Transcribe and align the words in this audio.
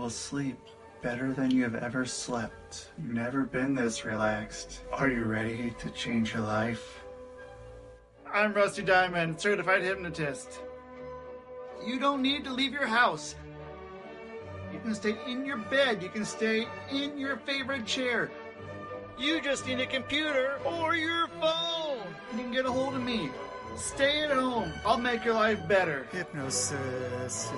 will 0.00 0.08
sleep 0.08 0.56
better 1.02 1.34
than 1.34 1.50
you 1.50 1.62
have 1.62 1.74
ever 1.74 2.06
slept. 2.06 2.88
You've 2.96 3.12
never 3.12 3.42
been 3.42 3.74
this 3.74 4.06
relaxed. 4.06 4.80
Are 4.92 5.10
you 5.10 5.24
ready 5.24 5.74
to 5.78 5.90
change 5.90 6.32
your 6.32 6.42
life? 6.42 7.04
I'm 8.32 8.54
Rusty 8.54 8.80
Diamond, 8.80 9.38
certified 9.38 9.82
hypnotist. 9.82 10.60
You 11.86 12.00
don't 12.00 12.22
need 12.22 12.44
to 12.44 12.52
leave 12.52 12.72
your 12.72 12.86
house. 12.86 13.34
You 14.72 14.78
can 14.80 14.94
stay 14.94 15.16
in 15.26 15.44
your 15.44 15.58
bed. 15.58 16.02
You 16.02 16.08
can 16.08 16.24
stay 16.24 16.66
in 16.90 17.18
your 17.18 17.36
favorite 17.36 17.84
chair. 17.84 18.30
You 19.18 19.42
just 19.42 19.66
need 19.66 19.80
a 19.80 19.86
computer 19.86 20.60
or 20.64 20.96
your 20.96 21.28
phone. 21.42 21.98
You 22.32 22.38
can 22.38 22.52
get 22.52 22.64
a 22.64 22.72
hold 22.72 22.94
of 22.94 23.02
me. 23.02 23.28
Stay 23.76 24.22
at 24.22 24.30
home. 24.30 24.72
I'll 24.86 24.98
make 24.98 25.26
your 25.26 25.34
life 25.34 25.68
better. 25.68 26.06
Hypnosis 26.10 27.50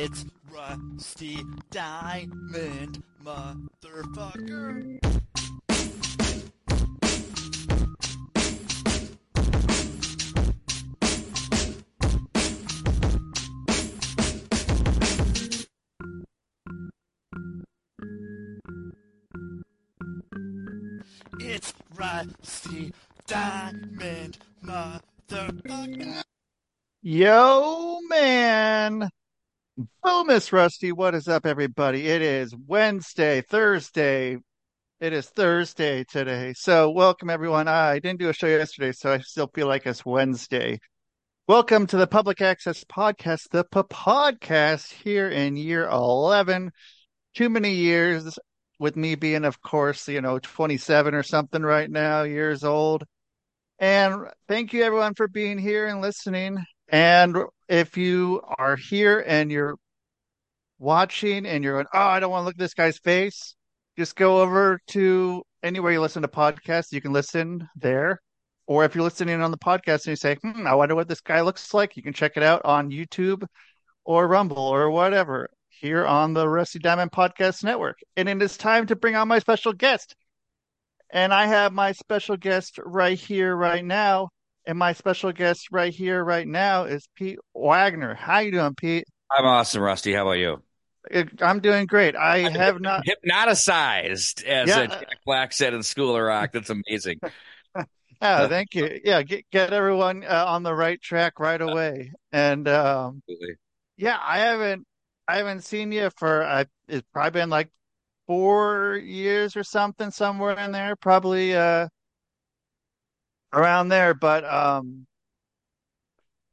It's 0.00 0.24
Rusty 0.54 1.42
Diamond, 1.72 3.02
motherfucker. 3.24 5.00
It's 21.40 21.72
Rusty 21.96 22.92
Diamond, 23.26 24.38
motherfucker. 24.64 26.22
Yo, 27.02 27.98
man. 28.08 29.10
Oh, 30.04 30.22
Miss 30.22 30.52
Rusty, 30.52 30.92
what 30.92 31.14
is 31.16 31.26
up, 31.26 31.44
everybody? 31.44 32.06
It 32.06 32.22
is 32.22 32.54
Wednesday, 32.66 33.40
Thursday. 33.42 34.38
It 35.00 35.12
is 35.12 35.28
Thursday 35.28 36.04
today. 36.04 36.54
So, 36.56 36.90
welcome, 36.90 37.28
everyone. 37.28 37.66
I 37.66 37.98
didn't 37.98 38.20
do 38.20 38.28
a 38.28 38.32
show 38.32 38.46
yesterday, 38.46 38.92
so 38.92 39.12
I 39.12 39.18
still 39.18 39.50
feel 39.52 39.66
like 39.66 39.86
it's 39.86 40.06
Wednesday. 40.06 40.78
Welcome 41.48 41.88
to 41.88 41.96
the 41.96 42.06
Public 42.06 42.40
Access 42.40 42.84
Podcast, 42.84 43.48
the 43.50 43.64
P- 43.64 43.80
podcast 43.80 44.92
here 44.92 45.28
in 45.28 45.56
year 45.56 45.88
11. 45.88 46.70
Too 47.34 47.48
many 47.48 47.74
years 47.74 48.38
with 48.78 48.94
me 48.94 49.16
being, 49.16 49.44
of 49.44 49.60
course, 49.60 50.06
you 50.08 50.20
know, 50.20 50.38
27 50.38 51.12
or 51.12 51.24
something 51.24 51.62
right 51.62 51.90
now, 51.90 52.22
years 52.22 52.62
old. 52.62 53.02
And 53.80 54.28
thank 54.46 54.72
you, 54.72 54.84
everyone, 54.84 55.14
for 55.14 55.26
being 55.26 55.58
here 55.58 55.86
and 55.86 56.00
listening. 56.00 56.58
And 56.88 57.36
if 57.68 57.96
you 57.96 58.42
are 58.58 58.76
here 58.76 59.22
and 59.26 59.50
you're 59.50 59.76
watching 60.78 61.46
and 61.46 61.62
you're 61.64 61.74
going, 61.74 61.86
oh, 61.92 61.98
I 61.98 62.20
don't 62.20 62.30
want 62.30 62.42
to 62.42 62.46
look 62.46 62.54
at 62.54 62.58
this 62.58 62.74
guy's 62.74 62.98
face, 62.98 63.54
just 63.96 64.16
go 64.16 64.40
over 64.40 64.80
to 64.88 65.42
anywhere 65.62 65.92
you 65.92 66.00
listen 66.00 66.22
to 66.22 66.28
podcasts. 66.28 66.92
You 66.92 67.00
can 67.00 67.12
listen 67.12 67.68
there. 67.76 68.20
Or 68.66 68.84
if 68.84 68.94
you're 68.94 69.04
listening 69.04 69.40
on 69.40 69.50
the 69.50 69.58
podcast 69.58 70.04
and 70.04 70.08
you 70.08 70.16
say, 70.16 70.36
hmm, 70.36 70.66
I 70.66 70.74
wonder 70.74 70.94
what 70.94 71.08
this 71.08 71.20
guy 71.20 71.40
looks 71.40 71.72
like, 71.72 71.96
you 71.96 72.02
can 72.02 72.12
check 72.12 72.32
it 72.36 72.42
out 72.42 72.64
on 72.64 72.90
YouTube 72.90 73.44
or 74.04 74.28
Rumble 74.28 74.58
or 74.58 74.90
whatever 74.90 75.48
here 75.68 76.06
on 76.06 76.34
the 76.34 76.48
Rusty 76.48 76.78
Diamond 76.78 77.10
Podcast 77.10 77.64
Network. 77.64 77.98
And 78.16 78.28
it 78.28 78.42
is 78.42 78.56
time 78.56 78.86
to 78.86 78.96
bring 78.96 79.16
on 79.16 79.28
my 79.28 79.38
special 79.38 79.72
guest. 79.72 80.14
And 81.10 81.32
I 81.32 81.46
have 81.46 81.72
my 81.72 81.92
special 81.92 82.36
guest 82.36 82.78
right 82.84 83.18
here, 83.18 83.56
right 83.56 83.84
now. 83.84 84.28
And 84.66 84.78
my 84.78 84.92
special 84.92 85.32
guest 85.32 85.68
right 85.72 85.94
here, 85.94 86.22
right 86.22 86.46
now 86.46 86.84
is 86.84 87.08
Pete 87.16 87.38
Waggoner. 87.54 88.14
How 88.14 88.40
you 88.40 88.52
doing, 88.52 88.74
Pete? 88.74 89.04
I'm 89.30 89.46
awesome, 89.46 89.82
Rusty. 89.82 90.12
How 90.12 90.22
about 90.22 90.38
you? 90.38 90.62
I'm 91.40 91.60
doing 91.60 91.86
great. 91.86 92.16
I 92.16 92.48
have 92.50 92.80
not 92.80 93.04
hypnotized, 93.04 94.44
as 94.44 94.68
Yeah. 94.68 94.86
Jack 94.86 95.18
Black 95.24 95.52
said 95.52 95.74
in 95.74 95.82
School 95.82 96.16
of 96.16 96.22
Rock. 96.22 96.52
That's 96.52 96.70
amazing. 96.70 97.20
Oh, 98.20 98.48
thank 98.48 98.74
you. 98.74 98.98
Yeah, 99.04 99.22
get 99.22 99.48
get 99.52 99.72
everyone 99.72 100.24
uh, 100.24 100.44
on 100.48 100.64
the 100.64 100.74
right 100.74 101.00
track 101.00 101.38
right 101.38 101.60
away. 101.60 102.10
And 102.32 102.66
um, 102.66 103.22
yeah, 103.96 104.18
I 104.20 104.38
haven't 104.38 104.84
I 105.28 105.36
haven't 105.36 105.62
seen 105.62 105.92
you 105.92 106.10
for 106.16 106.42
uh, 106.42 106.64
it's 106.88 107.06
probably 107.12 107.42
been 107.42 107.48
like 107.50 107.70
four 108.26 108.96
years 108.96 109.56
or 109.56 109.62
something, 109.62 110.10
somewhere 110.10 110.58
in 110.58 110.72
there, 110.72 110.96
probably 110.96 111.54
uh 111.54 111.86
around 113.52 113.88
there. 113.88 114.14
But 114.14 114.44
um, 114.44 115.06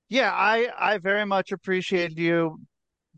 yeah, 0.10 0.32
I 0.32 0.70
I 0.78 0.98
very 1.00 1.26
much 1.26 1.52
appreciated 1.52 2.20
you 2.20 2.60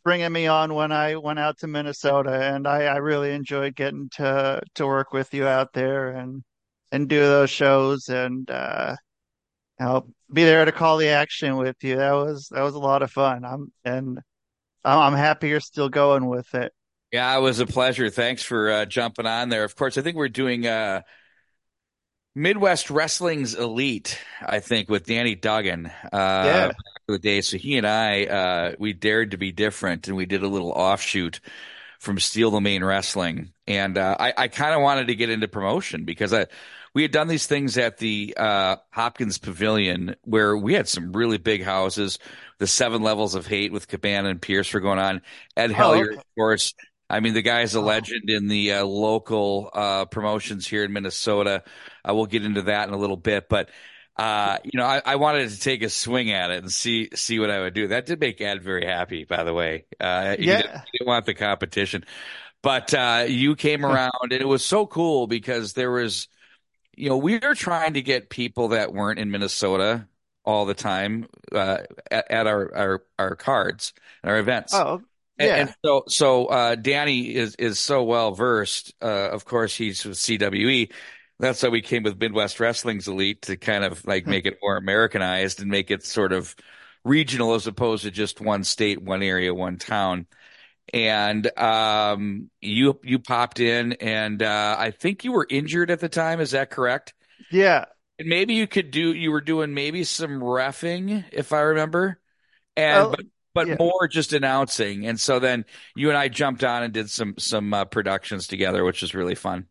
bringing 0.08 0.32
me 0.32 0.48
on 0.48 0.74
when 0.74 0.94
I 0.94 1.18
went 1.18 1.38
out 1.38 1.58
to 1.60 1.68
Minnesota, 1.68 2.32
and 2.32 2.66
I 2.66 2.84
I 2.84 2.98
really 2.98 3.34
enjoyed 3.34 3.76
getting 3.76 4.08
to 4.14 4.62
to 4.76 4.88
work 4.88 5.12
with 5.12 5.34
you 5.34 5.46
out 5.46 5.74
there 5.74 6.12
and 6.12 6.44
and 6.94 7.10
do 7.10 7.20
those 7.20 7.50
shows 7.50 8.08
and 8.08 8.50
uh 8.50 8.96
know, 9.82 10.08
be 10.32 10.46
there 10.46 10.64
to 10.64 10.72
call 10.72 10.96
the 10.96 11.10
action 11.10 11.58
with 11.58 11.76
you. 11.82 11.98
That 11.98 12.14
was 12.14 12.48
that 12.52 12.62
was 12.62 12.76
a 12.76 12.80
lot 12.80 13.02
of 13.02 13.12
fun. 13.12 13.44
I'm 13.44 13.74
and 13.84 14.20
I'm, 14.86 15.00
I'm 15.00 15.14
happy 15.14 15.50
you're 15.50 15.60
still 15.60 15.90
going 15.90 16.26
with 16.26 16.56
it. 16.56 16.72
Yeah, 17.12 17.38
it 17.38 17.42
was 17.42 17.60
a 17.60 17.66
pleasure. 17.66 18.10
Thanks 18.10 18.44
for 18.44 18.72
uh, 18.72 18.86
jumping 18.86 19.26
on 19.26 19.50
there. 19.50 19.66
Of 19.66 19.76
course, 19.76 19.98
I 19.98 20.04
think 20.04 20.16
we're 20.16 20.30
doing 20.30 20.66
uh, 20.66 21.02
Midwest 22.34 22.90
Wrestling's 22.90 23.56
Elite. 23.56 24.18
I 24.42 24.62
think 24.62 24.90
with 24.90 25.06
Danny 25.06 25.36
Duggan. 25.36 25.88
Uh, 25.88 26.10
Yeah. 26.14 26.72
The 27.08 27.18
day. 27.18 27.40
So 27.40 27.58
he 27.58 27.78
and 27.78 27.88
I, 27.88 28.26
uh, 28.26 28.76
we 28.80 28.92
dared 28.92 29.32
to 29.32 29.38
be 29.38 29.54
different, 29.54 30.10
and 30.10 30.18
we 30.18 30.26
did 30.26 30.44
a 30.44 30.48
little 30.50 30.72
offshoot 30.72 31.40
from 32.00 32.20
Steel 32.20 32.52
Domain 32.52 32.84
Wrestling. 32.84 33.54
And 33.66 33.98
uh, 33.98 34.18
I, 34.20 34.34
I 34.38 34.48
kind 34.50 34.76
of 34.76 34.82
wanted 34.82 35.08
to 35.08 35.16
get 35.16 35.30
into 35.30 35.48
promotion 35.48 36.04
because 36.04 36.34
I, 36.34 36.48
we 36.94 37.04
had 37.04 37.12
done 37.12 37.30
these 37.30 37.48
things 37.48 37.78
at 37.78 37.98
the 37.98 38.34
uh, 38.36 38.76
Hopkins 38.92 39.38
Pavilion 39.38 40.18
where 40.24 40.58
we 40.58 40.74
had 40.74 40.90
some 40.90 41.14
really 41.14 41.38
big 41.38 41.64
houses. 41.64 42.20
The 42.60 42.68
Seven 42.68 43.02
Levels 43.02 43.36
of 43.36 43.48
Hate 43.48 43.72
with 43.72 43.88
Cabana 43.88 44.28
and 44.28 44.42
Pearce 44.42 44.74
were 44.74 44.82
going 44.82 45.00
on. 45.00 45.22
Ed 45.56 45.72
Hellier, 45.72 46.08
okay. 46.08 46.18
of 46.18 46.24
course. 46.38 46.74
I 47.10 47.22
mean, 47.22 47.34
the 47.36 47.42
guy's 47.42 47.74
a 47.74 47.80
Oh. 47.80 47.84
legend 47.84 48.30
in 48.30 48.50
the 48.50 48.74
uh, 48.74 48.86
local 48.86 49.70
uh, 49.74 50.04
promotions 50.06 50.68
here 50.68 50.84
in 50.84 50.92
Minnesota. 50.92 51.64
Uh, 52.04 52.14
we'll 52.14 52.26
get 52.26 52.44
into 52.44 52.64
that 52.64 52.90
in 52.90 52.94
a 52.94 52.98
little 52.98 53.16
bit, 53.16 53.48
but 53.48 53.70
uh, 54.18 54.58
you 54.64 54.72
know, 54.80 54.86
I, 54.86 55.02
I 55.06 55.16
wanted 55.18 55.50
to 55.52 55.60
take 55.60 55.84
a 55.84 55.90
swing 55.90 56.32
at 56.32 56.50
it 56.52 56.58
and 56.64 56.72
see 56.72 57.10
see 57.16 57.40
what 57.40 57.52
I 57.52 57.60
would 57.62 57.74
do. 57.74 57.88
That 57.90 58.06
did 58.08 58.20
make 58.20 58.42
Ed 58.42 58.64
very 58.64 58.86
happy, 58.86 59.26
by 59.26 59.44
the 59.44 59.54
way. 59.54 59.86
Uh, 60.00 60.36
he, 60.38 60.38
Yeah. 60.44 60.58
didn't, 60.58 60.72
he 60.86 60.98
didn't 61.00 61.08
want 61.08 61.26
the 61.28 61.36
competition, 61.36 62.04
but 62.64 62.94
uh, 62.94 63.26
you 63.28 63.56
came 63.56 63.86
around, 63.86 64.12
and 64.24 64.34
it 64.34 64.48
was 64.48 64.66
so 64.66 64.88
cool 64.88 65.28
because 65.28 65.74
there 65.74 65.92
was, 65.92 66.28
you 66.96 67.10
know, 67.10 67.18
we 67.18 67.40
were 67.40 67.56
trying 67.56 67.94
to 67.96 68.02
get 68.02 68.30
people 68.30 68.70
that 68.70 68.94
weren't 68.94 69.20
in 69.20 69.32
Minnesota 69.32 70.08
all 70.46 70.66
the 70.66 70.74
time 70.76 71.28
uh, 71.54 71.80
at, 72.12 72.32
at 72.32 72.48
our, 72.48 72.76
our 72.76 73.04
our 73.20 73.36
cards 73.36 73.94
and 74.24 74.32
our 74.32 74.40
events. 74.40 74.84
Oh, 74.84 75.04
And, 75.40 75.50
yeah. 75.50 75.56
and 75.56 75.76
so, 75.86 76.04
so 76.08 76.46
uh, 76.48 76.76
Danny 76.76 77.36
is 77.36 77.56
is 77.56 77.80
so 77.80 78.04
well 78.04 78.34
versed. 78.34 78.94
Uh, 79.02 79.30
of 79.32 79.46
course, 79.46 79.76
he's 79.76 80.04
with 80.06 80.18
CWE. 80.18 80.92
That's 81.40 81.62
why 81.62 81.70
we 81.70 81.82
came 81.82 82.04
with 82.04 82.20
Midwest 82.20 82.60
Wrestling's 82.60 83.08
Elite 83.08 83.44
to 83.44 83.58
kind 83.58 83.84
of 83.84 84.06
like 84.06 84.26
make 84.28 84.46
it 84.46 84.58
more 84.62 84.78
Americanized 84.78 85.62
and 85.62 85.70
make 85.70 85.92
it 85.92 86.04
sort 86.04 86.34
of 86.34 86.56
regional 87.04 87.54
as 87.54 87.68
opposed 87.68 88.04
to 88.04 88.12
just 88.12 88.42
one 88.42 88.64
state, 88.64 89.02
one 89.02 89.22
area, 89.24 89.54
one 89.54 89.78
town. 89.78 90.26
And 90.94 91.48
um, 91.60 92.50
you 92.62 93.00
you 93.04 93.20
popped 93.20 93.60
in, 93.60 93.94
and 93.94 94.42
uh, 94.44 94.76
I 94.80 94.92
think 94.92 95.24
you 95.26 95.34
were 95.34 95.48
injured 95.50 95.92
at 95.92 96.00
the 96.02 96.10
time. 96.10 96.40
Is 96.42 96.52
that 96.52 96.72
correct? 96.72 97.14
yeah. 97.50 97.86
And 98.20 98.28
maybe 98.28 98.56
you 98.56 98.68
could 98.68 98.92
do. 98.92 99.14
You 99.14 99.32
were 99.32 99.42
doing 99.42 99.74
maybe 99.74 100.04
some 100.04 100.40
refing, 100.42 101.26
if 101.32 101.54
I 101.54 101.62
remember, 101.62 102.20
and 102.78 103.10
Oh, 103.10 103.12
but 103.12 103.26
but 103.54 103.68
yeah. 103.68 103.78
more 103.80 104.08
just 104.10 104.34
announcing. 104.34 105.08
And 105.08 105.20
so 105.20 105.40
then 105.40 105.66
you 105.96 106.10
and 106.10 106.18
I 106.18 106.30
jumped 106.30 106.64
on 106.64 106.84
and 106.84 106.94
did 106.94 107.10
some 107.12 107.36
some 107.40 107.74
uh, 107.74 107.86
productions 107.86 108.48
together, 108.48 108.84
which 108.86 109.02
was 109.02 109.16
really 109.16 109.36
fun. 109.36 109.68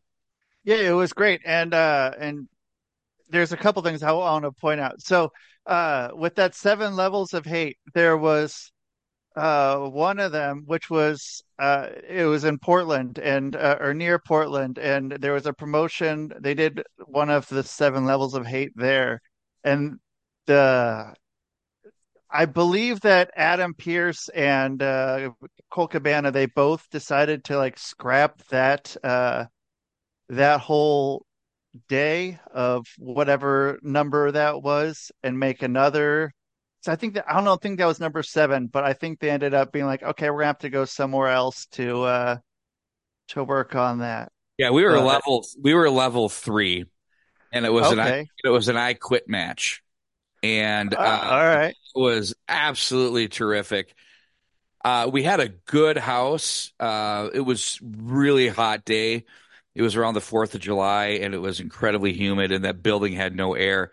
Yeah, 0.67 0.77
it 0.91 0.93
was 0.93 1.13
great. 1.15 1.43
And 1.47 1.73
uh 1.75 2.13
and 2.19 2.49
there's 3.31 3.53
a 3.53 3.59
couple 3.59 3.83
things 3.83 4.03
I 4.05 4.13
want 4.13 4.45
to 4.45 4.53
point 4.53 4.81
out. 4.81 5.03
So 5.03 5.33
uh 5.67 6.11
with 6.15 6.37
that 6.37 6.55
seven 6.57 6.97
levels 6.97 7.35
of 7.35 7.47
hate, 7.47 7.79
there 7.95 8.17
was 8.19 8.73
uh 9.37 9.79
one 9.89 10.21
of 10.21 10.33
them 10.33 10.65
which 10.67 10.91
was 10.91 11.43
uh 11.61 11.89
it 12.09 12.27
was 12.27 12.45
in 12.45 12.59
Portland 12.59 13.19
and 13.19 13.57
uh, 13.57 13.79
or 13.81 13.95
near 13.95 14.19
Portland 14.21 14.79
and 14.79 15.13
there 15.13 15.35
was 15.35 15.47
a 15.47 15.55
promotion 15.55 16.33
they 16.41 16.55
did 16.55 16.85
one 17.07 17.31
of 17.31 17.49
the 17.49 17.65
seven 17.65 18.07
levels 18.07 18.35
of 18.35 18.47
hate 18.47 18.73
there 18.77 19.23
and 19.65 19.99
the 20.47 21.15
I 22.31 22.45
believe 22.45 23.01
that 23.01 23.31
Adam 23.37 23.75
Pearce 23.75 24.29
and 24.29 24.83
uh, 24.83 25.31
Colt 25.71 25.93
Cabana 25.93 26.31
they 26.31 26.47
both 26.47 26.89
decided 26.91 27.45
to 27.45 27.57
like 27.57 27.79
scrap 27.79 28.43
that 28.49 28.97
uh, 29.05 29.47
that 30.29 30.61
whole 30.61 31.25
day 31.89 32.39
of 32.53 32.87
whatever 32.99 33.79
number 33.83 34.31
that 34.33 34.63
was 34.63 35.13
and 35.23 35.39
make 35.39 35.63
another. 35.63 36.33
So 36.81 36.93
I 36.93 36.97
think 36.97 37.15
that 37.15 37.25
I 37.29 37.35
don't 37.35 37.45
know, 37.45 37.57
think 37.57 37.79
that 37.79 37.87
was 37.87 38.01
number 38.01 38.23
seven, 38.23 38.69
but 38.69 38.85
I 38.85 38.93
think 38.93 39.19
they 39.19 39.31
ended 39.31 39.55
up 39.55 39.73
being 39.73 39.87
like, 39.87 40.03
okay, 40.03 40.31
we're 40.31 40.39
gonna 40.39 40.47
have 40.47 40.59
to 40.59 40.71
go 40.71 40.85
somewhere 40.85 41.29
else 41.29 41.67
to 41.73 42.03
uh 42.03 42.37
to 43.29 43.45
work 43.45 43.75
on 43.75 43.99
that. 43.99 44.31
Yeah, 44.59 44.71
we 44.71 44.85
were 44.85 44.93
But- 44.93 45.05
level 45.05 45.45
we 45.61 45.75
were 45.75 45.91
level 45.91 46.29
three, 46.29 46.87
and 47.53 47.67
it 47.67 47.71
was 47.73 47.91
an 47.93 48.01
I, 48.01 48.27
it 48.45 48.49
was 48.49 48.69
an 48.69 48.77
I 48.77 48.95
quit 48.95 49.29
match, 49.29 49.83
and 50.43 50.95
Uh, 50.95 50.99
uh, 50.99 51.29
all 51.31 51.45
right. 51.45 51.75
it 51.95 51.99
was 51.99 52.35
absolutely 52.49 53.29
terrific. 53.29 53.95
Uh, 54.85 55.11
we 55.13 55.25
had 55.25 55.41
a 55.41 55.49
good 55.49 55.99
house. 55.99 56.73
Uh, 56.79 57.29
it 57.35 57.41
was 57.41 57.81
really 57.83 58.47
hot 58.49 58.85
day. 58.85 59.25
It 59.77 59.83
was 59.83 59.97
around 59.97 60.15
the 60.15 60.23
Fourth 60.23 60.57
of 60.57 60.63
July, 60.63 61.21
and 61.23 61.35
it 61.35 61.39
was 61.39 61.61
incredibly 61.61 62.15
humid, 62.15 62.53
and 62.53 62.65
that 62.65 62.83
building 62.83 63.15
had 63.15 63.37
no 63.37 63.55
air. 63.55 63.93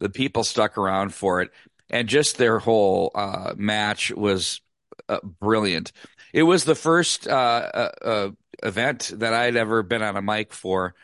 The 0.00 0.10
people 0.10 0.44
stuck 0.44 0.78
around 0.78 1.14
for 1.14 1.42
it, 1.42 1.50
and 1.90 2.08
just 2.08 2.38
their 2.38 2.60
whole 2.60 3.12
uh, 3.14 3.54
match 3.56 4.12
was 4.12 4.62
uh, 5.08 5.20
brilliant. 5.22 5.92
It 6.32 6.44
was 6.44 6.64
the 6.64 6.76
first 6.76 7.28
uh, 7.28 7.32
uh, 7.32 7.90
uh, 8.04 8.30
event 8.62 9.12
that 9.16 9.34
I'd 9.34 9.56
ever 9.56 9.82
been 9.82 10.02
on 10.02 10.16
a 10.16 10.22
mic 10.22 10.52
for, 10.52 10.94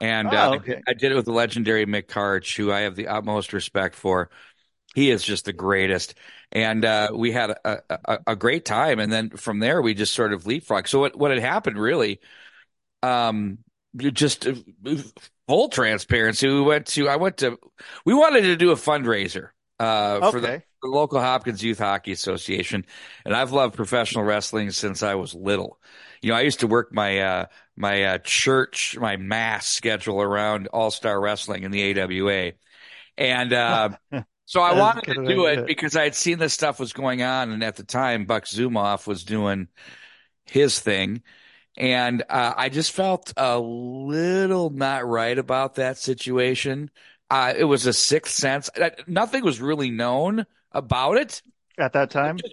and 0.00 0.32
Oh, 0.32 0.36
uh, 0.36 0.50
okay. 0.56 0.82
I 0.88 0.94
did 0.94 1.12
it 1.12 1.16
with 1.16 1.26
the 1.26 1.32
legendary 1.32 1.86
Mick 1.86 2.06
Karch, 2.08 2.56
who 2.56 2.72
I 2.72 2.80
have 2.80 2.96
the 2.96 3.08
utmost 3.08 3.52
respect 3.52 3.94
for. 3.96 4.30
He 4.94 5.10
is 5.10 5.22
just 5.22 5.46
the 5.46 5.54
greatest, 5.54 6.14
and 6.52 6.84
uh, 6.84 7.10
we 7.14 7.32
had 7.32 7.50
a, 7.50 7.82
a, 7.90 8.18
a 8.28 8.36
great 8.36 8.64
time. 8.66 8.98
And 8.98 9.10
then 9.10 9.30
from 9.30 9.58
there, 9.58 9.80
we 9.80 9.94
just 9.94 10.14
sort 10.14 10.34
of 10.34 10.46
leapfrog. 10.46 10.86
So 10.86 11.00
what 11.00 11.16
what 11.16 11.30
had 11.30 11.40
happened 11.40 11.78
really, 11.78 12.20
um, 13.02 13.58
just 13.96 14.46
uh, 14.46 14.54
full 15.48 15.68
transparency. 15.68 16.48
We 16.48 16.60
went 16.62 16.86
to 16.88 17.08
I 17.08 17.16
went 17.16 17.38
to 17.38 17.58
we 18.04 18.14
wanted 18.14 18.42
to 18.42 18.56
do 18.56 18.70
a 18.70 18.76
fundraiser 18.76 19.50
uh, 19.78 20.22
for 20.22 20.40
the 20.40 20.48
Okay. 20.48 20.62
the 20.82 20.88
local 20.88 21.20
Hopkins 21.20 21.62
Youth 21.62 21.78
Hockey 21.78 22.12
Association, 22.12 22.84
and 23.24 23.34
I've 23.34 23.52
loved 23.52 23.74
professional 23.76 24.24
wrestling 24.24 24.70
since 24.72 25.02
I 25.02 25.14
was 25.14 25.34
little. 25.34 25.78
You 26.20 26.30
know, 26.30 26.36
I 26.36 26.40
used 26.42 26.60
to 26.60 26.66
work 26.66 26.92
my 26.92 27.20
uh, 27.20 27.46
my 27.76 28.04
uh, 28.04 28.18
church, 28.18 28.96
my 28.98 29.16
mass 29.16 29.68
schedule 29.68 30.20
around 30.20 30.68
All 30.68 30.90
Star 30.90 31.20
Wrestling 31.20 31.62
in 31.64 31.70
the 31.70 32.00
AWA, 32.00 32.52
and 33.18 33.52
uh, 33.52 33.90
so 34.46 34.60
I 34.60 34.72
wanted 34.72 35.04
to 35.06 35.14
do 35.26 35.46
it. 35.46 35.64
because 35.66 35.96
I 35.96 36.04
had 36.04 36.14
seen 36.14 36.38
this 36.38 36.54
stuff 36.54 36.80
was 36.80 36.92
going 36.92 37.22
on, 37.22 37.50
and 37.52 37.62
at 37.62 37.76
the 37.76 37.84
time, 37.84 38.24
Buck 38.26 38.44
Zumhofe 38.44 39.06
was 39.06 39.24
doing 39.24 39.68
his 40.46 40.80
thing. 40.80 41.22
And 41.76 42.22
uh, 42.28 42.54
I 42.56 42.68
just 42.68 42.92
felt 42.92 43.32
a 43.36 43.58
little 43.58 44.70
not 44.70 45.06
right 45.06 45.36
about 45.38 45.76
that 45.76 45.98
situation. 45.98 46.90
Uh, 47.30 47.54
it 47.56 47.64
was 47.64 47.86
a 47.86 47.92
sixth 47.92 48.34
sense. 48.34 48.68
Uh, 48.78 48.90
Nothing 49.06 49.42
was 49.44 49.60
really 49.60 49.90
known 49.90 50.44
about 50.70 51.16
it. 51.16 51.42
At 51.78 51.92
that 51.94 52.10
time. 52.10 52.38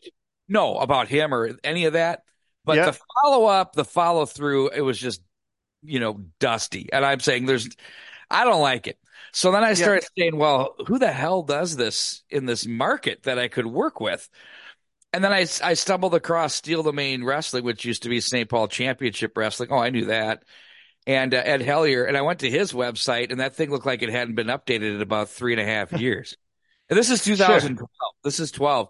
No, 0.51 0.79
about 0.79 1.09
him 1.09 1.31
or 1.31 1.51
any 1.63 1.85
of 1.85 1.93
that. 1.93 2.23
But 2.65 2.77
Yeah. 2.77 2.85
the 2.85 2.99
follow 3.23 3.45
up, 3.45 3.73
the 3.73 3.85
follow 3.85 4.25
through, 4.25 4.69
it 4.69 4.81
was 4.81 4.97
just, 4.97 5.21
you 5.83 5.99
know, 5.99 6.21
dusty. 6.39 6.89
And 6.91 7.05
I'm 7.05 7.19
saying 7.19 7.45
there's, 7.45 7.69
I 8.31 8.45
don't 8.45 8.59
like 8.61 8.87
it. 8.87 8.97
So 9.31 9.51
then 9.51 9.63
I 9.63 9.75
started 9.75 10.07
saying, 10.17 10.35
well, 10.35 10.73
who 10.87 10.97
the 10.97 11.11
hell 11.11 11.43
does 11.43 11.75
this 11.75 12.23
in 12.31 12.47
this 12.47 12.65
market 12.65 13.23
that 13.23 13.37
I 13.37 13.47
could 13.47 13.67
work 13.67 13.99
with? 13.99 14.27
And 15.11 15.23
then 15.23 15.33
I, 15.33 15.45
I 15.63 15.73
stumbled 15.73 16.13
across 16.13 16.53
Steel 16.53 16.83
Domain 16.83 17.23
Wrestling, 17.23 17.63
which 17.63 17.85
used 17.85 18.03
to 18.03 18.09
be 18.09 18.21
St. 18.21 18.47
Paul 18.47 18.67
Championship 18.67 19.35
Wrestling. 19.35 19.69
Oh, 19.71 19.79
I 19.79 19.89
knew 19.89 20.05
that. 20.05 20.43
And 21.07 21.33
uh, 21.33 21.41
Ed 21.43 21.61
Hellier. 21.61 22.07
And 22.07 22.15
I 22.15 22.21
went 22.21 22.39
to 22.41 22.49
his 22.49 22.73
website, 22.73 23.31
and 23.31 23.39
that 23.39 23.55
thing 23.55 23.71
looked 23.71 23.87
like 23.87 24.03
it 24.03 24.09
hadn't 24.09 24.35
been 24.35 24.47
updated 24.47 24.95
in 24.95 25.01
about 25.01 25.29
three 25.29 25.53
and 25.53 25.61
a 25.61 25.65
half 25.65 25.91
years. 25.99 26.37
And 26.89 26.97
this 26.97 27.09
is 27.09 27.23
2012. 27.23 27.89
This 28.23 28.39
is 28.39 28.51
12. 28.51 28.89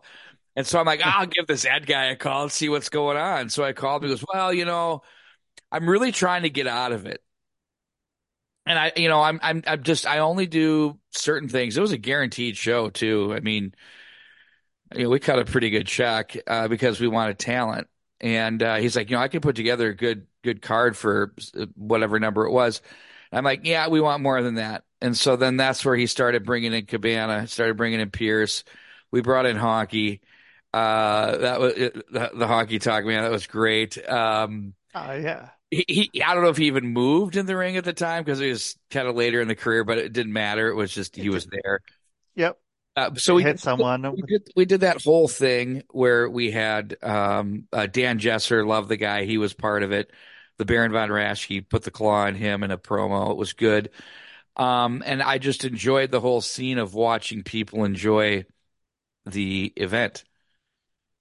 And 0.56 0.68
so 0.68 0.80
I'm 0.80 0.86
like, 0.86 1.02
I'll 1.06 1.26
give 1.26 1.48
this 1.48 1.66
Ed 1.66 1.86
guy 1.86 2.06
a 2.06 2.16
call 2.16 2.44
and 2.44 2.52
see 2.52 2.68
what's 2.68 2.90
going 2.90 3.18
on. 3.18 3.50
So 3.50 3.64
I 3.64 3.72
called 3.72 4.04
him. 4.04 4.10
He 4.10 4.16
goes, 4.16 4.26
Well, 4.34 4.54
you 4.54 4.66
know, 4.66 5.04
I'm 5.72 5.88
really 5.88 6.12
trying 6.12 6.44
to 6.44 6.50
get 6.50 6.68
out 6.68 6.92
of 6.92 7.06
it. 7.06 7.24
And 8.66 8.78
I, 8.78 8.92
you 8.96 9.10
know, 9.10 9.22
I'm, 9.22 9.40
I'm, 9.42 9.64
I'm 9.66 9.84
just, 9.84 10.06
I 10.06 10.20
only 10.20 10.48
do 10.48 11.00
certain 11.12 11.50
things. 11.50 11.78
It 11.78 11.82
was 11.82 11.92
a 11.92 11.98
guaranteed 11.98 12.58
show 12.58 12.90
too. 12.90 13.34
I 13.34 13.40
mean, 13.40 13.74
you 14.96 15.04
know, 15.04 15.10
we 15.10 15.20
cut 15.20 15.40
a 15.40 15.46
pretty 15.46 15.70
good 15.70 15.88
check 15.88 16.38
uh, 16.48 16.68
because 16.68 17.00
we 17.00 17.08
wanted 17.08 17.40
talent. 17.40 17.88
And 18.22 18.62
uh, 18.62 18.76
he's 18.78 18.96
like, 18.96 19.10
you 19.10 19.16
know, 19.16 19.22
I 19.22 19.28
can 19.30 19.42
put 19.42 19.56
together 19.56 19.90
a 19.90 19.96
good, 19.96 20.28
good 20.44 20.62
card 20.62 20.98
for 20.98 21.34
uh, 21.58 21.68
whatever 21.76 22.20
number 22.20 22.46
it 22.46 22.52
was. 22.52 22.82
I'm 23.32 23.44
like, 23.46 23.66
yeah, 23.66 23.88
we 23.88 24.02
want 24.02 24.24
more 24.24 24.42
than 24.42 24.56
that. 24.56 24.84
And 25.02 25.16
so 25.16 25.36
then 25.36 25.58
that's 25.58 25.86
where 25.86 25.96
he 25.96 26.08
started 26.08 26.46
bringing 26.46 26.74
in 26.74 26.86
Cabana, 26.86 27.48
started 27.48 27.78
bringing 27.78 28.00
in 28.00 28.10
Pearce. 28.12 28.64
We 29.12 29.22
brought 29.22 29.46
in 29.46 29.56
Hockey. 29.56 30.22
Uh, 30.74 31.38
that 31.38 31.60
was 31.60 31.74
the, 31.76 32.32
the 32.36 32.48
hockey 32.48 32.80
talk, 32.80 33.06
man. 33.06 33.24
That 33.24 33.32
was 33.32 33.48
great. 33.48 33.98
Um, 34.08 34.74
Oh 34.94 35.14
yeah. 35.14 35.50
he, 35.72 35.86
he, 36.14 36.24
I 36.24 36.34
don't 36.34 36.44
know 36.44 36.50
if 36.50 36.58
he 36.58 36.68
even 36.68 36.88
moved 36.88 37.36
in 37.36 37.46
the 37.46 37.56
ring 37.56 37.78
at 37.78 37.84
the 37.84 37.94
time 37.94 38.24
because 38.24 38.40
he 38.40 38.50
was 38.50 38.76
kind 38.90 39.08
of 39.08 39.16
later 39.16 39.42
in 39.42 39.48
the 39.48 39.56
career, 39.56 39.84
but 39.84 39.98
it 40.00 40.14
didn't 40.14 40.34
matter. 40.34 40.68
It 40.70 40.76
was 40.76 40.92
just 40.94 41.16
he 41.16 41.30
was 41.30 41.46
there. 41.46 41.82
Yep. 42.36 42.60
Uh, 42.96 43.14
so 43.16 43.36
we 43.36 43.44
hit 43.44 43.60
someone. 43.60 44.02
we 44.02 44.22
did 44.28 44.48
we 44.56 44.66
did 44.66 44.82
that 44.82 45.02
whole 45.02 45.28
thing 45.28 45.84
where 45.90 46.30
we 46.30 46.52
had 46.52 46.96
um, 47.02 47.66
uh, 47.72 47.86
Dan 47.86 48.20
Jesser, 48.20 48.66
love 48.66 48.88
the 48.88 48.98
guy, 48.98 49.26
he 49.26 49.38
was 49.38 49.54
part 49.54 49.84
of 49.84 49.92
it. 49.92 50.12
The 50.58 50.66
Baron 50.66 50.92
von 50.92 51.10
Raschke 51.10 51.70
put 51.70 51.84
the 51.84 51.92
claw 51.92 52.26
on 52.26 52.36
him 52.36 52.64
in 52.64 52.72
a 52.72 52.78
promo. 52.78 53.32
It 53.32 53.38
was 53.38 53.54
good, 53.54 53.92
um, 54.58 55.02
and 55.06 55.22
I 55.22 55.38
just 55.38 55.64
enjoyed 55.64 56.12
the 56.12 56.20
whole 56.20 56.42
scene 56.42 56.78
of 56.78 56.94
watching 56.94 57.44
people 57.44 57.86
enjoy 57.86 58.46
the 59.26 59.72
event. 59.78 60.26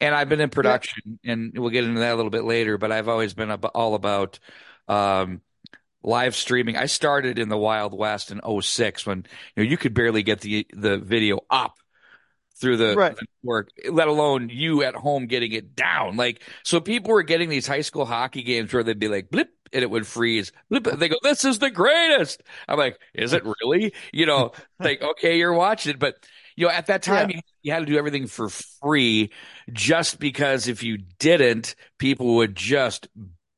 And 0.00 0.14
I've 0.14 0.28
been 0.28 0.40
in 0.40 0.50
production, 0.50 1.18
and 1.24 1.52
we'll 1.56 1.70
get 1.70 1.84
into 1.84 2.00
that 2.00 2.12
a 2.12 2.16
little 2.16 2.30
bit 2.30 2.44
later. 2.44 2.78
But 2.78 2.92
I've 2.92 3.08
always 3.08 3.34
been 3.34 3.50
ab- 3.50 3.70
all 3.74 3.94
about 3.94 4.38
um, 4.88 5.42
live 6.02 6.36
streaming. 6.36 6.76
I 6.76 6.86
started 6.86 7.38
in 7.38 7.48
the 7.48 7.58
Wild 7.58 7.96
West 7.96 8.30
in 8.30 8.40
06 8.60 9.06
when 9.06 9.26
you 9.56 9.64
know 9.64 9.70
you 9.70 9.76
could 9.76 9.94
barely 9.94 10.22
get 10.22 10.40
the 10.40 10.66
the 10.72 10.98
video 10.98 11.40
up 11.50 11.74
through 12.60 12.76
the, 12.76 12.96
Right. 12.96 13.14
the 13.14 13.26
network, 13.44 13.68
let 13.88 14.08
alone 14.08 14.48
you 14.48 14.82
at 14.82 14.96
home 14.96 15.26
getting 15.26 15.52
it 15.52 15.76
down. 15.76 16.16
Like 16.16 16.42
so, 16.64 16.80
people 16.80 17.12
were 17.12 17.22
getting 17.22 17.48
these 17.48 17.66
high 17.68 17.82
school 17.82 18.04
hockey 18.04 18.42
games 18.42 18.72
where 18.72 18.82
they'd 18.82 18.98
be 18.98 19.06
like 19.08 19.30
blip 19.30 19.50
and 19.72 19.82
it 19.82 19.90
would 19.90 20.06
freeze. 20.06 20.50
Blip. 20.68 20.86
and 20.88 20.98
They 20.98 21.08
go, 21.08 21.16
"This 21.22 21.44
is 21.44 21.58
the 21.60 21.70
greatest." 21.70 22.42
I'm 22.66 22.78
like, 22.78 22.98
"Is 23.14 23.32
it 23.32 23.44
really?" 23.44 23.92
You 24.12 24.26
know, 24.26 24.52
like 24.80 25.02
okay, 25.02 25.38
you're 25.38 25.52
watching 25.52 25.90
it, 25.94 25.98
but 26.00 26.16
you 26.56 26.66
know, 26.66 26.72
at 26.72 26.86
that 26.86 27.02
time 27.02 27.30
Yeah. 27.30 27.36
you, 27.36 27.42
you 27.62 27.72
had 27.72 27.80
to 27.80 27.86
do 27.86 27.96
everything 27.98 28.26
for 28.26 28.48
free, 28.48 29.30
just 29.72 30.18
because 30.18 30.66
if 30.66 30.82
you 30.82 30.98
didn't, 31.20 31.76
people 31.98 32.36
would 32.36 32.56
just 32.56 33.06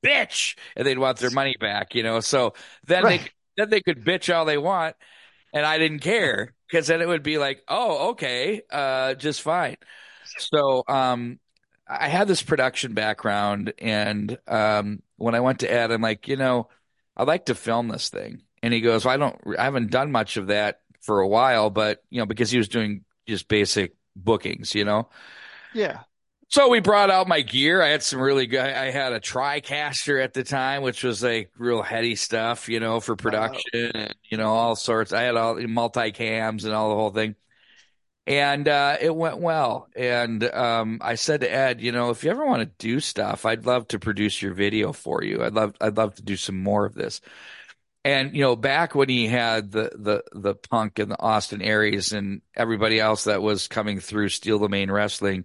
bitch 0.04 0.57
and 0.76 0.87
they'd 0.87 0.99
want 0.99 1.19
their 1.19 1.30
money 1.30 1.57
back. 1.59 1.95
You 1.95 2.02
know, 2.02 2.21
so 2.21 2.54
then 2.87 3.07
Right. 3.07 3.21
they 3.21 3.30
then 3.57 3.71
they 3.71 3.80
could 3.80 4.04
bitch 4.04 4.35
all 4.35 4.45
they 4.45 4.59
want, 4.59 4.97
and 5.52 5.66
I 5.66 5.78
didn't 5.78 6.00
care 6.00 6.54
because 6.69 6.87
then 6.88 7.00
it 7.02 7.09
would 7.09 7.23
be 7.23 7.38
like, 7.38 7.62
oh, 7.69 8.11
okay, 8.11 8.62
uh, 8.71 9.14
just 9.14 9.42
fine. 9.42 9.76
So, 10.37 10.85
um, 10.88 11.38
I 11.88 12.09
had 12.09 12.28
this 12.28 12.42
production 12.42 12.95
background, 12.95 13.75
and 13.78 14.38
um, 14.47 15.02
when 15.16 15.35
I 15.35 15.40
went 15.40 15.61
to 15.61 15.73
Ed, 15.73 15.90
I'm 15.90 16.02
like, 16.02 16.28
you 16.28 16.37
know, 16.37 16.69
I'd 17.16 17.26
like 17.28 17.47
to 17.47 17.54
film 17.54 17.88
this 17.88 18.09
thing, 18.11 18.42
and 18.62 18.73
he 18.73 18.80
goes, 18.80 19.04
well, 19.04 19.14
I 19.14 19.16
don't, 19.16 19.59
I 19.59 19.64
haven't 19.64 19.90
done 19.90 20.12
much 20.12 20.37
of 20.37 20.49
that 20.49 20.80
for 21.02 21.21
a 21.21 21.28
while, 21.28 21.71
but 21.71 22.02
you 22.11 22.21
know, 22.21 22.26
because 22.26 22.50
he 22.50 22.59
was 22.59 22.69
doing 22.69 23.04
just 23.26 23.49
basic 23.49 23.95
bookings, 24.16 24.75
you 24.75 24.85
know. 24.85 25.09
Yeah. 25.73 26.04
So 26.50 26.69
we 26.69 26.80
brought 26.80 27.11
out 27.11 27.28
my 27.28 27.42
gear. 27.42 27.80
I 27.80 27.90
had 27.90 28.02
some 28.02 28.21
really 28.21 28.49
good. 28.49 28.59
I 28.59 28.90
had 28.90 29.12
a 29.12 29.21
TriCaster 29.21 30.23
at 30.23 30.35
the 30.35 30.42
time, 30.42 30.83
which 30.83 31.04
was 31.04 31.23
like 31.23 31.52
real 31.57 31.80
heady 31.80 32.16
stuff, 32.16 32.69
you 32.69 32.80
know, 32.80 32.99
for 32.99 33.14
production 33.14 33.92
and 33.95 34.14
you 34.28 34.37
know 34.37 34.49
all 34.49 34.75
sorts. 34.75 35.12
I 35.12 35.23
had 35.23 35.37
all 35.37 35.61
multi 35.69 36.11
cams 36.11 36.64
and 36.64 36.75
all 36.75 36.88
the 36.88 36.97
whole 36.97 37.11
thing, 37.11 37.37
and 38.26 38.66
uh, 38.66 38.97
it 39.00 39.14
went 39.14 39.38
well. 39.38 39.88
And 39.95 40.42
um, 40.42 40.99
I 41.02 41.14
said 41.14 41.42
to 41.42 41.52
Ed, 41.52 41.80
you 41.80 41.92
know, 41.92 42.11
if 42.11 42.25
you 42.25 42.33
ever 42.33 42.45
want 42.45 42.62
to 42.62 42.85
do 42.85 42.99
stuff, 42.99 43.47
I'd 43.47 43.64
love 43.64 43.87
to 43.88 44.00
produce 44.00 44.42
your 44.42 44.52
video 44.52 44.92
for 44.92 45.23
you. 45.23 45.45
I'd 45.45 45.54
love, 45.54 45.76
I'd 45.80 45.97
love 45.97 46.16
to 46.16 46.23
do 46.23 46.37
some 46.37 46.61
more 46.61 46.85
of 46.85 46.95
this. 46.95 47.21
And 48.04 48.35
you 48.35 48.40
know, 48.40 48.57
back 48.57 48.97
when 48.97 49.09
he 49.09 49.26
had 49.28 49.71
the 49.71 49.92
the 49.95 50.25
the 50.33 50.54
Punk 50.57 50.99
and 50.99 51.12
the 51.12 51.21
Austin 51.21 51.62
Aries 51.62 52.12
and 52.12 52.42
everybody 52.57 52.99
else 52.99 53.25
that 53.25 53.40
was 53.42 53.69
coming 53.69 54.00
through 54.00 54.30
Steel 54.30 54.59
Domain 54.59 54.90
Wrestling, 54.90 55.45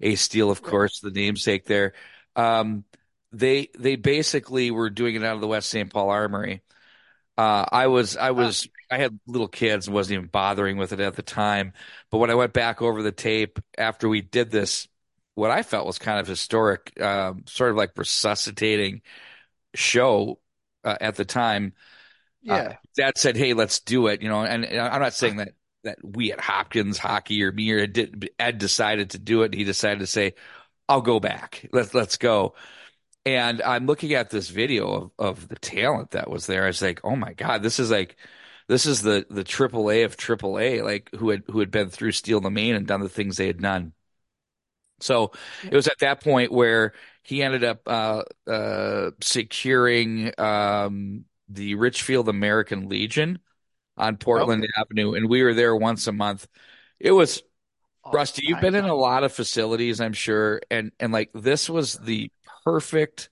Ace 0.00 0.20
Steel, 0.20 0.50
of 0.50 0.62
course, 0.62 1.00
the 1.00 1.10
namesake 1.10 1.66
there. 1.66 1.94
Um, 2.34 2.84
they 3.32 3.68
they 3.78 3.96
basically 3.96 4.70
were 4.70 4.90
doing 4.90 5.14
it 5.14 5.24
out 5.24 5.34
of 5.34 5.40
the 5.40 5.46
West 5.46 5.68
St. 5.70 5.92
Paul 5.92 6.10
Armory. 6.10 6.62
Uh, 7.36 7.66
I 7.70 7.88
was 7.88 8.16
I 8.16 8.30
was 8.30 8.68
I 8.90 8.98
had 8.98 9.18
little 9.26 9.48
kids 9.48 9.86
and 9.86 9.94
wasn't 9.94 10.14
even 10.14 10.28
bothering 10.28 10.78
with 10.78 10.92
it 10.92 11.00
at 11.00 11.16
the 11.16 11.22
time. 11.22 11.72
But 12.10 12.18
when 12.18 12.30
I 12.30 12.34
went 12.34 12.52
back 12.52 12.80
over 12.80 13.02
the 13.02 13.12
tape 13.12 13.58
after 13.76 14.08
we 14.08 14.22
did 14.22 14.50
this, 14.50 14.88
what 15.34 15.50
I 15.50 15.62
felt 15.62 15.86
was 15.86 15.98
kind 15.98 16.18
of 16.18 16.26
historic, 16.26 16.98
um, 17.00 17.44
sort 17.46 17.70
of 17.70 17.76
like 17.76 17.92
resuscitating 17.96 19.02
show 19.74 20.40
uh, 20.84 20.96
at 21.00 21.16
the 21.16 21.24
time. 21.24 21.74
Yeah. 22.42 22.54
Uh, 22.54 22.72
Dad 22.96 23.18
said, 23.18 23.36
"Hey, 23.36 23.52
let's 23.52 23.80
do 23.80 24.06
it." 24.06 24.22
You 24.22 24.28
know, 24.28 24.42
and, 24.42 24.64
and 24.64 24.80
I'm 24.80 25.02
not 25.02 25.12
saying 25.12 25.36
that 25.36 25.52
that 25.86 25.98
we 26.02 26.32
at 26.32 26.40
Hopkins 26.40 26.98
Hockey 26.98 27.42
or 27.44 27.52
me 27.52 27.70
or 27.72 27.86
did, 27.86 28.30
Ed 28.38 28.58
decided 28.58 29.10
to 29.10 29.18
do 29.18 29.42
it. 29.42 29.54
He 29.54 29.64
decided 29.64 30.00
to 30.00 30.06
say, 30.06 30.34
"I'll 30.88 31.02
go 31.02 31.20
back. 31.20 31.68
Let's 31.72 31.94
let's 31.94 32.16
go." 32.18 32.54
And 33.26 33.62
I'm 33.62 33.86
looking 33.86 34.14
at 34.14 34.30
this 34.30 34.50
video 34.50 34.88
of, 34.92 35.12
of 35.18 35.48
the 35.48 35.56
talent 35.56 36.12
that 36.12 36.30
was 36.30 36.46
there. 36.46 36.64
I 36.64 36.68
was 36.68 36.82
like, 36.82 37.00
"Oh 37.04 37.16
my 37.16 37.32
god, 37.34 37.62
this 37.62 37.78
is 37.80 37.90
like." 37.90 38.16
This 38.68 38.86
is 38.86 39.02
the 39.02 39.26
the 39.30 39.44
triple 39.44 39.90
A 39.92 40.02
of 40.04 40.16
triple 40.16 40.58
A, 40.58 40.82
like 40.82 41.10
who 41.14 41.30
had 41.30 41.44
who 41.48 41.60
had 41.60 41.70
been 41.70 41.90
through 41.90 42.12
Steel 42.12 42.40
Domain 42.40 42.74
and 42.74 42.86
done 42.86 43.00
the 43.00 43.08
things 43.08 43.36
they 43.36 43.46
had 43.46 43.60
done. 43.62 43.92
So 45.00 45.32
it 45.70 45.74
was 45.74 45.88
at 45.88 45.98
that 46.00 46.22
point 46.22 46.52
where 46.52 46.92
he 47.22 47.42
ended 47.42 47.64
up 47.64 47.82
uh, 47.86 48.22
uh, 48.46 49.10
securing 49.20 50.32
um, 50.38 51.24
the 51.48 51.74
Richfield 51.74 52.28
American 52.28 52.88
Legion 52.88 53.40
on 53.96 54.16
Portland 54.16 54.64
Okay. 54.64 54.68
Avenue, 54.78 55.14
and 55.14 55.28
we 55.28 55.42
were 55.42 55.54
there 55.54 55.74
once 55.76 56.06
a 56.06 56.12
month. 56.12 56.46
It 57.00 57.12
was 57.12 57.42
Rusty. 58.12 58.46
You've 58.46 58.60
been 58.60 58.74
in 58.76 58.84
a 58.86 58.94
lot 58.94 59.24
of 59.24 59.32
facilities, 59.32 60.00
I'm 60.00 60.12
sure, 60.14 60.60
and 60.70 60.92
and 61.00 61.12
like 61.12 61.30
this 61.34 61.70
was 61.70 61.94
the 61.94 62.30
perfect. 62.64 63.30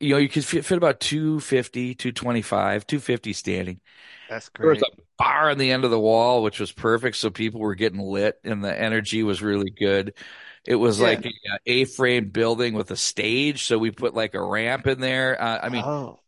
You 0.00 0.10
know, 0.10 0.18
you 0.18 0.28
could 0.28 0.44
fit, 0.44 0.64
fit 0.64 0.78
about 0.78 1.00
250, 1.00 1.94
225, 1.94 2.86
250 2.86 3.32
standing. 3.32 3.80
That's 4.28 4.48
great. 4.48 4.62
There 4.62 4.70
was 4.70 4.82
a 4.82 5.02
bar 5.18 5.50
on 5.50 5.58
the 5.58 5.72
end 5.72 5.84
of 5.84 5.90
the 5.90 6.00
wall, 6.00 6.42
which 6.42 6.60
was 6.60 6.72
perfect, 6.72 7.16
so 7.16 7.30
people 7.30 7.60
were 7.60 7.74
getting 7.74 8.00
lit, 8.00 8.40
and 8.44 8.64
the 8.64 8.78
energy 8.78 9.22
was 9.22 9.42
really 9.42 9.70
good. 9.70 10.14
It 10.66 10.76
was 10.76 11.00
Yeah. 11.00 11.06
like 11.08 11.26
a 11.26 11.32
A-frame 11.66 12.30
building 12.30 12.74
with 12.74 12.90
a 12.92 12.96
stage, 12.96 13.64
so 13.64 13.78
we 13.78 13.90
put 13.92 14.14
like 14.14 14.34
a 14.34 14.42
ramp 14.44 14.86
in 14.86 15.00
there. 15.00 15.40
Uh, 15.40 15.60
I 15.62 15.68
mean, 15.70 15.88
oh, 15.88 16.21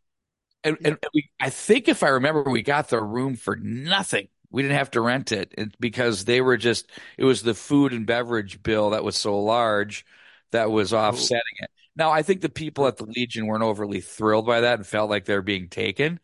and, 0.65 0.77
and 0.83 0.97
we, 1.13 1.29
I 1.39 1.49
think 1.49 1.87
if 1.87 2.03
I 2.03 2.09
remember, 2.09 2.43
we 2.43 2.61
got 2.61 2.89
the 2.89 3.01
room 3.01 3.35
for 3.35 3.55
nothing. 3.55 4.27
We 4.49 4.61
didn't 4.61 4.77
have 4.77 4.91
to 4.91 5.01
rent 5.01 5.31
it 5.31 5.53
because 5.79 6.25
they 6.25 6.41
were 6.41 6.57
just, 6.57 6.89
it 7.17 7.25
was 7.25 7.41
the 7.43 7.53
food 7.53 7.93
and 7.93 8.05
beverage 8.05 8.61
bill 8.63 8.89
that 8.91 9.03
was 9.03 9.15
so 9.15 9.39
large 9.41 10.05
that 10.51 10.71
was 10.71 10.93
offsetting 10.93 11.41
it. 11.59 11.69
Now, 11.95 12.11
I 12.11 12.23
think 12.23 12.41
the 12.41 12.49
people 12.49 12.87
at 12.87 12.97
the 12.97 13.05
Legion 13.05 13.47
weren't 13.47 13.63
overly 13.63 14.01
thrilled 14.01 14.45
by 14.45 14.61
that 14.61 14.79
and 14.79 14.87
felt 14.87 15.09
like 15.09 15.25
they 15.25 15.35
were 15.35 15.41
being 15.41 15.69
taken, 15.69 16.19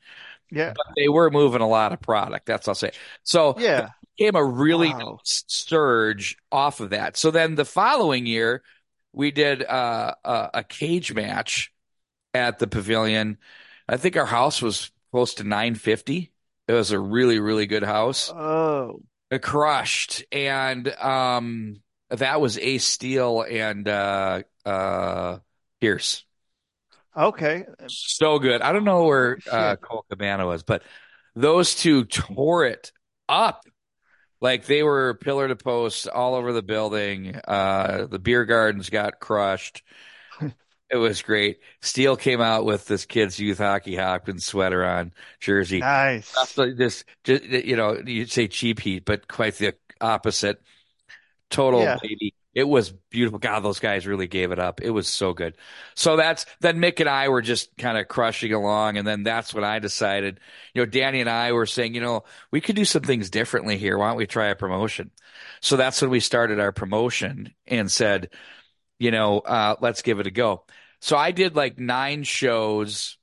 yeah. 0.49 0.73
but 0.75 0.85
they 0.95 1.07
were 1.07 1.29
moving 1.31 1.61
a 1.61 1.67
lot 1.67 1.93
of 1.93 2.01
product. 2.01 2.45
That's 2.45 2.67
all 2.67 2.71
I'll 2.71 2.75
say. 2.75 2.91
So 3.23 3.55
Yeah. 3.57 3.87
it 3.87 4.07
became 4.17 4.35
a 4.35 4.43
really 4.43 4.89
Wow. 4.89 5.17
nice 5.19 5.43
surge 5.47 6.37
off 6.51 6.79
of 6.79 6.91
that. 6.91 7.17
So 7.17 7.31
then 7.31 7.55
the 7.55 7.65
following 7.65 8.25
year, 8.25 8.63
we 9.13 9.31
did 9.31 9.63
uh, 9.63 10.15
a, 10.23 10.49
a 10.55 10.63
cage 10.63 11.13
match 11.13 11.71
at 12.33 12.59
the 12.59 12.67
pavilion. 12.67 13.37
I 13.87 13.97
think 13.97 14.17
our 14.17 14.25
house 14.25 14.61
was 14.61 14.91
close 15.11 15.35
to 15.35 15.43
950. 15.43 16.31
It 16.67 16.73
was 16.73 16.91
a 16.91 16.99
really, 16.99 17.39
really 17.39 17.65
good 17.65 17.83
house. 17.83 18.31
Oh, 18.33 19.01
It 19.29 19.41
crushed. 19.41 20.23
And 20.31 20.87
um, 20.87 21.81
that 22.09 22.39
was 22.39 22.57
Ace 22.57 22.85
Steel 22.85 23.41
and 23.41 23.87
uh, 23.87 24.43
uh, 24.65 25.39
Pearce. 25.79 26.25
okay. 27.15 27.65
So 27.87 28.39
good. 28.39 28.61
I 28.61 28.71
don't 28.71 28.85
know 28.85 29.05
where 29.05 29.37
uh, 29.51 29.75
Colt 29.75 30.05
Cabana 30.09 30.45
was, 30.45 30.63
but 30.63 30.83
those 31.35 31.75
two 31.75 32.05
tore 32.05 32.65
it 32.65 32.91
up. 33.27 33.63
Like 34.39 34.65
they 34.65 34.81
were 34.81 35.13
pillar 35.15 35.47
to 35.47 35.55
post 35.55 36.07
all 36.07 36.35
over 36.35 36.51
the 36.51 36.63
building. 36.63 37.35
Uh, 37.47 38.07
the 38.09 38.17
beer 38.17 38.45
gardens 38.45 38.89
got 38.89 39.19
crushed. 39.19 39.83
It 40.91 40.97
was 40.97 41.21
great. 41.21 41.59
Steel 41.81 42.17
came 42.17 42.41
out 42.41 42.65
with 42.65 42.85
this 42.85 43.05
kid's 43.05 43.39
youth 43.39 43.59
hockey 43.59 43.95
Hopkins 43.95 44.45
sweater 44.45 44.83
on, 44.83 45.13
jersey. 45.39 45.79
Nice. 45.79 46.27
So 46.49 46.71
Just, 46.73 47.05
just, 47.23 47.43
you 47.45 47.77
know, 47.77 47.97
you'd 48.05 48.31
say 48.31 48.47
cheap 48.47 48.79
heat, 48.79 49.05
but 49.05 49.27
quite 49.27 49.55
the 49.55 49.75
opposite. 50.01 50.61
Total 51.49 51.81
Yeah. 51.81 51.97
baby. 52.01 52.33
It 52.53 52.67
was 52.67 52.91
beautiful. 53.09 53.39
God, 53.39 53.61
those 53.61 53.79
guys 53.79 54.05
really 54.05 54.27
gave 54.27 54.51
it 54.51 54.59
up. 54.59 54.81
It 54.81 54.89
was 54.89 55.07
so 55.07 55.33
good. 55.33 55.55
So 55.95 56.17
that's 56.17 56.45
then 56.59 56.79
Mick 56.79 56.99
and 56.99 57.07
I 57.07 57.29
were 57.29 57.41
just 57.41 57.69
kind 57.77 57.97
of 57.97 58.09
crushing 58.09 58.51
along, 58.51 58.97
and 58.97 59.07
then 59.07 59.23
that's 59.23 59.53
when 59.53 59.63
I 59.63 59.79
decided, 59.79 60.41
you 60.73 60.81
know, 60.81 60.85
Danny 60.85 61.21
and 61.21 61.29
I 61.29 61.53
were 61.53 61.65
saying, 61.65 61.95
you 61.95 62.01
know, 62.01 62.25
we 62.51 62.59
could 62.59 62.75
do 62.75 62.83
some 62.83 63.03
things 63.03 63.29
differently 63.29 63.77
here. 63.77 63.97
Why 63.97 64.09
don't 64.09 64.17
we 64.17 64.27
try 64.27 64.47
a 64.47 64.55
promotion? 64.55 65.11
So 65.61 65.77
that's 65.77 66.01
when 66.01 66.11
we 66.11 66.19
started 66.19 66.59
our 66.59 66.73
promotion 66.73 67.53
and 67.67 67.89
said, 67.89 68.31
you 68.99 69.11
know, 69.11 69.39
uh, 69.39 69.77
let's 69.79 70.01
give 70.01 70.19
it 70.19 70.27
a 70.27 70.31
go. 70.31 70.65
So 71.01 71.17
I 71.17 71.31
did 71.31 71.55
like 71.55 71.79
nine 71.79 72.23
shows. 72.23 73.17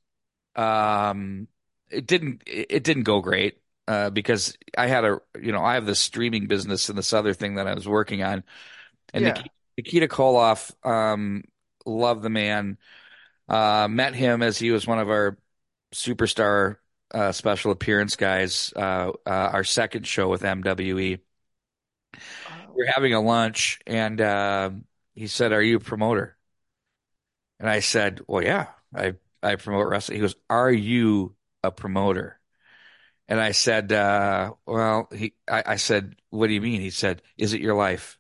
Um, 0.56 1.48
it 1.90 2.06
didn't 2.06 2.42
it 2.46 2.84
didn't 2.84 3.04
go 3.04 3.20
great 3.20 3.60
uh, 3.88 4.10
because 4.10 4.56
I 4.76 4.88
had 4.88 5.04
a 5.04 5.20
you 5.40 5.52
know 5.52 5.64
I 5.64 5.74
have 5.74 5.86
this 5.86 6.00
streaming 6.00 6.48
business 6.48 6.88
and 6.88 6.98
this 6.98 7.12
other 7.12 7.34
thing 7.34 7.56
that 7.56 7.66
I 7.68 7.74
was 7.74 7.88
working 7.88 8.22
on, 8.22 8.44
and 9.14 9.24
Yeah. 9.24 9.34
Nik- 9.34 9.52
Nikita 9.78 10.08
Koloff, 10.08 10.72
um, 10.86 11.44
love 11.86 12.22
the 12.22 12.30
man. 12.30 12.78
Uh, 13.48 13.88
met 13.90 14.14
him 14.14 14.42
as 14.42 14.58
he 14.58 14.70
was 14.72 14.86
one 14.86 14.98
of 15.00 15.10
our 15.10 15.38
superstar 15.94 16.78
uh, 17.14 17.32
special 17.32 17.72
appearance 17.72 18.16
guys. 18.16 18.72
Uh, 18.76 19.12
uh, 19.26 19.30
our 19.30 19.64
second 19.64 20.06
show 20.06 20.28
with 20.28 20.44
MWE, 20.44 21.20
we 22.74 22.82
are 22.84 22.92
having 22.94 23.14
a 23.14 23.20
lunch, 23.20 23.80
and 23.86 24.20
uh, 24.20 24.70
he 25.14 25.26
said, 25.26 25.52
"Are 25.52 25.62
you 25.62 25.76
a 25.76 25.80
promoter?" 25.80 26.37
And 27.60 27.68
I 27.68 27.80
said, 27.80 28.20
"Well, 28.28 28.42
yeah, 28.42 28.68
I 28.94 29.14
I 29.42 29.56
promote 29.56 29.88
wrestling." 29.88 30.16
He 30.16 30.22
goes, 30.22 30.36
"Are 30.50 30.70
you 30.72 31.36
a 31.62 31.70
promoter?" 31.70 32.40
And 33.28 33.40
I 33.40 33.52
said, 33.52 33.92
uh, 33.92 34.54
"Well," 34.66 35.08
he 35.14 35.34
I, 35.50 35.62
I 35.66 35.76
said, 35.76 36.16
"What 36.30 36.48
do 36.48 36.54
you 36.54 36.60
mean?" 36.60 36.80
He 36.80 36.90
said, 36.90 37.22
"Is 37.36 37.52
it 37.52 37.60
your 37.60 37.74
life? 37.74 38.18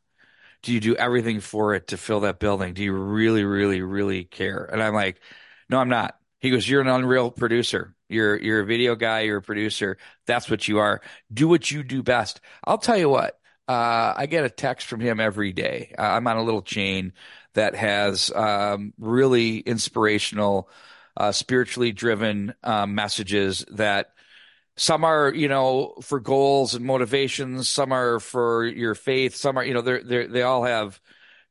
Do 0.62 0.72
you 0.72 0.80
do 0.80 0.96
everything 0.96 1.40
for 1.40 1.74
it 1.74 1.88
to 1.88 1.96
fill 1.96 2.20
that 2.20 2.40
building? 2.40 2.74
Do 2.74 2.82
you 2.84 2.92
really, 2.92 3.44
really, 3.44 3.82
really 3.82 4.24
care?" 4.24 4.64
And 4.64 4.82
I'm 4.82 4.94
like, 4.94 5.20
"No, 5.68 5.78
I'm 5.78 5.88
not." 5.88 6.18
He 6.40 6.50
goes, 6.50 6.68
"You're 6.68 6.80
an 6.82 6.88
unreal 6.88 7.30
producer. 7.30 7.94
You're 8.08 8.36
you're 8.38 8.60
a 8.60 8.66
video 8.66 8.96
guy. 8.96 9.20
You're 9.22 9.38
a 9.38 9.42
producer. 9.42 9.98
That's 10.26 10.50
what 10.50 10.68
you 10.68 10.78
are. 10.78 11.00
Do 11.32 11.48
what 11.48 11.70
you 11.70 11.82
do 11.82 12.02
best." 12.02 12.40
I'll 12.64 12.78
tell 12.78 12.98
you 12.98 13.08
what. 13.08 13.38
Uh, 13.68 14.14
I 14.16 14.26
get 14.26 14.44
a 14.46 14.50
text 14.50 14.86
from 14.86 15.00
him 15.00 15.20
every 15.20 15.52
day. 15.52 15.94
Uh, 15.98 16.02
I'm 16.02 16.26
on 16.26 16.38
a 16.38 16.42
little 16.42 16.62
chain 16.62 17.12
that 17.58 17.74
has 17.74 18.30
um, 18.30 18.94
really 18.98 19.58
inspirational, 19.58 20.70
uh, 21.16 21.32
spiritually 21.32 21.90
driven 21.90 22.54
um, 22.62 22.94
messages 22.94 23.64
that 23.72 24.12
some 24.76 25.04
are, 25.04 25.34
you 25.34 25.48
know, 25.48 25.94
for 26.02 26.20
goals 26.20 26.76
and 26.76 26.84
motivations. 26.84 27.68
Some 27.68 27.90
are 27.90 28.20
for 28.20 28.64
your 28.64 28.94
faith. 28.94 29.34
Some 29.34 29.58
are, 29.58 29.64
you 29.64 29.74
know, 29.74 29.80
they're, 29.80 30.04
they're, 30.04 30.28
they 30.28 30.42
all 30.42 30.62
have 30.62 31.00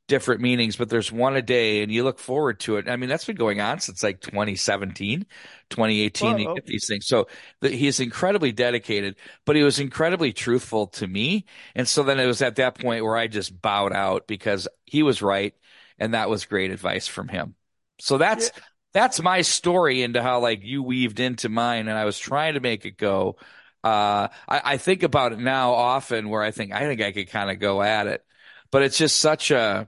different 0.08 0.40
meanings, 0.40 0.78
but 0.78 0.88
there's 0.88 1.12
one 1.12 1.36
a 1.36 1.42
day 1.42 1.84
and 1.84 1.92
you 1.92 2.04
look 2.04 2.20
forward 2.20 2.62
to 2.62 2.78
it. 2.78 2.88
I 2.88 2.96
mean, 2.96 3.10
that's 3.10 3.26
been 3.26 3.36
going 3.36 3.60
on 3.60 3.82
since 3.82 4.02
like 4.02 4.22
2017, 4.22 5.26
2018. 5.70 6.40
You 6.40 6.54
get 6.56 6.66
these 6.66 6.88
things. 6.88 7.06
So 7.06 7.28
the, 7.60 7.70
he's 7.70 8.00
incredibly 8.00 8.54
dedicated, 8.54 9.18
but 9.46 9.58
he 9.58 9.64
was 9.64 9.80
incredibly 9.80 10.32
truthful 10.32 10.88
to 10.88 11.06
me. 11.08 11.46
And 11.76 11.86
so 11.88 12.04
then 12.04 12.20
it 12.20 12.26
was 12.26 12.42
at 12.42 12.56
that 12.56 12.80
point 12.80 13.04
where 13.04 13.18
I 13.18 13.28
just 13.28 13.62
bowed 13.62 13.92
out 13.92 14.28
because 14.28 14.68
he 14.86 15.04
was 15.04 15.22
right. 15.22 15.54
And 16.00 16.14
that 16.14 16.30
was 16.30 16.46
great 16.46 16.72
advice 16.72 17.08
from 17.08 17.28
him. 17.28 17.56
So 18.00 18.18
that's, 18.18 18.52
that's 18.94 19.22
my 19.22 19.42
story 19.42 20.02
into 20.04 20.22
how 20.22 20.40
like 20.40 20.64
you 20.64 20.84
weaved 20.84 21.20
into 21.20 21.50
mine 21.50 21.88
and 21.88 21.98
I 21.98 22.06
was 22.06 22.20
trying 22.20 22.54
to 22.56 22.60
make 22.60 22.86
it 22.86 22.98
go. 22.98 23.38
Uh, 23.84 24.28
I, 24.48 24.62
I 24.64 24.78
think 24.78 25.04
about 25.04 25.34
it 25.34 25.40
now 25.40 25.74
often 25.74 26.30
where 26.30 26.42
I 26.44 26.52
think, 26.52 26.74
I 26.74 26.82
think 26.82 27.02
I 27.02 27.12
could 27.12 27.30
kind 27.30 27.50
of 27.52 27.60
go 27.60 27.82
at 27.82 28.08
it, 28.08 28.26
but 28.72 28.84
it's 28.84 28.98
just 28.98 29.18
such 29.18 29.52
a, 29.52 29.88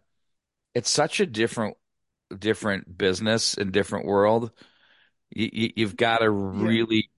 it's 0.75 0.89
such 0.89 1.19
a 1.19 1.25
different, 1.25 1.77
different 2.37 2.97
business 2.97 3.55
and 3.57 3.71
different 3.71 4.05
world. 4.05 4.51
You, 5.31 5.49
you, 5.51 5.69
you've 5.75 5.97
got 5.97 6.19
to 6.19 6.29
really, 6.29 7.09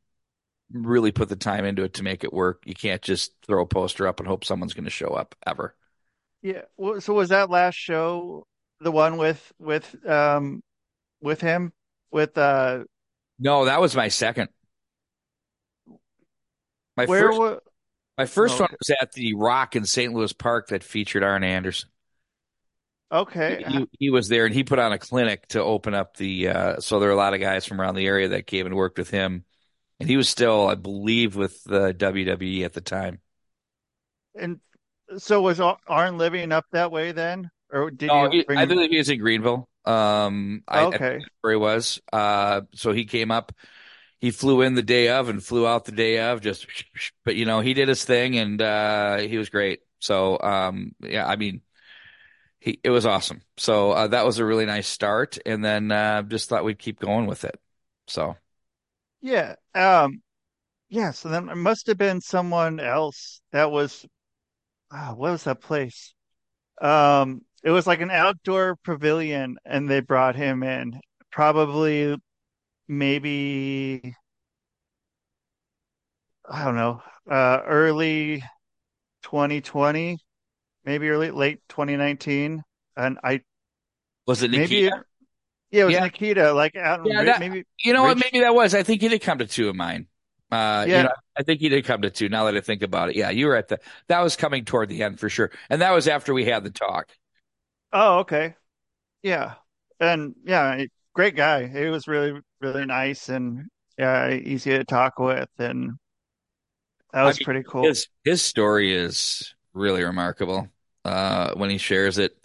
really 0.72 1.12
put 1.12 1.30
the 1.30 1.36
time 1.36 1.66
into 1.66 1.84
it 1.84 1.96
to 1.96 2.04
make 2.04 2.24
it 2.24 2.34
work. 2.34 2.64
You 2.66 2.74
can't 2.76 3.02
just 3.02 3.34
throw 3.46 3.64
a 3.64 3.68
poster 3.68 4.08
up 4.08 4.20
and 4.20 4.28
hope 4.28 4.46
someone's 4.46 4.74
going 4.74 4.86
to 4.86 4.90
show 4.90 5.10
up 5.10 5.36
ever. 5.46 5.76
Yeah. 6.42 6.64
Well, 6.78 7.02
So 7.02 7.14
was 7.14 7.30
that 7.30 7.50
last 7.50 7.76
show 7.76 8.46
the 8.82 8.92
one 8.92 9.18
with 9.18 9.54
with 9.60 9.96
um 10.08 10.64
with 11.22 11.42
him 11.42 11.74
with 12.12 12.38
uh 12.38 12.84
No, 13.40 13.66
that 13.66 13.82
was 13.82 13.96
my 13.96 14.08
second. 14.08 14.50
My 16.98 17.06
where 17.06 17.22
first, 17.22 17.40
wa- 17.40 17.60
my 18.18 18.26
first 18.26 18.60
Oh, 18.60 18.60
one 18.60 18.70
was 18.80 18.90
at 19.02 19.14
the 19.14 19.34
Rock 19.36 19.76
in 19.76 19.86
St. 19.86 20.14
Louis 20.14 20.34
Park 20.34 20.70
that 20.70 20.84
featured 20.84 21.24
Arn 21.24 21.44
Anderson. 21.44 21.90
okay. 23.12 23.64
He, 23.68 23.88
he 24.00 24.10
was 24.10 24.30
there 24.30 24.46
and 24.46 24.54
he 24.54 24.64
put 24.64 24.80
on 24.80 24.94
a 24.94 24.98
clinic 25.00 25.48
to 25.50 25.62
open 25.62 25.94
up 25.94 26.16
the, 26.18 26.48
uh, 26.50 26.80
so 26.80 27.00
there 27.00 27.10
are 27.10 27.14
a 27.14 27.18
lot 27.18 27.34
of 27.34 27.40
guys 27.42 27.66
from 27.66 27.82
around 27.82 27.96
the 27.96 28.06
area 28.08 28.30
that 28.30 28.48
came 28.48 28.66
and 28.66 28.76
worked 28.76 28.98
with 28.98 29.10
him 29.10 29.44
and 30.00 30.10
he 30.10 30.18
was 30.18 30.30
still, 30.30 30.68
I 30.68 30.76
believe, 30.76 31.36
with 31.36 31.64
the 31.66 31.94
WWE 31.94 32.66
at 32.66 32.74
the 32.74 32.82
time. 32.82 33.22
And 34.36 34.60
so 35.18 35.42
was 35.42 35.60
Arn 35.62 36.18
living 36.18 36.52
up 36.52 36.66
that 36.72 36.92
way 36.92 37.12
then, 37.14 37.50
or 37.72 37.92
did 37.92 38.12
No, 38.12 38.16
you 38.16 38.32
he, 38.32 38.48
bring 38.48 38.62
I 38.62 38.66
believe 38.66 38.90
he 38.92 38.98
was 38.98 39.10
in 39.10 39.20
Greenville. 39.20 39.70
Um, 39.86 40.64
I, 40.68 40.82
I 40.82 40.86
Okay, 40.86 41.24
that's 41.24 41.36
where 41.42 41.54
he 41.54 41.58
was. 41.60 42.02
Uh, 42.12 42.62
so 42.74 42.92
he 42.92 43.06
came 43.06 43.32
up. 43.32 43.54
He 44.20 44.32
flew 44.32 44.62
in 44.62 44.76
the 44.76 44.84
day 44.84 45.10
of 45.10 45.30
and 45.30 45.44
flew 45.44 45.68
out 45.68 45.86
the 45.86 45.92
day 45.92 46.20
of. 46.20 46.42
Just, 46.42 46.68
but 47.26 47.36
you 47.36 47.46
know, 47.46 47.60
he 47.62 47.74
did 47.74 47.88
his 47.90 48.04
thing, 48.06 48.38
and 48.38 48.62
uh, 48.62 49.18
he 49.20 49.38
was 49.38 49.50
great. 49.50 49.82
So, 50.00 50.40
um, 50.42 50.94
yeah, 51.02 51.28
I 51.28 51.36
mean, 51.38 51.62
he 52.60 52.80
it 52.84 52.92
was 52.92 53.06
awesome. 53.06 53.42
So 53.58 53.92
uh, 53.92 54.08
that 54.10 54.26
was 54.26 54.40
a 54.40 54.46
really 54.46 54.66
nice 54.66 54.88
start, 54.88 55.38
and 55.46 55.64
then 55.66 55.92
uh, 55.92 56.24
just 56.24 56.50
thought 56.50 56.66
we'd 56.66 56.80
keep 56.80 57.00
going 57.00 57.28
with 57.28 57.46
it. 57.46 57.60
So 58.08 58.38
yeah, 59.22 59.56
um, 59.76 60.22
yeah. 60.90 61.12
So 61.12 61.30
then 61.30 61.50
it 61.50 61.56
must 61.58 61.88
have 61.88 61.98
been 62.00 62.22
someone 62.22 62.82
else 62.82 63.42
that 63.52 63.72
was. 63.72 64.06
Ah, 64.92 65.14
what 65.16 65.32
was 65.34 65.46
that 65.46 65.62
place? 65.62 66.14
Um, 66.82 67.42
it 67.64 67.72
was 67.72 67.88
like 67.88 68.02
an 68.02 68.12
outdoor 68.12 68.76
pavilion, 68.84 69.58
and 69.66 69.90
they 69.90 70.00
brought 70.02 70.36
him 70.36 70.64
in. 70.64 71.00
Probably, 71.32 72.18
maybe 72.88 74.16
I 76.50 76.66
don't 76.66 76.76
know, 76.76 77.02
uh, 77.30 77.62
early 77.66 78.44
2020, 79.24 80.20
maybe 80.86 81.10
early 81.10 81.32
late 81.32 81.62
2019, 81.70 82.64
and 82.98 83.20
I 83.24 83.42
was 84.28 84.44
it 84.44 84.52
maybe 84.52 84.76
Nikita? 84.76 85.04
yeah, 85.72 85.84
it 85.84 85.86
was 85.86 85.98
Yeah, 85.98 86.02
Nikita, 86.02 86.54
like 86.54 86.76
out 86.76 87.02
yeah. 87.04 87.24
That 87.24 87.38
maybe 87.38 87.66
you 87.84 87.94
know 87.94 88.04
what? 88.04 88.18
Maybe 88.18 88.42
that 88.42 88.54
was. 88.56 88.76
I 88.76 88.84
think 88.84 89.02
he 89.02 89.08
did 89.10 89.22
come 89.22 89.40
to 89.40 89.48
two 89.48 89.70
of 89.70 89.76
mine. 89.76 90.08
Uh, 90.52 90.88
you 90.92 91.02
Yeah. 91.02 91.04
know, 91.04 91.12
I 91.38 91.44
think 91.44 91.62
he 91.62 91.70
did 91.70 91.86
come 91.86 92.02
to 92.04 92.10
two. 92.12 92.30
Now 92.30 92.46
that 92.46 92.56
I 92.58 92.62
think 92.62 92.82
about 92.84 93.10
it, 93.10 93.16
yeah, 93.16 93.30
you 93.30 93.48
were 93.48 93.56
at 93.56 93.70
the. 93.70 93.80
That 94.08 94.22
was 94.22 94.36
coming 94.36 94.66
toward 94.66 94.90
the 94.90 95.04
end 95.04 95.20
for 95.20 95.30
sure, 95.30 95.52
and 95.70 95.82
that 95.82 95.92
was 95.92 96.08
after 96.08 96.34
we 96.34 96.46
had 96.46 96.64
the 96.64 96.72
talk. 96.72 97.10
Oh, 97.94 98.20
okay, 98.20 98.56
yeah, 99.24 99.56
and 100.00 100.36
yeah, 100.46 100.86
great 101.14 101.36
guy. 101.36 101.68
He 101.68 101.88
was 101.88 102.08
really 102.08 102.42
really 102.62 102.86
nice 102.86 103.30
and 103.30 103.70
yeah, 103.98 104.32
easy 104.32 104.72
to 104.72 104.84
talk 104.86 105.20
with, 105.20 105.50
and 105.60 105.94
that 107.14 107.24
I 107.24 107.26
was 107.26 107.40
mean, 107.40 107.46
pretty 107.46 107.64
cool. 107.64 107.90
his 107.90 108.08
his 108.24 108.42
story 108.42 108.94
is 108.94 109.54
really 109.74 110.04
remarkable. 110.04 110.68
Uh, 111.04 111.54
when 111.56 111.70
he 111.70 111.78
shares 111.78 112.18
it, 112.18 112.38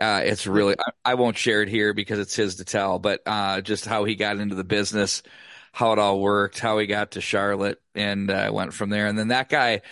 uh, 0.00 0.22
it's 0.24 0.46
really. 0.46 0.76
I, 0.78 1.12
I 1.12 1.14
won't 1.14 1.38
share 1.38 1.62
it 1.62 1.68
here 1.68 1.94
because 1.94 2.18
it's 2.18 2.36
his 2.36 2.56
to 2.56 2.64
tell, 2.64 2.98
but 2.98 3.22
uh, 3.26 3.60
just 3.62 3.86
how 3.86 4.04
he 4.04 4.16
got 4.16 4.38
into 4.38 4.54
the 4.56 4.64
business, 4.64 5.22
how 5.72 5.92
it 5.92 5.98
all 5.98 6.20
worked, 6.20 6.58
how 6.58 6.78
he 6.78 6.86
got 6.86 7.12
to 7.12 7.20
Charlotte, 7.20 7.80
and 7.94 8.30
uh, 8.30 8.50
went 8.52 8.74
from 8.74 8.90
there. 8.90 9.06
And 9.08 9.18
then 9.18 9.28
that 9.28 9.48
guy, 9.48 9.82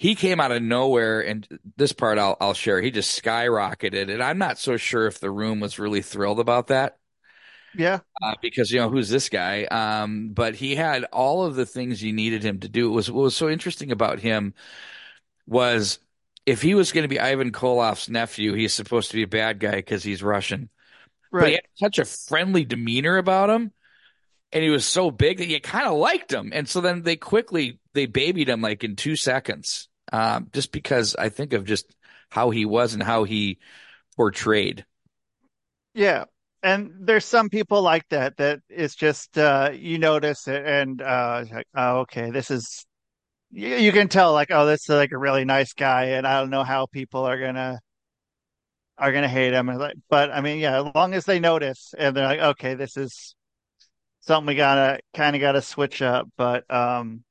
he 0.00 0.14
came 0.14 0.40
out 0.40 0.50
of 0.50 0.62
nowhere, 0.62 1.20
and 1.20 1.46
this 1.76 1.92
part 1.92 2.18
I'll 2.18 2.36
I'll 2.40 2.54
share. 2.54 2.80
He 2.80 2.90
just 2.90 3.22
skyrocketed, 3.22 4.10
and 4.10 4.22
I'm 4.22 4.38
not 4.38 4.58
so 4.58 4.78
sure 4.78 5.06
if 5.06 5.20
the 5.20 5.30
room 5.30 5.60
was 5.60 5.78
really 5.78 6.00
thrilled 6.02 6.40
about 6.40 6.68
that 6.68 6.98
yeah, 7.72 8.00
uh, 8.22 8.34
because 8.42 8.70
you 8.70 8.80
know 8.80 8.90
who's 8.90 9.08
this 9.08 9.28
guy. 9.28 9.64
Um, 9.64 10.30
but 10.32 10.54
he 10.54 10.74
had 10.74 11.04
all 11.04 11.44
of 11.44 11.54
the 11.54 11.66
things 11.66 12.02
you 12.02 12.12
needed 12.12 12.42
him 12.42 12.60
to 12.60 12.68
do. 12.68 12.88
It 12.88 12.94
was 12.94 13.10
what 13.10 13.22
was 13.22 13.36
so 13.36 13.48
interesting 13.48 13.92
about 13.92 14.20
him 14.20 14.54
was 15.46 16.00
if 16.46 16.62
he 16.62 16.74
was 16.74 16.92
going 16.92 17.04
to 17.04 17.08
be 17.08 17.20
Ivan 17.20 17.52
Koloff's 17.52 18.10
nephew, 18.10 18.54
he's 18.54 18.74
supposed 18.74 19.10
to 19.12 19.16
be 19.18 19.24
a 19.24 19.28
bad 19.28 19.60
guy 19.60 19.76
because 19.76 20.04
he's 20.04 20.22
Russian. 20.22 20.70
right 21.32 21.40
But 21.40 21.48
he 21.50 21.54
had 21.54 21.64
such 21.76 22.00
a 22.00 22.06
friendly 22.06 22.64
demeanor 22.66 23.18
about 23.18 23.50
him, 23.50 23.72
and 24.52 24.64
he 24.64 24.70
was 24.70 24.86
so 24.86 25.12
big 25.12 25.38
that 25.38 25.48
you 25.48 25.60
kind 25.62 25.88
of 25.88 25.98
liked 25.98 26.32
him. 26.32 26.52
And 26.54 26.68
so 26.68 26.82
then 26.82 27.04
they 27.04 27.16
quickly 27.16 27.80
they 27.94 28.06
babied 28.06 28.50
him 28.50 28.62
like 28.62 28.84
in 28.84 28.96
two 28.96 29.16
seconds, 29.16 29.89
um, 30.10 30.48
just 30.52 30.72
because 30.72 31.16
I 31.16 31.28
think 31.28 31.52
of 31.52 31.64
just 31.64 31.94
how 32.28 32.50
he 32.50 32.64
was 32.64 32.94
and 32.94 33.02
how 33.02 33.24
he 33.24 33.58
portrayed. 34.16 34.84
Yeah. 35.94 36.24
And 36.62 36.92
there's 37.00 37.24
some 37.24 37.48
people 37.48 37.82
like 37.82 38.06
that 38.10 38.36
that 38.36 38.60
it's 38.68 38.94
just 38.94 39.38
uh 39.38 39.70
you 39.72 39.98
notice 39.98 40.46
it 40.46 40.62
and 40.66 41.00
uh 41.00 41.44
like, 41.50 41.66
oh 41.74 42.00
okay, 42.00 42.30
this 42.30 42.50
is 42.50 42.84
you, 43.50 43.76
you 43.76 43.92
can 43.92 44.08
tell 44.08 44.32
like 44.34 44.50
oh 44.50 44.66
this 44.66 44.82
is 44.82 44.90
like 44.90 45.12
a 45.12 45.18
really 45.18 45.44
nice 45.44 45.72
guy 45.72 46.06
and 46.16 46.26
I 46.26 46.38
don't 46.40 46.50
know 46.50 46.64
how 46.64 46.86
people 46.86 47.24
are 47.24 47.40
gonna 47.40 47.80
are 48.98 49.12
gonna 49.12 49.28
hate 49.28 49.54
him 49.54 49.70
but 50.10 50.30
I 50.30 50.40
mean 50.42 50.58
yeah, 50.58 50.82
as 50.82 50.94
long 50.94 51.14
as 51.14 51.24
they 51.24 51.40
notice 51.40 51.94
and 51.96 52.14
they're 52.14 52.26
like 52.26 52.40
okay, 52.40 52.74
this 52.74 52.96
is 52.98 53.34
something 54.20 54.46
we 54.46 54.54
gotta 54.54 55.00
kind 55.14 55.34
of 55.34 55.40
gotta 55.40 55.62
switch 55.62 56.02
up 56.02 56.28
but 56.36 56.70
um 56.72 57.24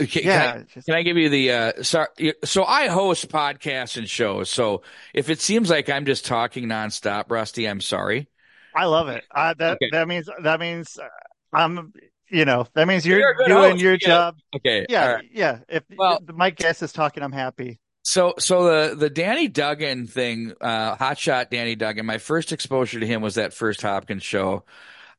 Okay, 0.00 0.26
can 0.28 0.40
I 0.40 0.52
yeah, 0.52 0.62
just 0.72 0.86
can 0.86 0.94
I 0.94 1.02
give 1.02 1.16
you 1.18 1.28
the 1.28 1.52
uh 1.52 1.82
sorry 1.82 2.34
so 2.44 2.64
I 2.64 2.88
host 2.88 3.28
podcasts 3.28 3.96
and 3.96 4.08
shows. 4.08 4.50
So 4.50 4.82
if 5.12 5.28
it 5.30 5.40
seems 5.40 5.68
like 5.70 5.90
I'm 5.90 6.06
just 6.06 6.24
talking 6.24 6.64
nonstop, 6.66 7.30
Rusty, 7.30 7.68
I'm 7.68 7.80
sorry. 7.80 8.28
I 8.74 8.86
love 8.86 9.08
it. 9.08 9.24
I 9.30 9.54
that 9.54 9.80
Okay. 9.82 9.90
that 9.90 10.08
means 10.08 10.28
that 10.42 10.60
means 10.60 10.98
uh, 10.98 11.08
I'm 11.52 11.92
you 12.30 12.44
know, 12.46 12.66
that 12.74 12.88
means 12.88 13.04
you're 13.06 13.18
You're 13.18 13.34
doing 13.44 13.72
host. 13.72 13.82
your 13.82 13.96
Yeah. 14.00 14.08
job. 14.08 14.38
Okay. 14.56 14.86
Yeah, 14.88 15.06
right. 15.14 15.24
yeah. 15.30 15.58
If 15.68 15.84
Well, 15.96 16.20
my 16.32 16.50
guest 16.50 16.82
is 16.82 16.92
talking, 16.92 17.22
I'm 17.22 17.32
happy. 17.32 17.78
so 18.02 18.34
so 18.38 18.64
the 18.90 18.94
the 18.96 19.10
Danny 19.10 19.48
Duggan 19.48 20.06
thing, 20.06 20.52
uh 20.60 20.96
Hotshot 20.96 21.50
Danny 21.50 21.76
Duggan, 21.76 22.04
my 22.06 22.18
first 22.18 22.52
exposure 22.52 23.00
to 23.00 23.06
him 23.06 23.22
was 23.22 23.36
that 23.36 23.52
first 23.54 23.82
Hopkins 23.82 24.22
show. 24.22 24.64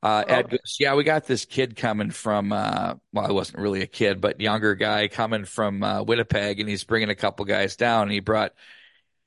Uh, 0.04 0.26
Ed 0.28 0.46
Okay. 0.46 0.58
goes, 0.58 0.76
yeah, 0.82 0.96
we 0.96 1.06
got 1.06 1.26
this 1.26 1.46
kid 1.46 1.78
coming 1.78 2.12
from, 2.12 2.52
uh, 2.52 2.96
well, 3.14 3.26
I 3.26 3.32
wasn't 3.32 3.60
really 3.60 3.82
a 3.82 3.88
kid, 3.88 4.20
but 4.20 4.42
younger 4.42 4.76
guy 4.76 5.08
coming 5.08 5.46
from, 5.46 5.82
uh, 5.82 6.04
Winnipeg 6.04 6.60
and 6.60 6.68
he's 6.68 6.84
bringing 6.84 7.10
a 7.10 7.16
couple 7.16 7.46
guys 7.46 7.78
down. 7.78 8.04
And 8.04 8.12
he 8.12 8.20
brought, 8.20 8.52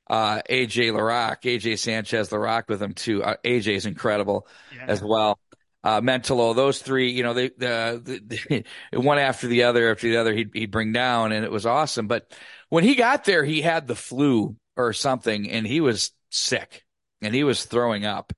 uh, 0.08 0.42
AJ 0.50 0.92
LaRock, 0.92 1.42
AJ 1.42 1.78
Sanchez 1.78 2.28
LaRock 2.28 2.68
with 2.68 2.82
him 2.82 2.92
too. 2.92 3.24
Uh, 3.24 3.36
AJ 3.42 3.74
is 3.74 3.86
incredible 3.86 4.46
as 4.86 5.02
well. 5.02 5.38
Uh, 5.82 6.02
Mentolo, 6.02 6.54
those 6.54 6.82
three, 6.82 7.10
you 7.10 7.22
know, 7.22 7.32
they, 7.32 7.48
the, 7.48 8.20
the, 8.26 8.64
one 9.00 9.18
after 9.18 9.46
the 9.46 9.62
other 9.62 9.90
after 9.90 10.08
the 10.08 10.18
other, 10.18 10.34
he'd, 10.34 10.50
he'd 10.52 10.70
bring 10.70 10.92
down 10.92 11.32
and 11.32 11.42
it 11.42 11.50
was 11.50 11.64
awesome. 11.64 12.06
But 12.06 12.30
when 12.68 12.84
he 12.84 12.96
got 12.96 13.24
there, 13.24 13.44
he 13.44 13.62
had 13.62 13.86
the 13.86 13.96
flu 13.96 14.56
or 14.76 14.92
something 14.92 15.48
and 15.50 15.66
he 15.66 15.80
was 15.80 16.12
sick 16.30 16.84
and 17.22 17.34
he 17.34 17.44
was 17.44 17.64
throwing 17.64 18.04
up. 18.04 18.34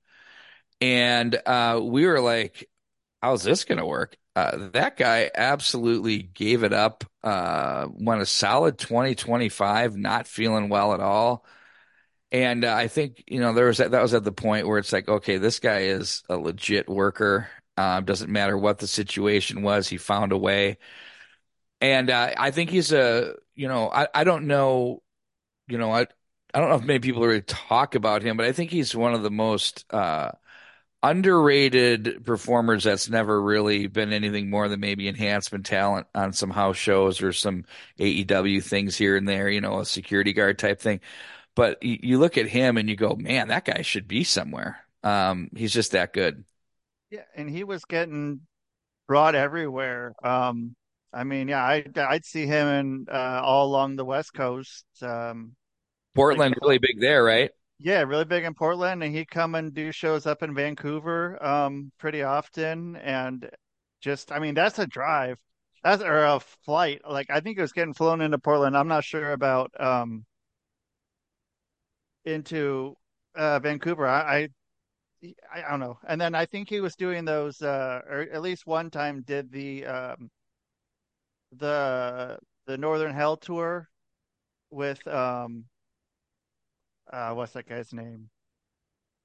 And, 0.81 1.39
uh, 1.45 1.79
we 1.83 2.05
were 2.05 2.21
like, 2.21 2.69
how's 3.21 3.43
this 3.43 3.65
going 3.65 3.79
to 3.79 3.85
work? 3.85 4.17
Uh, 4.35 4.69
that 4.73 4.97
guy 4.97 5.29
absolutely 5.35 6.19
gave 6.23 6.63
it 6.63 6.73
up. 6.73 7.03
Uh, 7.23 7.87
went 7.91 8.21
a 8.21 8.25
solid 8.25 8.77
2025, 8.77 9.97
not 9.97 10.27
feeling 10.27 10.69
well 10.69 10.93
at 10.93 11.01
all. 11.01 11.45
And 12.31 12.65
uh, 12.65 12.73
I 12.75 12.87
think, 12.87 13.23
you 13.27 13.39
know, 13.39 13.53
there 13.53 13.67
was 13.67 13.79
that, 13.79 13.91
that 13.91 14.01
was 14.01 14.13
at 14.13 14.23
the 14.23 14.31
point 14.31 14.67
where 14.67 14.77
it's 14.77 14.93
like, 14.93 15.09
okay, 15.09 15.37
this 15.37 15.59
guy 15.59 15.79
is 15.81 16.23
a 16.29 16.37
legit 16.37 16.87
worker. 16.89 17.49
Um, 17.77 18.05
doesn't 18.05 18.31
matter 18.31 18.57
what 18.57 18.79
the 18.79 18.87
situation 18.87 19.63
was, 19.63 19.87
he 19.87 19.97
found 19.97 20.31
a 20.33 20.37
way. 20.37 20.77
And 21.81 22.09
uh, 22.09 22.33
I 22.37 22.51
think 22.51 22.69
he's 22.69 22.91
a, 22.91 23.35
you 23.55 23.67
know, 23.67 23.89
I, 23.89 24.07
I 24.13 24.23
don't 24.23 24.47
know, 24.47 25.01
you 25.67 25.77
know, 25.77 25.91
I, 25.93 26.07
I 26.53 26.59
don't 26.59 26.69
know 26.69 26.75
if 26.75 26.83
many 26.83 26.99
people 26.99 27.23
really 27.25 27.41
talk 27.41 27.95
about 27.95 28.23
him, 28.23 28.37
but 28.37 28.45
I 28.45 28.51
think 28.53 28.71
he's 28.71 28.95
one 28.95 29.13
of 29.13 29.23
the 29.23 29.31
most 29.31 29.85
uh, 29.91 30.31
underrated 31.01 32.25
performers 32.25 32.83
that's 32.83 33.09
never 33.09 33.41
really 33.41 33.87
been 33.87 34.11
anything 34.11 34.49
more 34.49 34.67
than 34.67 34.79
maybe 34.79 35.07
enhancement 35.07 35.65
talent 35.65 36.07
on 36.13 36.33
some 36.33 36.49
house 36.49 36.77
shows 36.77 37.21
or 37.21 37.31
some 37.31 37.63
AEW 37.99 38.63
things 38.63 38.97
here 38.97 39.15
and 39.15 39.27
there, 39.27 39.49
you 39.49 39.61
know, 39.61 39.79
a 39.79 39.85
security 39.85 40.33
guard 40.33 40.59
type 40.59 40.79
thing. 40.79 40.99
But 41.55 41.81
you, 41.83 42.19
look 42.19 42.37
at 42.37 42.47
him 42.47 42.77
and 42.77 42.89
you 42.89 42.95
go, 42.95 43.15
man, 43.15 43.49
that 43.49 43.65
guy 43.65 43.81
should 43.81 44.07
be 44.07 44.23
somewhere. 44.23 44.79
Um, 45.03 45.49
he's 45.55 45.73
just 45.73 45.91
that 45.93 46.13
good. 46.13 46.43
Yeah, 47.09 47.23
and 47.35 47.49
he 47.49 47.63
was 47.63 47.85
getting 47.85 48.41
brought 49.07 49.35
everywhere. 49.35 50.13
Um, 50.23 50.75
I 51.11 51.23
mean, 51.23 51.47
yeah, 51.47 51.63
I 51.63 51.83
I'd 51.95 52.25
see 52.25 52.45
him 52.45 52.67
in 52.67 53.05
uh, 53.11 53.41
all 53.43 53.65
along 53.65 53.95
the 53.95 54.05
West 54.05 54.33
Coast. 54.33 54.85
Um, 55.01 55.55
like 56.13 56.15
Portland 56.15 56.55
really 56.61 56.77
big 56.77 56.99
there, 56.99 57.23
right? 57.23 57.51
Yeah, 57.79 58.01
really 58.03 58.25
big 58.25 58.43
in 58.43 58.53
Portland, 58.53 59.03
and 59.03 59.15
he'd 59.15 59.29
come 59.29 59.55
and 59.55 59.73
do 59.73 59.91
shows 59.91 60.25
up 60.25 60.43
in 60.43 60.53
Vancouver 60.55 61.41
um 61.43 61.91
pretty 61.97 62.23
often. 62.23 62.95
And 62.97 63.49
just, 64.01 64.31
I 64.31 64.39
mean, 64.39 64.53
that's 64.55 64.79
a 64.79 64.87
drive. 64.87 65.37
That's 65.83 66.03
or 66.03 66.23
a 66.25 66.39
flight. 66.65 67.01
Like 67.09 67.29
I 67.29 67.39
think 67.41 67.57
it 67.57 67.61
was 67.61 67.73
getting 67.73 67.93
flown 67.93 68.21
into 68.21 68.37
Portland. 68.39 68.75
I'm 68.77 68.87
not 68.89 69.03
sure 69.05 69.31
about 69.31 69.71
um 69.79 70.25
into 72.25 72.95
uh 73.35 73.59
Vancouver. 73.59 74.07
I, 74.07 74.43
I 74.43 74.49
I 75.53 75.69
don't 75.69 75.79
know. 75.79 75.99
And 76.07 76.19
then 76.19 76.35
I 76.35 76.45
think 76.45 76.69
he 76.69 76.81
was 76.81 76.95
doing 76.95 77.25
those 77.25 77.61
uh 77.61 78.01
or 78.09 78.21
at 78.21 78.41
least 78.41 78.67
one 78.67 78.89
time 78.91 79.21
did 79.23 79.51
the 79.51 79.85
um 79.85 80.29
the 81.51 82.37
the 82.65 82.77
Northern 82.77 83.13
Hell 83.13 83.37
tour 83.37 83.89
with 84.71 85.05
um 85.07 85.65
uh 87.11 87.33
what's 87.33 87.53
that 87.53 87.67
guy's 87.67 87.93
name? 87.93 88.29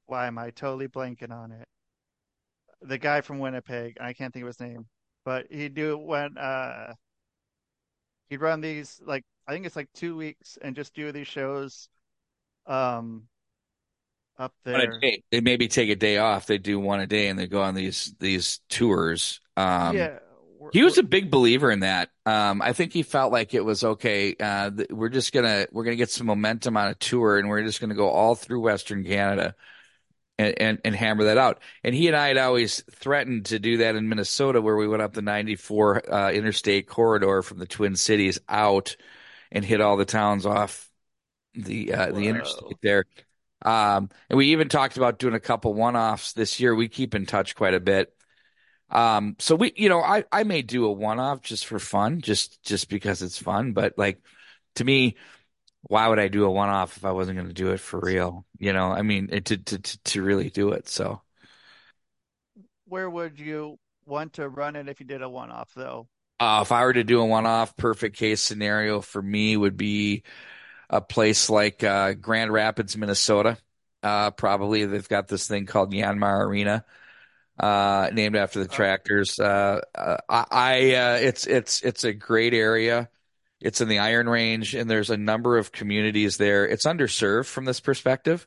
Why 0.06 0.26
am 0.26 0.38
I 0.38 0.50
totally 0.50 0.88
blanking 0.88 1.30
on 1.32 1.52
it? 1.52 1.68
The 2.82 2.98
guy 2.98 3.20
from 3.20 3.38
Winnipeg. 3.38 3.96
I 4.00 4.12
can't 4.12 4.32
think 4.32 4.42
of 4.44 4.48
his 4.48 4.60
name. 4.60 4.86
but 5.24 5.46
he'd 5.50 5.74
do 5.74 5.92
it 5.92 6.00
when 6.02 6.36
uh 6.38 6.94
he'd 8.28 8.40
run 8.40 8.60
these 8.60 9.00
like 9.04 9.24
I 9.46 9.52
think 9.52 9.66
it's 9.66 9.76
like 9.76 9.88
two 9.94 10.16
weeks 10.16 10.58
and 10.62 10.74
just 10.76 10.94
do 10.94 11.12
these 11.12 11.26
shows 11.26 11.88
um 12.66 13.28
up 14.38 14.52
there. 14.64 14.98
day. 15.00 15.22
They 15.30 15.40
maybe 15.40 15.68
take 15.68 15.90
a 15.90 15.96
day 15.96 16.18
off. 16.18 16.46
They 16.46 16.58
do 16.58 16.78
one 16.80 17.00
a 17.00 17.06
day 17.06 17.28
and 17.28 17.38
they 17.38 17.46
go 17.46 17.62
on 17.62 17.74
these 17.74 18.14
these 18.18 18.60
tours. 18.68 19.40
Um, 19.56 19.96
yeah. 19.96 20.18
We're- 20.64 20.70
He 20.72 20.82
was 20.82 20.98
a 20.98 21.02
big 21.02 21.30
believer 21.30 21.70
in 21.70 21.80
that. 21.80 22.10
Um, 22.26 22.60
I 22.62 22.72
think 22.72 22.92
he 22.92 23.02
felt 23.02 23.32
like 23.32 23.54
it 23.54 23.64
was 23.64 23.84
okay. 23.84 24.34
Uh, 24.38 24.70
th- 24.70 24.88
we're 24.90 25.08
just 25.08 25.32
gonna 25.32 25.66
we're 25.72 25.84
gonna 25.84 25.96
get 25.96 26.10
some 26.10 26.26
momentum 26.26 26.76
on 26.76 26.88
a 26.88 26.94
tour, 26.94 27.38
and 27.38 27.48
we're 27.48 27.62
just 27.62 27.80
gonna 27.80 27.94
go 27.94 28.08
all 28.10 28.34
through 28.34 28.60
Western 28.60 29.04
Canada 29.04 29.54
and, 30.38 30.54
and 30.60 30.78
and 30.84 30.94
hammer 30.96 31.24
that 31.24 31.38
out. 31.38 31.60
And 31.84 31.94
he 31.94 32.08
and 32.08 32.16
I 32.16 32.28
had 32.28 32.38
always 32.38 32.82
threatened 32.90 33.46
to 33.46 33.58
do 33.58 33.78
that 33.78 33.94
in 33.96 34.08
Minnesota, 34.08 34.60
where 34.60 34.76
we 34.76 34.88
went 34.88 35.02
up 35.02 35.12
the 35.14 35.22
94 35.22 36.12
uh, 36.12 36.30
interstate 36.32 36.88
corridor 36.88 37.42
from 37.42 37.58
the 37.58 37.66
Twin 37.66 37.94
Cities 37.96 38.38
out 38.48 38.96
and 39.52 39.64
hit 39.64 39.80
all 39.80 39.96
the 39.96 40.04
towns 40.04 40.46
off 40.46 40.88
the 41.54 41.92
uh, 41.94 42.06
the 42.12 42.26
interstate 42.26 42.78
there. 42.82 43.04
Um, 43.62 44.10
and 44.28 44.36
we 44.36 44.48
even 44.48 44.68
talked 44.68 44.96
about 44.98 45.18
doing 45.18 45.32
a 45.34 45.40
couple 45.40 45.72
one-offs 45.72 46.32
this 46.34 46.60
year. 46.60 46.74
We 46.74 46.88
keep 46.88 47.14
in 47.14 47.24
touch 47.26 47.54
quite 47.54 47.72
a 47.74 47.80
bit. 47.80 48.13
Um, 48.90 49.36
so 49.38 49.56
we, 49.56 49.72
you 49.76 49.88
know, 49.88 50.00
I, 50.00 50.24
I 50.30 50.44
may 50.44 50.62
do 50.62 50.84
a 50.84 50.92
one-off 50.92 51.42
just 51.42 51.66
for 51.66 51.78
fun, 51.78 52.20
just, 52.20 52.62
just 52.62 52.88
because 52.88 53.22
it's 53.22 53.38
fun. 53.38 53.72
But 53.72 53.94
like, 53.96 54.20
to 54.76 54.84
me, 54.84 55.16
why 55.82 56.08
would 56.08 56.18
I 56.18 56.28
do 56.28 56.44
a 56.44 56.50
one-off 56.50 56.96
if 56.96 57.04
I 57.04 57.12
wasn't 57.12 57.36
going 57.36 57.48
to 57.48 57.54
do 57.54 57.70
it 57.72 57.80
for 57.80 58.00
real? 58.00 58.46
You 58.58 58.72
know, 58.72 58.90
I 58.90 59.02
mean, 59.02 59.28
it, 59.32 59.46
to, 59.46 59.58
to, 59.58 59.78
to, 59.78 60.22
really 60.22 60.50
do 60.50 60.70
it. 60.70 60.88
So, 60.88 61.20
where 62.86 63.08
would 63.10 63.38
you 63.38 63.78
want 64.06 64.34
to 64.34 64.48
run 64.48 64.76
it 64.76 64.88
if 64.88 65.00
you 65.00 65.06
did 65.06 65.22
a 65.22 65.28
one 65.28 65.50
off 65.50 65.70
though? 65.74 66.08
uh, 66.40 66.60
if 66.62 66.72
I 66.72 66.84
were 66.84 66.92
to 66.92 67.04
do 67.04 67.20
a 67.20 67.26
one-off, 67.26 67.76
perfect 67.76 68.16
case 68.16 68.40
scenario 68.40 69.00
for 69.00 69.22
me 69.22 69.56
would 69.56 69.76
be 69.76 70.24
a 70.90 71.00
place 71.00 71.48
like, 71.48 71.82
uh, 71.82 72.14
Grand 72.14 72.52
Rapids, 72.52 72.96
Minnesota. 72.96 73.56
Uh, 74.02 74.30
probably 74.30 74.84
they've 74.84 75.08
got 75.08 75.28
this 75.28 75.48
thing 75.48 75.64
called 75.64 75.92
Yanmar 75.92 76.46
Arena. 76.46 76.84
Uh, 77.58 78.10
named 78.12 78.34
after 78.36 78.60
the 78.60 78.68
tractors. 78.68 79.38
Uh, 79.38 79.80
uh, 79.94 80.16
I, 80.28 80.46
I 80.50 80.94
uh, 80.94 81.18
it's 81.22 81.46
it's 81.46 81.82
it's 81.82 82.02
a 82.04 82.12
great 82.12 82.52
area. 82.52 83.08
It's 83.60 83.80
in 83.80 83.88
the 83.88 84.00
Iron 84.00 84.28
Range, 84.28 84.74
and 84.74 84.90
there's 84.90 85.10
a 85.10 85.16
number 85.16 85.56
of 85.56 85.72
communities 85.72 86.36
there. 86.36 86.66
It's 86.66 86.84
underserved 86.86 87.46
from 87.46 87.64
this 87.64 87.80
perspective, 87.80 88.46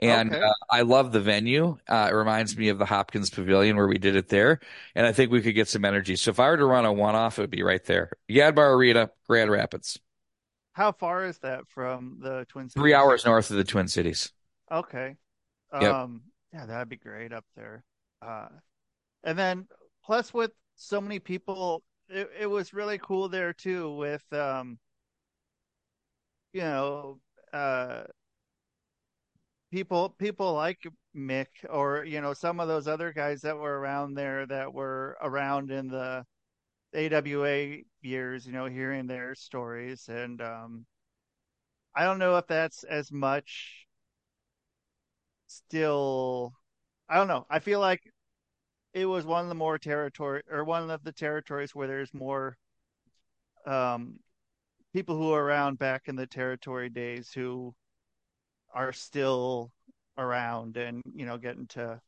and 0.00 0.34
Okay. 0.34 0.42
uh, 0.42 0.54
I 0.70 0.82
love 0.82 1.12
the 1.12 1.20
venue. 1.20 1.78
Uh, 1.88 2.08
it 2.10 2.14
reminds 2.14 2.56
me 2.56 2.68
of 2.70 2.78
the 2.78 2.86
Hopkins 2.86 3.30
Pavilion 3.30 3.76
where 3.76 3.88
we 3.88 3.98
did 3.98 4.16
it 4.16 4.28
there, 4.28 4.60
and 4.94 5.06
I 5.06 5.12
think 5.12 5.32
we 5.32 5.42
could 5.42 5.54
get 5.54 5.68
some 5.68 5.84
energy. 5.84 6.16
So 6.16 6.30
if 6.30 6.40
I 6.40 6.48
were 6.50 6.56
to 6.58 6.66
run 6.66 6.86
a 6.86 6.92
one-off, 6.92 7.38
it 7.38 7.42
would 7.42 7.50
be 7.50 7.62
right 7.64 7.84
there, 7.84 8.12
Yanmar 8.30 8.76
Arena, 8.76 9.10
Grand 9.28 9.50
Rapids, 9.50 9.98
How 10.72 10.92
far 10.92 11.26
is 11.26 11.40
that 11.40 11.68
from 11.68 12.20
the 12.20 12.46
Twin 12.48 12.70
Cities? 12.70 12.76
three 12.76 12.94
hours 12.94 13.24
north 13.24 13.50
of 13.50 13.56
the 13.56 13.64
Twin 13.64 13.88
Cities. 13.88 14.32
Okay. 14.70 15.16
Yep. 15.78 15.98
Um, 15.98 16.22
yeah, 16.52 16.66
that'd 16.66 16.88
be 16.88 16.96
great 16.96 17.32
up 17.32 17.46
there. 17.56 17.84
Uh, 18.22 18.48
and 19.24 19.38
then 19.38 19.66
plus 20.04 20.34
with 20.34 20.52
so 20.76 21.00
many 21.00 21.18
people, 21.20 21.82
it, 22.08 22.30
it 22.40 22.46
was 22.46 22.74
really 22.74 22.98
cool 22.98 23.28
there 23.28 23.52
too 23.52 23.94
with 23.96 24.24
um, 24.32 24.78
you 26.52 26.60
know, 26.60 27.20
uh, 27.52 28.04
people 29.70 30.10
people 30.10 30.54
like 30.54 30.86
Mick 31.16 31.46
or 31.68 32.04
you 32.04 32.20
know 32.20 32.32
some 32.34 32.60
of 32.60 32.68
those 32.68 32.88
other 32.88 33.12
guys 33.12 33.40
that 33.42 33.56
were 33.56 33.78
around 33.78 34.14
there 34.14 34.46
that 34.46 34.72
were 34.72 35.16
around 35.20 35.70
in 35.70 35.88
the 35.88 36.24
AWA 36.94 37.84
years, 38.02 38.46
you 38.46 38.52
know, 38.52 38.66
hearing 38.66 39.06
their 39.06 39.34
stories. 39.34 40.08
And 40.08 40.40
um, 40.40 40.86
I 41.94 42.04
don't 42.04 42.18
know 42.18 42.38
if 42.38 42.46
that's 42.46 42.82
as 42.84 43.12
much 43.12 43.86
still 45.46 46.54
I 47.08 47.16
don't 47.16 47.28
know. 47.28 47.46
I 47.48 47.58
feel 47.58 47.80
like 47.80 48.02
it 48.94 49.06
was 49.06 49.24
one 49.24 49.42
of 49.42 49.48
the 49.48 49.54
more 49.54 49.78
territory 49.78 50.42
or 50.50 50.64
one 50.64 50.90
of 50.90 51.02
the 51.04 51.12
territories 51.12 51.74
where 51.74 51.88
there's 51.88 52.12
more 52.14 52.56
um 53.66 54.18
people 54.92 55.16
who 55.16 55.32
are 55.32 55.44
around 55.44 55.78
back 55.78 56.02
in 56.06 56.16
the 56.16 56.26
territory 56.26 56.88
days 56.88 57.30
who 57.32 57.74
are 58.72 58.92
still 58.92 59.70
around 60.16 60.76
and 60.76 61.02
you 61.14 61.26
know 61.26 61.38
getting 61.38 61.66
to 61.66 62.00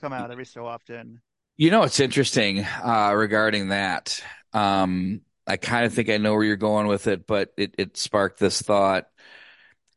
come 0.00 0.12
out 0.12 0.30
every 0.30 0.46
so 0.46 0.66
often. 0.66 1.20
You 1.56 1.70
know, 1.70 1.84
it's 1.84 2.00
interesting 2.00 2.64
uh, 2.64 3.12
regarding 3.14 3.68
that. 3.68 4.22
Um, 4.52 5.20
I 5.46 5.56
kind 5.56 5.84
of 5.84 5.94
think 5.94 6.08
I 6.08 6.16
know 6.16 6.34
where 6.34 6.44
you're 6.44 6.56
going 6.56 6.88
with 6.88 7.06
it, 7.06 7.26
but 7.26 7.52
it, 7.56 7.74
it 7.78 7.96
sparked 7.96 8.40
this 8.40 8.60
thought. 8.60 9.06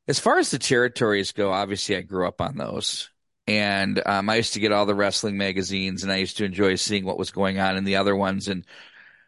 As 0.08 0.20
far 0.20 0.38
as 0.38 0.52
the 0.52 0.60
territories 0.60 1.32
go, 1.32 1.52
obviously 1.52 1.96
I 1.96 2.02
grew 2.02 2.28
up 2.28 2.42
on 2.42 2.58
those. 2.58 3.10
And 3.48 4.02
um, 4.06 4.30
I 4.30 4.36
used 4.36 4.54
to 4.54 4.60
get 4.60 4.72
all 4.72 4.86
the 4.86 4.96
wrestling 4.96 5.38
magazines 5.38 6.04
and 6.04 6.12
I 6.12 6.18
used 6.18 6.38
to 6.38 6.46
enjoy 6.46 6.76
seeing 6.76 7.06
what 7.06 7.18
was 7.18 7.32
going 7.32 7.60
on 7.60 7.78
in 7.78 7.86
the 7.86 7.96
other 7.98 8.16
ones 8.16 8.48
and 8.48 8.66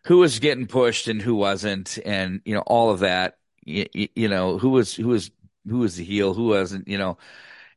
who 0.05 0.17
was 0.19 0.39
getting 0.39 0.67
pushed 0.67 1.07
and 1.07 1.21
who 1.21 1.35
wasn't 1.35 1.99
and 2.05 2.41
you 2.45 2.55
know 2.55 2.63
all 2.65 2.91
of 2.91 2.99
that. 2.99 3.37
You, 3.65 3.87
you 3.93 4.27
know 4.29 4.57
who 4.57 4.69
was 4.71 4.93
who 4.95 5.07
was 5.09 5.31
who 5.67 5.79
was 5.79 5.95
the 5.95 6.03
heel 6.03 6.33
who 6.33 6.47
wasn't 6.49 6.87
you 6.87 6.97
know. 6.97 7.17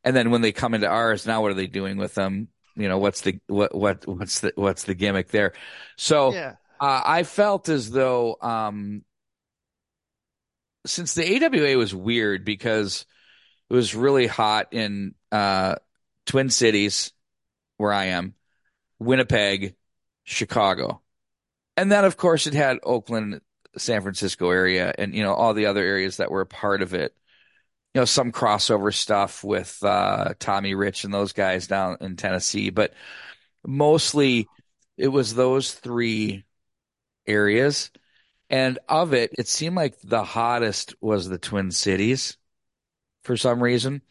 And 0.04 0.16
then 0.16 0.30
when 0.30 0.42
they 0.42 0.52
come 0.52 0.74
into 0.74 0.88
ours 0.88 1.26
now 1.26 1.42
what 1.42 1.50
are 1.52 1.54
they 1.54 1.66
doing 1.68 1.96
with 1.98 2.14
them? 2.14 2.48
You 2.76 2.88
know 2.88 2.98
what's 2.98 3.22
the 3.22 3.40
what 3.48 3.74
what 3.74 4.06
what's 4.06 4.40
the 4.40 4.52
what's 4.56 4.84
the 4.84 4.94
gimmick 4.94 5.28
there? 5.28 5.52
So 5.96 6.34
Yeah. 6.34 6.56
uh, 6.80 7.02
I 7.04 7.22
felt 7.24 7.68
as 7.68 7.90
though 7.90 8.36
um 8.40 9.04
since 10.86 11.14
the 11.14 11.24
AWA 11.24 11.76
was 11.76 11.94
weird 11.94 12.44
because 12.44 13.06
it 13.70 13.74
was 13.74 13.94
really 13.94 14.26
hot 14.26 14.72
in 14.72 15.14
uh 15.32 15.76
Twin 16.26 16.50
Cities 16.50 17.12
where 17.76 17.92
I 17.92 18.06
am 18.06 18.34
Winnipeg 18.98 19.74
Chicago. 20.24 21.02
And 21.76 21.90
then 21.90 22.04
of 22.04 22.16
course 22.16 22.46
it 22.46 22.54
had 22.54 22.78
Oakland 22.82 23.40
San 23.76 24.02
Francisco 24.02 24.50
area 24.50 24.92
and 24.96 25.14
you 25.14 25.22
know 25.22 25.34
all 25.34 25.54
the 25.54 25.66
other 25.66 25.82
areas 25.82 26.18
that 26.18 26.30
were 26.30 26.42
a 26.42 26.46
part 26.46 26.82
of 26.82 26.94
it. 26.94 27.14
You 27.94 28.00
know 28.00 28.04
some 28.04 28.32
crossover 28.32 28.94
stuff 28.94 29.42
with 29.42 29.82
uh 29.82 30.34
Tommy 30.38 30.74
Rich 30.74 31.04
and 31.04 31.12
those 31.12 31.32
guys 31.32 31.66
down 31.66 31.98
in 32.00 32.16
Tennessee 32.16 32.70
but 32.70 32.94
mostly 33.66 34.50
it 34.96 35.08
was 35.08 35.34
those 35.34 35.72
three 35.72 36.44
areas. 37.26 37.90
And 38.50 38.78
of 38.88 39.14
it 39.14 39.32
it 39.38 39.48
seemed 39.48 39.76
like 39.76 39.98
the 40.02 40.24
hottest 40.24 40.94
was 41.00 41.28
the 41.28 41.38
Twin 41.38 41.70
Cities 41.70 42.36
for 43.24 43.36
some 43.36 43.62
reason 43.62 44.02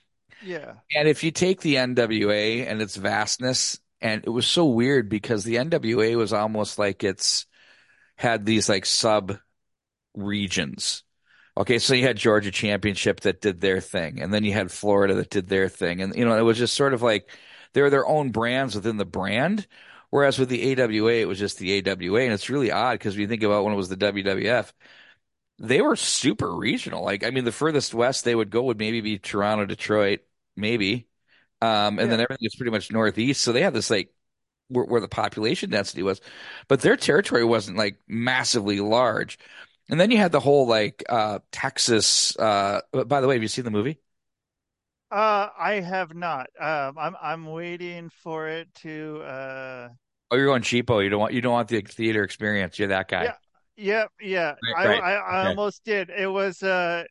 Yeah. 0.42 0.76
and 0.96 1.08
if 1.08 1.24
you 1.24 1.32
take 1.32 1.62
the 1.62 1.78
NWA 1.78 2.66
and 2.66 2.82
its 2.82 2.96
vastness, 2.96 3.80
and 4.02 4.24
it 4.26 4.30
was 4.30 4.48
so 4.48 4.66
weird 4.66 5.10
because 5.10 5.44
the 5.44 5.58
NWA 5.58 6.16
was 6.16 6.34
almost 6.34 6.80
like 6.80 7.04
it's 7.04 7.46
had 8.18 8.46
these 8.46 8.70
like 8.70 8.86
sub 8.86 9.38
regions. 10.16 11.04
Okay, 11.58 11.80
so 11.80 11.94
you 11.96 12.04
had 12.06 12.18
Georgia 12.18 12.52
Championship 12.52 13.22
that 13.22 13.42
did 13.42 13.62
their 13.62 13.82
thing, 13.82 14.22
and 14.22 14.34
then 14.34 14.44
you 14.46 14.54
had 14.54 14.72
Florida 14.72 15.16
that 15.16 15.30
did 15.32 15.48
their 15.50 15.70
thing, 15.70 16.02
and 16.02 16.16
you 16.16 16.26
know 16.26 16.38
it 16.38 16.42
was 16.44 16.58
just 16.58 16.76
sort 16.76 16.94
of 16.94 17.02
like 17.02 17.30
they're 17.74 17.90
their 17.90 18.08
own 18.08 18.32
brands 18.32 18.76
within 18.76 18.98
the 18.98 19.06
brand. 19.06 19.68
Whereas 20.12 20.40
with 20.40 20.50
the 20.50 20.62
AWA, 20.64 21.14
it 21.22 21.28
was 21.28 21.40
just 21.40 21.58
the 21.60 21.74
AWA, 21.74 22.22
and 22.24 22.34
it's 22.34 22.50
really 22.50 22.72
odd 22.72 22.94
because 22.96 23.16
when 23.16 23.22
you 23.24 23.28
think 23.28 23.44
about 23.44 23.64
when 23.64 23.74
it 23.74 23.78
was 23.78 23.90
the 23.90 23.98
WWF, 23.98 24.74
they 25.60 25.82
were 25.82 25.96
super 25.96 26.56
regional. 26.56 27.04
Like, 27.04 27.24
I 27.24 27.30
mean, 27.32 27.46
the 27.46 27.52
furthest 27.52 27.94
west 27.94 28.26
they 28.26 28.36
would 28.36 28.50
go 28.52 28.64
would 28.64 28.80
maybe 28.80 29.02
be 29.02 29.20
Toronto, 29.20 29.66
Detroit, 29.66 30.22
maybe. 30.56 31.08
Um, 31.62 32.00
and 32.00 32.12
then 32.12 32.20
everything 32.22 32.48
is 32.48 32.56
pretty 32.56 32.72
much 32.72 32.92
northeast. 32.92 33.42
So 33.42 33.52
they 33.54 33.62
had 33.64 33.74
this 33.74 33.90
like 33.90 34.14
where, 34.70 34.86
where 34.86 35.02
the 35.02 35.08
population 35.10 35.70
density 35.72 36.04
was, 36.04 36.22
but 36.68 36.82
their 36.82 36.98
territory 36.98 37.46
wasn't 37.46 37.78
like 37.78 38.00
massively 38.08 38.80
large. 38.82 39.40
And 39.90 40.00
then 40.00 40.12
you 40.12 40.18
had 40.18 40.32
the 40.34 40.40
whole 40.42 40.68
like 40.68 41.04
uh 41.10 41.40
Texas. 41.52 42.38
Uh, 42.38 42.82
by 42.94 43.22
the 43.22 43.28
way, 43.28 43.36
have 43.36 43.44
you 43.44 43.50
seen 43.50 43.66
the 43.66 43.72
movie? 43.72 44.00
Uh, 45.12 45.50
I 45.58 45.82
have 45.82 46.14
not. 46.16 46.48
Um, 46.60 46.98
I'm 46.98 47.16
I'm 47.22 47.46
waiting 47.46 48.10
for 48.10 48.48
it 48.48 48.74
to. 48.76 49.22
Uh, 49.24 49.90
Oh, 50.30 50.36
you're 50.38 50.46
going 50.46 50.62
cheapo. 50.62 51.04
You 51.04 51.10
don't 51.10 51.20
want 51.20 51.34
you 51.34 51.42
don't 51.42 51.52
want 51.54 51.68
the 51.68 51.82
theater 51.82 52.24
experience. 52.24 52.80
You're 52.80 52.88
that 52.90 53.08
guy. 53.10 53.32
Yeah. 53.32 53.36
yep, 53.76 54.12
yeah. 54.22 54.56
Right, 54.64 54.76
I 54.76 54.84
right. 54.84 55.06
I, 55.14 55.14
I 55.14 55.46
Okay. 55.46 55.48
almost 55.48 55.84
did. 55.86 56.10
It 56.10 56.28
was 56.28 56.62
uh, 56.64 57.04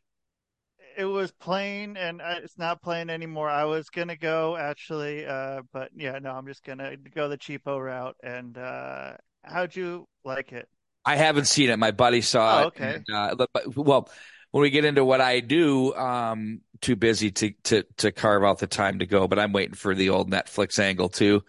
it 0.97 1.05
was 1.05 1.31
playing, 1.31 1.97
and 1.97 2.21
uh, 2.21 2.35
it's 2.43 2.57
not 2.57 2.81
playing 2.81 3.09
anymore. 3.09 3.49
I 3.49 3.65
was 3.65 3.89
gonna 3.89 4.15
go 4.17 4.55
actually, 4.57 5.25
uh, 5.25 5.61
but 5.71 5.91
yeah, 5.95 6.19
no, 6.19 6.31
I'm 6.31 6.47
just 6.47 6.63
gonna 6.63 6.95
go 6.97 7.29
the 7.29 7.37
cheapo 7.37 7.83
route. 7.83 8.15
And 8.23 8.57
uh, 8.57 9.17
how'd 9.43 9.75
you 9.75 10.07
like 10.23 10.51
it? 10.53 10.67
I 11.03 11.15
haven't 11.15 11.45
seen 11.45 11.69
it. 11.69 11.77
My 11.79 11.91
buddy 11.91 12.21
saw 12.21 12.61
Oh, 12.63 12.67
it. 12.67 12.67
okay. 12.67 12.99
uh, 13.13 13.45
well, 13.75 14.09
when 14.51 14.61
we 14.61 14.69
get 14.69 14.85
into 14.85 15.03
what 15.03 15.21
I 15.21 15.39
do, 15.39 15.93
um, 15.95 16.61
too 16.81 16.95
busy 16.95 17.31
to 17.31 17.51
to 17.63 17.83
to 17.97 18.11
carve 18.11 18.43
out 18.43 18.59
the 18.59 18.67
time 18.67 18.99
to 18.99 19.05
go. 19.05 19.27
But 19.27 19.39
I'm 19.39 19.53
waiting 19.53 19.73
for 19.75 19.95
the 19.95 20.09
old 20.09 20.29
Netflix 20.29 20.77
angle 20.79 21.09
too, 21.09 21.43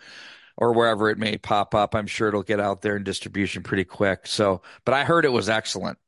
or 0.57 0.73
wherever 0.75 1.11
it 1.11 1.19
may 1.19 1.39
pop 1.39 1.75
up. 1.75 1.95
I'm 1.95 2.07
sure 2.07 2.29
it'll 2.29 2.43
get 2.45 2.61
out 2.61 2.83
there 2.83 2.97
in 2.97 3.05
distribution 3.05 3.63
pretty 3.63 3.85
quick. 3.85 4.27
So, 4.27 4.63
but 4.85 4.95
I 4.95 5.05
heard 5.05 5.25
it 5.27 5.33
was 5.33 5.49
excellent. 5.51 5.99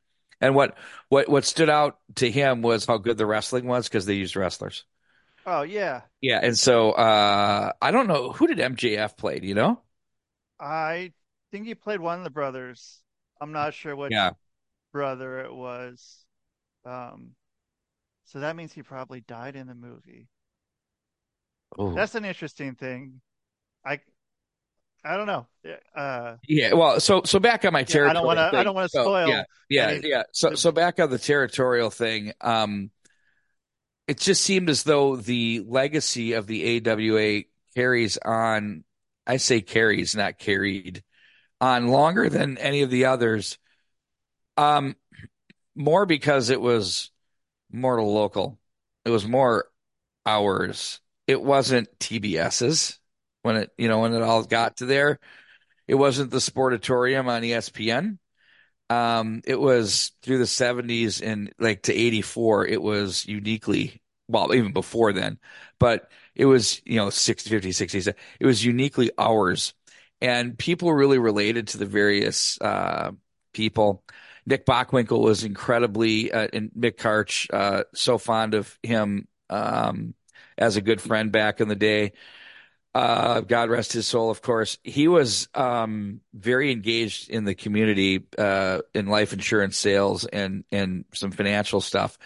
And 0.41 0.55
what 0.55 0.77
what 1.09 1.29
what 1.29 1.45
stood 1.45 1.71
out 1.71 1.99
to 2.17 2.31
him 2.31 2.63
was 2.63 2.87
how 2.87 2.99
good 2.99 3.19
the 3.19 3.27
wrestling 3.27 3.67
was 3.67 3.89
because 3.89 4.07
they 4.07 4.15
used 4.15 4.37
wrestlers. 4.37 4.85
Oh 5.47 5.63
yeah, 5.63 6.03
Yeah, 6.21 6.41
and 6.43 6.59
so 6.59 6.93
uh 6.93 7.73
I 7.83 7.91
don't 7.91 8.07
know 8.07 8.33
who 8.33 8.47
did 8.47 8.59
MJF 8.61 9.17
play, 9.17 9.41
do 9.41 9.47
you 9.47 9.55
know? 9.55 9.83
I 10.59 11.13
think 11.53 11.67
he 11.67 11.75
played 11.77 12.01
one 12.01 12.19
of 12.19 12.25
the 12.25 12.31
brothers. 12.31 13.03
I'm 13.41 13.53
not 13.53 13.75
sure 13.75 13.95
which 13.95 14.17
Yeah. 14.17 14.35
brother 14.93 15.41
it 15.41 15.55
was. 15.55 16.27
Um, 16.85 17.37
so 18.25 18.41
that 18.41 18.57
means 18.57 18.73
he 18.75 18.83
probably 18.85 19.23
died 19.23 19.57
in 19.57 19.67
the 19.69 19.75
movie. 19.75 20.29
Ooh. 21.79 21.95
That's 21.95 22.15
an 22.15 22.25
interesting 22.25 22.75
thing. 22.75 23.21
I 23.85 24.01
I 25.05 25.17
don't 25.17 25.27
know. 25.27 25.47
Uh, 25.95 26.37
Yeah, 26.49 26.73
well, 26.75 26.99
so 27.01 27.23
so 27.25 27.39
back 27.39 27.65
on 27.65 27.73
my 27.73 27.85
Yeah, 27.87 28.09
I 28.09 28.13
don't 28.15 28.27
wanna- 28.27 28.51
I 28.53 28.63
don't 28.63 28.75
wanna 28.75 28.89
So, 28.89 29.03
spoil 29.03 29.29
yeah, 29.29 29.45
yeah, 29.69 29.87
any- 29.89 30.09
yeah. 30.09 30.23
So 30.33 30.55
so 30.55 30.73
back 30.73 30.99
on 30.99 31.11
the 31.11 31.19
territorial 31.19 31.91
thing, 31.91 32.33
um, 32.41 32.91
it 34.07 34.19
just 34.19 34.43
seemed 34.43 34.71
as 34.71 34.83
though 34.83 35.17
the 35.17 35.63
legacy 35.67 36.33
of 36.33 36.47
the 36.47 36.65
AWA 36.65 37.45
carries 37.75 38.19
on. 38.19 38.85
I 39.27 39.39
say 39.39 39.61
carries, 39.63 40.15
not 40.15 40.39
carried, 40.39 41.03
on 41.61 41.89
longer 41.89 42.29
than 42.29 42.59
any 42.59 42.83
of 42.83 42.91
the 42.91 43.07
others. 43.07 43.59
Um, 44.57 44.97
more 45.75 46.07
because 46.07 46.51
it 46.51 46.61
was 46.61 47.11
more 47.73 48.03
local. 48.03 48.59
It 49.05 49.11
was 49.11 49.27
more 49.27 49.71
hours. 50.27 51.01
It 51.27 51.43
wasn't 51.43 51.99
TBS's 51.99 52.99
when 53.45 53.57
it, 53.57 53.71
you 53.77 53.89
know, 53.89 54.01
when 54.01 54.15
it 54.15 54.23
all 54.23 54.43
got 54.43 54.79
to 54.79 54.87
there. 54.87 55.21
It 55.87 55.97
wasn't 55.97 56.31
the 56.31 56.39
Sportatorium 56.39 57.27
on 57.27 57.43
ESPN. 57.43 58.17
Um, 58.89 59.43
it 59.45 59.61
was 59.61 60.13
through 60.23 60.39
the 60.39 60.47
70s 60.47 61.21
and 61.21 61.53
like 61.59 61.83
to 61.83 61.95
84, 61.95 62.67
it 62.67 62.83
was 62.83 63.27
uniquely, 63.27 64.01
well, 64.29 64.55
even 64.55 64.73
before 64.73 65.13
then, 65.13 65.39
but 65.79 66.11
it 66.35 66.47
was, 66.47 66.81
you 66.87 66.97
know, 66.97 67.11
60, 67.11 67.51
50, 67.51 67.73
60s. 67.73 68.15
It 68.41 68.47
was 68.47 68.65
uniquely 68.65 69.11
ours. 69.19 69.75
And 70.23 70.59
people 70.59 70.93
really 70.93 71.19
related 71.19 71.69
to 71.69 71.79
the 71.79 71.87
various 71.87 72.59
uh, 72.63 73.13
people. 73.53 74.03
Nick 74.47 74.65
Bockwinkel 74.65 75.21
was 75.21 75.45
incredibly, 75.45 76.33
uh, 76.33 76.49
and 76.53 76.71
Mick 76.71 76.97
Karch, 76.97 77.47
uh, 77.53 77.85
so 77.95 78.17
fond 78.17 78.55
of 78.55 78.79
him 78.83 79.29
um, 79.51 80.15
as 80.57 80.77
a 80.77 80.83
good 80.83 81.01
friend 81.01 81.31
back 81.31 81.61
in 81.61 81.69
the 81.69 81.77
day. 81.77 82.13
Uh, 82.95 83.41
God 83.41 83.71
rest 83.71 83.93
his 83.93 84.07
soul, 84.07 84.31
of 84.31 84.41
course. 84.41 84.79
He 84.85 85.09
was 85.09 85.49
um, 85.55 86.21
very 86.33 86.71
engaged 86.71 87.29
in 87.29 87.45
the 87.45 87.55
community 87.55 88.25
uh, 88.39 88.83
in 88.95 89.07
life 89.07 89.33
insurance 89.33 89.77
sales 89.77 90.25
and 90.27 90.65
and 90.71 91.05
some 91.13 91.33
financial 91.33 91.81
stuff, 91.81 92.17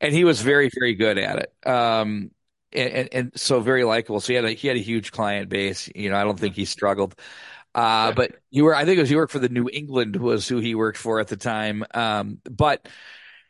and 0.00 0.14
he 0.14 0.24
was 0.24 0.40
very 0.40 0.70
very 0.72 0.94
good 0.94 1.18
at 1.18 1.38
it. 1.38 1.68
Um, 1.68 2.30
and, 2.72 2.92
and, 2.92 3.08
and 3.12 3.32
so 3.34 3.60
very 3.60 3.84
likable. 3.84 4.20
So 4.20 4.28
he 4.28 4.34
had 4.34 4.44
a 4.44 4.50
he 4.52 4.68
had 4.68 4.76
a 4.76 4.80
huge 4.80 5.10
client 5.10 5.48
base. 5.48 5.88
You 5.94 6.10
know, 6.10 6.16
I 6.16 6.24
don't 6.24 6.38
think 6.38 6.54
he 6.54 6.66
struggled. 6.66 7.16
Uh, 7.74 8.12
but 8.12 8.36
you 8.50 8.64
were, 8.64 8.74
I 8.74 8.86
think 8.86 8.96
it 8.96 9.02
was 9.02 9.10
he 9.10 9.16
worked 9.16 9.32
for 9.32 9.38
the 9.38 9.50
New 9.50 9.68
England 9.70 10.16
was 10.16 10.48
who 10.48 10.60
he 10.60 10.74
worked 10.74 10.96
for 10.96 11.20
at 11.20 11.28
the 11.28 11.36
time. 11.36 11.84
Um, 11.92 12.38
but 12.44 12.88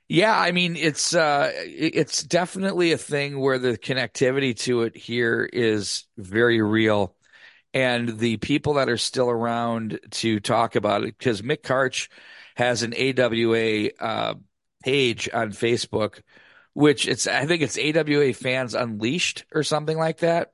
yeah, 0.09 0.38
I 0.38 0.53
mean, 0.53 0.77
it's, 0.77 1.14
uh, 1.14 1.51
it's 1.55 2.23
definitely 2.23 2.92
a 2.92 2.99
thing 2.99 3.38
where 3.38 3.59
the 3.59 3.77
connectivity 3.77 4.57
to 4.61 4.83
it 4.83 4.97
here 4.97 5.49
is 5.51 6.05
very 6.16 6.61
real. 6.62 7.14
And 7.75 8.19
the 8.19 8.38
people 8.38 8.75
that 8.75 8.88
are 8.88 8.97
still 8.97 9.29
around 9.29 10.01
to 10.12 10.40
talk 10.40 10.77
about 10.77 11.03
it, 11.03 11.19
because 11.19 11.42
Mick 11.42 11.62
Karch 11.62 12.09
has 12.55 12.83
an 12.83 12.95
AWA, 12.95 13.90
uh, 14.01 14.35
page 14.83 15.29
on 15.33 15.51
Facebook, 15.51 16.21
which 16.73 17.07
it's, 17.07 17.27
I 17.27 17.47
think 17.47 17.62
it's 17.62 17.79
AWA 17.79 18.33
Fans 18.33 18.75
Unleashed 18.75 19.45
or 19.55 19.62
something 19.62 19.99
like 19.99 20.19
that 20.19 20.51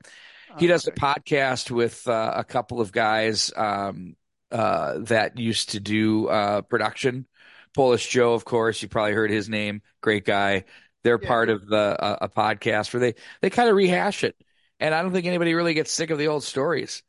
he 0.57 0.67
does 0.67 0.87
a 0.87 0.91
podcast 0.91 1.71
with 1.71 2.07
uh, 2.07 2.33
a 2.35 2.43
couple 2.43 2.81
of 2.81 2.91
guys 2.91 3.51
um, 3.55 4.15
uh, 4.51 4.99
that 4.99 5.37
used 5.37 5.71
to 5.71 5.79
do 5.79 6.27
uh, 6.27 6.61
production. 6.61 7.25
Polish 7.73 8.07
Joe, 8.09 8.33
of 8.33 8.45
course, 8.45 8.81
you 8.81 8.87
probably 8.87 9.13
heard 9.13 9.31
his 9.31 9.49
name. 9.49 9.81
Great 10.01 10.25
guy. 10.25 10.65
They're 11.03 11.17
Yeah. 11.17 11.37
part 11.37 11.49
of 11.49 11.67
the 11.67 11.77
uh, 12.01 12.17
a 12.21 12.29
podcast 12.29 12.93
where 12.93 13.01
they 13.01 13.15
they 13.41 13.49
kind 13.49 13.69
of 13.69 13.75
rehash 13.75 14.23
it, 14.23 14.37
and 14.79 14.95
I 14.95 15.01
don't 15.01 15.11
think 15.13 15.25
anybody 15.25 15.53
really 15.53 15.73
gets 15.73 15.91
sick 15.91 16.09
of 16.11 16.17
the 16.17 16.27
old 16.27 16.43
stories. 16.43 17.03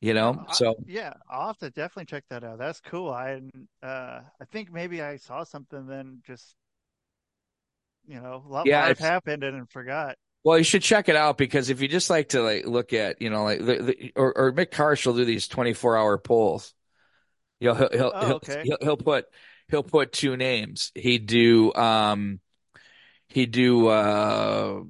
You 0.00 0.14
know, 0.14 0.42
I- 0.46 0.50
so 0.50 0.76
yeah, 0.84 1.12
I'll 1.28 1.48
have 1.48 1.58
to 1.58 1.70
definitely 1.70 2.06
check 2.06 2.24
that 2.30 2.44
out. 2.44 2.58
That's 2.58 2.80
cool. 2.80 3.10
I 3.10 3.40
uh 3.82 4.22
I 4.40 4.44
think 4.50 4.72
maybe 4.72 5.02
I 5.02 5.16
saw 5.16 5.44
something 5.44 5.86
then 5.86 6.22
just 6.26 6.56
you 8.06 8.20
know, 8.20 8.42
a 8.44 8.48
lot 8.48 8.70
Yeah, 8.70 8.70
life 8.70 8.98
happened 8.98 9.44
and 9.44 9.70
forgot. 9.70 10.16
Well, 10.44 10.56
you 10.58 10.64
should 10.64 10.82
check 10.82 11.08
it 11.08 11.16
out 11.16 11.36
because 11.36 11.68
if 11.68 11.80
you 11.82 11.88
just 11.88 12.08
like 12.10 12.30
to 12.30 12.42
like 12.42 12.64
look 12.66 12.92
at, 12.92 13.20
you 13.20 13.28
know, 13.30 13.44
like 13.44 13.58
the, 13.58 13.82
the 13.82 14.12
or, 14.16 14.36
or 14.36 14.52
Mick 14.52 14.70
Karch 14.70 15.04
will 15.04 15.14
do 15.14 15.24
these 15.24 15.48
24 15.48 15.96
hour 15.96 16.16
polls. 16.18 16.74
You 17.60 17.68
know, 17.70 17.74
he'll 17.76 17.90
he'll, 17.92 18.12
Oh, 18.12 18.26
he'll, 18.26 18.36
okay. 18.36 18.64
he'll 18.64 18.78
he'll 18.82 18.96
put 18.98 19.26
he'll 19.68 19.82
put 19.82 20.12
two 20.12 20.36
names. 20.36 20.92
He'd 20.94 21.26
do 21.26 21.72
um 21.74 22.40
he'd 23.28 23.50
do 23.50 23.88
uh 23.88 24.82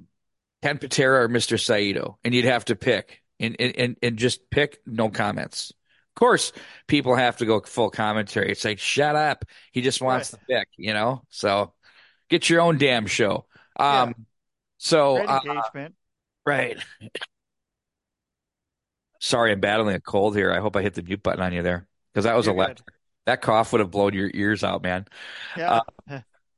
Ken 0.62 0.78
Patera 0.78 1.24
or 1.24 1.28
Mr. 1.28 1.60
Saito, 1.60 2.18
and 2.24 2.34
you'd 2.34 2.44
have 2.44 2.64
to 2.66 2.76
pick 2.76 3.22
and 3.38 3.56
and 3.60 3.96
and, 4.02 4.16
just 4.18 4.50
pick 4.50 4.80
no 4.86 5.08
comments. 5.08 5.70
Of 5.70 6.20
course, 6.20 6.52
people 6.88 7.14
have 7.14 7.36
to 7.36 7.46
go 7.46 7.60
full 7.60 7.90
commentary. 7.90 8.50
It's 8.50 8.64
like, 8.64 8.80
shut 8.80 9.14
up. 9.14 9.44
He 9.70 9.82
just 9.82 10.02
wants 10.02 10.32
Right. 10.32 10.40
to 10.40 10.46
pick, 10.46 10.68
you 10.76 10.92
know? 10.92 11.22
So 11.28 11.74
get 12.28 12.50
your 12.50 12.60
own 12.60 12.78
damn 12.78 13.06
show. 13.06 13.46
Yeah. 13.78 14.02
Um 14.02 14.26
so 14.78 15.16
Great 15.16 15.28
uh, 15.28 15.40
engagement. 15.44 15.94
Right. 16.44 16.78
Sorry, 19.20 19.52
I'm 19.52 19.60
battling 19.60 19.94
a 19.96 20.00
cold 20.00 20.36
here. 20.36 20.52
I 20.52 20.60
hope 20.60 20.76
I 20.76 20.82
hit 20.82 20.94
the 20.94 21.02
mute 21.02 21.22
button 21.22 21.42
on 21.42 21.52
you 21.52 21.62
there 21.62 21.86
because 22.12 22.24
that 22.24 22.36
was 22.36 22.46
You're 22.46 22.54
good. 22.54 22.80
That 23.28 23.42
cough 23.42 23.72
would 23.72 23.80
have 23.80 23.90
blown 23.90 24.14
your 24.14 24.30
ears 24.32 24.64
out, 24.64 24.82
man. 24.82 25.06
Yeah. 25.56 25.80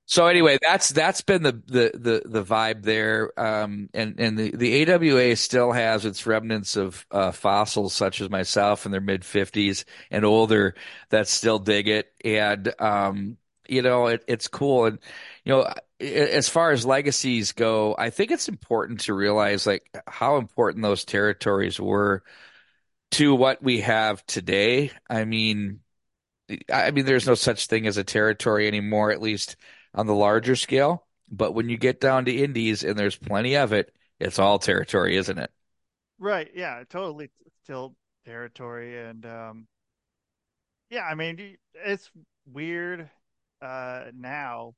So 0.06 0.26
anyway, 0.26 0.58
that's 0.60 0.88
that's 0.88 1.20
been 1.20 1.42
the 1.42 1.52
the 1.66 1.90
the 1.94 2.22
the 2.24 2.44
vibe 2.44 2.82
there. 2.82 3.32
Um, 3.38 3.88
and 3.92 4.18
and 4.18 4.38
the 4.38 4.50
the 4.56 4.92
AWA 4.92 5.36
still 5.36 5.72
has 5.72 6.04
its 6.04 6.26
remnants 6.26 6.76
of 6.76 7.06
uh, 7.10 7.30
fossils 7.32 7.94
such 7.94 8.20
as 8.20 8.30
myself 8.30 8.86
in 8.86 8.92
their 8.92 9.00
mid 9.00 9.24
fifties 9.24 9.84
and 10.10 10.24
older 10.24 10.74
that 11.10 11.28
still 11.28 11.58
dig 11.60 11.88
it. 11.88 12.12
And 12.24 12.72
um, 12.80 13.36
you 13.68 13.82
know, 13.82 14.08
it, 14.08 14.24
it's 14.26 14.48
cool. 14.48 14.86
And 14.86 14.98
you 15.44 15.52
know, 15.52 15.72
as 16.00 16.48
far 16.48 16.72
as 16.72 16.84
legacies 16.86 17.52
go, 17.52 17.94
I 17.98 18.10
think 18.10 18.30
it's 18.32 18.48
important 18.48 19.00
to 19.00 19.14
realize 19.14 19.66
like 19.66 19.84
how 20.08 20.36
important 20.38 20.82
those 20.82 21.04
territories 21.04 21.78
were 21.80 22.22
to 23.12 23.34
what 23.34 23.62
we 23.62 23.80
have 23.80 24.24
today. 24.26 24.92
I 25.08 25.24
mean, 25.24 25.80
I 26.72 26.90
mean, 26.90 27.04
there's 27.06 27.26
no 27.26 27.34
such 27.34 27.66
thing 27.66 27.86
as 27.86 27.96
a 27.96 28.04
territory 28.04 28.66
anymore, 28.68 29.10
at 29.12 29.22
least 29.22 29.56
on 29.94 30.06
the 30.06 30.14
larger 30.14 30.56
scale. 30.56 31.06
But 31.30 31.52
when 31.52 31.68
you 31.68 31.76
get 31.76 32.00
down 32.00 32.24
to 32.26 32.32
indies 32.36 32.82
and 32.84 32.98
there's 32.98 33.16
plenty 33.16 33.56
of 33.56 33.72
it, 33.72 33.94
it's 34.18 34.38
all 34.38 34.58
territory, 34.58 35.16
isn't 35.16 35.38
it? 35.38 35.50
Right. 36.18 36.50
Yeah, 36.54 36.84
totally 36.88 37.30
still 37.62 37.96
territory 38.24 38.98
and 38.98 39.24
um 39.26 39.66
yeah, 40.90 41.04
I 41.04 41.14
mean 41.14 41.56
it's 41.74 42.10
weird 42.46 43.08
uh 43.62 44.04
now, 44.14 44.74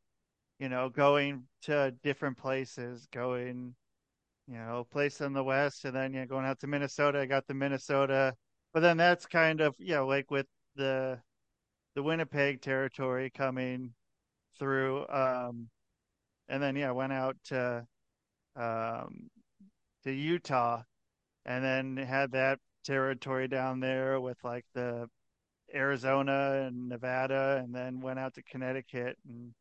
you 0.60 0.68
know, 0.68 0.88
going 0.90 1.44
to 1.64 1.92
different 2.02 2.38
places, 2.38 3.08
going 3.12 3.74
you 4.48 4.56
know, 4.56 4.86
place 4.90 5.20
in 5.22 5.32
the 5.34 5.44
west 5.44 5.84
and 5.86 5.96
then 5.96 6.14
you 6.14 6.20
know, 6.20 6.26
going 6.26 6.46
out 6.46 6.60
to 6.60 6.66
Minnesota, 6.66 7.20
I 7.20 7.26
got 7.26 7.46
the 7.46 7.54
Minnesota. 7.54 8.34
But 8.74 8.80
then 8.80 8.96
that's 8.98 9.26
kind 9.26 9.60
of, 9.60 9.74
you 9.78 9.94
know, 9.96 10.06
like 10.06 10.30
with 10.30 10.46
the 10.76 11.20
the 11.94 12.02
Winnipeg 12.02 12.60
territory 12.60 13.30
coming 13.30 13.94
through 14.58 15.06
um 15.08 15.68
and 16.48 16.62
then 16.62 16.76
yeah, 16.76 16.90
went 16.92 17.12
out 17.12 17.36
to 17.46 17.86
um 18.56 19.30
to 20.04 20.12
Utah 20.12 20.82
and 21.46 21.64
then 21.64 21.96
had 21.98 22.32
that 22.32 22.58
territory 22.84 23.48
down 23.48 23.80
there 23.80 24.20
with 24.20 24.38
like 24.44 24.64
the 24.74 25.08
Arizona 25.74 26.64
and 26.66 26.88
Nevada, 26.88 27.60
and 27.64 27.74
then 27.74 28.00
went 28.00 28.18
out 28.18 28.34
to 28.34 28.42
Connecticut 28.42 29.18
and 29.28 29.54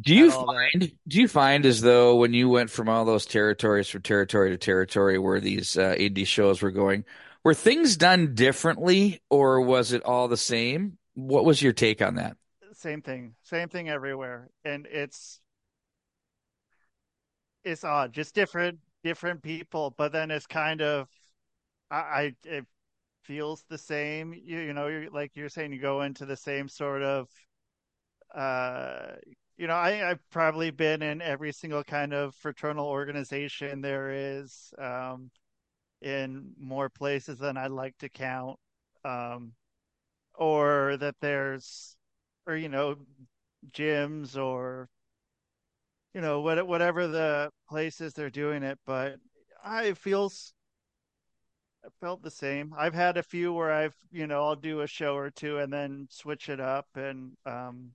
Do 0.00 0.14
you 0.14 0.30
that. 0.30 0.46
find 0.46 0.92
do 1.08 1.20
you 1.20 1.26
find 1.28 1.66
as 1.66 1.80
though 1.80 2.16
when 2.16 2.32
you 2.32 2.48
went 2.48 2.70
from 2.70 2.88
all 2.88 3.04
those 3.04 3.26
territories 3.26 3.88
from 3.88 4.02
territory 4.02 4.50
to 4.50 4.56
territory 4.58 5.18
where 5.18 5.40
these 5.40 5.76
uh, 5.76 5.94
indie 5.98 6.26
shows 6.26 6.62
were 6.62 6.70
going, 6.70 7.04
were 7.44 7.54
things 7.54 7.96
done 7.96 8.34
differently 8.34 9.20
or 9.28 9.60
was 9.60 9.92
it 9.92 10.02
all 10.04 10.28
the 10.28 10.36
same? 10.36 10.97
What 11.18 11.44
was 11.44 11.60
your 11.60 11.72
take 11.72 12.00
on 12.00 12.14
that? 12.14 12.36
same 12.72 13.02
thing, 13.02 13.34
same 13.42 13.68
thing 13.68 13.88
everywhere, 13.88 14.50
and 14.64 14.86
it's 14.86 15.40
it's 17.64 17.84
odd, 17.84 18.12
just 18.12 18.34
different 18.34 18.78
different 19.04 19.42
people, 19.42 19.94
but 19.96 20.12
then 20.12 20.30
it's 20.30 20.46
kind 20.46 20.82
of 20.82 21.08
I, 21.90 21.96
I 21.96 22.34
it 22.44 22.66
feels 23.24 23.64
the 23.68 23.78
same. 23.78 24.34
You 24.34 24.60
you 24.60 24.72
know, 24.74 24.88
you're 24.88 25.10
like 25.10 25.36
you're 25.36 25.48
saying 25.48 25.72
you 25.72 25.80
go 25.80 26.02
into 26.02 26.26
the 26.26 26.36
same 26.36 26.68
sort 26.68 27.02
of 27.02 27.28
uh 28.34 29.14
you 29.56 29.66
know, 29.66 29.74
I, 29.74 30.10
I've 30.10 30.20
probably 30.30 30.70
been 30.70 31.02
in 31.02 31.20
every 31.20 31.52
single 31.52 31.82
kind 31.82 32.14
of 32.14 32.32
fraternal 32.36 32.86
organization 32.86 33.80
there 33.80 34.12
is, 34.12 34.72
um, 34.78 35.32
in 36.02 36.52
more 36.58 36.88
places 36.88 37.38
than 37.40 37.56
I'd 37.56 37.72
like 37.72 37.98
to 37.98 38.08
count. 38.08 38.58
Um, 39.04 39.54
or 40.38 40.96
that 40.98 41.16
there's, 41.20 41.96
or 42.46 42.56
you 42.56 42.70
know, 42.70 42.96
gyms 43.72 44.36
or 44.36 44.88
you 46.14 46.20
know 46.20 46.40
what 46.40 46.66
whatever 46.66 47.06
the 47.06 47.50
places 47.68 48.12
they're 48.14 48.30
doing 48.30 48.62
it. 48.62 48.78
But 48.86 49.16
I 49.64 49.92
feels 49.94 50.54
I 51.84 51.88
felt 52.00 52.22
the 52.22 52.30
same. 52.30 52.72
I've 52.76 52.94
had 52.94 53.16
a 53.16 53.22
few 53.24 53.52
where 53.52 53.72
I've 53.72 53.96
you 54.12 54.26
know 54.28 54.44
I'll 54.44 54.54
do 54.56 54.80
a 54.82 54.86
show 54.86 55.16
or 55.16 55.30
two 55.30 55.58
and 55.58 55.72
then 55.72 56.06
switch 56.10 56.48
it 56.48 56.60
up 56.60 56.86
and 56.96 57.36
um, 57.46 57.94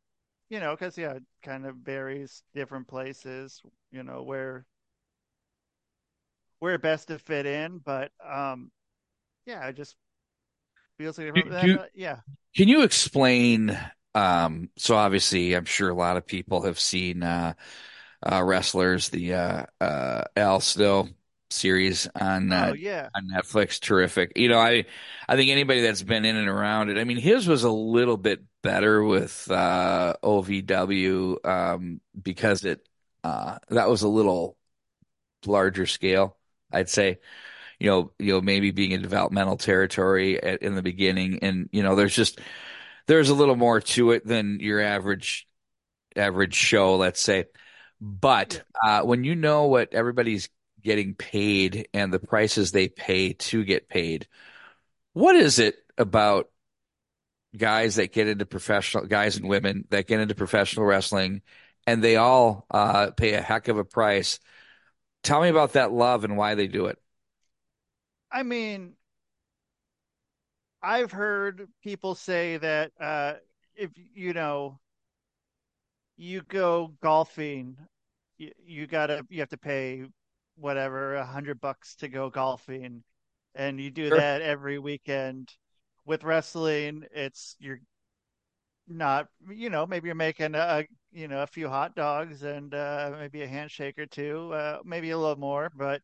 you 0.50 0.60
know 0.60 0.76
because 0.76 0.98
yeah, 0.98 1.14
it 1.14 1.24
kind 1.42 1.66
of 1.66 1.78
varies 1.78 2.44
different 2.54 2.88
places. 2.90 3.62
You 3.92 4.04
know 4.04 4.24
where 4.24 4.66
where 6.60 6.78
best 6.78 7.10
to 7.10 7.20
fit 7.20 7.46
in, 7.46 7.80
but 7.80 8.12
um, 8.24 8.72
yeah, 9.46 9.66
i 9.66 9.72
just 9.72 9.96
feels 11.04 11.18
like 11.18 11.34
Do. 11.34 11.44
Do, 11.44 11.80
uh, 11.80 11.86
yeah, 11.94 12.20
can 12.56 12.68
you 12.68 12.84
explain? 12.84 13.78
Um, 14.16 14.70
so 14.78 14.96
obviously, 14.96 15.54
I'm 15.54 15.66
sure 15.66 15.90
a 15.90 15.96
lot 15.96 16.18
of 16.18 16.26
people 16.26 16.64
have 16.64 16.80
seen 16.80 17.24
uh, 17.24 17.54
uh, 18.26 18.44
wrestlers, 18.44 19.10
the 19.10 19.34
uh, 19.34 19.66
uh, 19.82 20.24
Al 20.36 20.60
Snow 20.60 21.10
series 21.50 22.08
on 22.16 22.54
oh 22.54 22.70
uh, 22.70 22.74
yeah, 22.74 23.10
on 23.16 23.28
Netflix. 23.34 23.80
Terrific. 23.80 24.34
You 24.36 24.50
know, 24.50 24.60
I 24.60 24.86
I 25.28 25.36
think 25.36 25.52
anybody 25.52 25.82
that's 25.82 26.04
been 26.04 26.26
in 26.26 26.36
and 26.36 26.48
around 26.48 26.90
it. 26.90 26.98
I 26.98 27.04
mean, 27.04 27.18
his 27.18 27.48
was 27.48 27.64
a 27.64 27.72
little 27.72 28.18
bit 28.18 28.42
better 28.62 29.04
with 29.04 29.50
uh, 29.52 30.14
OVW 30.24 31.46
um, 31.46 32.02
because 32.20 32.64
it 32.64 32.88
uh, 33.24 33.58
that 33.70 33.90
was 33.90 34.04
a 34.04 34.08
little 34.08 34.58
larger 35.46 35.86
scale. 35.86 36.38
I'd 36.72 36.90
say. 36.90 37.20
You 37.80 37.90
know, 37.90 38.12
you 38.20 38.34
know, 38.34 38.42
maybe 38.42 38.72
being 38.72 38.92
in 38.92 39.02
developmental 39.02 39.58
territory 39.58 40.42
at, 40.42 40.62
in 40.62 40.76
the 40.76 40.82
beginning, 40.82 41.40
and 41.42 41.70
you 41.72 41.84
know, 41.84 41.96
there's 41.96 42.16
just 42.16 42.40
there's 43.08 43.30
a 43.30 43.36
little 43.36 43.56
more 43.56 43.82
to 43.82 44.12
it 44.12 44.26
than 44.26 44.60
your 44.60 44.82
average 44.82 45.48
average 46.16 46.56
show, 46.56 46.96
let's 46.96 47.22
say. 47.22 47.46
But 48.00 48.64
uh, 48.84 49.02
when 49.02 49.24
you 49.24 49.36
know 49.36 49.66
what 49.68 49.94
everybody's 49.94 50.50
getting 50.82 51.16
paid 51.16 51.88
and 51.94 52.14
the 52.14 52.20
prices 52.20 52.72
they 52.72 52.90
pay 52.90 53.34
to 53.34 53.64
get 53.64 53.88
paid, 53.88 54.28
what 55.14 55.36
is 55.36 55.60
it 55.60 55.76
about 55.98 56.50
guys 57.56 57.96
that 57.96 58.12
get 58.12 58.28
into 58.28 58.46
professional 58.46 59.06
guys 59.06 59.38
and 59.38 59.48
women 59.48 59.86
that 59.90 60.08
get 60.08 60.20
into 60.20 60.36
professional 60.36 60.86
wrestling 60.86 61.42
and 61.86 62.04
they 62.04 62.16
all 62.16 62.66
uh, 62.72 63.12
pay 63.12 63.34
a 63.34 63.42
heck 63.42 63.68
of 63.68 63.78
a 63.78 63.86
price? 63.86 64.40
Tell 65.24 65.42
me 65.42 65.50
about 65.50 65.74
that 65.74 65.92
love 65.94 66.24
and 66.26 66.36
why 66.36 66.56
they 66.56 66.68
do 66.68 66.88
it. 66.88 66.98
I 68.34 68.44
mean, 68.44 68.96
I've 70.84 71.12
heard 71.12 71.68
people 71.82 72.14
say 72.16 72.58
that 72.58 72.92
uh, 73.00 73.36
if 73.76 73.92
you 74.14 74.34
know 74.34 74.80
you 76.18 76.42
go 76.44 76.94
golfing, 77.02 77.78
you, 78.38 78.52
you 78.66 78.88
gotta 78.88 79.26
you 79.30 79.40
have 79.40 79.50
to 79.50 79.58
pay 79.58 80.04
whatever 80.56 81.16
a 81.16 81.26
hundred 81.26 81.60
bucks 81.60 81.96
to 81.96 82.08
go 82.08 82.30
golfing, 82.30 83.04
and 83.56 83.80
you 83.80 83.92
do 83.92 84.12
Sure. 84.12 84.24
that 84.24 84.42
every 84.42 84.80
weekend. 84.80 85.54
With 86.06 86.26
wrestling, 86.26 87.06
it's 87.14 87.56
you're 87.60 87.80
not 88.88 89.28
you 89.50 89.70
know 89.70 89.86
maybe 89.86 90.08
you're 90.08 90.16
making 90.16 90.56
a 90.56 90.86
you 91.12 91.28
know 91.28 91.42
a 91.44 91.48
few 91.48 91.70
hot 91.70 91.96
dogs 91.96 92.44
and 92.44 92.74
uh, 92.74 93.12
maybe 93.18 93.42
a 93.42 93.48
handshake 93.48 93.98
or 93.98 94.06
two, 94.06 94.52
uh, 94.54 94.80
maybe 94.84 95.12
a 95.12 95.18
little 95.18 95.38
more, 95.40 95.72
but 95.76 96.02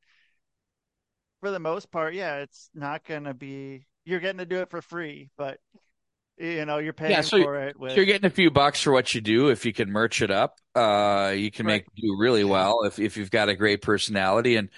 for 1.40 1.52
the 1.52 1.60
most 1.60 1.92
part, 1.92 2.14
yeah, 2.14 2.38
it's 2.38 2.70
not 2.74 3.04
gonna 3.06 3.34
be 3.34 3.86
you're 4.06 4.20
getting 4.20 4.40
to 4.40 4.46
do 4.46 4.62
it 4.62 4.70
for 4.70 4.82
free, 4.82 5.30
but 5.38 5.60
you 6.38 6.66
know 6.66 6.80
you're 6.80 6.94
Yeah, 7.06 7.22
paying 7.22 7.22
so 7.22 7.38
for 7.38 7.58
it 7.58 7.80
so 7.88 7.96
with 7.96 8.02
you're 8.02 8.06
getting 8.06 8.26
a 8.28 8.30
few 8.30 8.52
bucks 8.52 8.82
for 8.82 8.92
what 8.92 9.14
you 9.16 9.22
do. 9.22 9.50
If 9.50 9.66
you 9.66 9.74
can 9.74 9.92
merch 9.92 10.22
it 10.22 10.30
up, 10.32 10.60
uh, 10.76 11.34
you 11.36 11.50
can 11.52 11.66
right. 11.66 11.82
make 11.82 11.86
do 11.96 12.16
really 12.20 12.44
well 12.44 12.84
if 12.84 13.00
if 13.00 13.18
you've 13.18 13.32
got 13.32 13.50
a 13.50 13.56
great 13.56 13.82
personality 13.82 14.56
and 14.58 14.70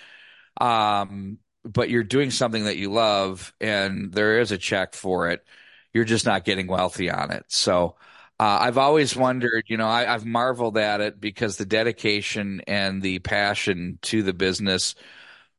um, 0.62 1.40
but 1.66 1.90
you're 1.90 2.04
doing 2.04 2.32
something 2.32 2.66
that 2.66 2.78
you 2.78 2.92
love 2.92 3.54
and 3.62 4.14
there 4.14 4.40
is 4.42 4.52
a 4.52 4.58
check 4.60 4.94
for 4.96 5.30
it. 5.32 5.46
You're 5.94 6.06
just 6.06 6.26
not 6.26 6.46
getting 6.46 6.68
wealthy 6.68 7.10
on 7.12 7.32
it. 7.32 7.46
So 7.50 7.98
uh, 8.40 8.60
I've 8.62 8.78
always 8.80 9.16
wondered, 9.16 9.66
you 9.68 9.78
know, 9.78 9.88
I, 9.88 10.14
I've 10.14 10.26
marveled 10.26 10.78
at 10.78 11.02
it 11.02 11.22
because 11.22 11.58
the 11.58 11.66
dedication 11.66 12.62
and 12.68 13.02
the 13.02 13.20
passion 13.20 14.00
to 14.04 14.24
the 14.24 14.34
business 14.34 14.96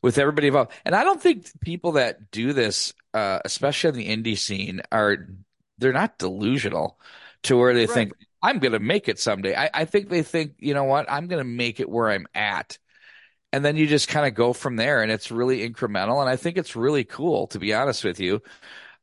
with 0.02 0.18
everybody 0.18 0.48
involved. 0.48 0.72
And 0.84 0.94
I 0.94 1.04
don't 1.04 1.20
think 1.22 1.48
people 1.60 1.92
that 1.92 2.30
do 2.30 2.52
this, 2.52 2.92
uh, 3.14 3.40
especially 3.44 4.08
in 4.08 4.22
the 4.24 4.34
indie 4.34 4.38
scene, 4.38 4.82
are 4.90 5.28
they're 5.78 5.92
not 5.92 6.18
delusional 6.18 6.98
to 7.44 7.56
where 7.56 7.74
they 7.74 7.86
Right. 7.86 8.08
think 8.08 8.12
I'm 8.42 8.58
going 8.58 8.72
to 8.72 8.80
make 8.80 9.08
it 9.08 9.18
someday. 9.18 9.54
I, 9.56 9.70
I 9.72 9.84
think 9.84 10.08
they 10.08 10.22
think, 10.22 10.54
you 10.58 10.74
know 10.74 10.84
what, 10.84 11.10
I'm 11.10 11.28
going 11.28 11.38
to 11.42 11.48
make 11.48 11.80
it 11.80 11.88
where 11.88 12.10
I'm 12.10 12.26
at. 12.34 12.78
And 13.52 13.64
then 13.64 13.76
you 13.76 13.86
just 13.86 14.08
kind 14.08 14.26
of 14.26 14.34
go 14.34 14.52
from 14.54 14.76
there, 14.76 15.02
and 15.02 15.12
it's 15.12 15.30
really 15.30 15.68
incremental. 15.68 16.20
And 16.20 16.28
I 16.28 16.36
think 16.36 16.56
it's 16.56 16.74
really 16.74 17.04
cool, 17.04 17.48
to 17.48 17.58
be 17.58 17.74
honest 17.74 18.02
with 18.04 18.18
you. 18.18 18.40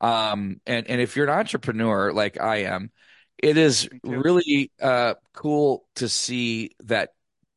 Um, 0.02 0.62
and 0.68 0.88
and 0.88 1.02
if 1.02 1.16
you're 1.16 1.28
an 1.28 1.40
entrepreneur 1.40 2.14
like 2.14 2.40
I 2.40 2.58
am, 2.64 2.92
it 3.38 3.58
is 3.58 3.90
really 4.04 4.72
uh 4.82 5.16
cool 5.34 5.86
to 5.96 6.10
see 6.10 6.72
that 6.86 7.14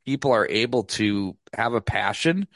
people 0.06 0.32
are 0.32 0.46
able 0.48 0.84
to 0.84 1.36
have 1.54 1.74
a 1.74 1.80
passion 1.80 2.48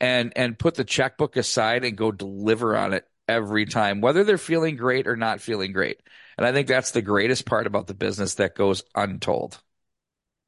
and 0.00 0.32
and 0.36 0.58
put 0.58 0.74
the 0.74 0.84
checkbook 0.84 1.36
aside 1.36 1.84
and 1.84 1.96
go 1.96 2.12
deliver 2.12 2.76
on 2.76 2.92
it 2.92 3.06
every 3.28 3.66
time, 3.66 4.00
whether 4.00 4.24
they're 4.24 4.38
feeling 4.38 4.76
great 4.76 5.06
or 5.06 5.16
not 5.16 5.40
feeling 5.40 5.72
great. 5.72 6.00
And 6.36 6.46
I 6.46 6.52
think 6.52 6.68
that's 6.68 6.92
the 6.92 7.02
greatest 7.02 7.46
part 7.46 7.66
about 7.66 7.86
the 7.86 7.94
business 7.94 8.34
that 8.36 8.54
goes 8.54 8.82
untold. 8.94 9.60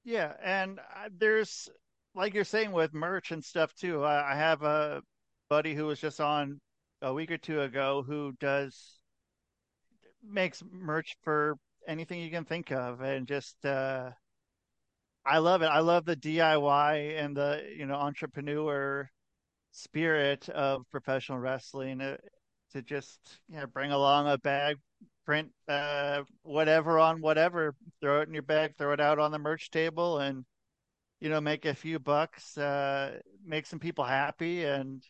Yeah, 0.05 0.33
and 0.43 0.79
uh, 0.79 1.09
there's 1.19 1.69
like 2.15 2.35
you're 2.35 2.45
saying 2.45 2.73
with 2.73 2.95
merch 2.95 3.33
and 3.33 3.45
stuff 3.45 3.75
too. 3.75 4.03
I, 4.05 4.33
I 4.33 4.37
have 4.37 4.63
a 4.63 5.03
buddy 5.49 5.75
who 5.75 5.87
was 5.87 6.01
just 6.01 6.21
on 6.21 6.61
a 7.03 7.13
week 7.13 7.31
or 7.31 7.39
two 7.39 7.61
ago 7.61 8.05
who 8.07 8.33
does 8.41 8.99
makes 10.23 10.63
merch 10.71 11.17
for 11.23 11.57
anything 11.87 12.21
you 12.21 12.31
can 12.31 12.45
think 12.45 12.71
of, 12.73 13.01
and 13.01 13.27
just 13.27 13.65
uh, 13.65 14.11
I 15.25 15.39
love 15.39 15.63
it. 15.63 15.67
I 15.67 15.81
love 15.81 16.05
the 16.05 16.17
DIY 16.17 17.19
and 17.23 17.37
the 17.37 17.63
you 17.77 17.87
know 17.87 17.95
entrepreneur 17.95 19.11
spirit 19.73 20.49
of 20.49 20.83
professional 20.91 21.39
wrestling 21.39 22.01
uh, 22.01 22.17
to 22.73 22.83
just 22.83 23.21
yeah 23.49 23.67
bring 23.67 23.93
along 23.93 24.29
a 24.29 24.39
bag, 24.39 24.77
print 25.25 25.51
uh, 25.69 26.23
whatever 26.43 26.99
on 26.99 27.21
whatever, 27.21 27.75
throw 28.01 28.21
it 28.21 28.29
in 28.29 28.35
your 28.35 28.43
bag, 28.43 28.75
throw 28.77 28.93
it 28.93 29.01
out 29.01 29.19
on 29.19 29.33
the 29.33 29.39
merch 29.39 29.71
table, 29.71 30.19
and 30.19 30.45
you 31.21 31.29
know 31.29 31.41
make 31.41 31.65
a 31.65 31.75
few 31.75 31.99
bucks, 31.99 32.57
uh, 32.59 33.19
make 33.45 33.67
some 33.67 33.79
people 33.79 34.05
happy, 34.05 34.65
and 34.65 35.03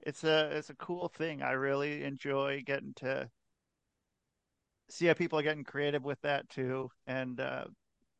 it's 0.00 0.24
a 0.24 0.50
it's 0.56 0.70
a 0.70 0.74
cool 0.74 1.08
thing. 1.08 1.42
I 1.42 1.52
really 1.52 2.04
enjoy 2.04 2.62
getting 2.64 2.94
to 2.96 3.28
see 4.90 5.06
how 5.06 5.14
people 5.14 5.38
are 5.38 5.42
getting 5.42 5.64
creative 5.64 6.04
with 6.04 6.20
that 6.22 6.48
too, 6.48 6.90
and 7.06 7.40
uh, 7.40 7.64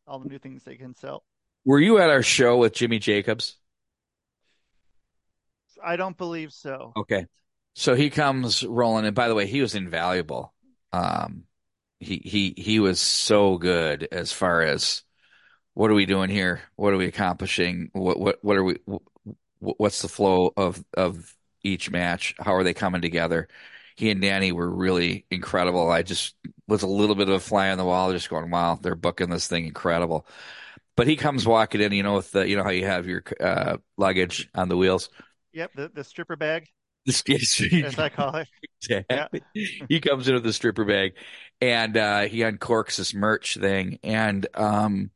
all 0.07 0.19
the 0.19 0.29
new 0.29 0.39
things 0.39 0.65
they 0.65 0.77
can 0.77 0.95
sell. 0.95 1.25
Were 1.65 1.81
you 1.81 1.99
at 1.99 2.11
our 2.11 2.23
show 2.23 2.57
with 2.57 2.75
Jimmy 2.75 2.99
Jacobs? 2.99 3.57
I 5.85 5.97
don't 5.97 6.17
believe 6.17 6.53
so. 6.53 6.93
Okay. 6.97 7.27
So 7.75 7.95
he 7.95 8.11
comes 8.11 8.65
rolling, 8.65 9.07
and 9.07 9.15
by 9.15 9.29
the 9.29 9.35
way, 9.35 9.47
he 9.47 9.61
was 9.61 9.75
invaluable. 9.75 10.53
Um, 10.93 11.45
he 12.01 12.21
he 12.25 12.55
he 12.57 12.81
was 12.81 13.01
so 13.01 13.59
good 13.59 14.09
as 14.11 14.33
far 14.33 14.63
as 14.63 15.03
what 15.75 15.91
are 15.91 15.95
we 15.95 16.07
doing 16.07 16.31
here? 16.31 16.63
What 16.77 16.93
are 16.93 16.97
we 16.97 17.07
accomplishing? 17.07 17.91
What 17.93 18.19
what 18.19 18.39
what 18.43 18.57
are 18.57 18.65
we? 18.65 18.77
wh- 18.87 19.79
What's 19.81 20.03
the 20.03 20.09
flow 20.09 20.53
of 20.57 20.85
of 20.95 21.35
each 21.63 21.91
match? 21.91 22.35
How 22.39 22.55
are 22.55 22.65
they 22.65 22.75
coming 22.75 23.01
together? 23.03 23.49
He 23.97 24.11
and 24.11 24.21
Danny 24.21 24.53
were 24.53 24.71
really 24.71 25.27
incredible. 25.31 25.91
I 25.91 26.03
just 26.03 26.37
was 26.69 26.83
a 26.83 26.87
little 26.89 27.17
bit 27.17 27.29
of 27.29 27.35
a 27.35 27.41
fly 27.41 27.71
on 27.71 27.79
the 27.79 27.85
wall, 27.85 28.13
just 28.13 28.31
going, 28.31 28.51
"Wow, 28.51 28.79
they're 28.81 28.95
booking 28.95 29.31
this 29.31 29.49
thing 29.49 29.67
incredible." 29.67 30.27
But 30.97 31.07
he 31.07 31.17
comes 31.17 31.47
walking 31.47 31.81
in, 31.81 31.93
you 31.93 32.03
know, 32.03 32.15
with 32.17 32.33
the, 32.33 32.49
you 32.49 32.57
know 32.57 32.65
how 32.65 32.71
you 32.71 32.87
have 32.87 33.07
your 33.07 33.23
uh, 33.41 33.79
luggage 33.97 34.49
on 34.55 34.69
the 34.69 34.77
wheels. 34.77 35.11
Yep, 35.53 35.73
the 35.75 35.89
the 35.95 36.05
stripper 36.05 36.37
bag, 36.37 36.67
This 37.07 37.23
as 37.85 37.99
I 37.99 38.09
call 38.09 38.37
it. 38.37 38.49
Yeah. 38.89 39.29
He 39.89 40.01
comes 40.01 40.29
in 40.29 40.35
with 40.35 40.47
a 40.47 40.53
stripper 40.53 40.85
bag 40.85 41.15
and 41.61 41.97
uh 41.97 42.21
he 42.23 42.39
uncorks 42.39 42.97
this 42.97 43.13
merch 43.13 43.57
thing 43.57 43.99
and 44.05 44.47
um 44.55 45.11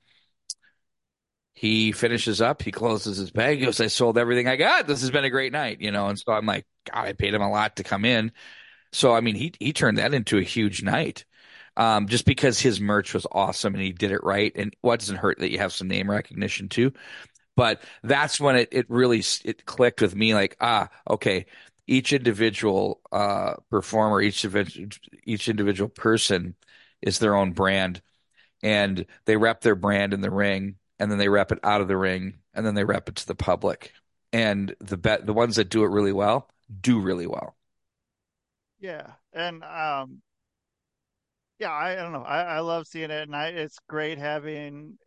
he 1.55 1.93
finishes 1.93 2.41
up, 2.41 2.63
he 2.63 2.73
closes 2.73 3.19
his 3.19 3.31
bag, 3.31 3.59
he 3.59 3.65
goes, 3.67 3.81
I 3.81 3.87
sold 3.89 4.19
everything 4.19 4.49
I 4.49 4.57
got. 4.57 4.87
This 4.87 5.03
has 5.03 5.11
been 5.11 5.25
a 5.25 5.31
great 5.31 5.53
night, 5.53 5.81
you 5.81 5.91
know. 5.91 6.09
And 6.09 6.19
so 6.19 6.33
I'm 6.33 6.47
like, 6.47 6.67
God, 6.91 7.05
I 7.07 7.13
paid 7.13 7.35
him 7.35 7.43
a 7.43 7.51
lot 7.51 7.77
to 7.77 7.85
come 7.85 8.05
in. 8.05 8.33
So 8.93 9.15
I 9.15 9.21
mean, 9.21 9.37
he 9.37 9.53
he 9.61 9.73
turned 9.73 9.99
that 9.99 10.15
into 10.15 10.39
a 10.39 10.43
huge 10.43 10.83
night, 10.83 11.25
um, 11.77 12.09
just 12.09 12.27
because 12.27 12.61
his 12.61 12.81
merch 12.81 13.15
was 13.15 13.27
awesome 13.33 13.75
and 13.75 13.83
he 13.83 13.93
did 13.93 14.13
it 14.13 14.25
right. 14.25 14.53
And 14.57 14.75
what 14.83 15.01
doesn't 15.01 15.17
hurt 15.17 15.41
that 15.41 15.53
you 15.53 15.59
have 15.59 15.73
some 15.73 15.89
name 15.89 16.11
recognition 16.11 16.69
too. 16.69 16.93
But 17.57 17.83
that's 18.03 18.41
when 18.41 18.57
it 18.57 18.69
it 18.73 18.87
really 18.89 19.23
it 19.45 19.67
clicked 19.67 20.01
with 20.01 20.15
me. 20.17 20.35
Like 20.35 20.57
ah, 20.61 20.89
okay, 21.09 21.47
each 21.87 22.13
individual 22.13 23.01
uh, 23.13 23.55
performer, 23.71 24.21
each 24.23 24.45
each 25.25 25.49
individual 25.49 25.89
person 25.89 26.55
is 27.03 27.19
their 27.19 27.35
own 27.37 27.53
brand, 27.53 28.01
and 28.63 29.07
they 29.27 29.37
rep 29.37 29.61
their 29.63 29.75
brand 29.77 30.15
in 30.15 30.21
the 30.23 30.31
ring, 30.31 30.77
and 30.99 31.11
then 31.11 31.19
they 31.19 31.29
rep 31.29 31.53
it 31.53 31.61
out 31.65 31.81
of 31.81 31.89
the 31.89 31.97
ring, 31.97 32.39
and 32.55 32.67
then 32.67 32.75
they 32.75 32.85
rep 32.85 33.09
it 33.09 33.17
to 33.17 33.27
the 33.27 33.35
public. 33.35 33.93
And 34.33 34.75
the 34.81 34.97
bet 34.97 35.27
the 35.27 35.35
ones 35.35 35.57
that 35.57 35.69
do 35.71 35.85
it 35.85 35.89
really 35.91 36.13
well 36.13 36.51
do 36.81 37.01
really 37.01 37.27
well. 37.27 37.57
Yeah, 38.81 39.15
and 39.33 39.63
um, 39.65 40.23
yeah, 41.59 41.71
I, 41.71 41.93
I 41.93 41.97
don't 41.97 42.13
know. 42.13 42.23
I, 42.23 42.43
I 42.57 42.61
love 42.61 42.87
seeing 42.87 43.11
it, 43.11 43.23
and 43.23 43.37
I, 43.37 43.49
it's 43.49 43.79
great 43.89 44.19
having 44.19 44.99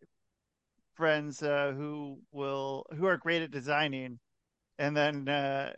friends 0.96 1.42
uh, 1.42 1.74
who 1.76 2.20
will 2.32 2.86
who 2.98 3.06
are 3.06 3.18
great 3.18 3.42
at 3.42 3.52
designing, 3.52 4.20
and 4.80 4.96
then 4.96 5.28
uh, 5.28 5.74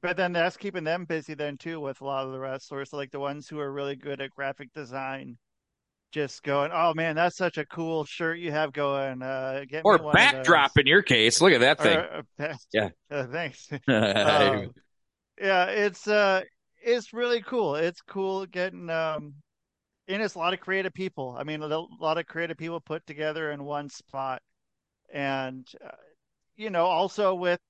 but 0.00 0.16
then 0.16 0.32
that's 0.32 0.56
keeping 0.56 0.84
them 0.84 1.04
busy 1.04 1.34
then 1.34 1.56
too 1.56 1.80
with 1.80 2.00
a 2.00 2.04
lot 2.04 2.26
of 2.26 2.32
the 2.32 2.38
wrestlers, 2.38 2.92
like 2.92 3.10
the 3.10 3.20
ones 3.20 3.48
who 3.48 3.58
are 3.58 3.72
really 3.72 3.96
good 3.96 4.20
at 4.20 4.30
graphic 4.30 4.72
design. 4.72 5.38
Just 6.12 6.42
going, 6.42 6.72
oh 6.74 6.92
man, 6.92 7.14
that's 7.14 7.36
such 7.36 7.56
a 7.56 7.64
cool 7.64 8.04
shirt 8.04 8.40
you 8.40 8.50
have 8.50 8.72
going. 8.72 9.22
Uh, 9.22 9.62
get 9.68 9.82
or 9.84 10.12
backdrop 10.12 10.76
in 10.76 10.86
your 10.88 11.02
case. 11.02 11.40
Look 11.40 11.52
at 11.52 11.60
that 11.60 11.80
thing. 11.80 11.98
Or, 11.98 12.22
uh, 12.40 12.54
yeah, 12.72 12.88
uh, 13.12 13.26
thanks. 13.26 13.68
um, 13.88 14.74
yeah, 15.40 15.66
it's 15.66 16.08
uh, 16.08 16.42
it's 16.82 17.12
really 17.12 17.42
cool. 17.42 17.76
It's 17.76 18.00
cool 18.00 18.44
getting 18.46 18.90
um, 18.90 19.34
and 20.10 20.22
it's 20.22 20.34
a 20.34 20.38
lot 20.38 20.52
of 20.52 20.60
creative 20.60 20.92
people. 20.92 21.36
I 21.38 21.44
mean, 21.44 21.62
a 21.62 21.68
lot 21.68 22.18
of 22.18 22.26
creative 22.26 22.56
people 22.56 22.80
put 22.80 23.06
together 23.06 23.52
in 23.52 23.64
one 23.64 23.88
spot, 23.88 24.42
and 25.12 25.66
uh, 25.84 25.90
you 26.56 26.70
know, 26.70 26.86
also 26.86 27.34
with 27.34 27.60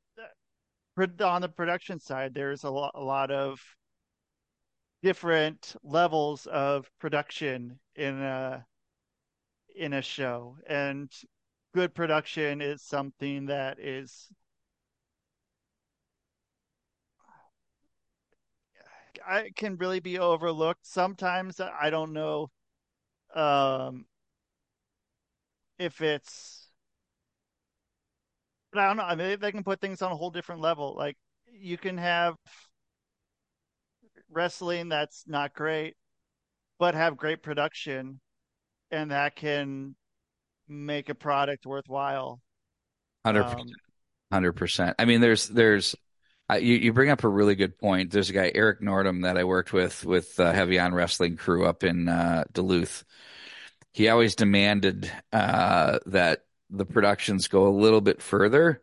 on 1.20 1.40
the 1.40 1.48
production 1.48 1.98
side, 1.98 2.34
there's 2.34 2.64
a 2.64 2.70
lot, 2.70 2.92
a 2.94 3.02
lot 3.02 3.30
of 3.30 3.60
different 5.02 5.74
levels 5.82 6.46
of 6.46 6.90
production 6.98 7.78
in 7.94 8.20
a 8.20 8.64
in 9.76 9.92
a 9.92 10.02
show, 10.02 10.56
and 10.66 11.10
good 11.74 11.94
production 11.94 12.60
is 12.60 12.82
something 12.82 13.46
that 13.46 13.78
is 13.78 14.28
I 19.30 19.50
can 19.54 19.76
really 19.76 20.00
be 20.00 20.18
overlooked. 20.18 20.86
Sometimes 20.86 21.60
I 21.60 21.90
don't 21.90 22.12
know 22.12 22.50
um 23.34 24.06
if 25.78 26.00
it's 26.00 26.70
but 28.72 28.80
I 28.80 28.86
don't 28.86 28.96
know. 28.96 29.02
I 29.04 29.14
mean, 29.14 29.38
they 29.40 29.52
can 29.52 29.64
put 29.64 29.80
things 29.80 30.02
on 30.02 30.12
a 30.12 30.16
whole 30.16 30.30
different 30.30 30.60
level. 30.60 30.94
Like 30.96 31.16
you 31.52 31.76
can 31.76 31.98
have 31.98 32.36
wrestling 34.30 34.88
that's 34.88 35.24
not 35.26 35.54
great, 35.54 35.94
but 36.78 36.94
have 36.94 37.16
great 37.16 37.42
production, 37.42 38.20
and 38.90 39.10
that 39.10 39.36
can 39.36 39.96
make 40.68 41.08
a 41.08 41.14
product 41.14 41.66
worthwhile. 41.66 42.40
Hundred 43.24 43.44
percent. 43.44 43.60
Um, 43.60 43.74
Hundred 44.32 44.52
percent. 44.52 44.96
I 44.98 45.04
mean, 45.04 45.20
there's 45.20 45.48
there's 45.48 45.96
uh, 46.50 46.56
you 46.56 46.74
you 46.76 46.92
bring 46.92 47.10
up 47.10 47.24
a 47.24 47.28
really 47.28 47.54
good 47.54 47.78
point. 47.78 48.10
There's 48.10 48.30
a 48.30 48.34
guy 48.34 48.52
Eric 48.54 48.80
Nordum 48.80 49.22
that 49.22 49.38
I 49.38 49.44
worked 49.44 49.72
with 49.72 50.04
with 50.04 50.38
uh, 50.40 50.52
Heavy 50.52 50.78
On 50.78 50.94
Wrestling 50.94 51.36
crew 51.36 51.66
up 51.66 51.84
in 51.84 52.08
uh, 52.08 52.44
Duluth. 52.52 53.04
He 53.92 54.08
always 54.08 54.34
demanded 54.36 55.10
uh, 55.32 55.98
that 56.06 56.44
the 56.70 56.86
productions 56.86 57.48
go 57.48 57.66
a 57.66 57.76
little 57.76 58.00
bit 58.00 58.22
further 58.22 58.80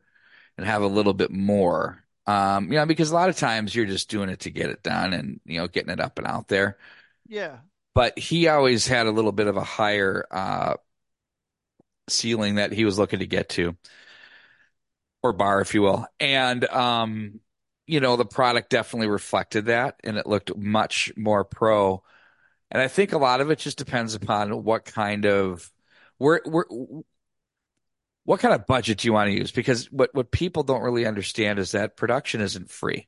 and 0.58 0.66
have 0.66 0.82
a 0.82 0.88
little 0.88 1.14
bit 1.14 1.32
more. 1.32 2.04
Um, 2.26 2.72
you 2.72 2.78
know, 2.78 2.86
because 2.86 3.10
a 3.10 3.16
lot 3.16 3.30
of 3.30 3.38
times 3.38 3.74
you're 3.74 3.86
just 3.86 4.10
doing 4.10 4.28
it 4.28 4.42
to 4.42 4.52
get 4.52 4.70
it 4.70 4.84
done 4.84 5.14
and, 5.14 5.40
you 5.46 5.60
know, 5.60 5.68
getting 5.70 5.92
it 5.92 6.02
up 6.02 6.18
and 6.18 6.28
out 6.28 6.50
there. 6.50 6.78
Yeah. 7.26 7.60
But 7.96 8.20
he 8.20 8.50
always 8.50 8.86
had 8.86 9.08
a 9.08 9.12
little 9.12 9.32
bit 9.32 9.48
of 9.48 9.56
a 9.56 9.64
higher 9.64 10.26
uh, 10.30 10.74
ceiling 12.10 12.56
that 12.56 12.74
he 12.74 12.84
was 12.84 13.00
looking 13.00 13.20
to 13.20 13.28
get 13.28 13.48
to, 13.50 13.78
or 15.24 15.32
bar, 15.32 15.62
if 15.62 15.74
you 15.74 15.84
will. 15.84 16.06
And, 16.20 16.66
um, 16.66 17.40
you 17.88 18.02
know, 18.02 18.18
the 18.18 18.26
product 18.26 18.70
definitely 18.70 19.08
reflected 19.08 19.66
that 19.66 20.00
and 20.04 20.18
it 20.18 20.28
looked 20.28 20.56
much 20.56 21.12
more 21.16 21.44
pro. 21.46 22.04
And 22.70 22.82
I 22.82 22.90
think 22.90 23.14
a 23.14 23.18
lot 23.18 23.40
of 23.40 23.50
it 23.50 23.60
just 23.60 23.78
depends 23.78 24.14
upon 24.14 24.64
what 24.64 24.84
kind 24.86 25.26
of, 25.26 25.72
where, 26.18 26.42
where, 26.46 26.66
what 28.26 28.42
kind 28.42 28.54
of 28.54 28.68
budget 28.68 28.98
do 29.00 29.08
you 29.08 29.14
want 29.14 29.30
to 29.30 29.38
use? 29.38 29.52
Because 29.52 29.90
what, 29.90 30.14
what 30.14 30.32
people 30.32 30.64
don't 30.64 30.82
really 30.82 31.06
understand 31.06 31.60
is 31.60 31.72
that 31.72 31.96
production 31.96 32.42
isn't 32.42 32.70
free. 32.70 33.08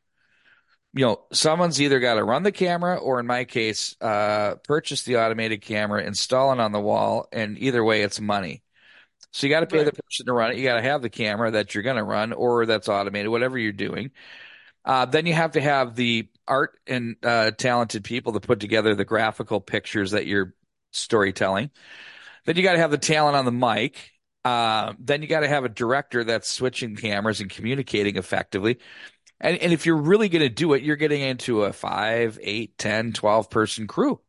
You 0.94 1.06
know, 1.06 1.26
someone's 1.34 1.82
either 1.82 2.00
got 2.00 2.16
to 2.16 2.24
run 2.24 2.44
the 2.44 2.54
camera 2.54 2.96
or 2.96 3.20
in 3.20 3.28
my 3.28 3.44
case, 3.44 3.98
uh, 4.00 4.56
purchase 4.64 5.04
the 5.04 5.18
automated 5.18 5.62
camera, 5.62 6.04
install 6.04 6.54
it 6.54 6.60
on 6.62 6.72
the 6.72 6.80
wall. 6.80 7.28
And 7.34 7.60
either 7.60 7.84
way, 7.84 8.02
it's 8.02 8.22
money. 8.22 8.64
So 9.32 9.46
you 9.46 9.54
got 9.54 9.60
to 9.60 9.68
pay 9.68 9.80
right. 9.80 9.94
the 9.94 10.02
person 10.02 10.26
to 10.26 10.34
run 10.34 10.52
it. 10.52 10.58
You 10.58 10.64
got 10.64 10.78
to 10.78 10.82
have 10.82 11.02
the 11.02 11.10
camera 11.10 11.52
that 11.52 11.76
you're 11.76 11.84
going 11.84 11.98
to 11.98 12.04
run 12.04 12.32
or 12.32 12.66
that's 12.66 12.88
automated, 12.88 13.30
whatever 13.30 13.58
you're 13.58 13.74
doing. 13.74 14.12
Uh, 14.90 15.06
then 15.06 15.26
you 15.26 15.34
have 15.34 15.52
to 15.52 15.62
have 15.62 15.96
the 15.96 16.28
art 16.48 16.80
and 16.88 17.16
uh, 17.24 17.52
talented 17.52 18.04
people 18.04 18.34
to 18.34 18.40
put 18.40 18.60
together 18.60 18.96
the 18.96 19.06
graphical 19.06 19.62
pictures 19.62 20.12
that 20.12 20.26
you're 20.26 20.56
storytelling. 20.92 21.70
Then 22.46 22.56
you 22.56 22.64
got 22.64 22.74
to 22.74 22.80
have 22.80 22.92
the 22.92 22.98
talent 22.98 23.36
on 23.36 23.46
the 23.46 23.52
mic 23.52 24.20
uh, 24.46 24.94
then 25.00 25.22
you 25.22 25.28
got 25.28 25.42
to 25.42 25.48
have 25.48 25.66
a 25.66 25.70
director 25.70 26.24
that's 26.24 26.50
switching 26.50 26.96
cameras 26.96 27.42
and 27.42 27.50
communicating 27.50 28.16
effectively. 28.16 28.80
And, 29.40 29.58
and 29.58 29.74
if 29.74 29.86
you're 29.86 29.98
really 29.98 30.30
going 30.30 30.42
to 30.42 30.50
do 30.50 30.74
it, 30.74 30.84
you're 30.84 30.96
getting 30.96 31.22
into 31.22 31.64
a 31.64 31.74
five, 31.74 32.40
eight, 32.42 32.78
10, 32.78 33.14
12 33.14 33.50
person 33.50 33.88
crew. 33.88 34.20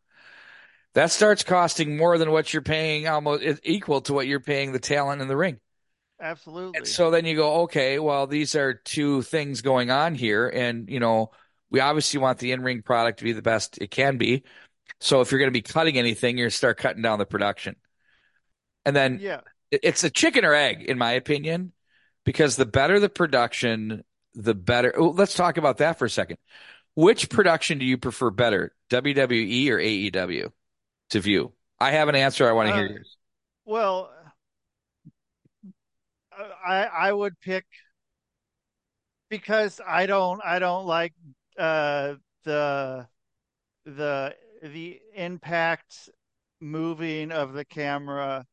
That 0.94 1.12
starts 1.12 1.44
costing 1.44 1.96
more 1.96 2.18
than 2.18 2.32
what 2.32 2.52
you're 2.52 2.62
paying, 2.62 3.06
almost 3.06 3.60
equal 3.62 4.00
to 4.02 4.12
what 4.12 4.26
you're 4.26 4.40
paying 4.40 4.72
the 4.72 4.80
talent 4.80 5.22
in 5.22 5.28
the 5.28 5.36
ring. 5.36 5.60
Absolutely. 6.20 6.78
And 6.78 6.86
so 6.86 7.10
then 7.10 7.24
you 7.24 7.36
go, 7.36 7.62
okay, 7.62 7.98
well, 7.98 8.26
these 8.26 8.54
are 8.54 8.74
two 8.74 9.22
things 9.22 9.62
going 9.62 9.90
on 9.90 10.14
here. 10.14 10.48
And, 10.48 10.88
you 10.88 11.00
know, 11.00 11.30
we 11.70 11.80
obviously 11.80 12.20
want 12.20 12.38
the 12.38 12.52
in 12.52 12.62
ring 12.62 12.82
product 12.82 13.18
to 13.18 13.24
be 13.24 13.32
the 13.32 13.42
best 13.42 13.78
it 13.78 13.90
can 13.90 14.18
be. 14.18 14.44
So 15.00 15.20
if 15.20 15.30
you're 15.30 15.38
going 15.38 15.52
to 15.52 15.52
be 15.52 15.62
cutting 15.62 15.96
anything, 15.96 16.36
you're 16.36 16.46
going 16.46 16.50
to 16.50 16.56
start 16.56 16.78
cutting 16.78 17.02
down 17.02 17.18
the 17.18 17.26
production. 17.26 17.76
And 18.84 18.94
then 18.94 19.18
yeah 19.20 19.40
it's 19.70 20.04
a 20.04 20.10
chicken 20.10 20.44
or 20.44 20.54
egg, 20.54 20.82
in 20.82 20.98
my 20.98 21.12
opinion, 21.12 21.72
because 22.24 22.56
the 22.56 22.66
better 22.66 22.98
the 23.00 23.08
production, 23.08 24.04
the 24.34 24.54
better. 24.54 24.92
Oh, 24.96 25.10
let's 25.10 25.34
talk 25.34 25.56
about 25.56 25.78
that 25.78 25.98
for 25.98 26.04
a 26.04 26.10
second. 26.10 26.38
Which 26.94 27.30
production 27.30 27.78
do 27.78 27.84
you 27.84 27.98
prefer 27.98 28.30
better, 28.30 28.74
WWE 28.90 29.70
or 29.70 29.78
AEW, 29.78 30.52
to 31.10 31.20
view? 31.20 31.52
I 31.78 31.92
have 31.92 32.08
an 32.08 32.16
answer. 32.16 32.48
I 32.48 32.52
want 32.52 32.68
to 32.68 32.74
hear 32.74 32.84
uh, 32.84 32.88
yours. 32.88 33.16
Well, 33.64 34.10
I 36.66 36.84
I 36.84 37.12
would 37.12 37.38
pick 37.40 37.64
because 39.28 39.80
I 39.86 40.06
don't 40.06 40.40
I 40.44 40.58
don't 40.58 40.86
like 40.86 41.14
uh, 41.58 42.14
the 42.44 43.06
the 43.84 44.36
the 44.62 45.00
impact 45.14 46.10
moving 46.60 47.32
of 47.32 47.54
the 47.54 47.64
camera 47.64 48.44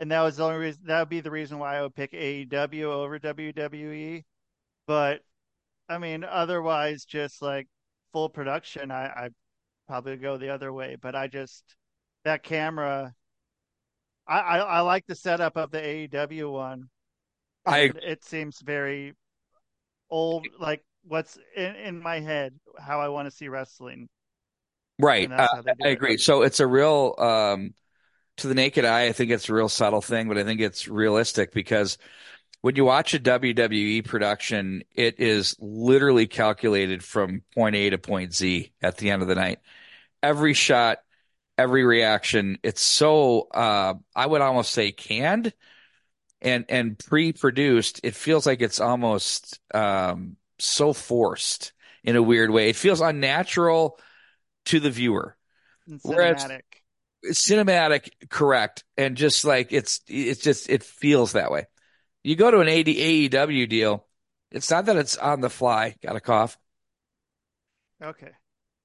and 0.00 0.10
that 0.10 0.22
was 0.22 0.36
the 0.36 0.44
only 0.44 0.58
reason 0.58 0.82
that 0.86 1.00
would 1.00 1.08
be 1.10 1.20
the 1.20 1.30
reason 1.30 1.58
why 1.60 1.76
I 1.78 1.82
would 1.82 1.94
pick 1.94 2.12
AEW 2.12 2.84
over 2.84 3.20
WWE. 3.20 4.24
But 4.86 5.22
I 5.88 5.98
mean, 5.98 6.24
otherwise, 6.24 7.04
just 7.04 7.42
like 7.42 7.68
full 8.12 8.28
production, 8.28 8.90
I, 8.90 9.06
I 9.06 9.30
probably 9.88 10.16
go 10.16 10.36
the 10.38 10.50
other 10.50 10.72
way. 10.72 10.96
But 11.00 11.14
I 11.16 11.28
just 11.28 11.64
that 12.24 12.42
camera, 12.42 13.14
I, 14.26 14.38
I, 14.40 14.58
I 14.58 14.80
like 14.80 15.06
the 15.06 15.14
setup 15.14 15.56
of 15.56 15.70
the 15.70 15.80
AEW 15.80 16.50
one. 16.52 16.88
I 17.66 17.92
it 18.02 18.24
seems 18.24 18.60
very 18.60 19.14
old, 20.10 20.46
like 20.58 20.82
what's 21.04 21.38
in, 21.56 21.76
in 21.76 22.02
my 22.02 22.20
head, 22.20 22.54
how 22.78 23.00
I 23.00 23.08
want 23.08 23.26
to 23.26 23.30
see 23.30 23.48
wrestling. 23.48 24.08
Right, 24.98 25.30
uh, 25.30 25.62
I 25.82 25.88
agree. 25.88 26.18
So 26.18 26.42
it's 26.42 26.60
a 26.60 26.66
real 26.66 27.14
um 27.18 27.74
to 28.38 28.48
the 28.48 28.54
naked 28.54 28.84
eye, 28.84 29.06
I 29.06 29.12
think 29.12 29.30
it's 29.30 29.48
a 29.48 29.54
real 29.54 29.68
subtle 29.68 30.00
thing, 30.00 30.28
but 30.28 30.38
I 30.38 30.44
think 30.44 30.60
it's 30.60 30.88
realistic 30.88 31.52
because 31.52 31.98
when 32.62 32.76
you 32.76 32.84
watch 32.84 33.14
a 33.14 33.18
WWE 33.18 34.02
production, 34.02 34.84
it 34.94 35.20
is 35.20 35.56
literally 35.60 36.26
calculated 36.26 37.04
from 37.04 37.42
point 37.54 37.76
A 37.76 37.90
to 37.90 37.98
point 37.98 38.34
Z 38.34 38.72
at 38.82 38.96
the 38.96 39.10
end 39.10 39.22
of 39.22 39.28
the 39.28 39.34
night. 39.34 39.60
Every 40.22 40.54
shot, 40.54 40.98
every 41.58 41.84
reaction, 41.84 42.58
it's 42.62 42.80
so 42.80 43.48
uh, 43.52 43.94
I 44.14 44.26
would 44.26 44.40
almost 44.40 44.72
say 44.72 44.92
canned 44.92 45.52
and 46.42 46.66
and 46.68 46.98
pre-produced. 46.98 48.00
It 48.02 48.14
feels 48.14 48.46
like 48.46 48.60
it's 48.60 48.80
almost 48.80 49.58
um, 49.72 50.36
so 50.58 50.92
forced 50.92 51.72
in 52.04 52.16
a 52.16 52.22
weird 52.22 52.50
way. 52.50 52.68
It 52.68 52.76
feels 52.76 53.00
unnatural 53.00 53.98
to 54.66 54.80
the 54.80 54.90
viewer. 54.90 55.36
And 55.86 56.00
cinematic. 56.00 56.62
Cinematic, 57.24 58.10
correct, 58.28 58.84
and 58.96 59.16
just 59.16 59.44
like 59.44 59.72
it's 59.72 60.00
it's 60.08 60.42
just 60.42 60.68
it 60.68 60.82
feels 60.82 61.32
that 61.32 61.50
way. 61.50 61.66
You 62.24 62.36
go 62.36 62.50
to 62.50 62.60
an 62.60 62.68
AD, 62.68 62.86
AEW 62.86 63.68
deal, 63.68 64.06
it's 64.52 64.70
not 64.70 64.86
that 64.86 64.96
it's 64.96 65.16
on 65.16 65.40
the 65.40 65.50
fly. 65.50 65.96
Got 66.02 66.16
a 66.16 66.20
cough. 66.20 66.58
Okay. 68.02 68.30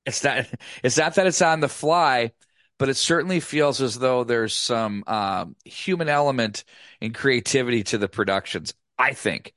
It's 0.06 0.24
not. 0.24 0.46
It's 0.84 0.98
not 0.98 1.16
that 1.16 1.28
it's 1.28 1.42
on 1.42 1.60
the 1.60 1.70
fly, 1.70 2.32
but 2.78 2.90
it 2.90 2.96
certainly 2.98 3.40
feels 3.40 3.82
as 3.82 4.00
though 4.00 4.24
there's 4.24 4.54
some 4.54 5.04
um, 5.08 5.56
human 5.66 6.10
element 6.10 6.64
and 7.02 7.14
creativity 7.16 7.84
to 7.86 7.98
the 7.98 8.08
productions. 8.10 8.74
I 8.98 9.14
think, 9.14 9.54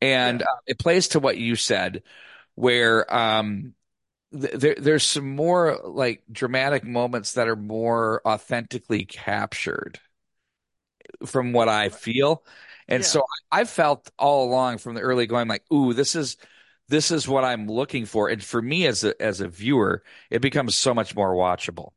and 0.00 0.42
uh, 0.42 0.46
it 0.66 0.78
plays 0.78 1.08
to 1.08 1.20
what 1.20 1.38
you 1.38 1.56
said, 1.56 2.02
where 2.56 3.12
um, 3.14 3.74
th- 4.32 4.54
there 4.54 4.76
there's 4.78 5.04
some 5.04 5.36
more 5.36 5.80
like 5.84 6.24
dramatic 6.32 6.84
moments 6.84 7.34
that 7.34 7.48
are 7.48 7.56
more 7.56 8.22
authentically 8.26 9.04
captured 9.06 10.00
from 11.26 11.52
what 11.52 11.68
I 11.68 11.88
feel. 11.88 12.44
And 12.88 13.02
Yeah. 13.02 13.08
so 13.08 13.24
I 13.52 13.64
felt 13.64 14.10
all 14.18 14.48
along 14.48 14.78
from 14.78 14.94
the 14.94 15.00
early 15.00 15.26
going 15.26 15.48
like, 15.48 15.64
ooh, 15.72 15.92
this 15.92 16.14
is 16.14 16.36
this 16.88 17.10
is 17.10 17.28
what 17.28 17.44
I'm 17.44 17.66
looking 17.68 18.04
for. 18.06 18.28
And 18.28 18.42
for 18.42 18.60
me 18.60 18.86
as 18.86 19.04
a 19.04 19.20
as 19.22 19.40
a 19.40 19.48
viewer, 19.48 20.02
it 20.30 20.40
becomes 20.42 20.74
so 20.74 20.94
much 20.94 21.14
more 21.14 21.34
watchable. 21.34 21.90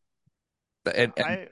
And, 0.85 1.13
and 1.17 1.25
I 1.25 1.49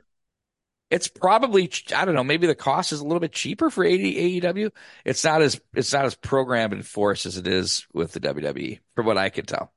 it's 0.90 1.08
probably 1.08 1.72
I 1.96 2.06
don't 2.06 2.16
know, 2.16 2.24
maybe 2.24 2.48
the 2.48 2.56
cost 2.56 2.92
is 2.92 3.00
a 3.00 3.04
little 3.04 3.20
bit 3.22 3.32
cheaper 3.32 3.70
for 3.70 3.86
AEW. 3.86 4.72
It's 5.06 5.24
not 5.24 5.42
as 5.42 5.60
it's 5.74 5.94
not 5.94 6.06
as 6.06 6.16
programmed 6.16 6.74
and 6.74 6.86
forced 6.86 7.26
as 7.26 7.38
it 7.38 7.48
is 7.48 7.88
with 7.94 8.12
the 8.14 8.20
WWE, 8.20 8.82
from 8.96 9.06
what 9.06 9.18
I 9.18 9.30
can 9.30 9.46
tell. 9.46 9.74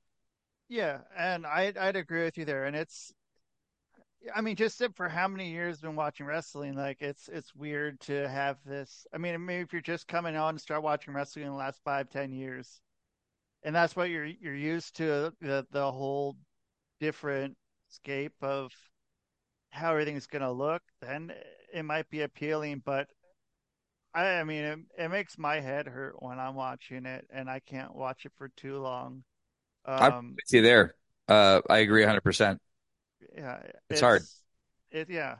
yeah, 0.68 1.00
and 1.16 1.46
I 1.46 1.72
I'd 1.78 1.96
agree 1.96 2.24
with 2.24 2.38
you 2.38 2.44
there. 2.44 2.64
And 2.64 2.76
it's 2.76 3.12
I 4.34 4.40
mean, 4.40 4.56
just 4.56 4.82
for 4.96 5.08
how 5.08 5.28
many 5.28 5.50
years 5.50 5.80
been 5.80 5.96
watching 5.96 6.26
wrestling, 6.26 6.74
like 6.74 7.02
it's 7.02 7.28
it's 7.28 7.54
weird 7.54 8.00
to 8.02 8.28
have 8.28 8.56
this. 8.64 9.06
I 9.12 9.18
mean, 9.18 9.44
maybe 9.44 9.62
if 9.62 9.72
you're 9.72 9.82
just 9.82 10.08
coming 10.08 10.36
on 10.36 10.50
and 10.50 10.60
start 10.60 10.82
watching 10.82 11.12
wrestling 11.14 11.44
in 11.46 11.50
the 11.52 11.56
last 11.58 11.80
five, 11.84 12.08
ten 12.10 12.32
years, 12.32 12.80
and 13.64 13.74
that's 13.74 13.96
what 13.96 14.10
you're 14.10 14.26
you're 14.26 14.54
used 14.56 14.96
to 14.96 15.34
the 15.40 15.66
the 15.72 15.92
whole 15.92 16.36
different 17.00 17.56
scape 17.88 18.34
of 18.42 18.72
how 19.74 19.92
everything's 19.92 20.26
gonna 20.26 20.52
look, 20.52 20.82
then 21.00 21.32
it 21.72 21.82
might 21.84 22.08
be 22.10 22.22
appealing. 22.22 22.82
But 22.84 23.08
I, 24.14 24.26
I 24.26 24.44
mean, 24.44 24.64
it, 24.64 24.78
it 24.98 25.08
makes 25.08 25.36
my 25.38 25.60
head 25.60 25.86
hurt 25.86 26.22
when 26.22 26.38
I'm 26.38 26.54
watching 26.54 27.04
it, 27.04 27.26
and 27.32 27.50
I 27.50 27.60
can't 27.60 27.94
watch 27.94 28.24
it 28.24 28.32
for 28.36 28.48
too 28.48 28.78
long. 28.78 29.24
Um, 29.86 30.30
with 30.36 30.52
you 30.52 30.62
there. 30.62 30.94
Uh, 31.28 31.60
I 31.68 31.78
agree 31.78 32.02
100%. 32.02 32.58
yeah, 33.36 33.58
It's 33.90 34.00
hard. 34.00 34.22
It 34.90 35.10
yeah. 35.10 35.36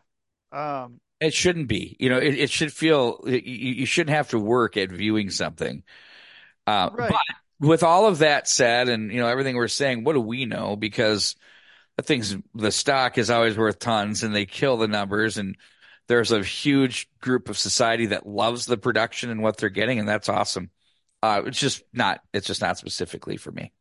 Um, 0.53 1.01
It 1.21 1.35
shouldn't 1.35 1.69
be. 1.69 1.97
You 2.01 2.11
know, 2.11 2.19
it, 2.19 2.35
it 2.35 2.51
should 2.51 2.73
feel 2.73 3.21
you, 3.27 3.39
you 3.39 3.87
shouldn't 3.87 4.17
have 4.17 4.31
to 4.31 4.39
work 4.39 4.77
at 4.77 4.91
viewing 4.91 5.31
something. 5.31 5.83
Uh, 6.67 6.91
Right. 6.93 7.11
But 7.11 7.67
with 7.67 7.83
all 7.83 8.07
of 8.07 8.19
that 8.19 8.49
said, 8.49 8.89
and 8.89 9.13
you 9.13 9.21
know 9.21 9.29
everything 9.29 9.57
we're 9.57 9.69
saying, 9.69 10.05
what 10.05 10.15
do 10.15 10.21
we 10.21 10.45
know? 10.45 10.77
Because 10.77 11.37
things, 12.03 12.37
the 12.55 12.73
stock 12.73 13.19
is 13.19 13.31
always 13.31 13.57
worth 13.57 13.79
tons, 13.79 14.23
and 14.23 14.35
they 14.35 14.47
kill 14.47 14.77
the 14.77 14.89
numbers, 14.89 15.39
and 15.39 15.57
there's 16.09 16.33
a 16.33 16.43
huge 16.43 17.09
group 17.21 17.49
of 17.49 17.59
society 17.59 18.07
that 18.07 18.27
loves 18.27 18.67
the 18.67 18.77
production 18.77 19.31
and 19.31 19.43
what 19.43 19.57
they're 19.57 19.71
getting, 19.71 19.99
and 19.99 20.09
that's 20.09 20.29
awesome. 20.29 20.71
Uh, 21.23 21.43
it's 21.47 21.59
just 21.59 21.83
not. 21.93 22.21
It's 22.33 22.47
just 22.47 22.61
not 22.61 22.79
specifically 22.79 23.37
for 23.37 23.51
me. 23.53 23.73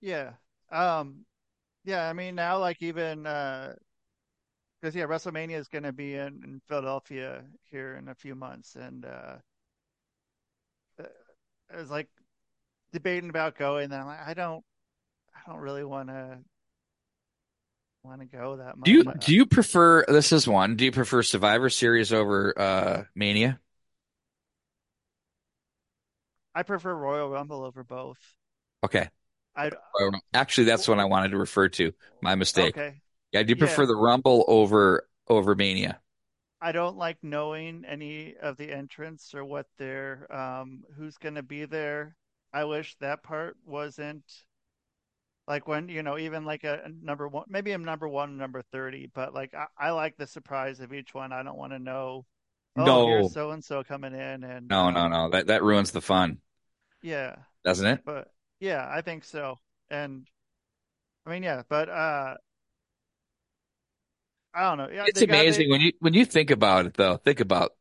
Yeah. 0.00 0.32
Um, 0.70 1.24
yeah, 1.84 2.08
I 2.08 2.12
mean 2.12 2.34
now 2.36 2.58
like 2.58 2.82
even 2.82 3.26
uh 3.26 3.74
because 4.80 4.94
yeah, 4.94 5.04
WrestleMania 5.04 5.58
is 5.58 5.68
gonna 5.68 5.92
be 5.92 6.14
in, 6.14 6.42
in 6.44 6.60
Philadelphia 6.68 7.44
here 7.70 7.94
in 7.96 8.08
a 8.08 8.14
few 8.14 8.34
months 8.34 8.76
and 8.76 9.04
uh 9.04 9.36
I 11.70 11.76
was 11.76 11.90
like 11.90 12.08
debating 12.92 13.30
about 13.30 13.56
going 13.58 13.86
and 13.86 13.94
I'm 13.94 14.06
like 14.06 14.26
I 14.26 14.34
don't 14.34 14.64
I 15.34 15.50
don't 15.50 15.60
really 15.60 15.84
wanna 18.02 18.24
wanna 18.24 18.26
go 18.26 18.56
that 18.56 18.76
much. 18.78 18.86
Do 18.86 18.92
you 18.92 19.04
do 19.18 19.34
you 19.34 19.46
prefer? 19.46 20.04
This 20.06 20.32
is 20.32 20.46
one. 20.48 20.76
Do 20.76 20.84
you 20.84 20.92
prefer 20.92 21.22
Survivor 21.22 21.70
Series 21.70 22.12
over 22.12 22.58
uh, 22.58 23.04
Mania? 23.14 23.60
I 26.54 26.62
prefer 26.62 26.94
Royal 26.94 27.28
Rumble 27.30 27.64
over 27.64 27.84
both. 27.84 28.18
Okay. 28.84 29.08
I 29.54 29.70
Actually, 30.34 30.64
that's 30.64 30.88
what 30.88 30.98
I 30.98 31.04
wanted 31.04 31.30
to 31.30 31.38
refer 31.38 31.68
to. 31.70 31.92
My 32.20 32.34
mistake. 32.34 32.74
okay. 32.74 33.00
Yeah, 33.32 33.40
I 33.40 33.42
do 33.42 33.56
prefer 33.56 33.82
Yeah. 33.82 33.86
the 33.86 33.96
Rumble 33.96 34.44
over 34.48 35.08
over 35.28 35.54
Mania. 35.54 36.00
I 36.60 36.72
don't 36.72 36.96
like 36.96 37.18
knowing 37.22 37.84
any 37.84 38.36
of 38.36 38.56
the 38.56 38.70
entrants 38.72 39.34
or 39.34 39.44
what 39.44 39.66
they're 39.78 40.26
um 40.34 40.84
who's 40.96 41.18
gonna 41.18 41.42
be 41.42 41.64
there. 41.66 42.16
I 42.52 42.64
wish 42.64 42.96
that 43.00 43.22
part 43.22 43.56
wasn't 43.64 44.24
like 45.48 45.66
when 45.68 45.88
you 45.88 46.02
know 46.02 46.18
even 46.18 46.44
like 46.44 46.64
a, 46.64 46.88
number 47.02 47.28
one 47.28 47.44
maybe 47.48 47.72
I'm 47.72 47.84
number 47.84 48.08
one 48.08 48.36
number 48.38 48.62
30 48.72 49.10
but 49.12 49.34
like 49.34 49.54
I, 49.54 49.66
I 49.78 49.90
like 49.90 50.16
the 50.16 50.26
surprise 50.26 50.80
of 50.80 50.92
each 50.92 51.14
one 51.14 51.32
I 51.32 51.42
don't 51.42 51.56
want 51.58 51.72
to 51.72 51.78
know 51.78 52.24
oh 52.76 52.84
No. 52.84 53.06
here's 53.06 53.32
so 53.32 53.50
and 53.50 53.62
so 53.64 53.82
coming 53.82 54.14
in 54.14 54.44
and 54.44 54.68
No, 54.68 54.90
no, 54.90 55.08
no. 55.08 55.28
That 55.30 55.48
that 55.48 55.62
ruins 55.62 55.90
the 55.90 56.00
fun, 56.00 56.38
yeah 57.02 57.36
doesn't 57.64 57.86
it? 57.86 58.00
but 58.04 58.28
yeah 58.60 58.88
I 58.90 59.00
think 59.02 59.24
so 59.24 59.58
and 59.90 60.26
I 61.26 61.30
mean 61.30 61.42
yeah 61.42 61.62
but 61.68 61.88
uh 61.88 62.34
I 64.54 64.62
don't 64.68 64.78
know 64.78 64.88
yeah 64.92 65.04
It's 65.06 65.20
got- 65.20 65.28
they- 65.28 65.38
amazing 65.38 65.70
when 65.70 65.80
you 65.80 65.92
when 66.00 66.14
you 66.14 66.24
think 66.24 66.50
about 66.50 66.86
it 66.86 66.94
though. 66.94 67.16
Think 67.16 67.40
about 67.40 67.72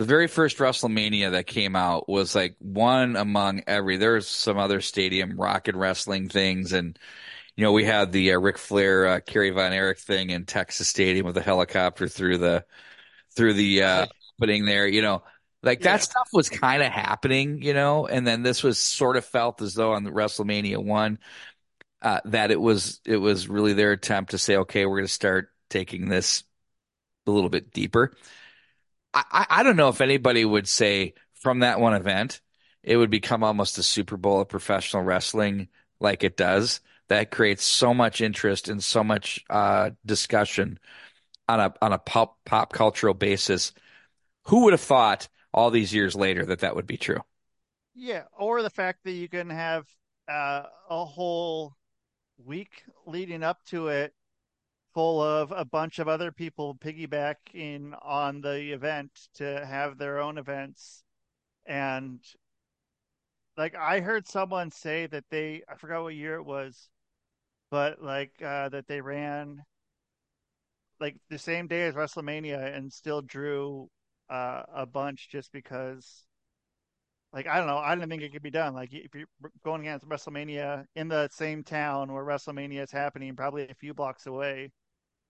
the 0.00 0.06
very 0.06 0.28
first 0.28 0.58
WrestleMania 0.58 1.32
that 1.32 1.46
came 1.46 1.76
out 1.76 2.08
was 2.08 2.34
like 2.34 2.56
one 2.60 3.16
among 3.16 3.62
every. 3.68 3.98
There's 3.98 4.28
some 4.28 4.58
other 4.58 4.82
stadium 4.82 5.40
rocket 5.40 5.76
wrestling 5.76 6.30
things, 6.30 6.72
and 6.72 6.98
you 7.56 7.64
know 7.64 7.72
we 7.72 7.84
had 7.84 8.12
the 8.12 8.32
uh, 8.34 8.38
Ric 8.40 8.58
Flair, 8.58 9.06
uh, 9.06 9.20
Kerry 9.20 9.50
Von 9.50 9.72
Erich 9.74 9.98
thing 10.00 10.30
in 10.30 10.46
Texas 10.46 10.88
Stadium 10.88 11.26
with 11.26 11.36
a 11.38 11.42
helicopter 11.42 12.08
through 12.08 12.38
the 12.38 12.64
through 13.36 13.54
the 13.54 13.82
uh, 13.84 14.06
opening 14.40 14.66
there. 14.66 14.86
You 14.88 15.02
know, 15.02 15.24
like 15.62 15.82
Yeah. 15.82 15.84
that 15.84 16.02
stuff 16.02 16.28
was 16.32 16.48
kind 16.50 16.82
of 16.82 16.92
happening. 16.92 17.62
You 17.62 17.74
know, 17.74 18.06
and 18.06 18.26
then 18.26 18.42
this 18.42 18.62
was 18.62 18.78
sort 18.78 19.16
of 19.18 19.24
felt 19.26 19.62
as 19.62 19.74
though 19.74 19.92
on 19.94 20.04
the 20.04 20.10
WrestleMania 20.12 20.78
one 20.84 21.18
uh, 22.02 22.20
that 22.26 22.50
it 22.50 22.60
was 22.60 23.00
it 23.06 23.16
was 23.18 23.48
really 23.48 23.74
their 23.74 23.92
attempt 23.92 24.32
to 24.32 24.38
say, 24.38 24.56
okay, 24.58 24.86
we're 24.86 24.98
going 24.98 25.06
to 25.08 25.12
start 25.12 25.50
taking 25.70 26.08
this 26.08 26.44
a 27.26 27.30
little 27.30 27.50
bit 27.50 27.72
deeper. 27.72 28.12
I, 29.14 29.46
I 29.50 29.62
don't 29.62 29.76
know 29.76 29.88
if 29.88 30.00
anybody 30.00 30.44
would 30.44 30.68
say 30.68 31.14
from 31.34 31.60
that 31.60 31.80
one 31.80 31.94
event 31.94 32.40
it 32.82 32.96
would 32.96 33.10
become 33.10 33.44
almost 33.44 33.78
a 33.78 33.82
Super 33.82 34.16
Bowl 34.16 34.40
of 34.40 34.48
professional 34.48 35.02
wrestling 35.02 35.68
like 35.98 36.24
it 36.24 36.36
does. 36.36 36.80
That 37.08 37.30
creates 37.30 37.64
so 37.64 37.92
much 37.92 38.20
interest 38.20 38.68
and 38.68 38.82
so 38.82 39.02
much 39.02 39.44
uh, 39.50 39.90
discussion 40.06 40.78
on 41.48 41.60
a 41.60 41.74
on 41.82 41.92
a 41.92 41.98
pop 41.98 42.38
pop 42.44 42.72
cultural 42.72 43.14
basis. 43.14 43.72
Who 44.44 44.64
would 44.64 44.72
have 44.72 44.80
thought 44.80 45.28
all 45.52 45.70
these 45.70 45.92
years 45.92 46.14
later 46.14 46.46
that 46.46 46.60
that 46.60 46.76
would 46.76 46.86
be 46.86 46.96
true? 46.96 47.20
Yeah, 47.94 48.24
or 48.38 48.62
the 48.62 48.70
fact 48.70 49.00
that 49.04 49.12
you 49.12 49.28
can 49.28 49.50
have 49.50 49.86
uh, 50.28 50.64
a 50.88 51.04
whole 51.04 51.74
week 52.44 52.84
leading 53.06 53.42
up 53.42 53.62
to 53.66 53.88
it 53.88 54.14
full 54.94 55.22
of 55.22 55.52
a 55.54 55.64
bunch 55.64 55.98
of 55.98 56.08
other 56.08 56.32
people 56.32 56.74
piggybacking 56.74 57.94
on 58.02 58.40
the 58.40 58.72
event 58.72 59.28
to 59.34 59.64
have 59.66 59.98
their 59.98 60.18
own 60.18 60.38
events. 60.38 61.04
And 61.66 62.20
like 63.56 63.74
I 63.76 64.00
heard 64.00 64.26
someone 64.26 64.70
say 64.70 65.06
that 65.06 65.24
they, 65.30 65.62
I 65.68 65.76
forgot 65.76 66.02
what 66.02 66.14
year 66.14 66.36
it 66.36 66.44
was, 66.44 66.88
but 67.70 68.02
like 68.02 68.32
uh, 68.42 68.68
that 68.70 68.88
they 68.88 69.00
ran 69.00 69.64
like 71.00 71.16
the 71.30 71.38
same 71.38 71.66
day 71.66 71.86
as 71.86 71.94
WrestleMania 71.94 72.76
and 72.76 72.92
still 72.92 73.22
drew 73.22 73.88
uh, 74.28 74.62
a 74.74 74.86
bunch 74.86 75.28
just 75.30 75.52
because 75.52 76.26
like 77.32 77.46
I 77.46 77.58
don't 77.58 77.66
know, 77.66 77.78
I 77.78 77.94
don't 77.94 78.08
think 78.08 78.22
it 78.22 78.32
could 78.32 78.42
be 78.42 78.50
done. 78.50 78.74
Like 78.74 78.92
if 78.92 79.14
you're 79.14 79.26
going 79.64 79.82
against 79.82 80.08
WrestleMania 80.08 80.84
in 80.96 81.08
the 81.08 81.28
same 81.32 81.62
town 81.62 82.12
where 82.12 82.24
WrestleMania 82.24 82.82
is 82.82 82.90
happening, 82.90 83.36
probably 83.36 83.68
a 83.68 83.74
few 83.74 83.94
blocks 83.94 84.26
away. 84.26 84.72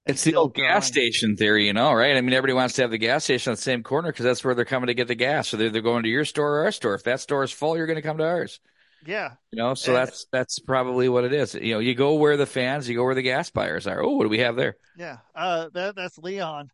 It's 0.06 0.24
the 0.24 0.34
old 0.36 0.54
gas 0.54 0.86
station 0.86 1.36
theory, 1.36 1.66
you 1.66 1.72
know, 1.72 1.92
right? 1.92 2.16
I 2.16 2.20
mean, 2.20 2.32
everybody 2.32 2.54
wants 2.54 2.74
to 2.76 2.82
have 2.82 2.90
the 2.90 2.98
gas 2.98 3.24
station 3.24 3.50
on 3.50 3.56
the 3.56 3.62
same 3.62 3.82
corner 3.82 4.10
because 4.10 4.24
that's 4.24 4.42
where 4.42 4.54
they're 4.54 4.64
coming 4.64 4.88
to 4.88 4.94
get 4.94 5.08
the 5.08 5.14
gas. 5.14 5.48
So 5.48 5.56
they're, 5.56 5.70
they're 5.70 5.82
going 5.82 6.02
to 6.04 6.08
your 6.08 6.24
store 6.24 6.56
or 6.60 6.64
our 6.64 6.72
store. 6.72 6.94
If 6.94 7.04
that 7.04 7.20
store 7.20 7.44
is 7.44 7.52
full, 7.52 7.76
you're 7.76 7.86
going 7.86 7.96
to 7.96 8.02
come 8.02 8.18
to 8.18 8.24
ours. 8.26 8.60
Yeah, 9.06 9.32
You 9.50 9.62
know, 9.62 9.72
so 9.74 9.92
And- 9.94 9.98
that's 10.06 10.26
that's 10.30 10.58
probably 10.58 11.08
what 11.08 11.24
it 11.24 11.32
is. 11.32 11.54
You 11.54 11.74
know, 11.74 11.78
you 11.80 11.94
go 11.94 12.14
where 12.14 12.36
the 12.36 12.44
fans, 12.46 12.86
you 12.88 12.96
go 12.96 13.04
where 13.04 13.14
the 13.14 13.22
gas 13.22 13.50
buyers 13.50 13.86
are. 13.86 14.02
Oh, 14.02 14.10
what 14.16 14.24
do 14.24 14.28
we 14.28 14.40
have 14.40 14.56
there? 14.56 14.76
yeah. 14.98 15.18
Uh, 15.34 15.68
that 15.72 15.96
that's 15.96 16.18
Leon. 16.18 16.70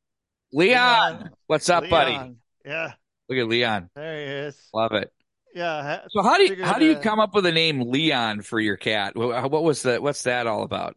Leon, 0.52 1.16
Leon. 1.18 1.30
what's 1.46 1.68
up, 1.68 1.88
buddy? 1.88 2.34
Yeah, 2.64 2.92
Look 3.28 3.38
at 3.38 3.46
Leon. 3.48 3.90
there 3.94 4.16
he 4.16 4.32
is. 4.48 4.60
Love 4.74 4.92
it. 4.92 5.12
Yeah. 5.54 6.00
So 6.08 6.22
how 6.22 6.36
do 6.36 6.44
you 6.44 6.64
how 6.64 6.78
do 6.78 6.84
you 6.86 6.96
come 6.96 7.20
up 7.20 7.32
with 7.34 7.46
a 7.46 7.52
name 7.52 7.80
Leon 7.90 8.42
for 8.42 8.58
your 8.58 8.76
cat? 8.76 9.14
What, 9.16 9.50
what 9.50 9.62
was 9.62 9.82
that? 9.82 10.02
What's 10.02 10.22
that 10.24 10.46
all 10.48 10.62
about? 10.64 10.96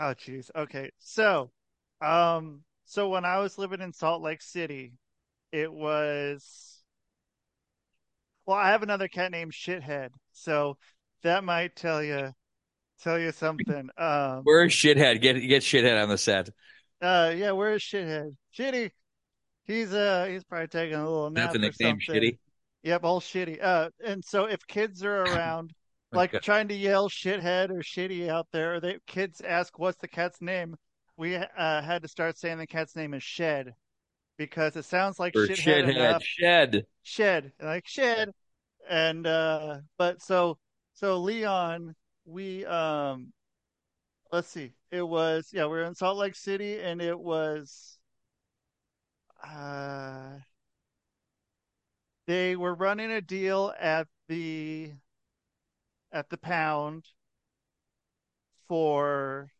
Oh, 0.00 0.14
jeez. 0.14 0.50
Okay. 0.56 0.90
So, 0.98 1.50
um, 2.00 2.62
so 2.86 3.10
when 3.10 3.26
I 3.26 3.38
was 3.38 3.58
living 3.58 3.82
in 3.82 3.92
Salt 3.92 4.22
Lake 4.22 4.40
City, 4.40 4.94
it 5.52 5.70
was, 5.70 6.82
well, 8.46 8.56
I 8.56 8.70
have 8.70 8.82
another 8.82 9.08
cat 9.08 9.30
named 9.30 9.52
Shithead. 9.52 10.08
So 10.32 10.78
that 11.22 11.44
might 11.44 11.76
tell 11.76 12.02
you, 12.02 12.30
tell 13.02 13.18
you 13.18 13.30
something. 13.32 13.90
Um, 13.98 14.40
Where's 14.44 14.72
shithead? 14.72 15.20
Get 15.20 15.34
get 15.34 15.62
shithead 15.62 16.02
on 16.02 16.08
the 16.08 16.16
set. 16.16 16.48
uh, 17.02 17.34
yeah, 17.36 17.52
where 17.52 17.74
is 17.74 17.82
Shithead? 17.82 18.34
Shitty. 18.56 18.90
He's, 19.66 19.92
uh, 19.92 20.26
he's 20.30 20.44
probably 20.44 20.68
taking 20.68 20.96
a 20.96 21.04
little 21.04 21.30
nap. 21.30 21.52
That's 21.52 21.52
the 21.52 21.58
nickname, 21.58 21.98
shitty. 21.98 22.38
Yep, 22.84 23.04
all 23.04 23.20
shitty. 23.20 23.62
Uh, 23.62 23.90
and 24.04 24.24
so 24.24 24.46
if 24.46 24.66
kids 24.66 25.04
are 25.04 25.14
around, 25.26 25.74
like 26.12 26.32
Okay. 26.34 26.40
trying 26.42 26.68
to 26.68 26.74
yell 26.74 27.08
shithead 27.08 27.70
or 27.70 27.82
shitty 27.82 28.28
out 28.28 28.48
there, 28.52 28.74
or 28.76 28.80
they 28.80 28.98
kids 29.06 29.40
ask 29.40 29.78
what's 29.78 29.98
the 29.98 30.08
cat's 30.08 30.40
name, 30.40 30.76
we 31.16 31.36
uh 31.36 31.82
had 31.82 32.02
to 32.02 32.08
start 32.08 32.38
saying 32.38 32.58
the 32.58 32.66
cat's 32.66 32.96
name 32.96 33.14
is 33.14 33.22
Shed 33.22 33.74
because 34.38 34.76
it 34.76 34.84
sounds 34.86 35.18
like 35.20 35.34
Or 35.34 35.48
shithead 35.48 35.84
shithead, 35.86 35.88
enough. 35.88 36.22
shed. 36.22 36.86
Shed, 37.02 37.52
like 37.60 37.86
shed, 37.88 38.30
and 38.88 39.26
uh, 39.26 39.78
but 39.98 40.22
so 40.22 40.58
so 40.94 41.18
Leon, 41.18 41.94
we 42.26 42.64
um, 42.66 43.32
let's 44.32 44.48
see, 44.48 44.72
it 44.90 45.02
was 45.02 45.50
yeah, 45.52 45.64
we 45.64 45.70
were 45.70 45.84
in 45.84 45.94
Salt 45.94 46.18
Lake 46.18 46.34
City, 46.36 46.80
and 46.80 47.00
it 47.02 47.18
was 47.18 47.98
uh, 49.42 50.38
they 52.26 52.56
were 52.56 52.74
running 52.74 53.10
a 53.10 53.20
deal 53.20 53.72
at 53.78 54.08
the 54.28 54.92
at 56.12 56.28
the 56.30 56.36
pound 56.38 57.06
for 58.68 59.50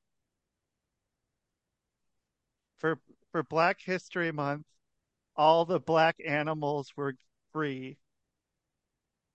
for 2.78 3.00
for 3.30 3.42
Black 3.42 3.80
History 3.80 4.32
Month. 4.32 4.66
All 5.36 5.64
the 5.64 5.80
black 5.80 6.16
animals 6.26 6.92
were 6.96 7.14
free. 7.52 7.98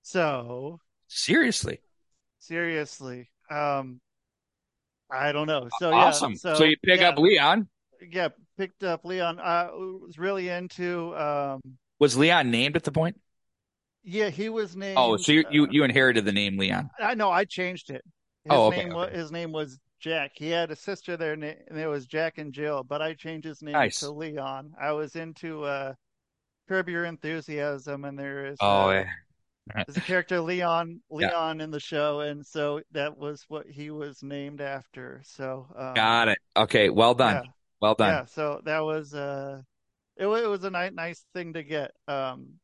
So 0.03 0.79
Seriously. 1.07 1.79
seriously, 2.39 3.29
um, 3.49 3.99
I 5.11 5.31
don't 5.31 5.47
know. 5.47 5.69
So 5.69 5.91
yeah, 5.91 6.07
awesome. 6.07 6.35
so, 6.35 6.55
So, 6.55 6.63
you 6.63 6.75
pick 6.83 6.99
yeah, 6.99 7.09
up 7.09 7.17
Leon. 7.17 7.67
yeah, 8.11 8.29
picked 8.57 8.83
up 8.83 9.05
Leon. 9.05 9.39
I 9.39 9.69
was 9.71 10.17
really 10.17 10.49
into 10.49 11.15
um, 11.15 11.61
Was 11.99 12.17
Leon 12.17 12.51
named 12.51 12.75
at 12.75 12.83
the 12.83 12.91
point? 12.91 13.19
Yeah, 14.05 14.29
he 14.29 14.49
was 14.49 14.75
named. 14.75 14.97
Oh, 14.97 15.17
so 15.17 15.31
you 15.31 15.43
you, 15.49 15.63
uh, 15.63 15.71
you 15.71 15.83
inherited 15.83 16.25
the 16.25 16.31
name 16.31 16.57
Leon. 16.57 16.89
I 16.99 17.15
know 17.15 17.31
I 17.31 17.45
changed 17.45 17.89
it. 17.89 18.03
His 18.43 18.51
Oh, 18.53 18.67
okay, 18.67 18.83
name 18.83 18.93
was 18.93 19.07
okay. 19.07 19.17
his 19.17 19.31
name 19.31 19.51
was 19.51 19.79
Jack. 19.99 20.31
He 20.35 20.49
had 20.49 20.71
a 20.71 20.75
sister 20.75 21.17
there, 21.17 21.33
and 21.33 21.43
it 21.43 21.87
was 21.87 22.05
Jack 22.05 22.37
and 22.37 22.53
Jill. 22.53 22.83
But 22.83 23.01
I 23.01 23.13
changed 23.13 23.45
his 23.45 23.61
name 23.61 23.73
Nice. 23.73 23.99
to 23.99 24.11
Leon. 24.11 24.73
I 24.79 24.91
was 24.91 25.15
into 25.15 25.63
uh, 25.63 25.93
Curb 26.67 26.89
Your 26.89 27.05
Enthusiasm, 27.05 28.05
and 28.05 28.17
there 28.19 28.45
is 28.47 28.59
Oh, 28.59 28.89
uh, 28.89 29.05
yeah. 29.75 29.83
there's 29.85 29.97
a 29.97 30.01
character 30.01 30.41
Leon 30.41 31.01
Yeah. 31.17 31.27
Leon 31.27 31.61
in 31.61 31.71
the 31.71 31.79
show, 31.79 32.21
and 32.21 32.45
so 32.45 32.81
that 32.91 33.17
was 33.17 33.45
what 33.49 33.67
he 33.67 33.91
was 33.91 34.23
named 34.23 34.61
after. 34.61 35.21
So 35.25 35.67
um, 35.75 35.95
Got 35.95 36.27
it. 36.29 36.37
Okay, 36.55 36.89
well 36.89 37.13
done. 37.13 37.35
yeah, 37.35 37.43
Well 37.81 37.95
done. 37.95 38.11
yeah. 38.11 38.25
So 38.25 38.61
that 38.65 38.79
was 38.79 39.13
uh, 39.13 39.61
it, 40.17 40.27
it 40.27 40.47
was 40.47 40.63
a 40.63 40.69
nice 40.71 40.93
nice 40.93 41.25
thing 41.33 41.53
to 41.53 41.63
get. 41.63 41.91
Um, 42.07 42.59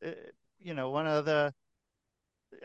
it, 0.00 0.34
you 0.62 0.74
know, 0.74 0.90
one 0.90 1.06
of 1.06 1.24
the 1.24 1.52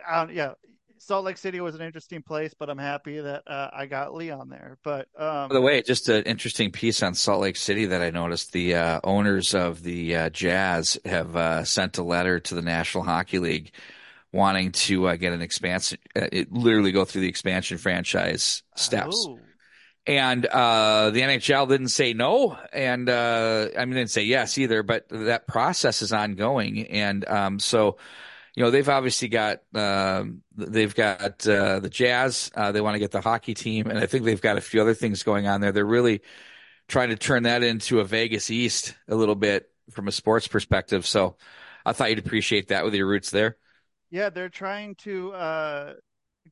um, 0.10 0.30
yeah, 0.32 0.54
Salt 0.98 1.26
Lake 1.26 1.38
City 1.38 1.62
was 1.62 1.76
an 1.76 1.82
interesting 1.82 2.22
place, 2.22 2.54
but 2.58 2.70
I'm 2.70 2.78
happy 2.78 3.20
that 3.20 3.44
uh, 3.48 3.70
I 3.74 3.86
got 3.86 4.14
Leon 4.14 4.50
there. 4.50 4.78
But 4.84 5.08
um, 5.18 5.50
By 5.50 5.56
the 5.56 5.62
way, 5.62 5.82
just 5.82 6.10
an 6.10 6.24
interesting 6.24 6.72
piece 6.72 7.04
on 7.04 7.14
Salt 7.14 7.42
Lake 7.42 7.58
City 7.58 7.86
that 7.86 8.02
I 8.02 8.10
noticed. 8.10 8.52
The 8.54 8.76
uh, 8.76 9.00
owners 9.04 9.54
of 9.54 9.84
the 9.84 10.16
uh, 10.16 10.30
Jazz 10.30 10.98
have 11.06 11.36
uh, 11.36 11.64
sent 11.64 11.98
a 11.98 12.04
letter 12.04 12.40
to 12.40 12.56
the 12.56 12.62
National 12.62 13.04
Hockey 13.04 13.40
League 13.40 13.72
wanting 14.32 14.72
to 14.74 15.08
uh, 15.08 15.16
get 15.16 15.32
an 15.32 15.42
expansion, 15.42 15.98
uh, 16.16 16.28
it 16.32 16.52
literally 16.52 16.92
go 16.92 17.06
through 17.06 17.22
the 17.22 17.30
expansion 17.30 17.78
franchise 17.78 18.64
steps. 18.76 19.26
oh, 19.28 19.40
And 20.08 20.46
uh, 20.46 21.10
the 21.10 21.22
NHL 21.22 21.68
didn't 21.68 21.88
say 21.88 22.14
no, 22.14 22.58
and 22.72 23.10
uh, 23.10 23.70
I 23.76 23.86
mean, 23.86 23.96
didn't 23.96 24.12
say 24.12 24.24
yes 24.24 24.58
either. 24.60 24.84
But 24.84 25.08
that 25.10 25.48
process 25.48 26.04
is 26.04 26.14
ongoing, 26.14 26.86
and 26.88 27.28
um, 27.28 27.60
so 27.60 27.98
you 28.54 28.64
know 28.64 28.70
they've 28.70 28.88
obviously 28.88 29.30
got 29.30 29.62
um, 29.74 30.44
they've 30.56 30.94
got 30.94 31.48
uh, 31.48 31.80
the 31.80 31.90
Jazz. 31.90 32.52
Uh, 32.54 32.72
they 32.72 32.82
want 32.82 32.94
to 32.96 33.00
get 33.00 33.12
the 33.12 33.22
hockey 33.22 33.56
team, 33.56 33.88
and 33.88 33.98
I 33.98 34.06
think 34.06 34.26
they've 34.26 34.40
got 34.40 34.58
a 34.58 34.62
few 34.62 34.80
other 34.80 34.94
things 34.94 35.24
going 35.24 35.48
on 35.48 35.62
there. 35.62 35.72
They're 35.72 35.86
really 35.86 36.22
trying 36.88 37.10
to 37.10 37.16
turn 37.16 37.44
that 37.44 37.64
into 37.64 38.00
a 38.00 38.04
Vegas 38.04 38.52
East 38.52 38.96
a 39.08 39.16
little 39.16 39.36
bit 39.36 39.72
from 39.92 40.08
a 40.08 40.12
sports 40.12 40.48
perspective. 40.48 41.06
So 41.08 41.38
I 41.86 41.94
thought 41.94 42.10
you'd 42.10 42.20
appreciate 42.20 42.68
that 42.70 42.86
with 42.86 42.94
your 42.94 43.08
roots 43.08 43.32
there. 43.32 43.58
yeah, 44.10 44.30
they're 44.30 44.50
trying 44.50 44.96
to 44.96 45.34
uh, 45.34 45.94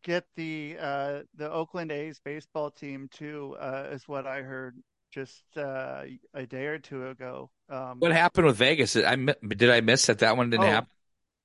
get 0.03 0.25
the 0.35 0.77
uh, 0.79 1.23
the 1.35 1.51
Oakland 1.51 1.91
A's 1.91 2.19
baseball 2.23 2.71
team 2.71 3.09
too, 3.11 3.55
uh, 3.59 3.89
is 3.91 4.07
what 4.07 4.27
I 4.27 4.41
heard 4.41 4.77
just 5.11 5.43
uh, 5.57 6.03
a 6.33 6.45
day 6.45 6.65
or 6.67 6.79
two 6.79 7.09
ago. 7.09 7.51
Um, 7.69 7.99
What 7.99 8.11
happened 8.11 8.45
with 8.47 8.57
Vegas? 8.57 8.95
I 8.95 9.15
did 9.15 9.69
I 9.69 9.81
miss 9.81 10.05
that 10.07 10.19
that 10.19 10.37
one 10.37 10.49
didn't 10.49 10.65
Oh, 10.65 10.67
happen? 10.67 10.89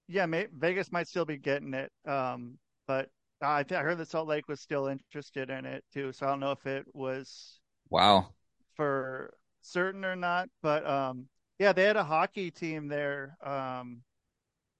yeah, 0.08 0.26
may, 0.26 0.48
Vegas 0.52 0.92
might 0.92 1.08
still 1.08 1.24
be 1.26 1.38
getting 1.38 1.74
it, 1.74 1.92
um, 2.06 2.58
but 2.86 3.10
I, 3.42 3.64
I 3.70 3.74
heard 3.82 3.98
that 3.98 4.08
Salt 4.08 4.28
Lake 4.28 4.48
was 4.48 4.60
still 4.60 4.88
interested 4.88 5.50
in 5.50 5.66
it 5.66 5.84
too. 5.92 6.12
So 6.12 6.26
I 6.26 6.30
don't 6.30 6.40
know 6.40 6.52
if 6.52 6.66
it 6.66 6.86
was 6.94 7.60
Wow. 7.90 8.32
for 8.74 9.34
certain 9.62 10.04
or 10.04 10.16
not, 10.16 10.48
but 10.62 10.86
um, 10.86 11.28
yeah, 11.58 11.72
they 11.72 11.84
had 11.84 11.96
a 11.96 12.04
hockey 12.04 12.50
team 12.50 12.88
there. 12.88 13.36
Um, 13.42 14.02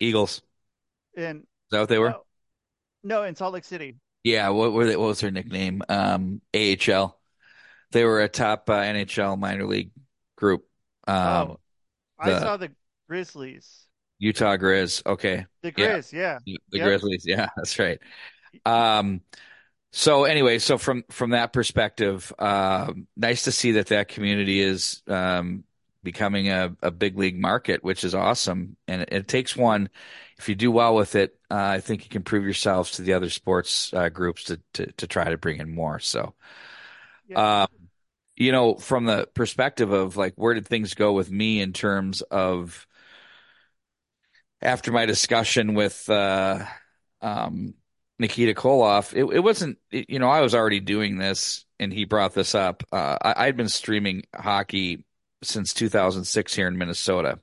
Eagles. 0.00 0.42
And 1.16 1.46
Is 1.66 1.70
that 1.70 1.80
what 1.80 1.88
they 1.88 1.98
were? 1.98 2.16
No, 3.02 3.22
in 3.24 3.34
Salt 3.34 3.54
Lake 3.54 3.64
City. 3.64 3.96
Yeah, 4.24 4.48
what 4.50 4.72
were 4.72 4.86
they, 4.86 4.96
what 4.96 5.08
was 5.08 5.20
their 5.20 5.30
nickname? 5.30 5.82
Um, 5.88 6.40
AHL. 6.54 7.18
They 7.92 8.04
were 8.04 8.20
a 8.20 8.28
top 8.28 8.68
uh, 8.68 8.74
NHL 8.80 9.38
minor 9.38 9.66
league 9.66 9.90
group. 10.36 10.64
Um, 11.06 11.16
Oh, 11.16 11.60
I 12.18 12.30
the- 12.30 12.40
saw 12.40 12.56
the 12.56 12.72
Grizzlies. 13.08 13.86
Utah 14.18 14.56
Grizz. 14.56 15.06
Okay. 15.06 15.46
The 15.62 15.72
Yeah. 15.76 15.96
Grizz, 15.98 16.12
yeah. 16.12 16.38
The 16.44 16.58
Yep. 16.72 16.86
Grizzlies. 16.86 17.24
Yeah, 17.24 17.48
that's 17.56 17.78
right. 17.78 18.00
Um, 18.66 19.20
so 19.92 20.24
anyway, 20.24 20.58
so 20.58 20.76
from 20.76 21.04
from 21.10 21.30
that 21.30 21.52
perspective, 21.52 22.32
um, 22.38 23.06
nice 23.16 23.44
to 23.44 23.52
see 23.52 23.72
that 23.72 23.86
that 23.86 24.08
community 24.08 24.60
is 24.60 25.02
um, 25.06 25.64
becoming 26.12 26.48
a, 26.48 26.74
a 26.82 26.90
big 26.90 27.18
league 27.18 27.38
market, 27.38 27.84
which 27.84 28.04
is 28.04 28.14
awesome. 28.14 28.76
And 28.86 29.02
it, 29.02 29.08
it 29.12 29.28
takes 29.28 29.56
one. 29.56 29.88
If 30.38 30.48
you 30.48 30.54
do 30.54 30.70
well 30.70 30.94
with 30.94 31.14
it, 31.14 31.30
uh, 31.50 31.76
I 31.78 31.80
think 31.80 32.04
you 32.04 32.10
can 32.10 32.22
prove 32.22 32.44
yourselves 32.44 32.92
to 32.92 33.02
the 33.02 33.14
other 33.14 33.30
sports 33.30 33.92
uh, 33.92 34.08
groups 34.08 34.44
to, 34.44 34.60
to 34.74 34.86
to 35.00 35.06
try 35.06 35.24
to 35.30 35.38
bring 35.38 35.60
in 35.60 35.74
more. 35.74 35.98
So. 36.00 36.34
Yeah. 37.28 37.62
Um, 37.62 37.68
you 38.36 38.52
know, 38.52 38.76
from 38.76 39.04
the 39.04 39.28
perspective 39.34 39.90
of 39.92 40.16
like, 40.16 40.34
where 40.36 40.54
did 40.54 40.66
things 40.68 40.94
go 40.94 41.12
with 41.12 41.30
me 41.30 41.60
in 41.60 41.72
terms 41.72 42.22
of 42.22 42.86
after 44.62 44.92
my 44.92 45.06
discussion 45.06 45.74
with 45.74 46.08
uh, 46.08 46.64
um, 47.20 47.74
Nikita 48.18 48.54
Koloff? 48.54 49.12
It, 49.14 49.24
it 49.34 49.40
wasn't, 49.40 49.78
it- 49.90 50.10
you 50.10 50.18
know, 50.18 50.28
I 50.28 50.40
was 50.40 50.54
already 50.54 50.80
doing 50.80 51.18
this, 51.18 51.64
and 51.78 51.92
he 51.92 52.04
brought 52.04 52.34
this 52.34 52.54
up. 52.54 52.82
Uh, 52.92 53.16
I, 53.22 53.46
I'd 53.46 53.56
been 53.56 53.68
streaming 53.68 54.22
hockey 54.34 55.04
since 55.42 55.72
2006 55.74 56.54
here 56.54 56.68
in 56.68 56.78
Minnesota. 56.78 57.38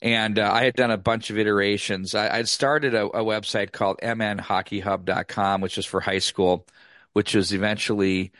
And 0.00 0.38
uh, 0.38 0.50
I 0.52 0.64
had 0.64 0.74
done 0.74 0.90
a 0.90 0.98
bunch 0.98 1.30
of 1.30 1.38
iterations. 1.38 2.14
I, 2.14 2.38
I'd 2.38 2.48
started 2.48 2.94
a, 2.94 3.06
a 3.06 3.24
website 3.24 3.72
called 3.72 3.98
mnhockeyhub.com, 4.02 5.60
which 5.60 5.78
is 5.78 5.86
for 5.86 6.00
high 6.00 6.18
school, 6.18 6.66
which 7.12 7.34
was 7.34 7.52
eventually 7.52 8.32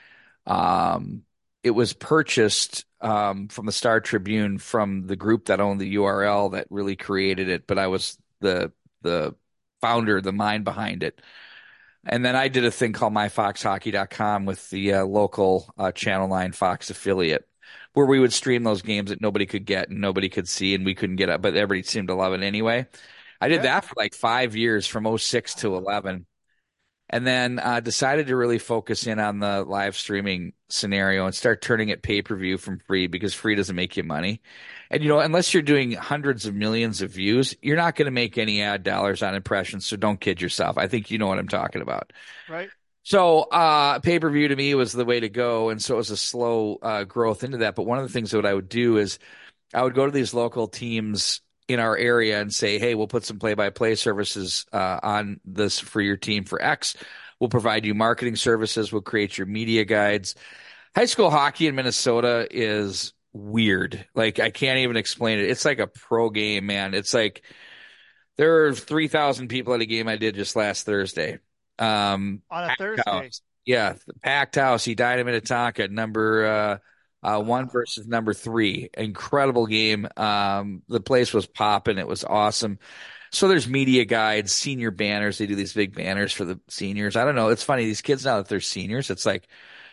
um, 0.47 1.23
it 1.63 1.71
was 1.71 1.95
purchased 1.95 2.85
um, 3.01 3.49
from 3.49 3.67
the 3.67 3.73
Star 3.73 4.01
Tribune 4.01 4.59
from 4.59 5.07
the 5.07 5.17
group 5.17 5.47
that 5.47 5.61
owned 5.61 5.81
the 5.81 5.97
URL 5.97 6.53
that 6.53 6.67
really 6.71 6.97
created 6.97 7.49
it, 7.49 7.67
but 7.67 7.79
I 7.79 7.87
was 7.87 8.19
the 8.41 8.73
the 9.03 9.35
founder, 9.81 10.21
the 10.21 10.33
mind 10.33 10.65
behind 10.65 11.03
it. 11.03 11.21
And 12.07 12.25
then 12.25 12.37
I 12.37 12.49
did 12.49 12.65
a 12.65 12.71
thing 12.71 12.93
called 12.93 13.15
myfoxhockey.com 13.15 14.45
with 14.45 14.69
the 14.71 14.95
uh, 14.95 15.05
local 15.05 15.73
uh, 15.79 15.93
Channel 15.93 16.29
9 16.29 16.53
Fox 16.53 16.91
affiliate 16.91 17.47
where 17.95 18.07
we 18.07 18.21
would 18.21 18.33
stream 18.33 18.63
those 18.65 18.83
games 18.83 19.11
that 19.11 19.21
nobody 19.21 19.47
could 19.47 19.65
get 19.65 19.89
and 19.89 20.01
nobody 20.01 20.29
could 20.29 20.49
see 20.49 20.75
and 20.75 20.85
we 20.85 20.95
couldn't 20.95 21.17
get 21.17 21.31
up, 21.31 21.43
but 21.43 21.57
everybody 21.57 21.83
seemed 21.83 22.09
to 22.09 22.15
love 22.15 22.33
it 22.35 22.43
anyway. 22.43 22.87
I 23.41 23.49
did 23.49 23.63
Yeah. 23.63 23.63
that 23.63 23.85
for 23.87 23.95
like 23.97 24.15
five 24.15 24.57
years 24.57 24.87
from 24.87 25.07
06 25.07 25.55
to 25.57 25.77
11 25.77 26.27
and 27.11 27.27
then 27.27 27.59
uh, 27.59 27.81
decided 27.81 28.27
to 28.29 28.37
really 28.37 28.59
focus 28.59 29.07
in 29.07 29.19
on 29.21 29.39
the 29.39 29.63
live 29.65 29.97
streaming 29.97 30.55
scenario 30.71 31.27
and 31.27 31.35
start 31.35 31.61
turning 31.63 31.91
it 31.91 32.03
pay 32.03 32.23
per 32.23 32.35
view 32.37 32.57
from 32.59 32.81
free 32.81 33.07
because 33.07 33.35
free 33.35 33.55
doesn't 33.55 33.77
make 33.77 33.97
you 33.97 34.03
money. 34.03 34.41
And 34.91 35.03
you 35.03 35.09
know, 35.09 35.21
unless 35.21 35.53
you're 35.53 35.63
doing 35.63 35.93
hundreds 35.93 36.47
of 36.47 36.55
millions 36.55 37.03
of 37.03 37.11
views, 37.11 37.55
you're 37.63 37.77
not 37.77 37.97
going 37.97 38.07
to 38.07 38.11
make 38.13 38.39
any 38.39 38.63
ad 38.63 38.83
dollars 38.83 39.23
on 39.23 39.35
impressions. 39.35 39.87
So 39.87 39.97
don't 39.97 40.21
kid 40.21 40.41
yourself. 40.41 40.79
I 40.79 40.89
think 40.89 41.11
you 41.11 41.19
know 41.19 41.27
what 41.27 41.39
I'm 41.39 41.49
talking 41.49 41.83
about. 41.83 42.13
Right? 42.49 42.73
So 43.05 43.41
uh, 43.43 43.99
pay 44.01 44.19
per 44.19 44.31
view 44.31 44.49
to 44.49 44.57
me 44.57 44.75
was 44.75 44.93
the 44.93 45.05
way 45.05 45.21
to 45.21 45.29
go, 45.29 45.69
and 45.69 45.81
so 45.83 45.95
it 45.95 45.99
was 45.99 46.11
a 46.11 46.17
slow 46.17 46.79
uh, 46.81 47.05
growth 47.05 47.45
into 47.45 47.59
that. 47.59 47.75
But 47.75 47.85
one 47.85 47.99
of 47.99 48.05
the 48.05 48.13
things 48.13 48.31
that 48.31 48.47
I 48.47 48.55
would 48.55 48.69
do 48.69 48.97
is 48.97 49.19
I 49.75 49.83
would 49.83 49.95
go 49.95 50.07
to 50.07 50.13
these 50.13 50.33
local 50.33 50.69
teams 50.69 51.43
in 51.69 51.81
our 51.81 51.97
area 51.97 52.41
and 52.41 52.53
say, 52.53 52.79
"Hey, 52.79 52.95
we'll 52.95 53.07
put 53.07 53.25
some 53.25 53.39
play 53.39 53.53
by 53.55 53.69
play 53.71 53.95
services 53.95 54.65
uh, 54.73 55.01
on 55.03 55.39
this 55.45 55.79
for 55.79 56.01
your 56.01 56.17
team 56.17 56.45
for 56.45 56.61
X. 56.63 56.97
We'll 57.39 57.51
provide 57.51 57.85
you 57.85 57.95
marketing 57.95 58.37
services. 58.37 58.91
We'll 58.91 59.03
create 59.03 59.37
your 59.37 59.47
media 59.47 59.85
guides." 59.85 60.35
High 60.97 61.07
school 61.07 61.31
hockey 61.31 61.67
in 61.67 61.75
Minnesota 61.75 62.47
is 62.51 63.13
weird. 63.35 64.07
Like 64.15 64.41
I 64.41 64.51
can't 64.51 64.79
even 64.79 64.97
explain 64.97 65.41
it. 65.41 65.51
It's 65.51 65.65
like 65.67 65.79
a 65.79 65.89
pro 65.89 66.31
game, 66.31 66.67
man. 66.67 66.95
It's 66.95 67.13
like 67.13 67.43
there 68.39 68.67
are 68.67 68.75
three 68.75 69.09
thousand 69.09 69.49
people 69.49 69.75
at 69.75 69.83
a 69.83 69.87
game 69.87 70.09
I 70.09 70.17
did 70.17 70.37
just 70.37 70.57
last 70.57 70.87
Thursday. 70.87 71.41
Um, 71.79 72.43
On 72.51 72.65
a 72.65 72.75
Thursday. 72.77 73.03
house. 73.07 73.43
Yeah, 73.65 73.95
packed 74.23 74.57
house. 74.57 74.87
Edina 74.87 75.25
Minnetonka, 75.25 75.89
number 75.89 76.47
uh, 76.47 76.79
uh, 77.23 77.43
one 77.43 77.69
versus 77.71 78.07
number 78.07 78.35
three. 78.35 78.91
Incredible 78.97 79.67
game. 79.67 80.07
Um, 80.17 80.83
the 80.89 81.01
place 81.01 81.33
was 81.33 81.47
popping. 81.47 81.99
It 81.99 82.07
was 82.07 82.25
awesome. 82.25 82.79
So 83.33 83.49
there's 83.49 83.67
media 83.67 84.05
guides, 84.05 84.53
senior 84.53 84.91
banners. 84.91 85.39
They 85.39 85.47
do 85.47 85.57
these 85.57 85.73
big 85.73 85.95
banners 85.95 86.33
for 86.33 86.45
the 86.45 86.61
seniors. 86.69 87.17
I 87.17 87.25
don't 87.25 87.35
know. 87.35 87.49
It's 87.49 87.65
funny. 87.65 87.85
These 87.85 88.03
kids 88.03 88.25
now 88.25 88.37
that 88.37 88.49
they're 88.49 88.61
seniors, 88.61 89.11
it's 89.11 89.27
like 89.27 89.49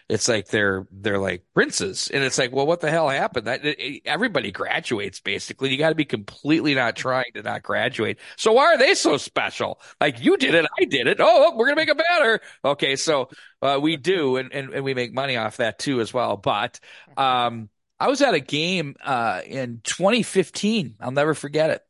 it's 0.10 0.28
like 0.28 0.48
they're 0.48 0.88
they're 0.92 1.20
like 1.20 1.44
princes, 1.54 2.10
and 2.14 2.24
it's 2.24 2.38
like, 2.38 2.52
well, 2.52 2.68
what 2.68 2.82
the 2.82 2.90
hell 2.90 3.10
happened? 3.10 3.48
That 3.48 3.66
it, 3.66 4.02
everybody 4.06 4.52
graduates 4.52 5.20
basically. 5.20 5.70
You 5.70 5.78
got 5.78 5.90
to 5.90 5.96
be 5.96 6.06
completely 6.06 6.76
not 6.76 6.96
trying 6.96 7.32
to 7.36 7.44
not 7.44 7.64
graduate. 7.64 8.20
So 8.38 8.54
why 8.54 8.66
are 8.66 8.78
they 8.78 8.94
so 8.94 9.18
special? 9.18 9.80
Like 10.00 10.24
you 10.24 10.38
did 10.38 10.56
it, 10.56 10.66
I 10.80 10.86
did 10.86 11.08
it. 11.08 11.18
Oh, 11.20 11.56
we're 11.56 11.66
gonna 11.66 11.76
make 11.76 11.90
a 11.90 11.96
banner. 11.96 12.42
Okay, 12.64 12.96
so 12.96 13.30
uh, 13.62 13.80
we 13.82 13.98
do, 13.98 14.38
and, 14.38 14.52
and 14.54 14.74
and 14.74 14.84
we 14.84 14.94
make 14.94 15.14
money 15.14 15.38
off 15.38 15.58
that 15.58 15.80
too 15.80 16.02
as 16.02 16.14
well. 16.14 16.38
But 16.38 16.80
um, 17.18 17.70
I 18.00 18.08
was 18.08 18.22
at 18.22 18.34
a 18.34 18.40
game 18.40 18.96
uh, 19.04 19.42
in 19.46 19.82
2015. 19.84 20.96
I'll 21.00 21.12
never 21.12 21.34
forget 21.34 21.70
it. 21.70 21.84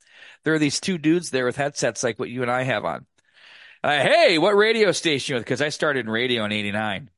There 0.44 0.54
are 0.54 0.60
these 0.60 0.80
two 0.80 0.98
dudes 0.98 1.30
there 1.30 1.46
with 1.46 1.56
headsets 1.56 2.04
like 2.04 2.20
what 2.20 2.30
you 2.30 2.42
and 2.42 2.52
I 2.52 2.64
have 2.64 2.84
on. 2.86 3.06
Uh, 3.84 4.02
hey, 4.02 4.38
what 4.38 4.56
radio 4.56 4.92
station? 4.92 5.34
You 5.34 5.38
with? 5.38 5.46
Because 5.46 5.62
I 5.62 5.70
started 5.70 6.06
in 6.06 6.12
radio 6.12 6.46
in 6.46 6.52
'89. 6.52 7.10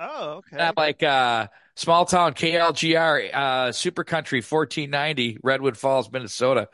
Oh, 0.00 0.30
okay. 0.38 0.56
And 0.56 0.62
I'm 0.62 0.74
like, 0.76 1.02
uh, 1.02 1.48
small 1.76 2.06
town 2.06 2.34
KLGR, 2.34 3.30
uh, 3.32 3.72
super 3.72 4.02
country 4.02 4.40
1490, 4.40 5.38
Redwood 5.42 5.76
Falls, 5.76 6.10
Minnesota. 6.10 6.68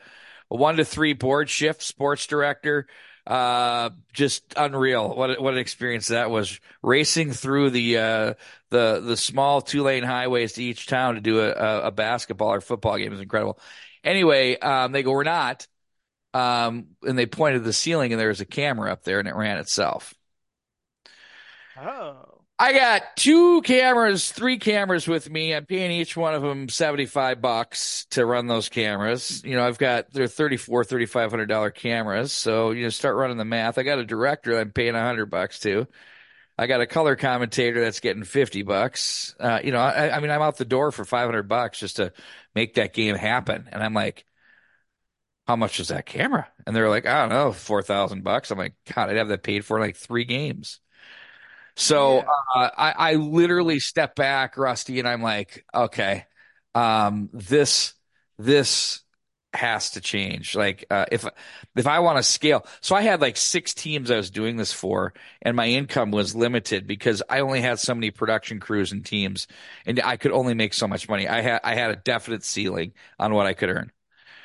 A 0.49 0.55
one 0.55 0.77
to 0.77 0.85
three 0.85 1.11
board 1.13 1.49
shift, 1.49 1.81
sports 1.81 2.25
director. 2.25 2.87
Uh, 3.25 3.89
just 4.13 4.53
unreal. 4.55 5.13
What, 5.13 5.41
what 5.41 5.53
an 5.53 5.59
experience 5.59 6.07
that 6.07 6.29
was 6.31 6.61
racing 6.81 7.33
through 7.33 7.71
the, 7.71 7.97
uh, 7.97 8.33
the, 8.69 9.01
the 9.01 9.17
small 9.17 9.59
two 9.61 9.83
lane 9.83 10.03
highways 10.03 10.53
to 10.53 10.63
each 10.63 10.87
town 10.87 11.15
to 11.15 11.21
do 11.21 11.41
a, 11.41 11.49
a, 11.51 11.81
a 11.87 11.91
basketball 11.91 12.53
or 12.53 12.61
football 12.61 12.97
game 12.97 13.11
is 13.11 13.19
incredible. 13.19 13.59
Anyway, 14.05 14.57
um, 14.57 14.93
they 14.93 15.03
go, 15.03 15.11
we're 15.11 15.23
not. 15.25 15.67
Um, 16.33 16.89
and 17.03 17.17
they 17.19 17.25
pointed 17.25 17.59
to 17.59 17.63
the 17.65 17.73
ceiling 17.73 18.13
and 18.13 18.21
there 18.21 18.29
was 18.29 18.41
a 18.41 18.45
camera 18.45 18.91
up 18.93 19.03
there 19.03 19.19
and 19.19 19.27
it 19.27 19.35
ran 19.35 19.57
itself. 19.57 20.13
Oh. 21.77 22.36
I 22.59 22.73
got 22.73 23.15
two 23.15 23.61
cameras, 23.61 24.31
three 24.31 24.57
cameras 24.57 25.07
with 25.07 25.29
me. 25.29 25.53
I'm 25.53 25.67
paying 25.67 25.91
each 25.91 26.17
one 26.17 26.33
of 26.33 26.41
them 26.41 26.69
75 26.69 27.39
bucks 27.39 28.05
to 28.11 28.25
run 28.25 28.47
those 28.47 28.67
cameras. 28.67 29.43
You 29.45 29.55
know, 29.55 29.67
I've 29.67 29.77
got, 29.77 30.11
they're 30.11 30.27
34, 30.27 30.83
$3,500 30.83 31.75
cameras. 31.75 32.31
So, 32.31 32.71
you 32.71 32.83
know, 32.83 32.89
start 32.89 33.15
running 33.15 33.37
the 33.37 33.45
math. 33.45 33.77
I 33.77 33.83
got 33.83 33.99
a 33.99 34.05
director 34.05 34.57
I'm 34.57 34.71
paying 34.71 34.95
100 34.95 35.27
bucks 35.27 35.59
to. 35.59 35.87
I 36.57 36.67
got 36.67 36.81
a 36.81 36.87
color 36.87 37.15
commentator 37.15 37.81
that's 37.81 37.99
getting 37.99 38.23
50 38.23 38.63
bucks. 38.63 39.35
Uh, 39.39 39.59
you 39.63 39.71
know, 39.71 39.79
I, 39.79 40.15
I 40.15 40.19
mean, 40.19 40.31
I'm 40.31 40.41
out 40.41 40.57
the 40.57 40.65
door 40.65 40.91
for 40.91 41.05
500 41.05 41.43
bucks 41.43 41.79
just 41.79 41.97
to 41.97 42.13
make 42.55 42.75
that 42.75 42.93
game 42.93 43.15
happen. 43.15 43.69
And 43.71 43.83
I'm 43.83 43.93
like, 43.93 44.25
how 45.47 45.55
much 45.55 45.79
is 45.79 45.89
that 45.89 46.05
camera? 46.05 46.47
And 46.65 46.75
they're 46.75 46.89
like, 46.89 47.05
I 47.05 47.21
don't 47.21 47.29
know, 47.29 47.51
4,000 47.53 48.23
bucks. 48.23 48.51
I'm 48.51 48.57
like, 48.57 48.73
God, 48.93 49.09
I'd 49.09 49.17
have 49.17 49.29
that 49.29 49.43
paid 49.43 49.63
for 49.65 49.79
like 49.79 49.95
three 49.95 50.25
games. 50.25 50.79
So 51.77 52.21
Yeah. 52.21 52.29
uh, 52.55 52.69
I, 52.77 52.91
I 53.11 53.13
literally 53.15 53.79
step 53.79 54.15
back, 54.15 54.57
Rusty, 54.57 54.99
and 54.99 55.07
I'm 55.07 55.21
like, 55.21 55.65
okay, 55.73 56.25
um, 56.75 57.29
this 57.33 57.93
this 58.39 59.01
has 59.53 59.91
to 59.91 60.01
change. 60.01 60.55
Like 60.55 60.85
uh, 60.89 61.05
if 61.11 61.25
if 61.75 61.87
I 61.87 61.99
want 61.99 62.17
to 62.17 62.23
scale, 62.23 62.65
so 62.81 62.95
I 62.95 63.01
had 63.03 63.21
like 63.21 63.37
six 63.37 63.73
teams 63.75 64.11
I 64.11 64.17
was 64.17 64.31
doing 64.31 64.57
this 64.57 64.73
for, 64.73 65.13
and 65.41 65.55
my 65.55 65.67
income 65.67 66.11
was 66.11 66.35
limited 66.35 66.87
because 66.87 67.21
I 67.29 67.41
only 67.41 67.61
had 67.61 67.79
so 67.79 67.93
many 67.95 68.11
production 68.11 68.59
crews 68.59 68.91
and 68.91 69.05
teams, 69.05 69.47
and 69.85 70.01
I 70.03 70.17
could 70.17 70.31
only 70.31 70.55
make 70.55 70.73
so 70.73 70.87
much 70.87 71.07
money. 71.07 71.27
I 71.27 71.41
had 71.41 71.61
I 71.63 71.75
had 71.75 71.91
a 71.91 71.95
definite 71.95 72.43
ceiling 72.43 72.93
on 73.19 73.33
what 73.35 73.45
I 73.47 73.53
could 73.53 73.69
earn. 73.69 73.91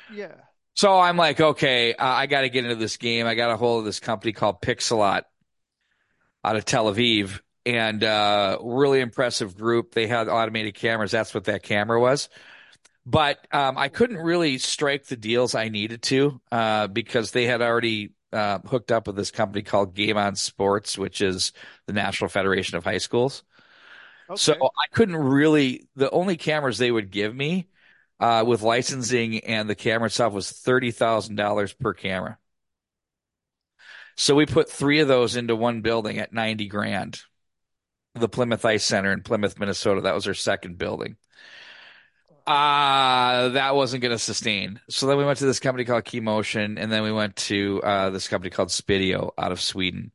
Yeah. 0.07 0.43
So 0.75 0.99
I'm 0.99 1.17
like, 1.17 1.39
okay, 1.39 1.93
uh, 1.93 2.05
I 2.05 2.25
got 2.25 2.41
to 2.41 2.49
get 2.49 2.63
into 2.65 2.75
this 2.75 2.97
game. 2.97 3.27
I 3.27 3.35
got 3.35 3.51
a 3.51 3.57
hold 3.57 3.79
of 3.79 3.85
this 3.85 3.99
company 3.99 4.33
called 4.33 4.61
Pixellot 4.61 5.23
out 6.43 6.55
of 6.55 6.65
Tel 6.65 6.93
Aviv, 6.93 7.39
and 7.65 8.03
uh, 8.03 8.57
really 8.61 8.99
impressive 8.99 9.57
group. 9.57 9.93
They 9.93 10.07
had 10.07 10.27
automated 10.27 10.75
cameras. 10.75 11.11
That's 11.11 11.33
what 11.33 11.45
that 11.45 11.63
camera 11.63 11.99
was. 11.99 12.29
But 13.05 13.45
um, 13.51 13.77
I 13.77 13.89
couldn't 13.89 14.17
really 14.17 14.57
strike 14.57 15.05
the 15.05 15.17
deals 15.17 15.55
I 15.55 15.69
needed 15.69 16.01
to 16.03 16.41
uh, 16.51 16.87
because 16.87 17.31
they 17.31 17.45
had 17.45 17.61
already 17.61 18.11
uh, 18.31 18.59
hooked 18.59 18.91
up 18.91 19.07
with 19.07 19.15
this 19.15 19.31
company 19.31 19.61
called 19.61 19.93
Game 19.93 20.17
On 20.17 20.35
Sports, 20.35 20.97
which 20.97 21.21
is 21.21 21.51
the 21.85 21.93
National 21.93 22.29
Federation 22.29 22.77
of 22.77 22.83
High 22.83 22.97
Schools. 22.99 23.43
Okay. 24.29 24.37
So 24.39 24.53
I 24.53 24.87
couldn't 24.93 25.17
really. 25.17 25.87
The 25.95 26.09
only 26.11 26.37
cameras 26.37 26.77
they 26.77 26.91
would 26.91 27.11
give 27.11 27.35
me 27.35 27.67
uh, 28.19 28.43
with 28.47 28.61
licensing 28.61 29.39
and 29.39 29.69
the 29.69 29.75
camera 29.75 30.05
itself 30.05 30.33
was 30.33 30.49
thirty 30.49 30.91
thousand 30.91 31.35
dollars 31.35 31.73
per 31.73 31.93
camera. 31.93 32.37
So 34.15 34.35
we 34.35 34.45
put 34.45 34.69
three 34.69 34.99
of 34.99 35.07
those 35.07 35.35
into 35.35 35.55
one 35.55 35.81
building 35.81 36.19
at 36.19 36.33
ninety 36.33 36.67
grand. 36.67 37.21
The 38.15 38.29
Plymouth 38.29 38.63
Ice 38.63 38.83
Center 38.83 39.11
in 39.11 39.23
Plymouth, 39.23 39.59
Minnesota. 39.59 40.01
That 40.01 40.13
was 40.13 40.27
our 40.27 40.35
second 40.35 40.77
building. 40.77 41.17
Uh, 42.45 43.49
that 43.49 43.73
wasn't 43.73 44.03
going 44.03 44.11
to 44.11 44.19
sustain. 44.19 44.79
So 44.89 45.07
then 45.07 45.17
we 45.17 45.25
went 45.25 45.39
to 45.39 45.45
this 45.45 45.59
company 45.59 45.85
called 45.85 46.03
Keemotion, 46.03 46.77
and 46.77 46.91
then 46.91 47.01
we 47.03 47.11
went 47.11 47.37
to 47.37 47.81
uh, 47.81 48.09
this 48.09 48.27
company 48.27 48.49
called 48.49 48.69
Spiideo 48.69 49.31
out 49.37 49.51
of 49.51 49.61
Sweden. 49.61 50.11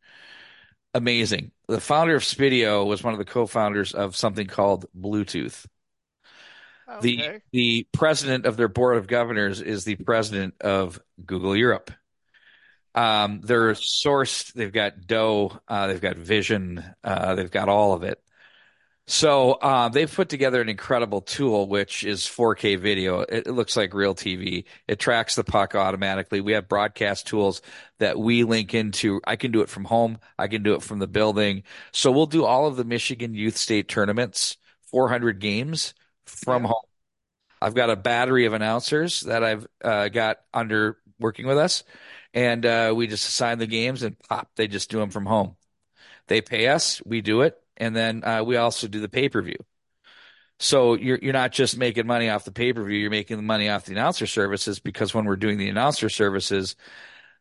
Amazing. 0.94 1.53
The 1.68 1.80
founder 1.80 2.14
of 2.14 2.22
Spiideo 2.22 2.86
was 2.86 3.03
one 3.03 3.14
of 3.14 3.18
the 3.18 3.24
co-founders 3.24 3.94
of 3.94 4.14
something 4.14 4.46
called 4.46 4.86
Bluetooth. 4.99 5.66
Okay. 6.88 7.01
The 7.01 7.40
the 7.53 7.86
president 7.92 8.46
of 8.46 8.57
their 8.57 8.68
board 8.68 8.96
of 8.96 9.07
governors 9.07 9.61
is 9.61 9.84
the 9.84 9.96
president 9.96 10.55
of 10.61 11.01
Google 11.24 11.57
Europe. 11.57 11.90
Um, 12.99 13.40
they're 13.42 13.72
sourced. 13.74 14.53
They've 14.55 14.72
got 14.72 15.07
dough. 15.07 15.61
Uh, 15.68 15.88
they've 15.88 16.01
got 16.01 16.16
Vision. 16.16 16.84
Uh, 17.05 17.34
they've 17.34 17.51
got 17.51 17.68
all 17.68 17.92
of 17.92 18.03
it. 18.03 18.22
So 19.07 19.53
uh, 19.53 19.88
they've 19.88 20.12
put 20.12 20.28
together 20.28 20.61
an 20.61 20.68
incredible 20.68 21.22
tool, 21.22 21.66
which 21.68 22.05
is 22.05 22.26
4K 22.26 22.76
video. 22.76 23.20
It, 23.20 23.46
it 23.46 23.53
looks 23.53 23.76
like 23.76 23.94
real 23.94 24.14
TV. 24.14 24.66
It 24.86 24.99
tracks 24.99 25.34
the 25.34 25.44
puck 25.44 25.74
automatically. 25.74 26.42
We 26.42 26.53
have 26.53 26.68
broadcast 26.68 27.26
tools 27.26 27.62
that 28.01 28.18
we 28.18 28.44
link 28.44 28.74
into. 28.74 29.20
I 29.26 29.36
can 29.36 29.51
do 29.51 29.62
it 29.62 29.70
from 29.70 29.84
home. 29.84 30.18
I 30.38 30.49
can 30.49 30.62
do 30.62 30.74
it 30.74 30.82
from 30.82 30.99
the 30.99 31.07
building. 31.07 31.62
So 31.92 32.12
we'll 32.12 32.26
do 32.26 32.44
all 32.44 32.66
of 32.66 32.76
the 32.76 32.84
Michigan 32.84 33.34
Youth 33.34 33.57
State 33.57 33.88
tournaments, 33.88 34.59
400 34.90 35.40
games 35.40 35.94
from 36.26 36.64
Yeah. 36.64 36.66
home. 36.66 36.82
I've 37.61 37.74
got 37.74 37.90
a 37.90 37.96
battery 37.96 38.46
of 38.46 38.53
announcers 38.53 39.20
that 39.22 39.42
I've 39.42 39.66
uh, 39.82 40.09
got 40.09 40.38
under 40.55 40.99
working 41.18 41.46
with 41.46 41.59
us, 41.59 41.82
and 42.34 42.64
uh, 42.64 42.92
we 42.96 43.06
just 43.06 43.28
assign 43.28 43.58
the 43.58 43.66
games 43.66 44.02
and 44.02 44.18
pop, 44.18 44.50
they 44.56 44.68
just 44.68 44.90
do 44.90 44.98
them 44.98 45.10
from 45.10 45.26
home. 45.26 45.56
They 46.26 46.40
pay 46.40 46.68
us, 46.68 47.00
we 47.04 47.20
do 47.20 47.42
it, 47.42 47.56
and 47.76 47.96
then 47.96 48.22
uh, 48.24 48.42
we 48.44 48.56
also 48.56 48.86
do 48.88 49.00
the 49.00 49.08
pay 49.08 49.28
per 49.28 49.42
view. 49.42 49.56
So 50.60 50.94
you're 50.94 51.18
you're 51.22 51.32
not 51.32 51.52
just 51.52 51.78
making 51.78 52.06
money 52.06 52.28
off 52.28 52.44
the 52.44 52.52
pay 52.52 52.72
per 52.72 52.84
view, 52.84 52.98
you're 52.98 53.10
making 53.10 53.36
the 53.36 53.42
money 53.42 53.68
off 53.68 53.84
the 53.84 53.92
announcer 53.92 54.26
services 54.26 54.80
because 54.80 55.14
when 55.14 55.24
we're 55.24 55.36
doing 55.36 55.56
the 55.56 55.68
announcer 55.68 56.08
services, 56.08 56.76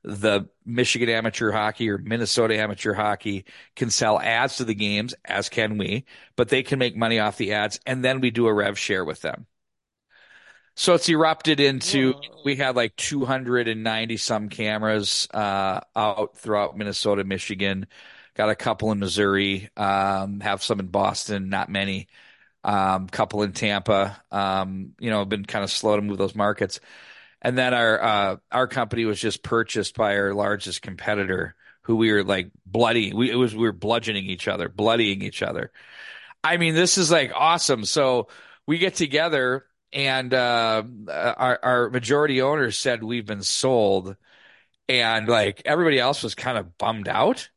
the 0.03 0.47
Michigan 0.65 1.09
amateur 1.09 1.51
hockey 1.51 1.89
or 1.89 1.97
Minnesota 1.97 2.57
amateur 2.57 2.93
hockey 2.93 3.45
can 3.75 3.89
sell 3.89 4.19
ads 4.19 4.57
to 4.57 4.65
the 4.65 4.75
games, 4.75 5.15
as 5.25 5.49
can 5.49 5.77
we, 5.77 6.05
but 6.35 6.49
they 6.49 6.63
can 6.63 6.79
make 6.79 6.95
money 6.95 7.19
off 7.19 7.37
the 7.37 7.53
ads, 7.53 7.79
and 7.85 8.03
then 8.05 8.21
we 8.21 8.31
do 8.31 8.47
a 8.47 8.53
rev 8.53 8.77
share 8.77 9.03
with 9.03 9.21
them. 9.21 9.47
So 10.79 10.93
it's 10.93 11.09
erupted 11.09 11.59
into 11.59 12.13
Whoa. 12.13 12.41
we 12.45 12.55
had 12.55 12.75
like 12.75 12.95
290 12.97 14.17
some 14.17 14.47
cameras 14.47 15.27
uh, 15.33 15.81
out 15.95 16.37
throughout 16.37 16.77
Minnesota, 16.77 17.23
Michigan. 17.23 17.87
Got 18.35 18.51
a 18.51 18.55
couple 18.55 18.91
in 18.91 18.99
Missouri, 18.99 19.71
um, 19.75 20.39
have 20.39 20.61
some 20.61 20.79
in 20.79 20.85
Boston, 20.85 21.49
not 21.49 21.69
many. 21.69 22.07
Um, 22.63 23.07
couple 23.07 23.41
in 23.41 23.53
Tampa. 23.53 24.21
Um, 24.31 24.93
you 24.99 25.09
know, 25.09 25.25
been 25.25 25.45
kind 25.45 25.63
of 25.63 25.71
slow 25.71 25.95
to 25.95 26.01
move 26.03 26.19
those 26.19 26.35
markets. 26.35 26.79
And 27.41 27.57
then 27.57 27.73
our 27.73 28.03
uh, 28.03 28.35
our 28.51 28.67
company 28.67 29.05
was 29.05 29.19
just 29.19 29.41
purchased 29.41 29.95
by 29.95 30.15
our 30.17 30.35
largest 30.35 30.83
competitor, 30.83 31.55
who 31.81 31.95
we 31.95 32.11
were 32.11 32.23
like 32.23 32.51
bloody. 32.67 33.13
We 33.13 33.31
it 33.31 33.35
was 33.35 33.55
we 33.55 33.63
were 33.63 33.71
bludgeoning 33.71 34.25
each 34.25 34.47
other, 34.47 34.69
bloodying 34.69 35.23
each 35.23 35.41
other. 35.41 35.71
I 36.43 36.57
mean, 36.57 36.75
this 36.75 36.99
is 36.99 37.09
like 37.09 37.31
awesome. 37.33 37.83
So 37.83 38.27
we 38.67 38.77
get 38.77 38.93
together, 38.93 39.65
and 39.93 40.33
uh, 40.33 40.83
our 41.09 41.59
our 41.63 41.89
majority 41.89 42.41
owner 42.41 42.71
said 42.71 43.03
we've 43.03 43.25
been 43.25 43.43
sold, 43.43 44.15
and 44.89 45.27
like 45.27 45.61
everybody 45.65 45.99
else 45.99 46.23
was 46.23 46.35
kind 46.35 46.57
of 46.57 46.77
bummed 46.77 47.07
out. 47.07 47.49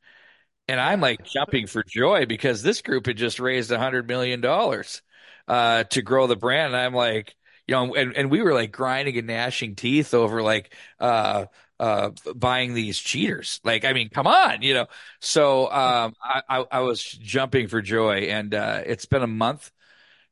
And 0.68 0.80
I'm 0.80 1.00
like 1.00 1.24
jumping 1.24 1.66
for 1.66 1.82
joy 1.84 2.26
because 2.26 2.62
this 2.62 2.82
group 2.82 3.06
had 3.06 3.16
just 3.16 3.40
raised 3.40 3.72
a 3.72 3.78
hundred 3.78 4.08
million 4.08 4.40
dollars 4.40 5.02
uh, 5.48 5.84
to 5.84 6.02
grow 6.02 6.26
the 6.28 6.36
brand. 6.36 6.74
And 6.74 6.82
I'm 6.82 6.94
like, 6.94 7.34
you 7.66 7.74
know, 7.74 7.94
and, 7.94 8.16
and 8.16 8.30
we 8.30 8.42
were 8.42 8.54
like 8.54 8.72
grinding 8.72 9.18
and 9.18 9.26
gnashing 9.26 9.74
teeth 9.74 10.14
over 10.14 10.42
like 10.42 10.74
uh, 11.00 11.46
uh, 11.80 12.10
buying 12.36 12.74
these 12.74 12.98
cheaters. 12.98 13.60
Like, 13.64 13.84
I 13.84 13.92
mean, 13.92 14.10
come 14.10 14.26
on, 14.28 14.62
you 14.62 14.74
know. 14.74 14.86
So 15.20 15.70
um, 15.72 16.14
I, 16.22 16.42
I, 16.48 16.64
I 16.70 16.80
was 16.80 17.02
jumping 17.02 17.66
for 17.68 17.82
joy, 17.82 18.28
and 18.30 18.54
uh, 18.54 18.82
it's 18.86 19.06
been 19.06 19.22
a 19.22 19.26
month 19.26 19.72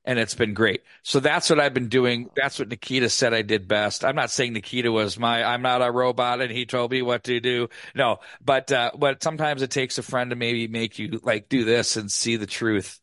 and 0.08 0.18
it's 0.18 0.34
been 0.34 0.54
great. 0.54 0.84
So 1.02 1.20
that's 1.20 1.50
what 1.50 1.60
I've 1.60 1.74
been 1.74 1.90
doing. 1.90 2.30
That's 2.34 2.58
what 2.58 2.68
Nikita 2.68 3.10
said 3.10 3.34
I 3.34 3.42
did 3.42 3.68
best. 3.68 4.06
I'm 4.06 4.16
not 4.16 4.30
saying 4.30 4.54
Nikita 4.54 4.90
was 4.90 5.18
my 5.18 5.44
I'm 5.44 5.60
not 5.60 5.86
a 5.86 5.92
robot 5.92 6.40
and 6.40 6.50
he 6.50 6.64
told 6.64 6.90
me 6.92 7.02
what 7.02 7.24
to 7.24 7.38
do. 7.40 7.68
No, 7.94 8.20
but 8.42 8.72
uh, 8.72 8.92
but 8.98 9.22
sometimes 9.22 9.60
it 9.60 9.70
takes 9.70 9.98
a 9.98 10.02
friend 10.02 10.30
to 10.30 10.36
maybe 10.36 10.66
make 10.66 10.98
you 10.98 11.20
like 11.22 11.50
do 11.50 11.66
this 11.66 11.98
and 11.98 12.10
see 12.10 12.36
the 12.36 12.46
truth. 12.46 12.98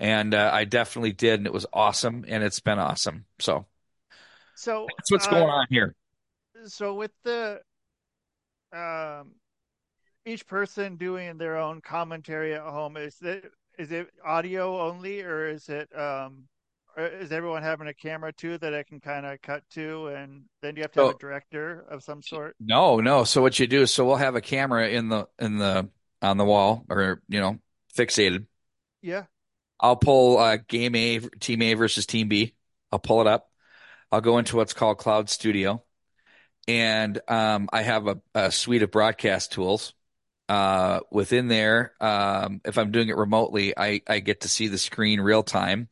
And 0.00 0.32
uh, 0.32 0.50
I 0.50 0.64
definitely 0.64 1.12
did, 1.12 1.40
and 1.40 1.46
it 1.46 1.52
was 1.52 1.66
awesome, 1.70 2.24
and 2.26 2.42
it's 2.42 2.60
been 2.60 2.78
awesome. 2.78 3.26
So 3.40 3.66
So 4.54 4.86
that's 4.96 5.12
what's 5.12 5.26
uh, 5.26 5.30
going 5.32 5.50
on 5.50 5.66
here. 5.68 5.94
So 6.64 6.94
with 6.94 7.10
the 7.24 7.60
um, 8.72 9.32
each 10.24 10.46
person 10.46 10.96
doing 10.96 11.36
their 11.36 11.58
own 11.58 11.82
commentary 11.82 12.54
at 12.54 12.62
home, 12.62 12.96
is 12.96 13.16
it 13.20 13.52
is 13.78 13.92
it 13.92 14.08
audio 14.24 14.80
only, 14.88 15.22
or 15.22 15.48
is 15.48 15.68
it 15.68 15.88
um, 15.96 16.44
or 16.96 17.06
is 17.06 17.30
everyone 17.30 17.62
having 17.62 17.86
a 17.86 17.94
camera 17.94 18.32
too 18.32 18.58
that 18.58 18.74
I 18.74 18.82
can 18.82 19.00
kind 19.00 19.24
of 19.24 19.40
cut 19.40 19.62
to, 19.74 20.08
and 20.08 20.42
then 20.62 20.76
you 20.76 20.82
have 20.82 20.92
to 20.92 21.00
have 21.00 21.14
a 21.14 21.18
director 21.18 21.84
of 21.88 22.02
some 22.02 22.22
sort? 22.22 22.56
No, 22.58 22.98
no. 23.00 23.24
So 23.24 23.40
what 23.40 23.58
you 23.58 23.66
do 23.66 23.82
is 23.82 23.92
so 23.92 24.04
we'll 24.04 24.16
have 24.16 24.34
a 24.34 24.40
camera 24.40 24.88
in 24.88 25.08
the 25.08 25.28
in 25.38 25.58
the 25.58 25.88
on 26.20 26.36
the 26.36 26.44
wall 26.44 26.84
or 26.90 27.22
you 27.28 27.40
know 27.40 27.58
fixated. 27.96 28.46
Yeah. 29.00 29.24
I'll 29.80 29.96
pull 29.96 30.38
uh, 30.38 30.56
game 30.56 30.96
A, 30.96 31.20
team 31.20 31.62
A 31.62 31.74
versus 31.74 32.04
team 32.04 32.28
B. 32.28 32.54
I'll 32.90 32.98
pull 32.98 33.20
it 33.20 33.28
up. 33.28 33.48
I'll 34.10 34.20
go 34.20 34.38
into 34.38 34.56
what's 34.56 34.72
called 34.72 34.98
Cloud 34.98 35.30
Studio, 35.30 35.84
and 36.66 37.20
um, 37.28 37.68
I 37.72 37.82
have 37.82 38.08
a, 38.08 38.20
a 38.34 38.50
suite 38.50 38.82
of 38.82 38.90
broadcast 38.90 39.52
tools. 39.52 39.94
Uh, 40.48 41.00
within 41.10 41.48
there, 41.48 41.92
um, 42.00 42.60
if 42.64 42.78
I'm 42.78 42.90
doing 42.90 43.08
it 43.08 43.16
remotely, 43.16 43.76
I, 43.76 44.00
I 44.06 44.20
get 44.20 44.42
to 44.42 44.48
see 44.48 44.68
the 44.68 44.78
screen 44.78 45.20
real 45.20 45.42
time 45.42 45.88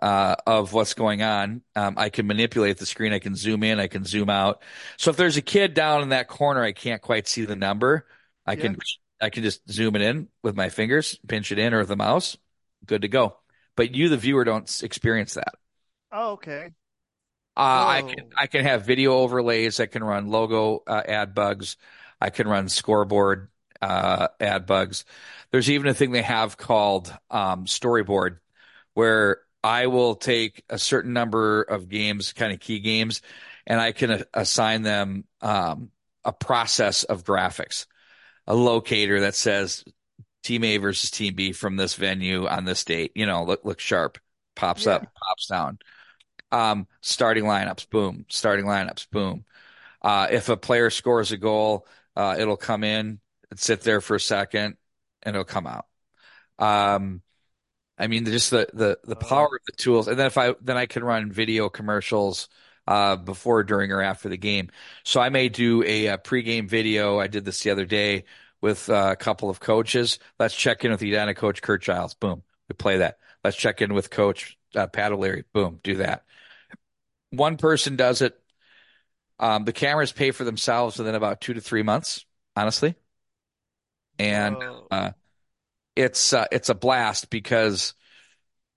uh, 0.00 0.36
of 0.46 0.72
what's 0.72 0.94
going 0.94 1.22
on. 1.22 1.62
Um, 1.76 1.94
I 1.96 2.08
can 2.08 2.26
manipulate 2.26 2.78
the 2.78 2.86
screen. 2.86 3.12
I 3.12 3.18
can 3.18 3.34
zoom 3.34 3.62
in. 3.62 3.80
I 3.80 3.88
can 3.88 4.04
zoom 4.04 4.30
out. 4.30 4.62
So 4.96 5.10
if 5.10 5.16
there's 5.16 5.36
a 5.36 5.42
kid 5.42 5.74
down 5.74 6.02
in 6.02 6.10
that 6.10 6.28
corner, 6.28 6.62
I 6.62 6.72
can't 6.72 7.02
quite 7.02 7.28
see 7.28 7.44
the 7.44 7.56
number. 7.56 8.06
I 8.46 8.56
can 8.56 8.78
I 9.20 9.30
can 9.30 9.42
just 9.42 9.68
zoom 9.70 9.96
it 9.96 10.02
in 10.02 10.28
with 10.42 10.56
my 10.56 10.68
fingers, 10.68 11.18
pinch 11.26 11.52
it 11.52 11.58
in, 11.58 11.74
or 11.74 11.84
the 11.84 11.96
mouse. 11.96 12.36
Good 12.86 13.02
to 13.02 13.08
go. 13.08 13.38
But 13.76 13.94
you, 13.94 14.08
the 14.08 14.16
viewer, 14.16 14.44
don't 14.44 14.82
experience 14.82 15.34
that. 15.34 15.54
Oh, 16.10 16.32
okay. 16.32 16.72
Uh, 17.56 17.86
I 17.86 18.02
can 18.02 18.30
I 18.36 18.46
can 18.46 18.64
have 18.64 18.86
video 18.86 19.14
overlays. 19.14 19.80
I 19.80 19.86
can 19.86 20.04
run 20.04 20.28
logo 20.28 20.82
uh, 20.86 21.02
ad 21.06 21.34
bugs. 21.34 21.76
I 22.20 22.30
can 22.30 22.46
run 22.46 22.68
scoreboard 22.68 23.48
uh, 23.80 24.28
ad 24.40 24.66
bugs. 24.66 25.04
There's 25.50 25.70
even 25.70 25.88
a 25.88 25.94
thing 25.94 26.12
they 26.12 26.22
have 26.22 26.56
called 26.56 27.14
um, 27.30 27.64
storyboard, 27.66 28.38
where 28.94 29.40
I 29.62 29.86
will 29.86 30.14
take 30.16 30.64
a 30.68 30.78
certain 30.78 31.12
number 31.12 31.62
of 31.62 31.88
games, 31.88 32.32
kind 32.32 32.52
of 32.52 32.60
key 32.60 32.80
games, 32.80 33.22
and 33.66 33.80
I 33.80 33.92
can 33.92 34.10
a- 34.10 34.24
assign 34.34 34.82
them 34.82 35.24
um, 35.40 35.90
a 36.24 36.32
process 36.32 37.04
of 37.04 37.24
graphics, 37.24 37.86
a 38.46 38.54
locator 38.54 39.20
that 39.20 39.34
says 39.34 39.84
Team 40.42 40.64
A 40.64 40.78
versus 40.78 41.10
Team 41.10 41.34
B 41.34 41.52
from 41.52 41.76
this 41.76 41.94
venue 41.94 42.46
on 42.46 42.64
this 42.64 42.84
date. 42.84 43.12
You 43.14 43.26
know, 43.26 43.44
look 43.44 43.64
look 43.64 43.80
sharp, 43.80 44.18
pops 44.56 44.86
Yeah. 44.86 44.94
up, 44.94 45.08
pops 45.14 45.46
down 45.48 45.78
um, 46.50 46.86
starting 47.00 47.44
lineups, 47.44 47.88
boom, 47.90 48.24
starting 48.28 48.64
lineups, 48.64 49.08
boom. 49.10 49.44
Uh, 50.02 50.28
if 50.30 50.48
a 50.48 50.56
player 50.56 50.90
scores 50.90 51.32
a 51.32 51.36
goal, 51.36 51.86
uh, 52.16 52.36
it'll 52.38 52.56
come 52.56 52.84
in 52.84 53.20
and 53.50 53.58
sit 53.58 53.82
there 53.82 54.00
for 54.00 54.16
a 54.16 54.20
second 54.20 54.76
and 55.22 55.34
it'll 55.36 55.44
come 55.44 55.66
out. 55.66 55.86
Um, 56.58 57.22
I 57.98 58.06
mean, 58.06 58.24
just 58.26 58.50
the, 58.50 58.68
the, 58.72 58.98
the 59.04 59.16
power 59.16 59.46
of 59.46 59.64
the 59.66 59.76
tools. 59.76 60.08
And 60.08 60.18
then 60.18 60.26
if 60.26 60.38
I, 60.38 60.54
then 60.60 60.76
I 60.76 60.86
can 60.86 61.04
run 61.04 61.32
video 61.32 61.68
commercials, 61.68 62.48
uh, 62.86 63.16
before, 63.16 63.64
during, 63.64 63.92
or 63.92 64.00
after 64.00 64.28
the 64.28 64.36
game. 64.36 64.70
So 65.04 65.20
I 65.20 65.28
may 65.28 65.48
do 65.48 65.82
a, 65.84 66.08
uh 66.08 66.16
pregame 66.18 66.68
video. 66.68 67.18
I 67.18 67.26
did 67.26 67.44
this 67.44 67.62
the 67.62 67.70
other 67.70 67.84
day 67.84 68.24
with 68.60 68.88
uh, 68.88 69.10
a 69.12 69.16
couple 69.16 69.50
of 69.50 69.60
coaches. 69.60 70.18
Let's 70.38 70.54
check 70.54 70.84
in 70.84 70.90
with 70.90 71.00
the 71.00 71.12
Edina 71.12 71.34
coach, 71.34 71.60
Curt 71.60 71.82
Giles. 71.82 72.14
Boom. 72.14 72.42
We 72.68 72.74
play 72.74 72.98
that. 72.98 73.18
Let's 73.44 73.56
check 73.56 73.82
in 73.82 73.94
with 73.94 74.10
coach, 74.10 74.56
uh, 74.74 74.86
Pat 74.86 75.12
O'Leary. 75.12 75.44
Boom. 75.52 75.80
Do 75.82 75.96
that 75.96 76.24
one 77.30 77.56
person 77.56 77.96
does 77.96 78.22
it. 78.22 78.38
Um, 79.38 79.64
the 79.64 79.72
cameras 79.72 80.12
pay 80.12 80.30
for 80.32 80.44
themselves 80.44 80.98
within 80.98 81.14
about 81.14 81.40
two 81.40 81.54
to 81.54 81.60
three 81.60 81.82
months, 81.82 82.24
honestly. 82.56 82.96
And 84.18 84.56
uh, 84.90 85.12
it's 85.96 86.32
uh, 86.32 86.46
it's 86.52 86.68
a 86.68 86.74
blast 86.74 87.30
because 87.30 87.94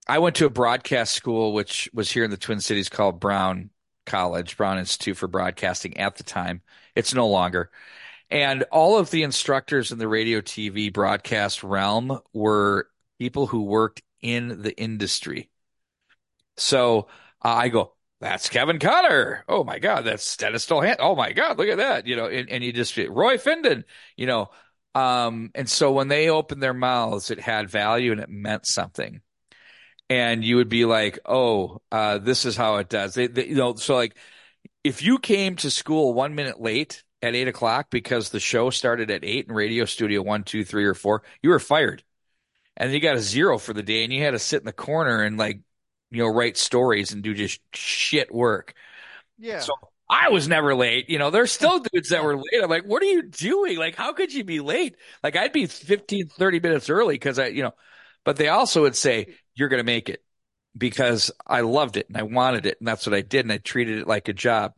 I 0.08 0.18
went 0.18 0.36
to 0.36 0.46
a 0.46 0.50
broadcast 0.50 1.14
school 1.14 1.52
which 1.52 1.88
was 1.92 2.10
here 2.10 2.24
in 2.24 2.30
the 2.30 2.36
Twin 2.36 2.60
Cities 2.60 2.88
called 2.88 3.20
Brown 3.20 3.70
College, 4.06 4.56
Brown 4.56 4.78
Institute 4.78 5.16
for 5.16 5.28
Broadcasting 5.28 5.96
at 5.98 6.16
the 6.16 6.24
time. 6.24 6.62
It's 6.94 7.14
no 7.14 7.28
longer. 7.28 7.70
And 8.30 8.64
all 8.72 8.98
of 8.98 9.10
the 9.10 9.22
instructors 9.24 9.92
in 9.92 9.98
the 9.98 10.08
radio 10.08 10.40
TV 10.40 10.92
broadcast 10.92 11.62
realm 11.62 12.18
were 12.32 12.88
people 13.18 13.46
who 13.46 13.64
worked 13.64 14.02
in 14.22 14.62
the 14.62 14.76
industry. 14.80 15.50
So 16.56 17.08
uh, 17.44 17.48
I 17.48 17.68
go, 17.68 17.92
that's 18.20 18.48
Kevin 18.48 18.78
Connor. 18.78 19.44
Oh 19.48 19.64
my 19.64 19.78
God, 19.78 20.04
that's 20.04 20.36
Dennis 20.36 20.66
Stolhan. 20.66 20.96
Oh 20.98 21.14
my 21.14 21.32
God, 21.32 21.58
look 21.58 21.68
at 21.68 21.78
that. 21.78 22.06
You 22.06 22.16
know, 22.16 22.26
and, 22.26 22.48
and 22.48 22.64
you 22.64 22.72
just 22.72 22.96
Roy 22.96 23.36
Finden, 23.36 23.84
you 24.16 24.26
know. 24.26 24.50
Um, 24.94 25.50
and 25.54 25.68
so 25.68 25.92
when 25.92 26.08
they 26.08 26.28
opened 26.28 26.62
their 26.62 26.74
mouths, 26.74 27.30
it 27.30 27.40
had 27.40 27.70
value 27.70 28.12
and 28.12 28.20
it 28.20 28.28
meant 28.28 28.66
something. 28.66 29.20
And 30.10 30.44
you 30.44 30.56
would 30.56 30.68
be 30.68 30.84
like, 30.84 31.18
oh, 31.24 31.80
uh, 31.90 32.18
this 32.18 32.44
is 32.44 32.56
how 32.56 32.76
it 32.76 32.88
does. 32.88 33.14
They, 33.14 33.28
they, 33.28 33.46
you 33.46 33.54
know, 33.54 33.74
so 33.76 33.94
like 33.94 34.16
if 34.84 35.02
you 35.02 35.18
came 35.18 35.56
to 35.56 35.70
school 35.70 36.12
one 36.12 36.34
minute 36.34 36.60
late 36.60 37.02
at 37.22 37.34
eight 37.34 37.48
o'clock 37.48 37.86
because 37.90 38.28
the 38.28 38.40
show 38.40 38.68
started 38.70 39.10
at 39.10 39.24
eight 39.24 39.46
in 39.48 39.54
radio 39.54 39.84
studio 39.84 40.20
one, 40.22 40.42
two, 40.42 40.64
three, 40.64 40.84
or 40.84 40.94
four, 40.94 41.22
you 41.42 41.50
were 41.50 41.58
fired. 41.58 42.02
And 42.76 42.92
you 42.92 43.00
got 43.00 43.16
a 43.16 43.20
zero 43.20 43.58
for 43.58 43.72
the 43.72 43.82
day 43.82 44.04
and 44.04 44.12
you 44.12 44.22
had 44.22 44.32
to 44.32 44.38
sit 44.38 44.60
in 44.60 44.66
the 44.66 44.72
corner 44.72 45.22
and 45.22 45.38
like, 45.38 45.60
you 46.10 46.18
know, 46.18 46.28
write 46.28 46.56
stories 46.56 47.12
and 47.12 47.22
do 47.22 47.32
just 47.32 47.60
shit 47.74 48.32
work. 48.34 48.74
Yeah. 49.38 49.60
So 49.60 49.72
I 50.12 50.28
was 50.28 50.46
never 50.46 50.74
late. 50.74 51.08
You 51.08 51.18
know, 51.18 51.30
there's 51.30 51.50
still 51.60 51.80
dudes 51.80 52.10
that 52.10 52.22
were 52.22 52.36
late. 52.36 52.62
I'm 52.62 52.68
like, 52.68 52.84
what 52.84 53.02
are 53.02 53.06
you 53.06 53.22
doing? 53.22 53.78
Like, 53.78 53.96
how 53.96 54.12
could 54.12 54.32
you 54.32 54.44
be 54.44 54.60
late? 54.60 54.96
Like, 55.22 55.36
I'd 55.36 55.52
be 55.52 55.66
15, 55.66 56.28
30 56.28 56.60
minutes 56.60 56.90
early 56.90 57.14
because 57.14 57.38
I, 57.38 57.46
you 57.46 57.62
know, 57.62 57.72
but 58.24 58.36
they 58.36 58.48
also 58.48 58.82
would 58.82 58.96
say, 58.96 59.34
you're 59.54 59.68
going 59.68 59.80
to 59.80 59.84
make 59.84 60.08
it 60.08 60.22
because 60.76 61.30
I 61.46 61.62
loved 61.62 61.96
it 61.96 62.08
and 62.08 62.16
I 62.16 62.22
wanted 62.22 62.66
it. 62.66 62.76
And 62.78 62.86
that's 62.86 63.06
what 63.06 63.14
I 63.14 63.22
did. 63.22 63.44
And 63.44 63.52
I 63.52 63.58
treated 63.58 63.98
it 63.98 64.06
like 64.06 64.28
a 64.28 64.32
job. 64.32 64.74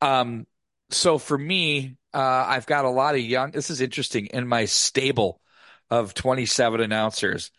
Um, 0.00 0.46
so 0.90 1.18
for 1.18 1.36
me, 1.36 1.96
uh, 2.12 2.44
I've 2.48 2.66
got 2.66 2.84
a 2.84 2.90
lot 2.90 3.14
of 3.14 3.20
young, 3.20 3.50
this 3.50 3.70
is 3.70 3.80
interesting 3.80 4.26
in 4.26 4.46
my 4.46 4.64
stable 4.66 5.40
of 5.90 6.14
27 6.14 6.80
announcers. 6.80 7.50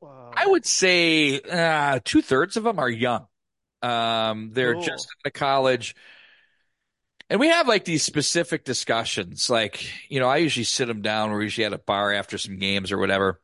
Wow. 0.00 0.30
I 0.34 0.46
would 0.46 0.66
say 0.66 1.40
uh, 1.40 2.00
two 2.04 2.22
thirds 2.22 2.56
of 2.56 2.64
them 2.64 2.78
are 2.78 2.88
young. 2.88 3.26
Um, 3.82 4.50
they're 4.52 4.74
Cool. 4.74 4.82
just 4.82 5.08
out 5.24 5.28
of 5.28 5.32
college. 5.32 5.94
And 7.30 7.38
we 7.38 7.48
have 7.48 7.68
like 7.68 7.84
these 7.84 8.02
specific 8.02 8.64
discussions. 8.64 9.48
Like, 9.48 9.86
you 10.10 10.18
know, 10.18 10.28
I 10.28 10.38
usually 10.38 10.64
sit 10.64 10.86
them 10.86 11.00
down. 11.00 11.30
We're 11.30 11.42
usually 11.42 11.64
at 11.64 11.72
a 11.72 11.78
bar 11.78 12.12
after 12.12 12.36
some 12.36 12.58
games 12.58 12.90
or 12.90 12.98
whatever. 12.98 13.40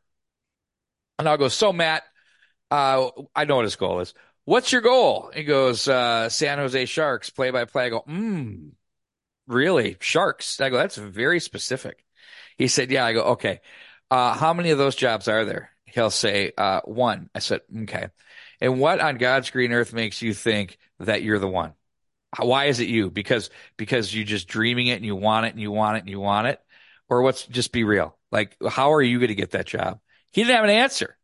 And 1.19 1.29
I'll 1.29 1.39
go, 1.39 1.49
So, 1.49 1.73
Matt, 1.73 2.03
uh, 2.71 3.11
I 3.35 3.45
know 3.45 3.57
what 3.57 3.65
his 3.65 3.77
goal 3.77 4.01
is. 4.01 4.13
What's 4.45 4.73
your 4.73 4.81
goal? 4.81 5.31
He 5.35 5.45
goes, 5.45 5.89
uh, 5.89 6.29
San 6.29 6.59
Jose 6.59 6.87
Sharks, 6.87 7.31
play 7.31 7.51
by 7.51 7.65
play. 7.65 7.87
I 7.87 7.89
go, 7.91 8.03
mm, 8.03 8.73
really? 9.47 9.97
Sharks? 10.01 10.61
I 10.61 10.71
go, 10.71 10.77
that's 10.77 10.97
very 10.97 11.41
specific. 11.41 12.05
He 12.59 12.69
said, 12.69 12.91
Yeah. 12.91 13.05
I 13.05 13.13
go, 13.13 13.23
Okay. 13.33 13.61
Uh, 14.11 14.35
how 14.35 14.53
many 14.55 14.71
of 14.71 14.79
those 14.79 14.97
jobs 14.97 15.29
are 15.29 15.45
there? 15.45 15.71
He'll 15.85 16.11
say, 16.11 16.53
uh, 16.59 16.81
one. 16.85 17.31
I 17.35 17.39
said, 17.41 17.61
Okay. 17.83 18.09
And 18.61 18.81
what 18.81 19.01
on 19.01 19.19
God's 19.19 19.51
green 19.51 19.73
earth 19.73 19.93
makes 19.93 20.23
you 20.23 20.35
think 20.35 20.79
that 21.01 21.23
you're 21.23 21.39
the 21.39 21.49
one? 21.49 21.75
Why 22.39 22.67
is 22.67 22.81
it 22.81 22.89
you? 22.89 23.11
Because 23.11 23.51
because 23.77 24.15
you're 24.15 24.25
just 24.25 24.49
dreaming 24.49 24.89
it 24.89 24.97
and 24.97 25.05
you 25.05 25.17
want 25.17 25.47
it 25.47 25.53
and 25.53 25.61
you 25.61 25.71
want 25.71 25.97
it 25.97 26.01
and 26.01 26.11
you 26.11 26.21
want 26.21 26.49
it, 26.49 26.61
Or 27.09 27.23
what's 27.23 27.47
just 27.47 27.73
be 27.73 27.85
real? 27.85 28.19
Like, 28.33 28.57
how 28.69 28.93
are 28.95 29.03
you 29.03 29.19
going 29.19 29.29
to 29.29 29.35
get 29.37 29.53
that 29.53 29.67
job? 29.67 30.01
He 30.33 30.43
didn't 30.43 30.57
have 30.57 30.65
an 30.65 30.71
answer. 30.71 31.19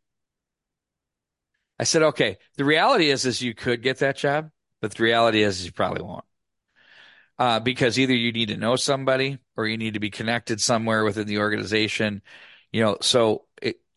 I 1.79 1.83
said, 1.83 2.01
okay, 2.03 2.37
the 2.55 2.65
reality 2.65 3.09
is, 3.11 3.25
is 3.25 3.41
you 3.41 3.53
could 3.53 3.81
get 3.83 3.99
that 3.99 4.17
job, 4.17 4.51
but 4.81 4.93
the 4.95 5.03
reality 5.03 5.43
is, 5.43 5.59
is 5.59 5.65
you 5.67 5.71
probably 5.71 6.01
won't. 6.03 6.25
Uh, 7.39 7.59
because 7.59 7.97
either 7.97 8.13
you 8.13 8.31
need 8.31 8.49
to 8.49 8.57
know 8.57 8.75
somebody 8.75 9.39
or 9.57 9.65
you 9.65 9.77
need 9.77 9.95
to 9.95 9.99
be 9.99 10.11
connected 10.11 10.61
somewhere 10.61 11.03
within 11.03 11.27
the 11.27 11.39
organization. 11.39 12.21
You 12.71 12.83
know, 12.83 12.97
so 13.01 13.45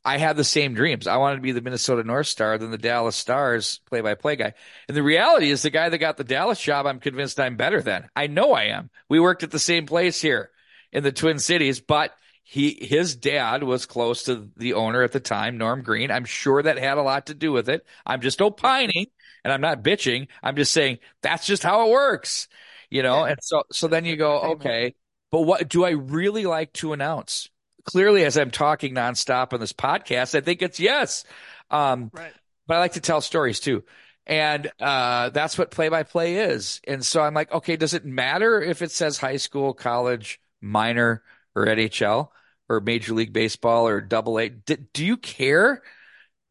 I 0.06 0.18
had 0.18 0.36
the 0.36 0.44
same 0.44 0.74
dreams. 0.74 1.06
I 1.06 1.16
wanted 1.16 1.36
to 1.36 1.42
be 1.42 1.52
the 1.52 1.60
Minnesota 1.60 2.04
North 2.04 2.28
Star 2.28 2.58
than 2.58 2.70
the 2.70 2.78
Dallas 2.78 3.16
Stars 3.16 3.80
play 3.86 4.00
by 4.00 4.14
play 4.14 4.36
guy. 4.36 4.54
And 4.88 4.96
the 4.96 5.02
reality 5.02 5.50
is 5.50 5.62
the 5.62 5.70
guy 5.70 5.88
that 5.88 5.98
got 5.98 6.16
the 6.16 6.24
Dallas 6.24 6.60
job, 6.60 6.86
I'm 6.86 7.00
convinced 7.00 7.40
I'm 7.40 7.56
better 7.56 7.82
than. 7.82 8.08
I 8.16 8.28
know 8.28 8.52
I 8.52 8.64
am. 8.66 8.90
We 9.08 9.20
worked 9.20 9.42
at 9.42 9.50
the 9.50 9.58
same 9.58 9.84
place 9.86 10.20
here 10.20 10.50
in 10.92 11.02
the 11.02 11.12
Twin 11.12 11.38
Cities, 11.40 11.80
but 11.80 12.14
he 12.44 12.78
his 12.80 13.16
dad 13.16 13.64
was 13.64 13.86
close 13.86 14.22
to 14.24 14.48
the 14.56 14.74
owner 14.74 15.02
at 15.02 15.12
the 15.12 15.20
time, 15.20 15.58
Norm 15.58 15.82
Green. 15.82 16.12
I'm 16.12 16.24
sure 16.24 16.62
that 16.62 16.78
had 16.78 16.98
a 16.98 17.02
lot 17.02 17.26
to 17.26 17.34
do 17.34 17.50
with 17.52 17.68
it. 17.68 17.84
I'm 18.06 18.20
just 18.20 18.40
opining 18.40 19.06
and 19.44 19.52
I'm 19.52 19.60
not 19.60 19.82
bitching. 19.82 20.28
I'm 20.42 20.56
just 20.56 20.72
saying 20.72 20.98
that's 21.22 21.46
just 21.46 21.64
how 21.64 21.88
it 21.88 21.90
works. 21.92 22.46
You 22.90 23.02
know, 23.02 23.24
Yeah. 23.24 23.32
and 23.32 23.38
so 23.42 23.64
so 23.72 23.88
then 23.88 24.04
you 24.04 24.16
go, 24.16 24.40
okay, 24.52 24.94
but 25.32 25.42
what 25.42 25.68
do 25.68 25.84
I 25.84 25.90
really 25.90 26.46
like 26.46 26.72
to 26.74 26.92
announce? 26.92 27.50
Clearly, 27.86 28.24
as 28.24 28.36
I'm 28.36 28.50
talking 28.50 28.94
nonstop 28.94 29.52
on 29.52 29.60
this 29.60 29.72
podcast, 29.72 30.34
I 30.36 30.40
think 30.40 30.60
it's 30.62 30.80
yes. 30.80 31.24
Um, 31.70 32.10
Right. 32.12 32.32
but 32.66 32.76
I 32.76 32.80
like 32.80 32.92
to 32.94 33.00
tell 33.00 33.20
stories 33.20 33.60
too. 33.60 33.84
And 34.26 34.70
uh, 34.80 35.30
that's 35.30 35.56
what 35.56 35.70
play 35.70 35.88
by 35.88 36.02
play 36.02 36.36
is. 36.38 36.80
And 36.86 37.04
so 37.06 37.22
I'm 37.22 37.32
like, 37.34 37.52
okay, 37.52 37.76
does 37.76 37.94
it 37.94 38.04
matter 38.04 38.60
if 38.60 38.82
it 38.82 38.90
says 38.90 39.18
high 39.18 39.36
school, 39.36 39.72
college, 39.72 40.40
minor, 40.60 41.22
or 41.54 41.66
NHL, 41.68 42.32
or 42.68 42.80
Major 42.80 43.14
League 43.14 43.32
Baseball, 43.32 43.86
or 43.86 44.00
Double 44.00 44.38
A? 44.40 44.48
D- 44.48 44.78
do 44.92 45.06
you 45.06 45.16
care? 45.16 45.82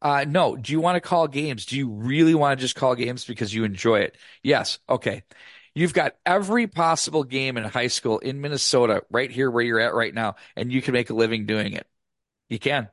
Uh, 0.00 0.24
no. 0.26 0.56
Do 0.56 0.72
you 0.72 0.80
want 0.80 0.96
to 0.96 1.00
call 1.00 1.28
games? 1.28 1.66
Do 1.66 1.76
you 1.76 1.90
really 1.90 2.34
want 2.34 2.58
to 2.58 2.62
just 2.64 2.76
call 2.76 2.94
games 2.94 3.24
because 3.26 3.52
you 3.52 3.64
enjoy 3.64 4.00
it? 4.00 4.16
Yes. 4.42 4.78
Okay. 4.88 5.22
You've 5.76 5.94
got 5.94 6.16
every 6.26 6.68
possible 6.68 7.24
game 7.24 7.58
in 7.58 7.64
high 7.64 7.88
school 7.88 8.18
in 8.20 8.42
Minnesota 8.42 9.04
right 9.10 9.30
here 9.30 9.50
where 9.50 9.64
you're 9.64 9.80
at 9.80 9.94
right 9.94 10.14
now, 10.14 10.36
and 10.56 10.72
you 10.72 10.82
can 10.82 10.94
make 10.94 11.10
a 11.10 11.14
living 11.14 11.46
doing 11.46 11.74
it. 11.74 11.86
You 12.48 12.58
can. 12.58 12.88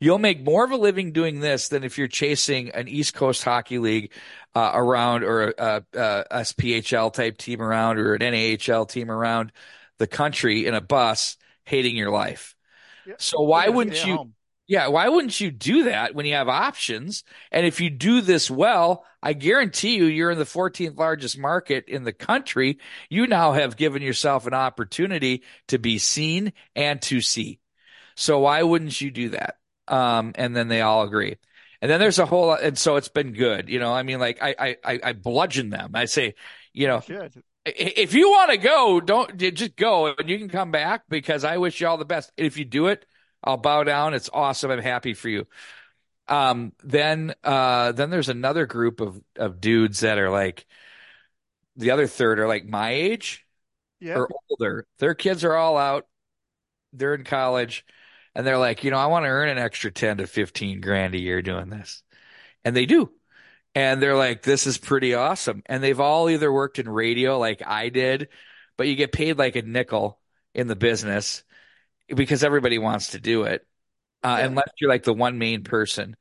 You'll 0.00 0.18
make 0.18 0.42
more 0.42 0.64
of 0.64 0.72
a 0.72 0.76
living 0.76 1.12
doing 1.12 1.40
this 1.40 1.68
than 1.68 1.84
if 1.84 1.98
you're 1.98 2.08
chasing 2.08 2.70
an 2.70 2.88
East 2.88 3.14
Coast 3.14 3.44
Hockey 3.44 3.78
League 3.78 4.12
uh, 4.54 4.72
around 4.74 5.24
or 5.24 5.50
a, 5.58 5.84
a, 5.94 6.24
a 6.30 6.44
SPHL 6.44 7.10
type 7.10 7.38
team 7.38 7.62
around 7.62 7.98
or 7.98 8.14
an 8.14 8.22
NAHL 8.22 8.86
team 8.86 9.10
around 9.10 9.52
the 9.98 10.06
country 10.08 10.66
in 10.66 10.74
a 10.74 10.80
bus 10.80 11.36
hating 11.64 11.96
your 11.96 12.10
life. 12.10 12.56
Yeah. 13.04 13.16
So 13.18 13.42
why 13.42 13.68
Yeah, 13.68 13.70
wouldn't 13.70 14.04
you? 14.04 14.18
home. 14.18 14.34
Yeah, 14.70 14.86
why 14.86 15.08
wouldn't 15.08 15.40
you 15.40 15.50
do 15.50 15.82
that 15.86 16.14
when 16.14 16.26
you 16.26 16.34
have 16.34 16.48
options? 16.48 17.24
And 17.50 17.66
if 17.66 17.80
you 17.80 17.90
do 17.90 18.20
this 18.20 18.48
well, 18.48 19.04
I 19.20 19.32
guarantee 19.32 19.96
you, 19.96 20.04
you're 20.04 20.30
in 20.30 20.38
the 20.38 20.44
14th 20.44 20.96
largest 20.96 21.36
market 21.36 21.86
in 21.88 22.04
the 22.04 22.12
country. 22.12 22.78
You 23.08 23.26
now 23.26 23.50
have 23.50 23.76
given 23.76 24.00
yourself 24.00 24.46
an 24.46 24.54
opportunity 24.54 25.42
to 25.66 25.80
be 25.80 25.98
seen 25.98 26.52
and 26.76 27.02
to 27.02 27.20
see. 27.20 27.58
So 28.14 28.38
why 28.38 28.62
wouldn't 28.62 29.00
you 29.00 29.10
do 29.10 29.30
that? 29.30 29.56
Um, 29.88 30.34
and 30.36 30.54
then 30.54 30.68
they 30.68 30.82
all 30.82 31.02
agree. 31.02 31.38
And 31.82 31.90
then 31.90 31.98
there's 31.98 32.20
a 32.20 32.26
whole, 32.26 32.52
and 32.52 32.78
so 32.78 32.94
it's 32.94 33.08
been 33.08 33.32
good. 33.32 33.68
You 33.68 33.80
know, 33.80 33.92
I 33.92 34.04
mean, 34.04 34.20
like 34.20 34.38
I, 34.40 34.76
I, 34.84 35.00
I, 35.02 35.12
bludgeon 35.14 35.70
them. 35.70 35.90
I 35.94 36.04
say, 36.04 36.36
you 36.72 36.86
know. 36.86 37.02
If 37.66 38.14
you 38.14 38.30
want 38.30 38.52
to 38.52 38.56
go, 38.56 39.00
don't 39.00 39.36
just 39.36 39.74
go 39.74 40.14
and 40.16 40.30
you 40.30 40.38
can 40.38 40.48
come 40.48 40.70
back 40.70 41.02
because 41.08 41.42
I 41.42 41.56
wish 41.56 41.80
you 41.80 41.88
all 41.88 41.98
the 41.98 42.04
best. 42.04 42.30
If 42.36 42.56
you 42.56 42.64
do 42.64 42.86
it, 42.86 43.04
I'll 43.42 43.56
bow 43.56 43.84
down. 43.84 44.14
It's 44.14 44.30
awesome. 44.32 44.70
I'm 44.70 44.80
happy 44.82 45.14
for 45.14 45.28
you. 45.28 45.46
Um, 46.28 46.72
then, 46.84 47.34
uh, 47.44 47.92
then 47.92 48.10
there's 48.10 48.28
another 48.30 48.66
group 48.66 49.00
of, 49.00 49.20
of 49.36 49.60
dudes 49.60 50.00
that 50.00 50.18
are 50.18 50.30
like, 50.30 50.66
the 51.76 51.90
other 51.90 52.06
third 52.06 52.38
are 52.38 52.48
like 52.48 52.64
my 52.66 52.90
age 52.90 53.46
Yeah. 54.00 54.20
or 54.20 54.30
older. 54.50 54.86
Their 54.98 55.14
kids 55.14 55.44
are 55.44 55.54
all 55.56 55.76
out. 55.76 56.06
They're 56.92 57.14
in 57.14 57.24
college 57.24 57.86
and 58.34 58.46
they're 58.46 58.58
like, 58.58 58.84
you 58.84 58.90
know, 58.90 58.98
I 58.98 59.06
want 59.06 59.24
to 59.24 59.28
earn 59.30 59.48
an 59.48 59.58
extra 59.58 59.90
10 59.90 60.18
to 60.18 60.26
15 60.26 60.80
grand 60.80 61.14
a 61.14 61.20
year 61.20 61.42
doing 61.42 61.70
this. 61.70 62.02
And 62.64 62.76
they 62.76 62.86
do. 62.86 63.12
And 63.74 64.02
they're 64.02 64.16
like, 64.16 64.42
this 64.42 64.66
is 64.66 64.78
pretty 64.78 65.14
awesome. 65.14 65.62
And 65.66 65.82
they've 65.82 66.00
all 66.00 66.30
either 66.30 66.52
worked 66.52 66.78
in 66.78 66.88
radio 66.88 67.38
like 67.38 67.62
I 67.66 67.90
did, 67.90 68.28
but 68.76 68.88
you 68.88 68.96
get 68.96 69.12
paid 69.12 69.38
like 69.38 69.56
a 69.56 69.62
nickel 69.62 70.20
in 70.54 70.68
the 70.68 70.76
business 70.76 71.44
because 72.14 72.44
everybody 72.44 72.78
wants 72.78 73.08
to 73.12 73.20
do 73.20 73.44
it. 73.44 73.66
Uh, 74.22 74.36
Yeah. 74.38 74.46
unless 74.46 74.68
you're 74.80 74.90
like 74.90 75.04
the 75.04 75.14
one 75.14 75.38
main 75.38 75.64
person. 75.64 76.16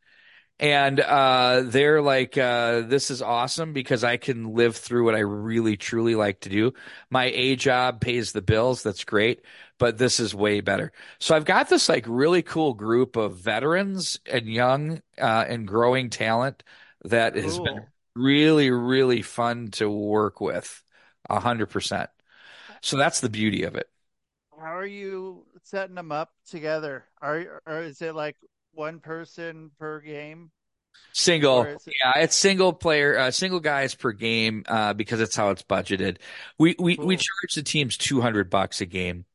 And 0.59 0.99
uh, 0.99 1.63
they're 1.65 2.01
like, 2.01 2.37
uh, 2.37 2.81
this 2.81 3.11
is 3.11 3.21
awesome 3.21 3.71
because 3.71 4.03
I 4.03 4.17
can 4.17 4.53
live 4.55 4.75
through 4.75 5.05
what 5.05 5.15
I 5.15 5.19
really 5.19 5.77
truly 5.77 6.15
like 6.15 6.41
to 6.41 6.49
do. 6.49 6.73
My 7.09 7.25
A 7.25 7.55
job 7.55 8.01
pays 8.01 8.33
the 8.33 8.41
bills. 8.41 8.83
That's 8.83 9.05
great. 9.05 9.41
But 9.77 9.97
this 9.97 10.19
is 10.19 10.35
way 10.35 10.59
better. 10.59 10.91
So 11.19 11.35
I've 11.35 11.45
got 11.45 11.69
this 11.69 11.87
like 11.87 12.05
really 12.07 12.41
cool 12.41 12.73
group 12.73 13.15
of 13.15 13.37
veterans 13.37 14.19
and 14.25 14.47
young 14.47 15.01
uh, 15.17 15.45
and 15.47 15.65
growing 15.67 16.09
talent 16.09 16.63
that 17.05 17.35
has 17.35 17.59
been 17.59 17.87
really, 18.15 18.71
really 18.71 19.21
fun 19.21 19.71
to 19.71 19.89
work 19.89 20.41
with. 20.41 20.83
A 21.29 21.39
hundred 21.39 21.67
percent. 21.67 22.09
So 22.81 22.97
that's 22.97 23.21
the 23.21 23.29
beauty 23.29 23.63
of 23.63 23.75
it. 23.75 23.89
How 24.59 24.77
are 24.77 24.85
you 24.85 25.45
setting 25.63 25.95
them 25.95 26.11
up 26.11 26.33
together? 26.49 27.05
Are 27.21 27.61
or 27.65 27.81
is 27.81 28.01
it 28.01 28.15
like 28.15 28.35
one 28.73 28.99
person 28.99 29.71
per 29.79 29.99
game? 30.01 30.51
Single, 31.11 31.63
it- 31.63 31.81
yeah, 32.03 32.21
it's 32.21 32.35
single 32.35 32.71
player, 32.71 33.17
uh, 33.17 33.31
single 33.31 33.59
guys 33.59 33.95
per 33.95 34.11
game, 34.11 34.63
uh, 34.67 34.93
because 34.93 35.19
that's 35.19 35.35
how 35.35 35.49
it's 35.49 35.63
budgeted. 35.63 36.17
We 36.57 36.75
we 36.79 36.99
we 37.01 37.15
charge 37.17 37.53
the 37.55 37.63
teams 37.63 37.97
two 37.97 38.21
hundred 38.21 38.49
bucks 38.49 38.81
a 38.81 38.85
game. 38.85 39.25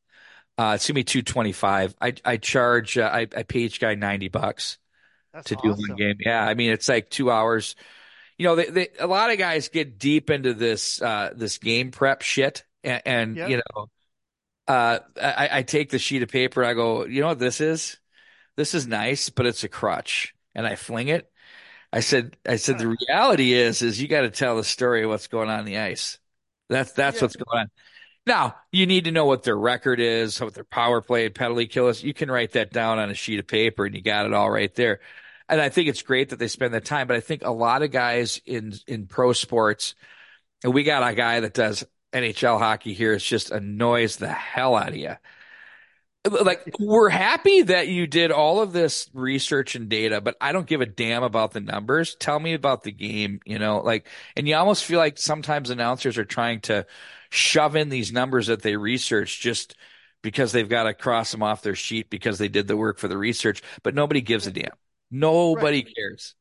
Uh, 0.57 0.73
it's 0.75 0.87
gonna 0.87 0.95
be 0.95 1.03
two 1.03 1.21
twenty 1.21 1.51
five. 1.53 1.95
I 2.01 2.13
I 2.25 2.37
charge, 2.37 2.97
uh, 2.97 3.09
I 3.13 3.21
I 3.35 3.43
pay 3.43 3.61
each 3.61 3.79
guy 3.79 3.95
ninety 3.95 4.29
bucks 4.29 4.77
That's 5.33 5.49
to 5.49 5.55
do 5.57 5.69
awesome. 5.69 5.89
one 5.89 5.95
game. 5.97 6.17
Yeah, 6.19 6.43
I 6.45 6.53
mean 6.55 6.71
it's 6.71 6.89
like 6.89 7.09
two 7.09 7.31
hours. 7.31 7.75
You 8.37 8.45
know, 8.47 8.55
they, 8.57 8.65
they 8.67 8.89
a 8.99 9.07
lot 9.07 9.31
of 9.31 9.37
guys 9.37 9.69
get 9.69 9.99
deep 9.99 10.29
into 10.29 10.53
this 10.53 11.01
uh 11.01 11.33
this 11.35 11.57
game 11.59 11.91
prep 11.91 12.21
shit, 12.21 12.65
and, 12.83 13.01
and 13.05 13.37
Yep. 13.37 13.49
you 13.49 13.57
know, 13.57 13.89
uh, 14.67 14.99
I 15.21 15.49
I 15.59 15.63
take 15.63 15.89
the 15.89 15.99
sheet 15.99 16.23
of 16.23 16.29
paper, 16.29 16.63
I 16.63 16.73
go, 16.73 17.05
you 17.05 17.21
know 17.21 17.27
what 17.27 17.39
this 17.39 17.61
is? 17.61 17.97
This 18.57 18.73
is 18.75 18.87
nice, 18.87 19.29
but 19.29 19.45
it's 19.47 19.63
a 19.63 19.69
crutch, 19.69 20.35
and 20.55 20.67
I 20.67 20.75
fling 20.75 21.09
it. 21.09 21.31
I 21.93 22.01
said, 22.01 22.37
I 22.47 22.57
said, 22.57 22.77
the 22.79 22.95
reality 23.09 23.53
is, 23.53 23.81
is 23.81 24.01
you 24.01 24.07
got 24.07 24.21
to 24.21 24.31
tell 24.31 24.57
the 24.57 24.63
story 24.63 25.03
of 25.03 25.09
what's 25.09 25.27
going 25.27 25.49
on 25.49 25.59
in 25.61 25.65
the 25.65 25.77
ice. 25.79 26.19
That's 26.69 26.91
that's 26.93 27.17
Yeah. 27.17 27.23
what's 27.23 27.35
going 27.37 27.61
on. 27.61 27.71
Now 28.27 28.55
you 28.71 28.85
need 28.87 29.05
to 29.05 29.11
know 29.11 29.25
what 29.25 29.43
their 29.43 29.57
record 29.57 29.99
is, 29.99 30.41
what 30.41 30.53
their 30.55 30.63
power 30.63 31.01
play 31.01 31.25
and 31.27 31.35
penalty 31.35 31.67
kill 31.67 31.89
is. 31.89 32.03
You 32.03 32.13
can 32.13 32.31
write 32.31 32.53
that 32.53 32.71
down 32.71 32.99
on 32.99 33.09
a 33.09 33.13
sheet 33.13 33.39
of 33.39 33.47
paper, 33.47 33.85
and 33.85 33.95
you 33.95 34.01
got 34.01 34.25
it 34.25 34.33
all 34.33 34.49
right 34.51 34.73
there. 34.75 34.99
And 35.49 35.61
I 35.61 35.69
think 35.69 35.89
it's 35.89 36.01
great 36.01 36.29
that 36.29 36.39
they 36.39 36.47
spend 36.47 36.73
that 36.73 36.85
time. 36.85 37.07
But 37.07 37.17
I 37.17 37.21
think 37.21 37.43
a 37.43 37.51
lot 37.51 37.83
of 37.83 37.91
guys 37.91 38.41
in 38.45 38.73
in 38.87 39.07
pro 39.07 39.33
sports, 39.33 39.95
and 40.63 40.73
we 40.73 40.83
got 40.83 41.07
a 41.09 41.15
guy 41.15 41.41
that 41.41 41.53
does 41.53 41.85
NHL 42.15 42.59
hockey 42.59 42.93
here. 42.93 43.13
It's 43.13 43.25
just 43.25 43.51
annoys 43.51 44.17
the 44.17 44.29
hell 44.29 44.75
out 44.75 44.89
of 44.89 44.95
you 44.97 45.15
like 46.25 46.75
we're 46.79 47.09
happy 47.09 47.61
that 47.63 47.87
you 47.87 48.07
did 48.07 48.31
all 48.31 48.61
of 48.61 48.73
this 48.73 49.09
research 49.13 49.75
and 49.75 49.89
data, 49.89 50.21
but 50.21 50.35
I 50.41 50.51
don't 50.51 50.65
give 50.67 50.81
a 50.81 50.85
damn 50.85 51.23
about 51.23 51.51
the 51.51 51.59
numbers. 51.59 52.15
Tell 52.15 52.39
me 52.39 52.53
about 52.53 52.83
the 52.83 52.91
game, 52.91 53.39
you 53.45 53.59
know, 53.59 53.79
like, 53.79 54.07
and 54.35 54.47
you 54.47 54.55
almost 54.55 54.85
feel 54.85 54.97
like 54.97 55.17
sometimes 55.17 55.69
announcers 55.69 56.17
are 56.17 56.25
trying 56.25 56.61
to 56.61 56.85
shove 57.29 57.75
in 57.75 57.89
these 57.89 58.11
numbers 58.11 58.47
that 58.47 58.63
they 58.63 58.75
research 58.75 59.39
just 59.39 59.75
because 60.23 60.51
they've 60.51 60.69
got 60.69 60.83
to 60.83 60.93
cross 60.95 61.31
them 61.31 61.43
off 61.43 61.61
their 61.61 61.75
sheet 61.75 62.09
because 62.09 62.39
they 62.39 62.47
did 62.47 62.67
the 62.67 62.77
work 62.77 62.97
for 62.97 63.07
the 63.07 63.17
research, 63.17 63.61
but 63.83 63.93
nobody 63.93 64.21
gives 64.21 64.47
a 64.47 64.51
damn. 64.51 64.71
Nobody 65.11 65.83
Right. 65.83 65.95
cares. 65.95 66.33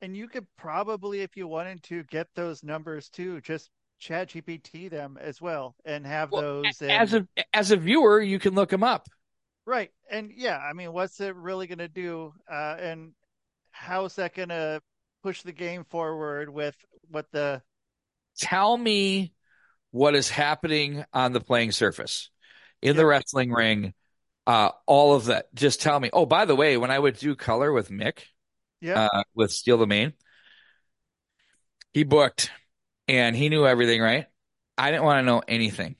And 0.00 0.16
you 0.16 0.28
could 0.28 0.46
probably, 0.56 1.20
if 1.20 1.36
you 1.36 1.46
wanted 1.46 1.82
to, 1.84 2.04
get 2.04 2.28
those 2.34 2.62
numbers 2.62 3.10
too. 3.10 3.40
Just 3.42 3.70
chat 3.98 4.30
GPT 4.30 4.90
them 4.90 5.18
as 5.20 5.40
well 5.40 5.74
and 5.84 6.06
have 6.06 6.30
Well, 6.30 6.42
those 6.42 6.82
in- 6.82 6.90
As 6.90 7.14
a 7.14 7.26
as 7.52 7.70
a 7.70 7.76
viewer, 7.76 8.20
you 8.20 8.38
can 8.38 8.54
look 8.54 8.70
them 8.70 8.82
up. 8.82 9.08
Right. 9.64 9.90
And 10.10 10.30
yeah, 10.36 10.58
I 10.58 10.72
mean, 10.74 10.92
what's 10.92 11.20
it 11.20 11.34
really 11.34 11.66
going 11.66 11.78
to 11.78 11.88
do? 11.88 12.32
Uh, 12.50 12.76
and 12.78 13.12
how's 13.70 14.16
that 14.16 14.34
going 14.34 14.50
to 14.50 14.80
push 15.22 15.42
the 15.42 15.52
game 15.52 15.84
forward 15.84 16.48
with 16.48 16.76
what 17.10 17.26
the, 17.32 17.60
tell 18.38 18.76
me 18.76 19.32
what 19.90 20.14
is 20.14 20.28
happening 20.28 21.04
on 21.12 21.32
the 21.32 21.40
playing 21.40 21.72
surface 21.72 22.30
in 22.82 22.96
the 22.96 23.06
wrestling 23.06 23.50
ring 23.50 23.94
uh 24.46 24.70
all 24.86 25.14
of 25.14 25.26
that 25.26 25.52
just 25.54 25.80
tell 25.80 25.98
me 25.98 26.10
oh 26.12 26.26
by 26.26 26.44
the 26.44 26.54
way 26.54 26.76
when 26.76 26.90
i 26.90 26.98
would 26.98 27.16
do 27.16 27.34
color 27.34 27.72
with 27.72 27.88
mick 27.88 28.20
yeah, 28.80 29.08
uh 29.12 29.22
with 29.34 29.50
Steel 29.50 29.78
Domain 29.78 30.12
he 31.92 32.04
booked 32.04 32.50
and 33.08 33.36
he 33.36 33.48
knew 33.48 33.66
everything 33.66 34.00
right 34.00 34.26
i 34.78 34.90
didn't 34.90 35.04
want 35.04 35.18
to 35.18 35.26
know 35.26 35.42
anything 35.46 35.96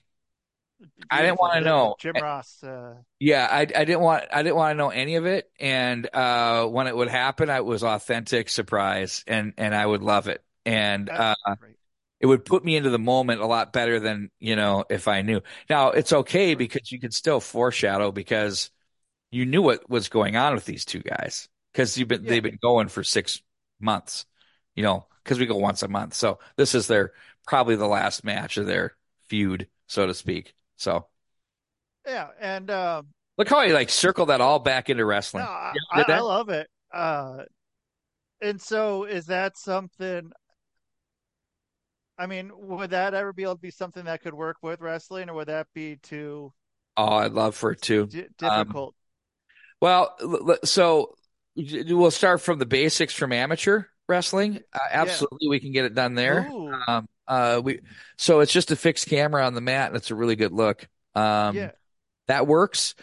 I 1.11 1.23
didn't 1.23 1.41
want 1.41 1.55
to 1.55 1.61
know. 1.61 1.97
Jim 1.99 2.17
Ross. 2.17 2.63
Uh, 2.63 2.95
Yeah, 3.19 3.49
I 3.51 3.61
I 3.61 3.65
didn't 3.65 4.01
want 4.01 4.25
I 4.33 4.43
didn't 4.43 4.57
want 4.57 4.73
to 4.73 4.77
know 4.77 4.91
any 4.91 5.17
of 5.17 5.27
it, 5.27 5.51
and 5.59 6.09
uh, 6.13 6.67
when 6.67 6.87
it 6.87 6.97
would 6.97 7.09
happen, 7.09 7.49
I 7.49 7.61
was 7.61 7.83
authentic 7.83 8.49
surprise, 8.49 9.25
and 9.27 9.55
and 9.57 9.75
I 9.75 9.87
would 9.87 10.03
love 10.03 10.29
it, 10.29 10.45
and 10.67 11.09
uh, 11.09 11.35
it 12.21 12.27
would 12.27 12.45
put 12.45 12.65
me 12.65 12.77
into 12.77 12.91
the 12.91 12.99
moment 12.99 13.41
a 13.41 13.47
lot 13.47 13.73
better 13.73 14.01
than 14.01 14.31
you 14.39 14.57
know 14.57 14.85
if 14.91 15.09
I 15.09 15.23
knew. 15.23 15.41
Now 15.71 15.91
it's 15.91 16.13
okay 16.13 16.55
because 16.55 16.93
you 16.93 17.01
can 17.01 17.11
still 17.11 17.41
foreshadow 17.41 18.13
because 18.13 18.71
you 19.31 19.47
knew 19.47 19.63
what 19.63 19.89
was 19.91 20.09
going 20.09 20.37
on 20.37 20.55
with 20.55 20.65
these 20.65 20.85
two 20.85 21.01
guys 21.01 21.49
because 21.73 21.99
you've 21.99 22.09
been 22.09 22.25
Yeah. 22.25 22.29
they've 22.31 22.43
been 22.43 22.59
going 22.63 22.89
for 22.89 23.05
six 23.05 23.43
months, 23.81 24.27
you 24.75 24.83
know, 24.83 25.07
because 25.27 25.39
we 25.41 25.47
go 25.47 25.57
once 25.57 25.83
a 25.83 25.89
month, 25.89 26.15
so 26.15 26.39
this 26.57 26.75
is 26.75 26.87
their 26.87 27.13
probably 27.47 27.77
the 27.77 27.87
last 27.89 28.25
match 28.25 28.57
of 28.59 28.67
their 28.67 28.97
feud, 29.29 29.69
so 29.89 30.07
to 30.07 30.15
speak. 30.15 30.55
So 30.77 31.09
Yeah, 32.07 32.31
and 32.41 32.71
um, 32.71 33.09
look 33.39 33.49
how 33.49 33.59
I 33.59 33.67
like 33.69 33.91
circle 33.91 34.27
that 34.27 34.41
all 34.41 34.59
back 34.59 34.91
into 34.91 35.05
no, 35.35 35.43
wrestling. 35.43 35.43
I, 35.43 35.75
I, 35.91 36.03
I 36.17 36.19
love 36.21 36.49
it. 36.49 36.69
Uh, 36.93 37.45
and 38.41 38.61
so 38.61 39.05
is 39.05 39.27
that 39.27 39.57
something? 39.59 40.33
I 42.19 42.27
mean, 42.27 42.51
would 42.55 42.91
that 42.91 43.15
ever 43.15 43.33
be 43.33 43.43
able 43.43 43.55
to 43.57 43.61
be 43.61 43.71
something 43.71 44.05
that 44.05 44.23
could 44.23 44.35
work 44.35 44.59
with 44.63 44.81
wrestling, 44.81 45.29
or 45.31 45.35
would 45.35 45.49
that 45.49 45.69
be 45.75 45.97
too 45.97 46.53
Oh, 46.97 47.15
I'd 47.17 47.33
love 47.33 47.55
for 47.55 47.73
it 47.73 47.83
too. 47.83 48.11
di 48.11 48.29
Um, 48.43 48.79
difficult? 48.79 48.95
Well, 49.81 50.15
l- 50.21 50.51
l- 50.53 50.59
so 50.65 51.17
we'll 51.57 52.11
start 52.11 52.41
from 52.41 52.59
the 52.59 52.67
basics 52.67 53.15
from 53.15 53.33
amateur 53.33 53.85
wrestling. 54.09 54.61
Uh, 54.73 54.79
absolutely, 54.91 55.49
we 55.49 55.61
can 55.61 55.73
get 55.73 55.85
it 55.85 55.95
done 55.95 56.15
there. 56.15 56.49
Um, 56.89 57.09
uh, 57.29 57.61
we 57.63 57.81
so 58.17 58.41
it's 58.41 58.53
just 58.53 58.71
a 58.71 58.77
fixed 58.77 59.09
camera 59.09 59.45
on 59.45 59.55
the 59.55 59.61
mat, 59.61 59.89
and 59.89 59.97
it's 59.97 60.11
a 60.11 60.15
really 60.15 60.37
good 60.37 60.53
look. 60.53 60.89
Um, 61.15 61.57
yeah, 61.57 61.71
that 62.29 62.47
works. 62.47 62.95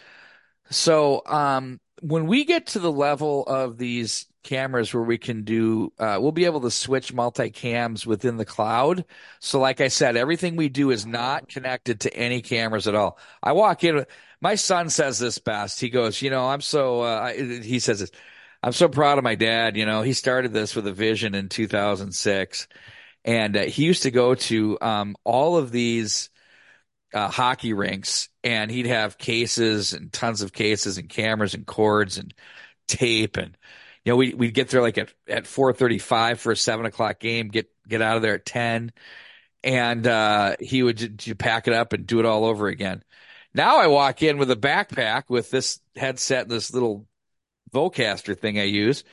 So, 0.70 1.22
um, 1.26 1.80
when 2.00 2.26
we 2.26 2.44
get 2.44 2.68
to 2.68 2.78
the 2.78 2.92
level 2.92 3.44
of 3.46 3.78
these 3.78 4.26
cameras 4.42 4.92
where 4.92 5.02
we 5.02 5.18
can 5.18 5.42
do, 5.44 5.92
uh, 5.98 6.18
we'll 6.20 6.32
be 6.32 6.44
able 6.44 6.60
to 6.62 6.70
switch 6.70 7.12
multi-cams 7.12 8.06
within 8.06 8.36
the 8.36 8.44
cloud. 8.44 9.04
So, 9.40 9.58
like 9.60 9.80
I 9.80 9.88
said, 9.88 10.16
everything 10.16 10.56
we 10.56 10.68
do 10.68 10.90
is 10.90 11.06
not 11.06 11.48
connected 11.48 12.00
to 12.00 12.14
any 12.14 12.42
cameras 12.42 12.86
at 12.86 12.94
all. 12.94 13.18
I 13.42 13.52
walk 13.52 13.84
in, 13.84 14.04
my 14.40 14.54
son 14.54 14.90
says 14.90 15.18
this 15.18 15.38
best. 15.38 15.80
He 15.80 15.88
goes, 15.88 16.20
you 16.20 16.30
know, 16.30 16.46
I'm 16.46 16.60
so, 16.60 17.00
uh, 17.02 17.32
he 17.32 17.78
says 17.78 18.00
this, 18.00 18.10
I'm 18.64 18.72
so 18.72 18.88
proud 18.88 19.18
of 19.18 19.24
my 19.24 19.34
dad. 19.34 19.76
You 19.76 19.84
know, 19.84 20.00
he 20.00 20.14
started 20.14 20.54
this 20.54 20.74
with 20.74 20.86
a 20.86 20.92
vision 20.92 21.34
in 21.34 21.50
2006 21.50 22.66
and 23.22 23.56
uh, 23.58 23.62
he 23.64 23.84
used 23.84 24.04
to 24.04 24.10
go 24.10 24.34
to, 24.34 24.78
um, 24.80 25.16
all 25.22 25.58
of 25.58 25.70
these, 25.70 26.30
uh, 27.12 27.28
hockey 27.28 27.74
rinks 27.74 28.30
and 28.42 28.70
he'd 28.70 28.86
have 28.86 29.18
cases 29.18 29.92
and 29.92 30.10
tons 30.12 30.40
of 30.40 30.54
cases 30.54 30.96
and 30.96 31.10
cameras 31.10 31.52
and 31.52 31.66
cords 31.66 32.16
and 32.16 32.32
tape 32.88 33.36
and 33.36 33.56
you 34.04 34.12
know 34.12 34.16
we 34.16 34.34
we'd 34.34 34.54
get 34.54 34.68
there 34.68 34.82
like 34.82 34.98
at 34.98 35.12
at 35.28 35.46
four 35.46 35.72
thirty 35.72 35.98
five 35.98 36.40
for 36.40 36.52
a 36.52 36.56
seven 36.56 36.86
o'clock 36.86 37.20
game 37.20 37.48
get 37.48 37.70
get 37.86 38.02
out 38.02 38.16
of 38.16 38.22
there 38.22 38.34
at 38.34 38.44
ten 38.44 38.92
and 39.62 40.06
uh, 40.08 40.56
he 40.58 40.82
would 40.82 41.18
j- 41.18 41.34
pack 41.34 41.68
it 41.68 41.74
up 41.74 41.92
and 41.92 42.06
do 42.06 42.18
it 42.18 42.26
all 42.26 42.44
over 42.44 42.66
again. 42.66 43.02
Now 43.54 43.78
I 43.78 43.86
walk 43.86 44.22
in 44.22 44.36
with 44.38 44.50
a 44.50 44.56
backpack 44.56 45.24
with 45.28 45.50
this 45.50 45.80
headset 45.96 46.42
and 46.42 46.50
this 46.50 46.74
little 46.74 47.06
Vocaster 47.74 48.38
thing 48.38 48.58
I 48.58 48.64
use 48.64 49.04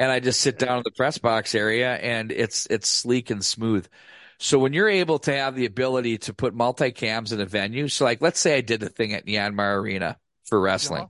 and 0.00 0.10
I 0.10 0.18
just 0.18 0.40
sit 0.40 0.58
down 0.58 0.78
in 0.78 0.82
the 0.82 0.90
press 0.90 1.18
box 1.18 1.54
area 1.54 1.94
and 1.94 2.32
it's 2.32 2.66
it's 2.66 2.88
sleek 2.88 3.30
and 3.30 3.44
smooth. 3.44 3.86
So 4.38 4.58
when 4.58 4.72
you're 4.72 4.88
able 4.88 5.18
to 5.20 5.36
have 5.36 5.54
the 5.54 5.66
ability 5.66 6.16
to 6.18 6.32
put 6.32 6.54
multi-cams 6.54 7.32
in 7.32 7.40
a 7.40 7.44
venue, 7.44 7.88
so 7.88 8.06
like 8.06 8.22
let's 8.22 8.40
say 8.40 8.56
I 8.56 8.62
did 8.62 8.80
the 8.80 8.88
thing 8.88 9.12
at 9.12 9.26
Yanmar 9.26 9.76
Arena 9.76 10.16
for 10.46 10.58
wrestling. 10.58 11.02
Yeah. 11.02 11.08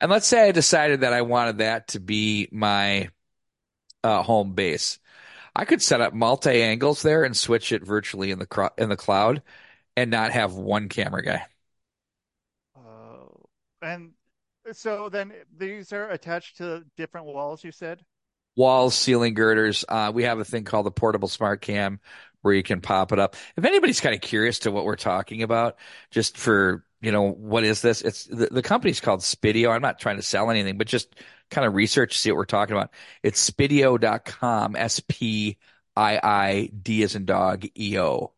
And 0.00 0.10
let's 0.10 0.26
say 0.26 0.48
I 0.48 0.52
decided 0.52 1.02
that 1.02 1.12
I 1.12 1.20
wanted 1.20 1.58
that 1.58 1.88
to 1.88 2.00
be 2.00 2.48
my 2.50 3.10
uh, 4.02 4.22
home 4.22 4.54
base. 4.54 4.98
I 5.54 5.66
could 5.66 5.82
set 5.82 6.00
up 6.00 6.14
multi 6.14 6.62
angles 6.62 7.02
there 7.02 7.24
and 7.24 7.36
switch 7.36 7.72
it 7.72 7.84
virtually 7.84 8.30
in 8.30 8.38
the 8.38 8.46
cro- 8.46 8.70
in 8.78 8.88
the 8.88 8.96
cloud 8.96 9.42
and 9.96 10.10
not 10.10 10.32
have 10.32 10.54
one 10.54 10.88
camera 10.88 11.22
guy. 11.22 11.46
Oh, 12.74 13.44
and 13.82 14.12
so 14.72 15.08
then 15.08 15.32
these 15.56 15.92
are 15.92 16.08
attached 16.10 16.58
to 16.58 16.84
different 16.96 17.26
walls, 17.26 17.64
you 17.64 17.72
said? 17.72 18.04
Walls, 18.56 18.94
ceiling 18.94 19.34
girders. 19.34 19.84
Uh, 19.88 20.10
we 20.14 20.24
have 20.24 20.38
a 20.38 20.44
thing 20.44 20.64
called 20.64 20.86
the 20.86 20.90
portable 20.90 21.28
smart 21.28 21.60
cam 21.60 22.00
where 22.42 22.54
you 22.54 22.62
can 22.62 22.80
pop 22.80 23.12
it 23.12 23.18
up. 23.18 23.36
If 23.56 23.64
anybody's 23.64 24.00
kind 24.00 24.14
of 24.14 24.20
curious 24.20 24.60
to 24.60 24.70
what 24.70 24.84
we're 24.84 24.96
talking 24.96 25.42
about, 25.42 25.76
just 26.10 26.36
for 26.36 26.84
you 27.00 27.12
know 27.12 27.30
what 27.30 27.64
is 27.64 27.80
this? 27.80 28.02
It's 28.02 28.24
the, 28.24 28.48
the 28.50 28.62
company's 28.62 29.00
called 29.00 29.20
Spiideo. 29.20 29.70
I'm 29.70 29.82
not 29.82 29.98
trying 29.98 30.16
to 30.16 30.22
sell 30.22 30.50
anything, 30.50 30.78
but 30.78 30.86
just 30.86 31.14
kind 31.50 31.66
of 31.66 31.74
research, 31.74 32.18
see 32.18 32.30
what 32.30 32.36
we're 32.36 32.44
talking 32.44 32.76
about. 32.76 32.90
It's 33.22 33.50
spiideo.com, 33.50 34.76
S 34.76 35.00
P 35.08 35.58
I 35.96 36.20
I 36.22 36.70
D 36.82 37.02
as 37.02 37.14
in 37.14 37.24
dog, 37.24 37.66
E 37.78 37.98
O. 37.98 38.32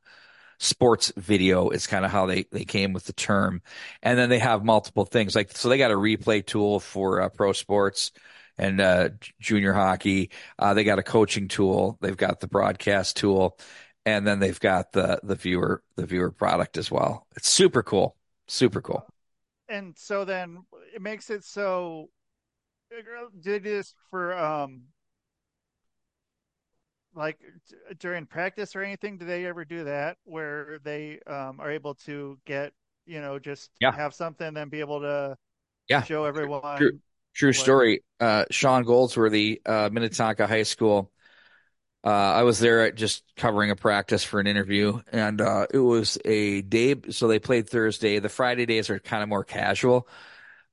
Sports 0.62 1.12
video 1.16 1.70
is 1.70 1.88
kind 1.88 2.04
of 2.04 2.12
how 2.12 2.26
they, 2.26 2.44
they 2.52 2.64
came 2.64 2.92
with 2.92 3.04
the 3.06 3.12
term. 3.12 3.62
And 4.00 4.16
then 4.16 4.28
they 4.28 4.38
have 4.38 4.64
multiple 4.64 5.04
things 5.04 5.34
like, 5.34 5.50
so 5.56 5.68
they 5.68 5.76
got 5.76 5.90
a 5.90 5.96
replay 5.96 6.46
tool 6.46 6.78
for 6.78 7.20
uh, 7.20 7.30
pro 7.30 7.52
sports 7.52 8.12
and 8.56 8.80
uh, 8.80 9.08
junior 9.40 9.72
hockey. 9.72 10.30
Uh, 10.60 10.72
they 10.72 10.84
got 10.84 11.00
a 11.00 11.02
coaching 11.02 11.48
tool. 11.48 11.98
They've 12.00 12.16
got 12.16 12.38
the 12.38 12.46
broadcast 12.46 13.16
tool. 13.16 13.58
And 14.06 14.24
then 14.24 14.38
they've 14.38 14.60
got 14.60 14.92
the, 14.92 15.18
the 15.24 15.34
viewer, 15.34 15.82
the 15.96 16.06
viewer 16.06 16.30
product 16.30 16.76
as 16.76 16.92
well. 16.92 17.26
It's 17.34 17.48
super 17.48 17.82
cool. 17.82 18.14
Super 18.46 18.80
cool. 18.80 19.04
And 19.68 19.98
so 19.98 20.24
then 20.24 20.64
it 20.94 21.02
makes 21.02 21.28
it 21.28 21.42
so 21.42 22.08
do 22.88 23.02
they 23.42 23.58
do 23.58 23.58
this 23.58 23.94
for 24.10 24.38
um 24.38 24.82
like 27.14 27.38
d- 27.68 27.76
during 27.98 28.26
practice 28.26 28.74
or 28.76 28.82
anything? 28.82 29.18
Do 29.18 29.26
they 29.26 29.46
ever 29.46 29.64
do 29.64 29.84
that 29.84 30.16
where 30.24 30.78
they 30.82 31.20
um 31.26 31.60
are 31.60 31.70
able 31.70 31.94
to 32.06 32.38
get, 32.44 32.72
you 33.06 33.20
know, 33.20 33.38
just 33.38 33.70
Yeah. 33.80 33.92
have 33.92 34.14
something 34.14 34.46
and 34.46 34.56
then 34.56 34.68
be 34.68 34.80
able 34.80 35.00
to 35.00 35.36
Yeah. 35.88 36.02
show 36.02 36.24
everyone 36.24 36.78
True. 36.78 36.98
True 37.34 37.48
What- 37.50 37.56
story. 37.56 38.04
Uh, 38.20 38.44
Sean 38.50 38.84
Goldsworthy, 38.84 39.62
uh, 39.64 39.88
Minnetonka 39.92 40.46
High 40.46 40.64
School. 40.64 41.10
Uh, 42.04 42.08
I 42.10 42.42
was 42.42 42.58
there 42.58 42.84
at 42.84 42.96
just 42.96 43.22
covering 43.36 43.70
a 43.70 43.76
practice 43.76 44.24
for 44.24 44.40
an 44.40 44.48
interview, 44.48 45.00
and 45.12 45.40
uh, 45.40 45.66
it 45.72 45.78
was 45.78 46.18
a 46.24 46.60
day. 46.62 46.96
So 47.10 47.28
they 47.28 47.38
played 47.38 47.68
Thursday. 47.68 48.18
The 48.18 48.28
Friday 48.28 48.66
days 48.66 48.90
are 48.90 48.98
kind 48.98 49.22
of 49.22 49.28
more 49.28 49.44
casual 49.44 50.08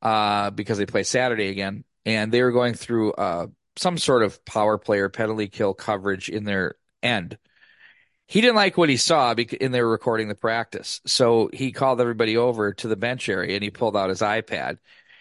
uh, 0.01 0.49
because 0.49 0.79
they 0.79 0.87
play 0.87 1.03
Saturday 1.03 1.49
again, 1.49 1.83
and 2.03 2.31
they 2.31 2.41
were 2.41 2.51
going 2.51 2.73
through 2.73 3.13
uh, 3.13 3.47
some 3.79 3.97
sort 3.97 4.23
of 4.23 4.43
power 4.45 4.77
play 4.77 4.99
or 4.99 5.09
penalty 5.09 5.47
kill 5.47 5.73
coverage 5.73 6.29
in 6.29 6.43
their 6.43 6.75
end. 7.01 7.37
He 8.27 8.41
didn't 8.41 8.57
like 8.57 8.77
what 8.77 8.89
he 8.89 8.97
saw 8.97 9.33
in 9.33 9.71
they 9.71 9.81
were 9.81 9.89
recording 9.89 10.27
the 10.27 10.35
practice, 10.35 11.01
so 11.05 11.49
he 11.51 11.71
called 11.71 11.99
everybody 11.99 12.37
over 12.37 12.73
to 12.73 12.87
the 12.87 12.95
bench 12.95 13.27
area 13.29 13.55
and 13.55 13.63
he 13.63 13.71
pulled 13.71 13.97
out 13.97 14.09
his 14.09 14.21
iPad 14.21 14.77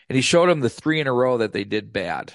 and 0.09 0.17
he 0.17 0.23
showed 0.23 0.49
him 0.49 0.61
the 0.61 0.69
three 0.69 1.01
in 1.01 1.07
a 1.07 1.13
row 1.13 1.39
that 1.39 1.53
they 1.53 1.65
did 1.65 1.93
bad. 1.93 2.35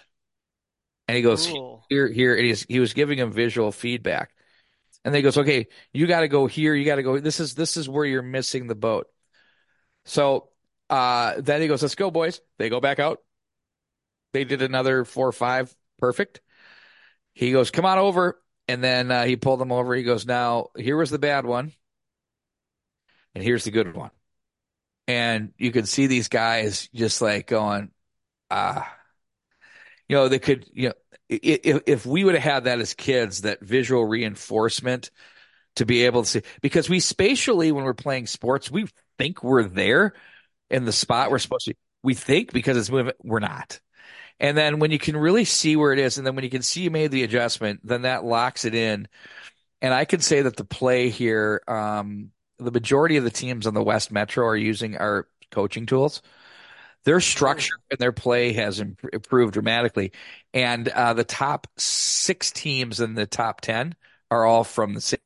And 1.07 1.17
he 1.17 1.21
goes, 1.21 1.47
Cool. 1.47 1.85
here, 1.89 2.07
here, 2.07 2.35
and 2.35 2.45
he's, 2.45 2.63
he 2.63 2.79
was 2.79 2.93
giving 2.93 3.19
him 3.19 3.31
visual 3.31 3.71
feedback. 3.71 4.31
And 5.03 5.13
then 5.13 5.19
he 5.19 5.23
goes, 5.23 5.37
okay, 5.37 5.67
you 5.91 6.07
got 6.07 6.21
to 6.21 6.29
go 6.29 6.47
here. 6.47 6.73
You 6.73 6.85
got 6.85 6.95
to 6.95 7.03
go. 7.03 7.19
This 7.19 7.41
is, 7.41 7.55
this 7.55 7.75
is 7.75 7.89
where 7.89 8.05
you're 8.05 8.21
missing 8.21 8.67
the 8.67 8.75
boat. 8.75 9.07
So, 10.05 10.49
uh, 10.89 11.35
then 11.39 11.61
he 11.61 11.67
goes, 11.67 11.81
let's 11.81 11.95
go, 11.95 12.09
boys. 12.09 12.39
They 12.57 12.69
go 12.69 12.79
back 12.79 12.99
out. 12.99 13.19
They 14.31 14.45
did 14.45 14.61
another 14.61 15.03
four 15.03 15.27
or 15.27 15.33
five. 15.33 15.75
Perfect. 16.03 16.41
He 17.33 17.53
goes, 17.53 17.71
come 17.71 17.85
on 17.85 17.97
over. 17.97 18.37
And 18.67 18.83
then, 18.83 19.09
uh, 19.09 19.23
he 19.23 19.37
pulled 19.37 19.61
them 19.61 19.71
over. 19.71 19.95
He 19.95 20.03
goes, 20.03 20.25
now 20.25 20.67
here 20.75 20.97
was 20.97 21.09
the 21.09 21.17
bad 21.17 21.45
one. 21.45 21.71
And 23.33 23.41
here's 23.41 23.63
the 23.63 23.71
good 23.71 23.95
one. 23.95 24.11
And 25.07 25.53
you 25.57 25.71
could 25.71 25.87
see 25.87 26.07
these 26.07 26.27
guys 26.27 26.89
just 26.93 27.21
like 27.21 27.47
going, 27.47 27.91
ah, 28.51 28.93
you 30.09 30.17
know, 30.17 30.27
they 30.27 30.39
could, 30.39 30.69
you 30.73 30.89
know, 30.89 30.95
if, 31.29 31.83
if 31.87 32.05
we 32.05 32.25
would 32.25 32.35
have 32.35 32.43
had 32.43 32.63
that 32.65 32.81
as 32.81 32.93
kids, 32.93 33.43
that 33.43 33.61
visual 33.61 34.03
reinforcement 34.03 35.09
to 35.77 35.85
be 35.85 36.03
able 36.03 36.23
to 36.23 36.29
see, 36.29 36.41
because 36.61 36.89
we 36.89 36.99
spatially, 36.99 37.71
when 37.71 37.85
we're 37.85 37.93
playing 37.93 38.27
sports, 38.27 38.69
we 38.69 38.87
think 39.17 39.41
we're 39.41 39.63
there 39.63 40.15
in 40.69 40.83
the 40.83 40.91
spot 40.91 41.31
we're 41.31 41.39
supposed 41.39 41.67
to, 41.67 41.75
we 42.03 42.13
think 42.13 42.51
because 42.51 42.75
it's 42.75 42.91
moving, 42.91 43.13
we're 43.23 43.39
not. 43.39 43.79
And 44.39 44.57
then 44.57 44.79
when 44.79 44.91
you 44.91 44.99
can 44.99 45.15
really 45.17 45.45
see 45.45 45.75
where 45.75 45.93
it 45.93 45.99
is, 45.99 46.17
and 46.17 46.27
then 46.27 46.35
when 46.35 46.43
you 46.43 46.49
can 46.49 46.61
see 46.61 46.81
you 46.83 46.91
made 46.91 47.11
the 47.11 47.23
adjustment, 47.23 47.81
then 47.83 48.03
that 48.03 48.25
locks 48.25 48.65
it 48.65 48.75
in. 48.75 49.07
And 49.81 49.93
I 49.93 50.05
can 50.05 50.21
say 50.21 50.43
that 50.43 50.57
the 50.57 50.65
play 50.65 51.09
here, 51.09 51.61
um, 51.67 52.31
the 52.59 52.71
majority 52.71 53.17
of 53.17 53.23
the 53.23 53.31
teams 53.31 53.67
on 53.67 53.73
the 53.73 53.83
West 53.83 54.11
Metro 54.11 54.45
are 54.47 54.57
using 54.57 54.97
our 54.97 55.27
coaching 55.51 55.85
tools. 55.85 56.21
Their 57.05 57.19
structure 57.21 57.75
and 57.91 57.99
their 57.99 58.13
play 58.13 58.53
has 58.53 58.79
improved 58.79 59.53
dramatically. 59.53 60.13
And 60.53 60.87
uh, 60.87 61.13
the 61.13 61.25
top 61.25 61.67
six 61.77 62.51
teams 62.51 62.99
in 63.01 63.13
the 63.15 63.27
top 63.27 63.61
10 63.61 63.95
are 64.31 64.45
all 64.45 64.63
from 64.63 64.93
the 64.93 65.01
city. 65.01 65.23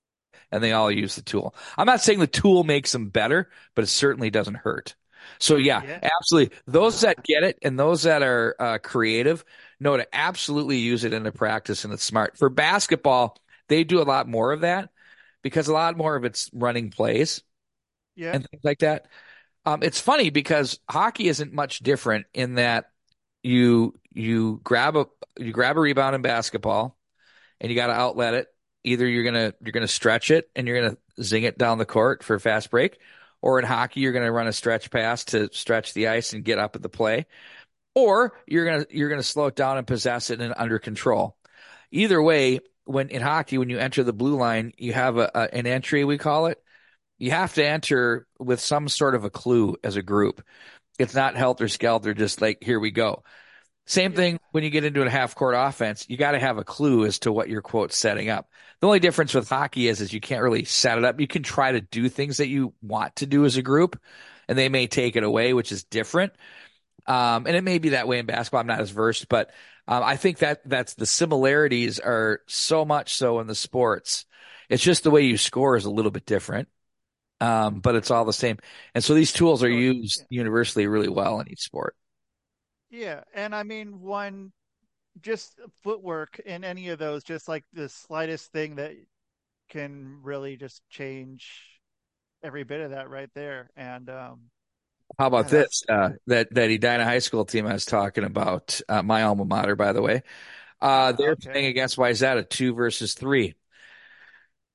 and 0.51 0.63
they 0.63 0.73
all 0.73 0.91
use 0.91 1.15
the 1.15 1.21
tool. 1.23 1.55
I'm 1.77 1.87
not 1.87 2.01
saying 2.01 2.19
the 2.19 2.27
tool 2.27 2.63
makes 2.63 2.91
them 2.93 3.09
better, 3.09 3.49
but 3.75 3.83
it 3.83 3.87
certainly 3.87 4.29
doesn't 4.31 4.55
hurt. 4.55 4.95
So 5.39 5.57
yeah, 5.57 5.81
Yeah. 5.81 6.01
absolutely. 6.01 6.57
Those 6.67 7.01
that 7.01 7.23
get 7.23 7.43
it 7.43 7.57
and 7.63 7.79
those 7.79 8.03
that 8.03 8.23
are 8.23 8.55
uh, 8.59 8.77
creative 8.79 9.43
know 9.79 9.97
to 9.97 10.07
absolutely 10.15 10.77
use 10.77 11.03
it 11.03 11.13
in 11.13 11.23
the 11.23 11.31
practice 11.31 11.83
and 11.85 11.93
it's 11.93 12.03
smart. 12.03 12.37
For 12.37 12.49
basketball, 12.49 13.37
they 13.69 13.83
do 13.83 14.01
a 14.01 14.03
lot 14.03 14.27
more 14.27 14.51
of 14.51 14.61
that 14.61 14.89
because 15.43 15.67
a 15.67 15.73
lot 15.73 15.97
more 15.97 16.15
of 16.15 16.25
it's 16.25 16.49
running 16.53 16.91
plays 16.91 17.43
Yeah. 18.15 18.33
and 18.33 18.45
things 18.49 18.63
like 18.63 18.79
that. 18.79 19.07
Um, 19.65 19.83
it's 19.83 20.01
funny 20.01 20.29
because 20.29 20.79
hockey 20.89 21.27
isn't 21.29 21.53
much 21.53 21.79
different 21.79 22.27
in 22.33 22.55
that 22.55 22.91
you 23.43 23.95
you 24.13 24.61
grab 24.63 24.97
a 24.97 25.07
you 25.39 25.53
grab 25.53 25.77
a 25.77 25.81
rebound 25.81 26.15
in 26.15 26.21
basketball 26.21 26.97
and 27.61 27.69
you 27.71 27.75
got 27.75 27.87
to 27.87 27.93
outlet 27.93 28.33
it. 28.33 28.47
Either 28.83 29.07
you're 29.07 29.23
gonna 29.23 29.53
you're 29.63 29.73
gonna 29.73 29.87
stretch 29.87 30.31
it 30.31 30.49
and 30.55 30.67
you're 30.67 30.81
gonna 30.81 30.97
zing 31.21 31.43
it 31.43 31.57
down 31.57 31.77
the 31.77 31.85
court 31.85 32.23
for 32.23 32.35
a 32.35 32.39
fast 32.39 32.71
break, 32.71 32.99
or 33.47 33.59
in 33.59 33.65
hockey 33.65 34.01
you're 34.01 34.11
gonna 34.11 34.31
run 34.31 34.47
a 34.47 34.53
stretch 34.53 34.91
pass 34.91 35.23
to 35.25 35.49
stretch 35.53 35.93
the 35.93 36.09
ice 36.09 36.33
and 36.33 36.43
get 36.43 36.59
up 36.59 36.75
at 36.75 36.81
the 36.81 36.89
play, 36.89 37.25
or 37.95 38.37
you're 38.45 38.65
gonna 38.65 38.85
you're 38.89 39.09
gonna 39.09 39.23
slow 39.23 39.47
it 39.47 39.55
down 39.55 39.77
and 39.77 39.87
possess 39.87 40.29
it 40.29 40.41
and 40.41 40.53
under 40.57 40.79
control. 40.79 41.37
Either 41.91 42.21
way, 42.21 42.59
when 42.83 43.09
in 43.09 43.21
hockey 43.21 43.57
when 43.57 43.69
you 43.69 43.79
enter 43.79 44.03
the 44.03 44.13
blue 44.13 44.35
line, 44.35 44.73
you 44.77 44.93
have 44.93 45.17
a, 45.17 45.31
a 45.33 45.55
an 45.55 45.65
entry 45.65 46.03
we 46.03 46.17
call 46.17 46.47
it 46.47 46.61
you 47.17 47.31
have 47.31 47.53
to 47.55 47.65
enter 47.65 48.27
with 48.39 48.59
some 48.59 48.87
sort 48.87 49.15
of 49.15 49.23
a 49.23 49.29
clue 49.29 49.75
as 49.83 49.95
a 49.95 50.03
group. 50.03 50.43
It's 50.99 51.15
not 51.15 51.35
helter 51.35 51.67
skelter, 51.67 52.13
just 52.13 52.41
like, 52.41 52.59
here 52.61 52.79
we 52.79 52.91
go. 52.91 53.23
Same 53.87 54.13
thing 54.13 54.39
when 54.51 54.63
you 54.63 54.69
get 54.69 54.83
into 54.83 55.01
a 55.01 55.09
half 55.09 55.33
court 55.33 55.55
offense, 55.57 56.05
you 56.09 56.17
got 56.17 56.31
to 56.31 56.39
have 56.39 56.57
a 56.57 56.63
clue 56.63 57.05
as 57.05 57.19
to 57.19 57.31
what 57.31 57.49
your 57.49 57.61
quote 57.61 57.93
setting 57.93 58.29
up. 58.29 58.49
The 58.79 58.87
only 58.87 58.99
difference 58.99 59.33
with 59.33 59.49
hockey 59.49 59.87
is, 59.87 60.01
is 60.01 60.13
you 60.13 60.19
can't 60.19 60.43
really 60.43 60.65
set 60.65 60.97
it 60.97 61.05
up. 61.05 61.19
You 61.19 61.27
can 61.27 61.41
try 61.41 61.71
to 61.71 61.81
do 61.81 62.09
things 62.09 62.37
that 62.37 62.49
you 62.49 62.73
want 62.81 63.15
to 63.17 63.25
do 63.25 63.45
as 63.45 63.57
a 63.57 63.61
group 63.61 63.99
and 64.47 64.57
they 64.57 64.69
may 64.69 64.87
take 64.87 65.15
it 65.15 65.23
away, 65.23 65.53
which 65.53 65.71
is 65.71 65.83
different. 65.85 66.33
Um, 67.05 67.47
and 67.47 67.55
it 67.55 67.63
may 67.63 67.79
be 67.79 67.89
that 67.89 68.07
way 68.07 68.19
in 68.19 68.25
basketball. 68.25 68.61
I'm 68.61 68.67
not 68.67 68.81
as 68.81 68.91
versed, 68.91 69.29
but 69.29 69.51
um, 69.87 70.03
I 70.03 70.17
think 70.17 70.39
that 70.39 70.67
that's 70.67 70.95
the 70.95 71.05
similarities 71.05 71.99
are 71.99 72.41
so 72.47 72.85
much 72.85 73.15
so 73.15 73.39
in 73.39 73.47
the 73.47 73.55
sports. 73.55 74.25
It's 74.69 74.83
just 74.83 75.03
the 75.03 75.11
way 75.11 75.21
you 75.21 75.37
score 75.37 75.77
is 75.77 75.85
a 75.85 75.89
little 75.89 76.11
bit 76.11 76.25
different 76.25 76.67
um, 77.39 77.79
but 77.79 77.95
it's 77.95 78.11
all 78.11 78.25
the 78.25 78.33
same. 78.33 78.57
And 78.95 79.03
so 79.03 79.13
these 79.13 79.31
tools 79.31 79.63
are 79.63 79.69
used 79.69 80.23
universally 80.29 80.87
really 80.87 81.09
well 81.09 81.39
in 81.39 81.49
each 81.49 81.61
sport. 81.61 81.95
Yeah, 82.89 83.23
and 83.33 83.53
I 83.53 83.63
mean, 83.63 84.01
one 84.01 84.51
just 85.21 85.59
footwork 85.83 86.39
in 86.39 86.63
any 86.63 86.89
of 86.89 86.99
those, 86.99 87.23
just 87.23 87.47
like 87.47 87.65
the 87.73 87.89
slightest 87.89 88.51
thing 88.51 88.75
that 88.77 88.93
can 89.69 90.21
really 90.23 90.57
just 90.57 90.83
change 90.89 91.81
every 92.43 92.63
bit 92.63 92.81
of 92.81 92.91
that 92.91 93.09
right 93.09 93.31
there. 93.35 93.71
And 93.77 94.09
um, 94.09 94.51
How 95.17 95.27
about 95.27 95.47
Yeah, 95.47 95.47
this? 95.47 95.83
Uh, 95.89 96.09
that 96.27 96.53
that 96.53 96.69
Edina 96.69 97.03
High 97.03 97.19
School 97.19 97.45
team 97.45 97.65
I 97.65 97.73
was 97.73 97.85
talking 97.85 98.23
about, 98.23 98.79
uh, 98.87 99.01
my 99.01 99.23
alma 99.23 99.45
mater, 99.45 99.75
by 99.75 99.93
the 99.93 100.01
way. 100.01 100.21
Uh, 100.81 101.13
they're 101.13 101.37
Okay. 101.45 101.51
playing 101.53 101.67
against 101.67 101.97
Wayzata 101.97 102.49
two 102.49 102.73
versus 102.75 103.13
three. 103.15 103.55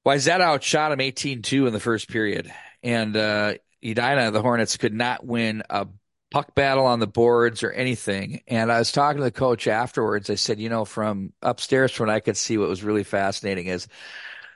Wayzata 0.06 0.40
outshot 0.40 0.90
them 0.90 1.01
18-2 1.01 1.66
in 1.66 1.72
the 1.72 1.80
first 1.80 2.09
period, 2.09 2.52
and 2.82 3.16
uh, 3.16 3.55
Edina, 3.84 4.30
the 4.32 4.43
Hornets, 4.43 4.76
could 4.76 4.93
not 4.93 5.24
win 5.24 5.62
a 5.70 5.86
puck 6.32 6.54
battle 6.54 6.86
on 6.86 6.98
the 6.98 7.06
boards 7.06 7.62
or 7.62 7.70
anything. 7.70 8.42
And 8.48 8.72
I 8.72 8.78
was 8.78 8.90
talking 8.90 9.18
to 9.18 9.24
the 9.24 9.30
coach 9.30 9.68
afterwards. 9.68 10.30
I 10.30 10.36
said, 10.36 10.59
you 10.59 10.70
know, 10.70 10.84
from 10.86 11.32
upstairs, 11.42 11.98
what 12.00 12.09
I 12.09 12.20
could 12.20 12.36
see, 12.36 12.56
what 12.56 12.70
was 12.70 12.82
really 12.82 13.04
fascinating 13.04 13.66
is 13.66 13.86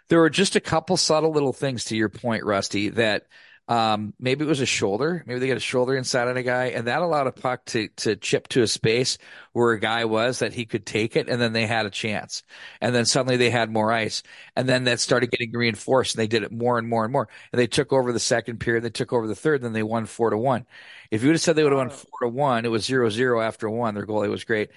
there 0.08 0.20
were 0.20 0.30
just 0.30 0.56
a 0.56 0.60
couple 0.60 0.96
subtle 0.96 1.32
little 1.32 1.52
things 1.52 1.84
to 1.84 1.96
your 1.96 2.08
point, 2.08 2.44
Rusty, 2.44 2.88
that 2.90 3.26
um, 3.68 4.14
maybe 4.20 4.44
it 4.44 4.48
was 4.48 4.60
a 4.60 4.66
shoulder. 4.66 5.24
Maybe 5.26 5.40
they 5.40 5.48
got 5.48 5.56
a 5.56 5.60
shoulder 5.60 5.96
inside 5.96 6.28
on 6.28 6.36
a 6.36 6.42
guy, 6.44 6.66
and 6.66 6.86
that 6.86 7.02
allowed 7.02 7.26
a 7.26 7.32
puck 7.32 7.64
to 7.66 7.88
to 7.96 8.14
chip 8.14 8.46
to 8.48 8.62
a 8.62 8.66
space 8.68 9.18
where 9.52 9.72
a 9.72 9.80
guy 9.80 10.04
was 10.04 10.38
that 10.38 10.52
he 10.52 10.66
could 10.66 10.86
take 10.86 11.16
it, 11.16 11.28
and 11.28 11.40
then 11.40 11.52
they 11.52 11.66
had 11.66 11.84
a 11.84 11.90
chance. 11.90 12.44
And 12.80 12.94
then 12.94 13.06
suddenly 13.06 13.36
they 13.36 13.50
had 13.50 13.70
more 13.70 13.92
ice, 13.92 14.22
and 14.54 14.68
then 14.68 14.84
that 14.84 15.00
started 15.00 15.30
getting 15.32 15.52
reinforced, 15.52 16.14
and 16.14 16.22
they 16.22 16.28
did 16.28 16.44
it 16.44 16.52
more 16.52 16.78
and 16.78 16.88
more 16.88 17.04
and 17.04 17.12
more. 17.12 17.28
And 17.52 17.58
they 17.58 17.66
took 17.66 17.92
over 17.92 18.12
the 18.12 18.20
second 18.20 18.60
period, 18.60 18.84
they 18.84 18.90
took 18.90 19.12
over 19.12 19.26
the 19.26 19.34
third, 19.34 19.56
and 19.56 19.64
then 19.64 19.72
they 19.72 19.82
won 19.82 20.06
four 20.06 20.30
to 20.30 20.38
one. 20.38 20.64
If 21.10 21.22
you 21.22 21.28
would 21.28 21.34
have 21.34 21.42
said 21.42 21.56
they 21.56 21.64
would 21.64 21.72
have 21.72 21.78
won 21.78 21.90
four 21.90 22.20
to 22.22 22.28
one, 22.28 22.64
it 22.64 22.70
was 22.70 22.84
zero 22.84 23.10
zero 23.10 23.40
after 23.40 23.68
one. 23.68 23.94
Their 23.94 24.06
goalie 24.06 24.30
was 24.30 24.44
great. 24.44 24.70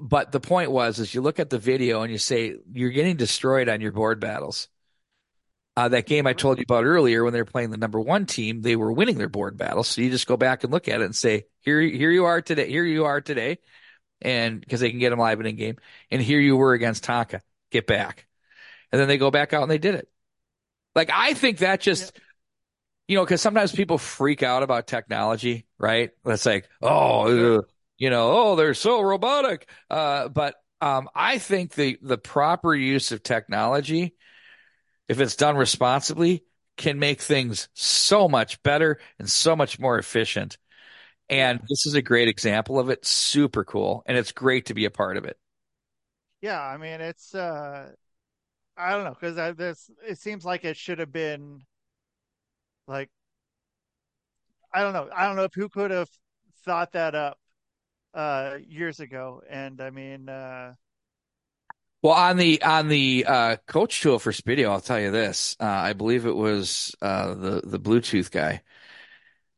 But 0.00 0.32
the 0.32 0.40
point 0.40 0.70
was, 0.70 0.98
is 0.98 1.14
you 1.14 1.20
look 1.20 1.38
at 1.38 1.50
the 1.50 1.58
video 1.58 2.02
and 2.02 2.10
you 2.12 2.18
say 2.18 2.56
you're 2.72 2.90
getting 2.90 3.16
destroyed 3.16 3.68
on 3.68 3.80
your 3.80 3.92
board 3.92 4.20
battles. 4.20 4.68
Uh, 5.74 5.88
that 5.88 6.06
game 6.06 6.26
I 6.26 6.34
told 6.34 6.58
you 6.58 6.64
about 6.64 6.84
earlier 6.84 7.24
when 7.24 7.32
they 7.32 7.40
were 7.40 7.46
playing 7.46 7.70
the 7.70 7.78
number 7.78 7.98
one 7.98 8.26
team, 8.26 8.60
they 8.60 8.76
were 8.76 8.92
winning 8.92 9.16
their 9.16 9.30
board 9.30 9.56
battles. 9.56 9.88
So 9.88 10.02
you 10.02 10.10
just 10.10 10.26
go 10.26 10.36
back 10.36 10.64
and 10.64 10.72
look 10.72 10.86
at 10.86 11.00
it 11.00 11.04
and 11.04 11.16
say, 11.16 11.44
here, 11.60 11.80
here 11.80 12.10
you 12.10 12.26
are 12.26 12.42
today. 12.42 12.68
Here 12.68 12.84
you 12.84 13.06
are 13.06 13.22
today. 13.22 13.58
And 14.20 14.60
because 14.60 14.80
they 14.80 14.90
can 14.90 14.98
get 14.98 15.10
them 15.10 15.18
live 15.18 15.40
and 15.40 15.48
in 15.48 15.56
game. 15.56 15.76
And 16.10 16.20
here 16.20 16.40
you 16.40 16.56
were 16.56 16.74
against 16.74 17.04
Tonka. 17.04 17.40
Get 17.70 17.86
back. 17.86 18.26
And 18.92 19.00
then 19.00 19.08
they 19.08 19.16
go 19.16 19.30
back 19.30 19.54
out 19.54 19.62
and 19.62 19.70
they 19.70 19.78
did 19.78 19.94
it. 19.94 20.08
Like, 20.94 21.10
I 21.10 21.32
think 21.32 21.58
that 21.58 21.80
just, 21.80 22.18
you 23.08 23.16
know, 23.16 23.24
because 23.24 23.40
sometimes 23.40 23.72
people 23.72 23.96
freak 23.96 24.42
out 24.42 24.62
about 24.62 24.86
technology, 24.86 25.66
right? 25.78 26.10
It's 26.26 26.44
like, 26.44 26.68
oh, 26.82 27.56
uh, 27.56 27.62
you 27.96 28.10
know, 28.10 28.32
oh, 28.32 28.56
they're 28.56 28.74
so 28.74 29.00
robotic. 29.00 29.68
Uh, 29.88 30.28
but 30.28 30.54
um, 30.82 31.08
I 31.14 31.38
think 31.38 31.72
the 31.74 31.98
the 32.02 32.18
proper 32.18 32.74
use 32.74 33.12
of 33.12 33.22
technology, 33.22 34.14
if 35.08 35.20
it's 35.20 35.36
done 35.36 35.56
responsibly, 35.56 36.44
can 36.76 36.98
make 36.98 37.20
things 37.20 37.68
so 37.74 38.28
much 38.28 38.62
better 38.62 38.98
and 39.18 39.30
so 39.30 39.56
much 39.56 39.78
more 39.78 39.98
efficient. 39.98 40.58
And 41.30 41.60
this 41.68 41.86
is 41.86 41.94
a 41.94 42.02
great 42.02 42.28
example 42.28 42.78
of 42.78 42.90
it. 42.90 43.04
Super 43.06 43.64
cool, 43.64 44.04
and 44.06 44.18
it's 44.18 44.32
great 44.32 44.66
to 44.66 44.74
be 44.74 44.84
a 44.86 44.90
part 44.90 45.16
of 45.16 45.24
it. 45.24 45.38
Yeah, 46.40 46.60
I 46.60 46.76
mean, 46.76 47.00
it's 47.00 47.34
uh 47.34 47.92
I 48.76 48.92
don't 48.92 49.04
know 49.04 49.14
because 49.20 49.56
this 49.56 49.90
it 50.06 50.18
seems 50.18 50.44
like 50.44 50.64
it 50.64 50.76
should 50.76 51.00
have 51.00 51.12
been 51.12 51.62
like 52.86 53.10
I 54.72 54.82
don't 54.82 54.92
know. 54.92 55.08
I 55.14 55.26
don't 55.26 55.36
know 55.36 55.44
if 55.44 55.54
who 55.54 55.68
could 55.68 55.90
have 55.90 56.08
thought 56.64 56.92
that 56.92 57.14
up 57.14 57.38
uh 58.14 58.58
years 58.66 59.00
ago. 59.00 59.42
And 59.48 59.80
I 59.80 59.90
mean, 59.90 60.28
uh 60.28 60.74
Well, 62.02 62.14
on 62.14 62.36
the 62.36 62.62
on 62.62 62.88
the 62.88 63.24
uh, 63.28 63.56
coach 63.66 64.00
tool 64.00 64.18
for 64.18 64.32
Spiideo, 64.32 64.70
I'll 64.70 64.80
tell 64.80 64.98
you 65.00 65.10
this. 65.12 65.56
Uh, 65.60 65.64
I 65.66 65.92
believe 65.92 66.26
it 66.26 66.34
was 66.34 66.94
uh, 67.00 67.34
the 67.34 67.60
the 67.64 67.78
Bluetooth 67.78 68.30
guy. 68.30 68.62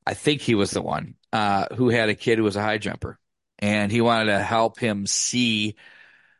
I 0.06 0.14
think 0.14 0.40
he 0.42 0.54
was 0.54 0.70
the 0.70 0.82
one 0.82 1.14
uh, 1.32 1.66
who 1.74 1.88
had 1.88 2.08
a 2.08 2.14
kid 2.14 2.38
who 2.38 2.44
was 2.44 2.56
a 2.56 2.62
high 2.62 2.78
jumper, 2.78 3.18
and 3.58 3.90
he 3.90 4.00
wanted 4.00 4.26
to 4.26 4.42
help 4.42 4.78
him 4.78 5.06
see 5.06 5.76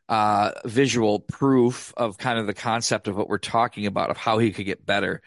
uh, 0.09 0.53
visual 0.67 1.21
proof 1.21 1.95
of 1.97 2.19
kind 2.19 2.39
of 2.39 2.47
the 2.47 2.55
concept 2.55 3.09
of 3.09 3.17
what 3.17 3.29
we're 3.29 3.39
talking 3.39 3.87
about, 3.87 4.11
of 4.11 4.19
how 4.19 4.39
he 4.39 4.53
could 4.53 4.67
get 4.67 4.87
better. 4.87 5.23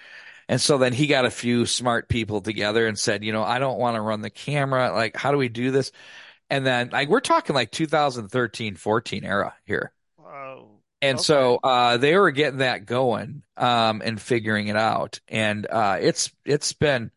And 0.50 0.62
so 0.62 0.78
then 0.80 0.94
he 0.94 1.08
got 1.08 1.26
a 1.26 1.32
few 1.32 1.66
smart 1.68 2.10
people 2.10 2.42
together 2.42 2.88
and 2.88 3.00
said, 3.00 3.24
you 3.24 3.34
know, 3.34 3.44
I 3.44 3.60
don't 3.60 3.80
want 3.80 3.96
to 3.96 4.02
run 4.02 4.22
the 4.22 4.30
camera. 4.32 4.92
Like, 4.94 5.18
how 5.18 5.32
do 5.32 5.38
we 5.38 5.50
do 5.50 5.72
this? 5.72 5.92
And 6.50 6.66
then, 6.66 6.90
like, 6.92 7.10
we're 7.10 7.22
talking 7.22 7.56
like 7.56 7.72
2013, 7.72 8.76
14 8.76 9.26
era 9.26 9.56
here. 9.66 9.94
Oh, 10.28 10.82
And 11.02 11.20
Okay. 11.20 11.24
so 11.24 11.60
uh, 11.64 11.98
they 11.98 12.18
were 12.18 12.32
getting 12.32 12.60
that 12.60 12.86
going 12.86 13.44
um, 13.56 14.02
and 14.04 14.20
figuring 14.20 14.68
it 14.68 14.76
out, 14.76 15.20
and 15.28 15.68
uh, 15.68 15.98
it's 16.02 16.32
it's 16.44 16.74
been 16.74 17.12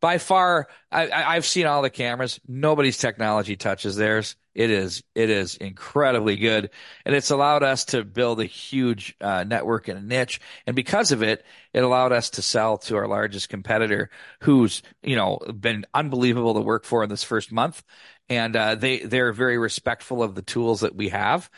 by 0.00 0.18
far. 0.18 0.68
I, 0.92 1.10
I've 1.10 1.46
seen 1.46 1.66
all 1.66 1.82
the 1.82 1.90
cameras. 1.90 2.40
Nobody's 2.48 2.98
technology 2.98 3.56
touches 3.56 3.96
theirs. 3.96 4.36
It 4.54 4.70
is 4.70 5.04
it 5.14 5.30
is 5.30 5.56
incredibly 5.56 6.36
good, 6.36 6.70
and 7.06 7.14
it's 7.16 7.30
allowed 7.30 7.62
us 7.64 7.86
to 7.86 8.04
build 8.04 8.40
a 8.40 8.46
huge 8.46 9.16
uh, 9.20 9.44
network 9.44 9.88
and 9.88 9.98
a 9.98 10.02
niche. 10.02 10.40
And 10.66 10.76
because 10.76 11.12
of 11.12 11.22
it, 11.22 11.44
it 11.74 11.84
allowed 11.84 12.12
us 12.12 12.30
to 12.30 12.42
sell 12.42 12.78
to 12.78 12.96
our 12.96 13.08
largest 13.08 13.48
competitor, 13.50 14.10
who's 14.42 14.82
you 15.02 15.16
know 15.16 15.38
been 15.60 15.86
unbelievable 15.94 16.54
to 16.54 16.60
work 16.62 16.84
for 16.84 17.04
in 17.04 17.10
this 17.10 17.24
first 17.24 17.52
month, 17.52 17.84
and 18.28 18.56
uh, 18.56 18.74
they 18.76 19.00
they're 19.00 19.32
very 19.32 19.58
respectful 19.58 20.22
of 20.22 20.34
the 20.34 20.42
tools 20.42 20.80
that 20.80 20.96
we 20.96 21.10
have, 21.10 21.50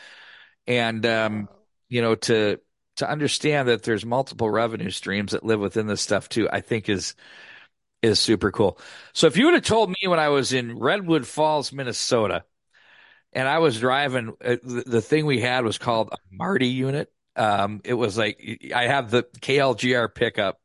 and 0.67 1.05
um, 1.05 1.49
you 1.89 2.01
know, 2.01 2.15
to 2.15 2.59
to 2.97 3.09
understand 3.09 3.67
that 3.67 3.83
there's 3.83 4.05
multiple 4.05 4.49
revenue 4.49 4.89
streams 4.89 5.33
that 5.33 5.43
live 5.45 5.59
within 5.59 5.87
this 5.87 6.01
stuff 6.01 6.29
too, 6.29 6.49
I 6.49 6.61
think 6.61 6.89
is 6.89 7.15
is 8.01 8.19
super 8.19 8.51
cool. 8.51 8.79
So 9.13 9.27
if 9.27 9.37
you 9.37 9.45
would 9.45 9.55
have 9.55 9.63
told 9.63 9.89
me 9.89 10.07
when 10.07 10.19
I 10.19 10.29
was 10.29 10.53
in 10.53 10.77
Redwood 10.77 11.25
Falls, 11.27 11.73
Minnesota, 11.73 12.43
and 13.33 13.47
I 13.47 13.59
was 13.59 13.79
driving, 13.79 14.33
uh, 14.43 14.57
the, 14.63 14.83
the 14.85 15.01
thing 15.01 15.25
we 15.25 15.41
had 15.41 15.65
was 15.65 15.77
called 15.77 16.09
a 16.11 16.17
Marti 16.31 16.67
unit. 16.67 17.11
Um, 17.35 17.81
it 17.83 17.93
was 17.93 18.17
like 18.17 18.69
I 18.73 18.87
have 18.87 19.11
the 19.11 19.23
KLGR 19.23 20.13
pickup. 20.13 20.59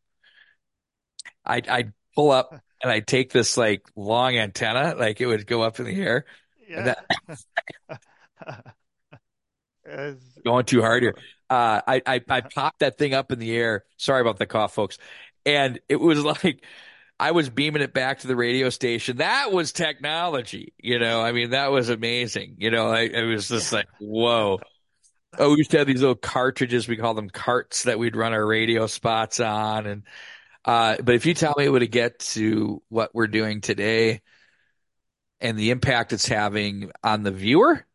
I 1.44 1.62
I 1.68 1.84
pull 2.14 2.30
up 2.30 2.54
and 2.82 2.92
I 2.92 3.00
take 3.00 3.32
this 3.32 3.56
like 3.56 3.82
long 3.96 4.36
antenna, 4.36 4.94
like 4.96 5.20
it 5.20 5.26
would 5.26 5.46
go 5.46 5.62
up 5.62 5.80
in 5.80 5.86
the 5.86 6.00
air. 6.00 6.24
yeah. 6.68 6.94
Going 10.44 10.64
too 10.64 10.80
hard 10.80 11.02
here. 11.02 11.14
Uh, 11.48 11.80
I, 11.86 12.02
I 12.06 12.20
I 12.28 12.40
popped 12.40 12.80
that 12.80 12.96
thing 12.96 13.14
up 13.14 13.32
in 13.32 13.38
the 13.38 13.54
air. 13.56 13.84
Sorry 13.96 14.20
about 14.20 14.38
the 14.38 14.46
cough, 14.46 14.74
folks. 14.74 14.98
And 15.44 15.80
it 15.88 15.96
was 15.96 16.24
like 16.44 16.64
I 17.20 17.32
was 17.32 17.50
beaming 17.50 17.82
it 17.82 17.92
back 17.92 18.20
to 18.20 18.28
the 18.28 18.34
radio 18.34 18.70
station. 18.70 19.18
That 19.18 19.52
was 19.52 19.72
technology, 19.72 20.72
you 20.78 20.98
know. 20.98 21.20
I 21.20 21.32
mean, 21.32 21.50
that 21.50 21.70
was 21.70 21.90
amazing. 21.90 22.56
You 22.58 22.70
know, 22.70 22.88
I, 22.88 23.24
was 23.24 23.46
just 23.48 23.74
like, 23.74 23.88
whoa. 24.00 24.58
Oh, 25.38 25.50
we 25.50 25.58
used 25.58 25.70
to 25.72 25.78
have 25.78 25.86
these 25.86 26.00
little 26.00 26.14
cartridges. 26.14 26.88
We 26.88 26.96
call 26.96 27.12
them 27.12 27.28
carts 27.28 27.82
that 27.82 27.98
we'd 27.98 28.16
run 28.16 28.32
our 28.32 28.44
radio 28.44 28.86
spots 28.86 29.38
on. 29.38 29.86
And, 29.86 30.02
uh, 30.64 30.96
but 31.02 31.14
if 31.14 31.26
you 31.26 31.34
tell 31.34 31.54
me 31.58 31.68
what 31.68 31.80
to 31.80 31.86
get 31.86 32.20
to 32.20 32.82
what 32.88 33.14
we're 33.14 33.26
doing 33.26 33.60
today 33.60 34.22
and 35.40 35.58
the 35.58 35.72
impact 35.72 36.14
it's 36.14 36.26
having 36.26 36.90
on 37.04 37.22
the 37.22 37.30
viewer 37.30 37.86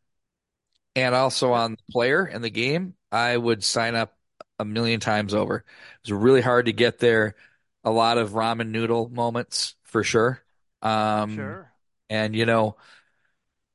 and 0.96 1.14
also 1.14 1.52
on 1.54 1.72
the 1.74 1.92
player 1.92 2.24
and 2.24 2.44
the 2.44 2.50
game, 2.50 2.96
I 3.12 3.36
would 3.38 3.64
sign 3.64 3.96
up 3.96 4.18
a 4.60 4.66
million 4.66 5.00
times 5.00 5.34
over. 5.34 5.58
It 5.58 5.64
was 6.04 6.12
really 6.14 6.42
hard 6.42 6.66
to 6.66 6.74
get 6.74 7.00
there. 7.00 7.36
A 7.84 7.92
lot 7.92 8.18
of 8.18 8.32
ramen 8.32 8.70
noodle 8.70 9.10
moments 9.10 9.76
for 9.84 10.04
sure. 10.04 10.42
Um, 10.82 11.34
Sure. 11.36 11.72
and 12.10 12.36
you 12.36 12.46
know, 12.46 12.76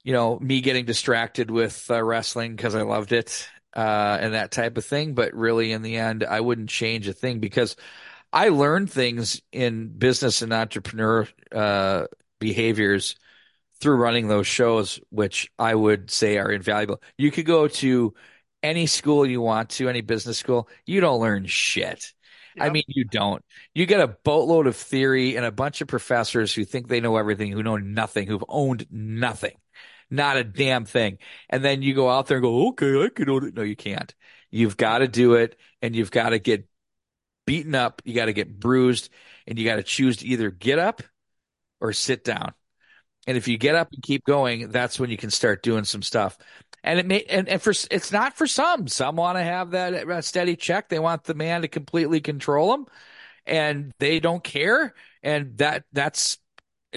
you 0.04 0.14
know, 0.14 0.40
me 0.40 0.62
getting 0.62 0.86
distracted 0.86 1.52
with 1.52 1.90
uh, 1.90 2.02
wrestling 2.04 2.56
because 2.56 2.76
I 2.76 2.82
loved 2.82 3.12
it, 3.12 3.48
uh, 3.76 4.18
and 4.20 4.34
that 4.34 4.52
type 4.52 4.78
of 4.78 4.86
thing. 4.86 5.14
But 5.14 5.34
really, 5.34 5.72
in 5.72 5.82
the 5.82 5.98
end, 5.98 6.24
I 6.24 6.42
wouldn't 6.42 6.70
change 6.70 7.08
a 7.08 7.14
thing 7.14 7.40
because 7.40 7.76
I 8.34 8.50
learned 8.50 8.92
things 8.92 9.42
in 9.52 9.90
business 9.90 10.42
and 10.42 10.54
entrepreneur 10.54 11.28
uh, 11.52 12.06
behaviors 12.40 13.16
through 13.82 13.96
running 13.96 14.28
those 14.28 14.48
shows, 14.48 15.00
which 15.10 15.52
I 15.58 15.76
would 15.76 16.12
say 16.12 16.38
are 16.38 16.52
invaluable. 16.52 17.02
You 17.18 17.32
could 17.32 17.46
go 17.46 17.68
to 17.68 18.14
any 18.64 18.86
school 18.86 19.26
you 19.26 19.42
want 19.42 19.70
to, 19.72 19.90
any 19.90 20.02
business 20.02 20.38
school, 20.38 20.70
you 20.86 21.02
don't 21.02 21.20
learn 21.20 21.46
shit. 21.48 22.14
I 22.60 22.70
mean, 22.70 22.84
you 22.88 23.06
don't. 23.06 23.44
You 23.74 23.86
get 23.86 24.02
a 24.02 24.08
boatload 24.08 24.68
of 24.68 24.76
theory 24.76 25.38
and 25.38 25.46
a 25.46 25.52
bunch 25.52 25.82
of 25.82 25.88
professors 25.88 26.54
who 26.54 26.66
think 26.66 26.88
they 26.88 27.00
know 27.00 27.16
everything, 27.18 27.52
who 27.52 27.64
know 27.64 27.78
nothing, 27.78 28.28
who've 28.28 28.44
owned 28.48 28.86
nothing, 28.92 29.56
not 30.10 30.38
a 30.38 30.44
damn 30.44 30.86
thing. 30.86 31.18
And 31.50 31.64
then 31.64 31.82
you 31.82 31.94
go 31.94 32.10
out 32.10 32.28
there 32.28 32.38
and 32.38 32.44
go, 32.44 32.68
okay, 32.70 33.06
I 33.06 33.10
can 33.10 33.30
own 33.30 33.48
it. 33.48 33.56
No, 33.56 33.62
you 33.62 33.78
can't. 33.78 34.14
You've 34.50 34.76
got 34.76 35.00
to 35.00 35.08
do 35.08 35.36
it 35.36 35.58
and 35.82 35.96
you've 35.96 36.12
got 36.12 36.30
to 36.30 36.40
get 36.40 36.68
beaten 37.46 37.74
up. 37.74 38.02
You 38.04 38.14
got 38.14 38.26
to 38.26 38.34
get 38.34 38.60
bruised 38.60 39.10
and 39.48 39.58
you 39.58 39.66
got 39.66 39.78
to 39.78 39.84
choose 39.84 40.18
to 40.18 40.28
either 40.28 40.52
get 40.52 40.78
up 40.78 41.02
or 41.80 41.94
sit 41.94 42.24
down. 42.26 42.54
And 43.28 43.38
if 43.38 43.48
you 43.48 43.58
get 43.58 43.76
up 43.76 43.90
and 43.94 44.02
keep 44.02 44.26
going, 44.26 44.70
that's 44.70 45.00
when 45.00 45.10
you 45.10 45.18
can 45.18 45.30
start 45.30 45.64
doing 45.64 45.84
some 45.84 46.02
stuff. 46.02 46.38
And 46.84 47.00
it 47.00 47.06
may, 47.06 47.24
and, 47.24 47.48
and 47.48 47.62
for, 47.62 47.72
it's 47.92 48.12
not 48.12 48.36
for 48.36 48.48
some. 48.48 48.88
Some 48.88 49.16
want 49.16 49.38
to 49.38 49.44
have 49.44 49.72
that 49.72 49.94
uh, 50.10 50.22
steady 50.22 50.56
check. 50.56 50.90
They 50.90 50.98
want 50.98 51.24
the 51.24 51.36
man 51.36 51.62
to 51.62 51.68
completely 51.68 52.22
control 52.22 52.72
them 52.72 52.86
and 53.46 53.94
they 54.00 54.20
don't 54.20 54.44
care. 54.44 54.96
And 55.22 55.58
that, 55.58 55.84
that's, 55.94 56.40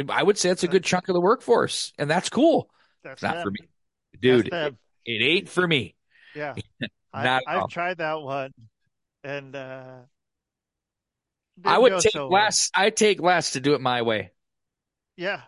I 0.09 0.23
would 0.23 0.39
say 0.39 0.49
it's 0.49 0.65
a 0.65 0.69
good 0.69 0.85
chunk 0.85 1.09
of 1.09 1.15
the 1.15 1.21
workforce 1.21 1.93
and 1.99 2.11
that's 2.11 2.31
cool. 2.31 2.71
That's 3.05 3.23
Not 3.23 3.35
them. 3.35 3.43
for 3.43 3.51
me, 3.51 3.69
dude. 4.19 4.49
It, 4.53 4.75
it 5.05 5.23
ain't 5.23 5.49
for 5.49 5.67
me. 5.67 5.95
Yeah. 6.35 6.55
I, 7.13 7.41
I've 7.47 7.69
tried 7.69 7.99
that 7.99 8.21
one, 8.21 8.53
and 9.23 9.55
uh, 9.55 9.99
I 11.65 11.79
would 11.79 12.01
take 12.01 12.13
so 12.13 12.29
well. 12.29 12.43
less. 12.43 12.71
I 12.75 12.91
take 12.91 13.21
less 13.21 13.53
to 13.53 13.61
do 13.61 13.75
it 13.75 13.81
my 13.81 14.03
way. 14.03 14.33
Yeah, 15.17 15.43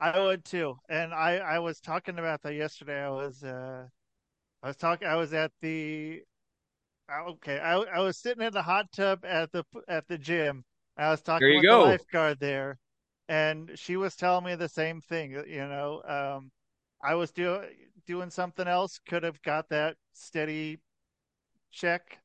I 0.00 0.18
would 0.20 0.44
too. 0.44 0.76
And 0.88 1.12
I 1.14 1.36
I 1.38 1.58
was 1.60 1.80
talking 1.80 2.18
about 2.18 2.42
that 2.42 2.54
yesterday. 2.54 3.00
I 3.04 3.10
was 3.10 3.42
uh 3.44 3.88
I 4.62 4.68
was 4.68 4.76
talking 4.76 5.08
I 5.08 5.16
was 5.16 5.34
at 5.34 5.52
the 5.60 6.24
uh, 7.10 7.24
okay, 7.32 7.58
I 7.60 7.74
I 7.76 8.00
was 8.00 8.18
sitting 8.18 8.44
in 8.46 8.52
the 8.54 8.62
hot 8.62 8.92
tub 8.92 9.24
at 9.24 9.52
the 9.52 9.64
at 9.88 10.08
the 10.08 10.18
gym. 10.18 10.64
I 10.98 11.10
was 11.10 11.22
talking 11.22 11.54
with 11.54 11.68
the 11.68 11.76
lifeguard 11.78 12.40
there, 12.40 12.78
and 13.28 13.72
she 13.78 13.96
was 13.96 14.16
telling 14.16 14.44
me 14.44 14.54
the 14.56 14.68
same 14.70 15.00
thing, 15.02 15.32
you 15.32 15.68
know. 15.68 16.02
Um 16.04 16.52
I 17.02 17.14
was 17.16 17.32
doing 17.32 17.68
doing 18.06 18.30
something 18.30 18.68
else, 18.68 18.98
could 19.06 19.22
have 19.24 19.42
got 19.42 19.68
that 19.70 19.96
steady 20.14 20.80
check, 21.70 22.18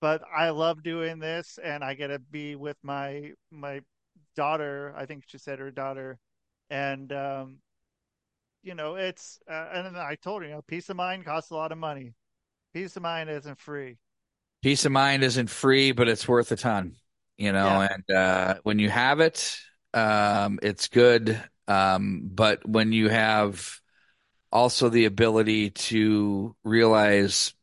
but 0.00 0.22
I 0.34 0.50
love 0.50 0.82
doing 0.82 1.18
this 1.18 1.58
and 1.62 1.84
I 1.84 1.94
get 1.94 2.08
to 2.08 2.18
be 2.18 2.56
with 2.56 2.76
my 2.82 3.32
my 3.50 3.80
daughter. 4.36 4.94
I 4.96 5.06
think 5.06 5.24
she 5.26 5.38
said 5.38 5.58
her 5.58 5.70
daughter, 5.70 6.18
and 6.70 7.12
um, 7.12 7.58
you 8.62 8.74
know, 8.74 8.96
it's 8.96 9.40
uh, 9.50 9.68
and 9.72 9.86
then 9.86 9.96
I 9.96 10.16
told 10.16 10.42
her, 10.42 10.48
you 10.48 10.54
know, 10.54 10.62
peace 10.62 10.88
of 10.90 10.96
mind 10.96 11.24
costs 11.24 11.50
a 11.50 11.54
lot 11.54 11.72
of 11.72 11.78
money. 11.78 12.14
Peace 12.74 12.96
of 12.96 13.02
mind 13.02 13.30
isn't 13.30 13.58
free. 13.58 13.96
Peace 14.62 14.84
of 14.84 14.92
mind 14.92 15.24
isn't 15.24 15.48
free, 15.48 15.92
but 15.92 16.08
it's 16.08 16.28
worth 16.28 16.52
a 16.52 16.56
ton, 16.56 16.96
you 17.38 17.52
know, 17.52 17.80
Yeah. 17.80 17.88
and 17.92 18.16
uh, 18.16 18.54
when 18.62 18.78
you 18.78 18.90
have 18.90 19.20
it, 19.20 19.58
um, 19.94 20.58
it's 20.62 20.88
good. 20.88 21.42
Um, 21.66 22.22
but 22.24 22.68
when 22.68 22.92
you 22.92 23.08
have 23.08 23.80
also 24.52 24.88
the 24.88 25.06
ability 25.06 25.70
to 25.70 26.54
realize 26.64 27.54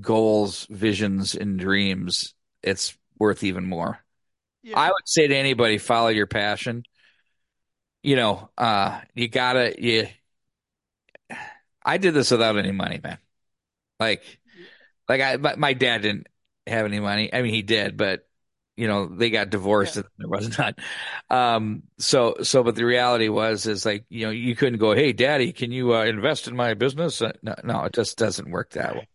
goals, 0.00 0.66
visions, 0.70 1.34
and 1.34 1.58
dreams, 1.58 2.34
it's 2.62 2.96
worth 3.18 3.42
even 3.42 3.66
more. 3.66 3.98
Yeah, 4.62 4.78
I 4.78 4.88
would 4.88 5.06
say 5.08 5.26
to 5.26 5.34
anybody, 5.36 5.78
follow 5.78 6.08
your 6.08 6.26
passion. 6.26 6.84
You 8.06 8.14
know, 8.14 8.50
uh, 8.56 9.00
you 9.16 9.26
gotta, 9.26 9.74
you, 9.82 10.06
I 11.84 11.98
did 11.98 12.14
this 12.14 12.30
without 12.30 12.56
any 12.56 12.70
money, 12.70 13.00
man. 13.02 13.18
Like, 13.98 14.22
like 15.08 15.20
I, 15.20 15.36
my, 15.38 15.56
my 15.56 15.72
dad 15.72 16.02
didn't 16.02 16.28
have 16.68 16.86
any 16.86 17.00
money. 17.00 17.34
I 17.34 17.42
mean, 17.42 17.52
he 17.52 17.62
did, 17.62 17.96
but 17.96 18.28
you 18.76 18.86
know, 18.86 19.06
they 19.06 19.30
got 19.30 19.50
divorced 19.50 19.96
Yeah. 19.96 20.02
and 20.02 20.10
there 20.18 20.28
was 20.28 20.58
none. 20.58 20.74
Um, 21.30 21.82
so, 21.98 22.36
so, 22.42 22.62
but 22.62 22.76
the 22.76 22.84
reality 22.84 23.28
was, 23.28 23.66
is 23.66 23.84
like, 23.84 24.04
you 24.08 24.26
know, 24.26 24.30
you 24.30 24.54
couldn't 24.54 24.78
go, 24.78 24.94
Hey, 24.94 25.12
daddy, 25.12 25.52
can 25.52 25.72
you, 25.72 25.94
uh, 25.94 26.04
invest 26.04 26.46
in 26.46 26.54
my 26.54 26.74
business? 26.74 27.20
Uh, 27.20 27.32
no, 27.42 27.56
no, 27.64 27.84
it 27.84 27.92
just 27.92 28.18
doesn't 28.18 28.50
work 28.50 28.70
that 28.72 28.94
way. 28.94 29.08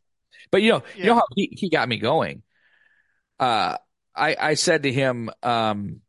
But 0.51 0.63
you 0.63 0.71
know, 0.71 0.83
you 1.01 1.09
know 1.11 1.15
how 1.15 1.23
he, 1.35 1.49
he 1.53 1.69
got 1.69 1.89
me 1.89 1.97
going. 1.97 2.43
Uh, 3.39 3.77
I, 4.15 4.35
I 4.39 4.53
said 4.55 4.83
to 4.83 4.91
him, 4.91 5.29
um, 5.43 6.01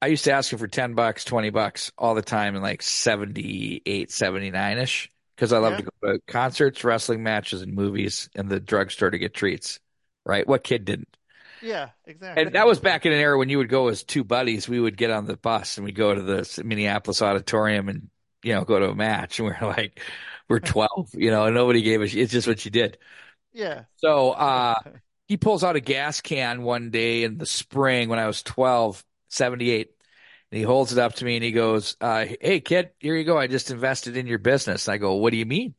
I 0.00 0.06
used 0.08 0.24
to 0.24 0.32
ask 0.32 0.52
him 0.52 0.58
for 0.58 0.68
10 0.68 0.94
bucks, 0.94 1.24
20 1.24 1.50
bucks 1.50 1.92
all 1.98 2.14
the 2.14 2.22
time 2.22 2.54
in 2.56 2.62
like 2.62 2.82
78, 2.82 4.10
79 4.12 4.78
ish. 4.78 5.10
Cause 5.36 5.52
I 5.52 5.58
love 5.58 5.76
Yeah. 5.76 5.78
to 5.78 5.84
go 5.84 6.12
to 6.14 6.20
concerts, 6.26 6.82
wrestling 6.82 7.22
matches 7.22 7.62
and 7.62 7.72
movies 7.74 8.28
and 8.34 8.48
the 8.48 8.58
drugstore 8.60 9.10
to 9.10 9.18
get 9.18 9.34
treats. 9.34 9.78
Right. 10.26 10.46
What 10.46 10.64
kid 10.64 10.84
didn't? 10.84 11.16
yeah, 11.60 11.90
exactly. 12.06 12.52
And 12.52 12.54
that 12.54 12.66
was 12.66 12.78
back 12.78 13.04
in 13.04 13.12
an 13.12 13.18
era 13.18 13.36
when 13.36 13.48
you 13.48 13.58
would 13.58 13.68
go 13.68 13.88
as 13.88 14.04
two 14.04 14.22
buddies. 14.22 14.68
We 14.68 14.78
would 14.78 14.96
get 14.96 15.10
on 15.10 15.26
the 15.26 15.36
bus 15.36 15.76
and 15.76 15.84
we'd 15.84 15.96
go 15.96 16.14
to 16.14 16.22
the 16.22 16.62
Minneapolis 16.64 17.20
auditorium 17.20 17.88
and, 17.88 18.10
you 18.44 18.54
know, 18.54 18.64
go 18.64 18.78
to 18.78 18.90
a 18.90 18.94
match. 18.94 19.40
And 19.40 19.48
we're 19.48 19.58
like, 19.68 20.00
we're 20.48 20.60
12, 20.60 21.10
you 21.14 21.30
know, 21.30 21.46
and 21.46 21.54
nobody 21.54 21.82
gave 21.82 22.00
us, 22.02 22.14
it's 22.14 22.32
just 22.32 22.46
what 22.46 22.64
you 22.64 22.70
did. 22.70 22.98
yeah, 23.52 23.84
So, 23.96 24.30
uh, 24.32 24.76
he 25.26 25.36
pulls 25.36 25.64
out 25.64 25.76
a 25.76 25.80
gas 25.80 26.20
can 26.20 26.62
one 26.62 26.90
day 26.90 27.24
in 27.24 27.38
the 27.38 27.46
spring 27.46 28.08
when 28.08 28.18
I 28.18 28.26
was 28.26 28.42
12, 28.42 29.04
78. 29.28 29.90
And 30.50 30.58
he 30.58 30.64
holds 30.64 30.92
it 30.92 30.98
up 30.98 31.14
to 31.14 31.24
me 31.24 31.36
and 31.36 31.44
he 31.44 31.52
goes, 31.52 31.96
uh, 32.00 32.24
Hey 32.40 32.60
kid, 32.60 32.90
here 32.98 33.16
you 33.16 33.24
go. 33.24 33.38
I 33.38 33.46
just 33.46 33.70
invested 33.70 34.16
in 34.16 34.26
your 34.26 34.38
business. 34.38 34.88
I 34.88 34.96
go, 34.96 35.14
what 35.14 35.30
do 35.30 35.36
you 35.36 35.46
mean? 35.46 35.74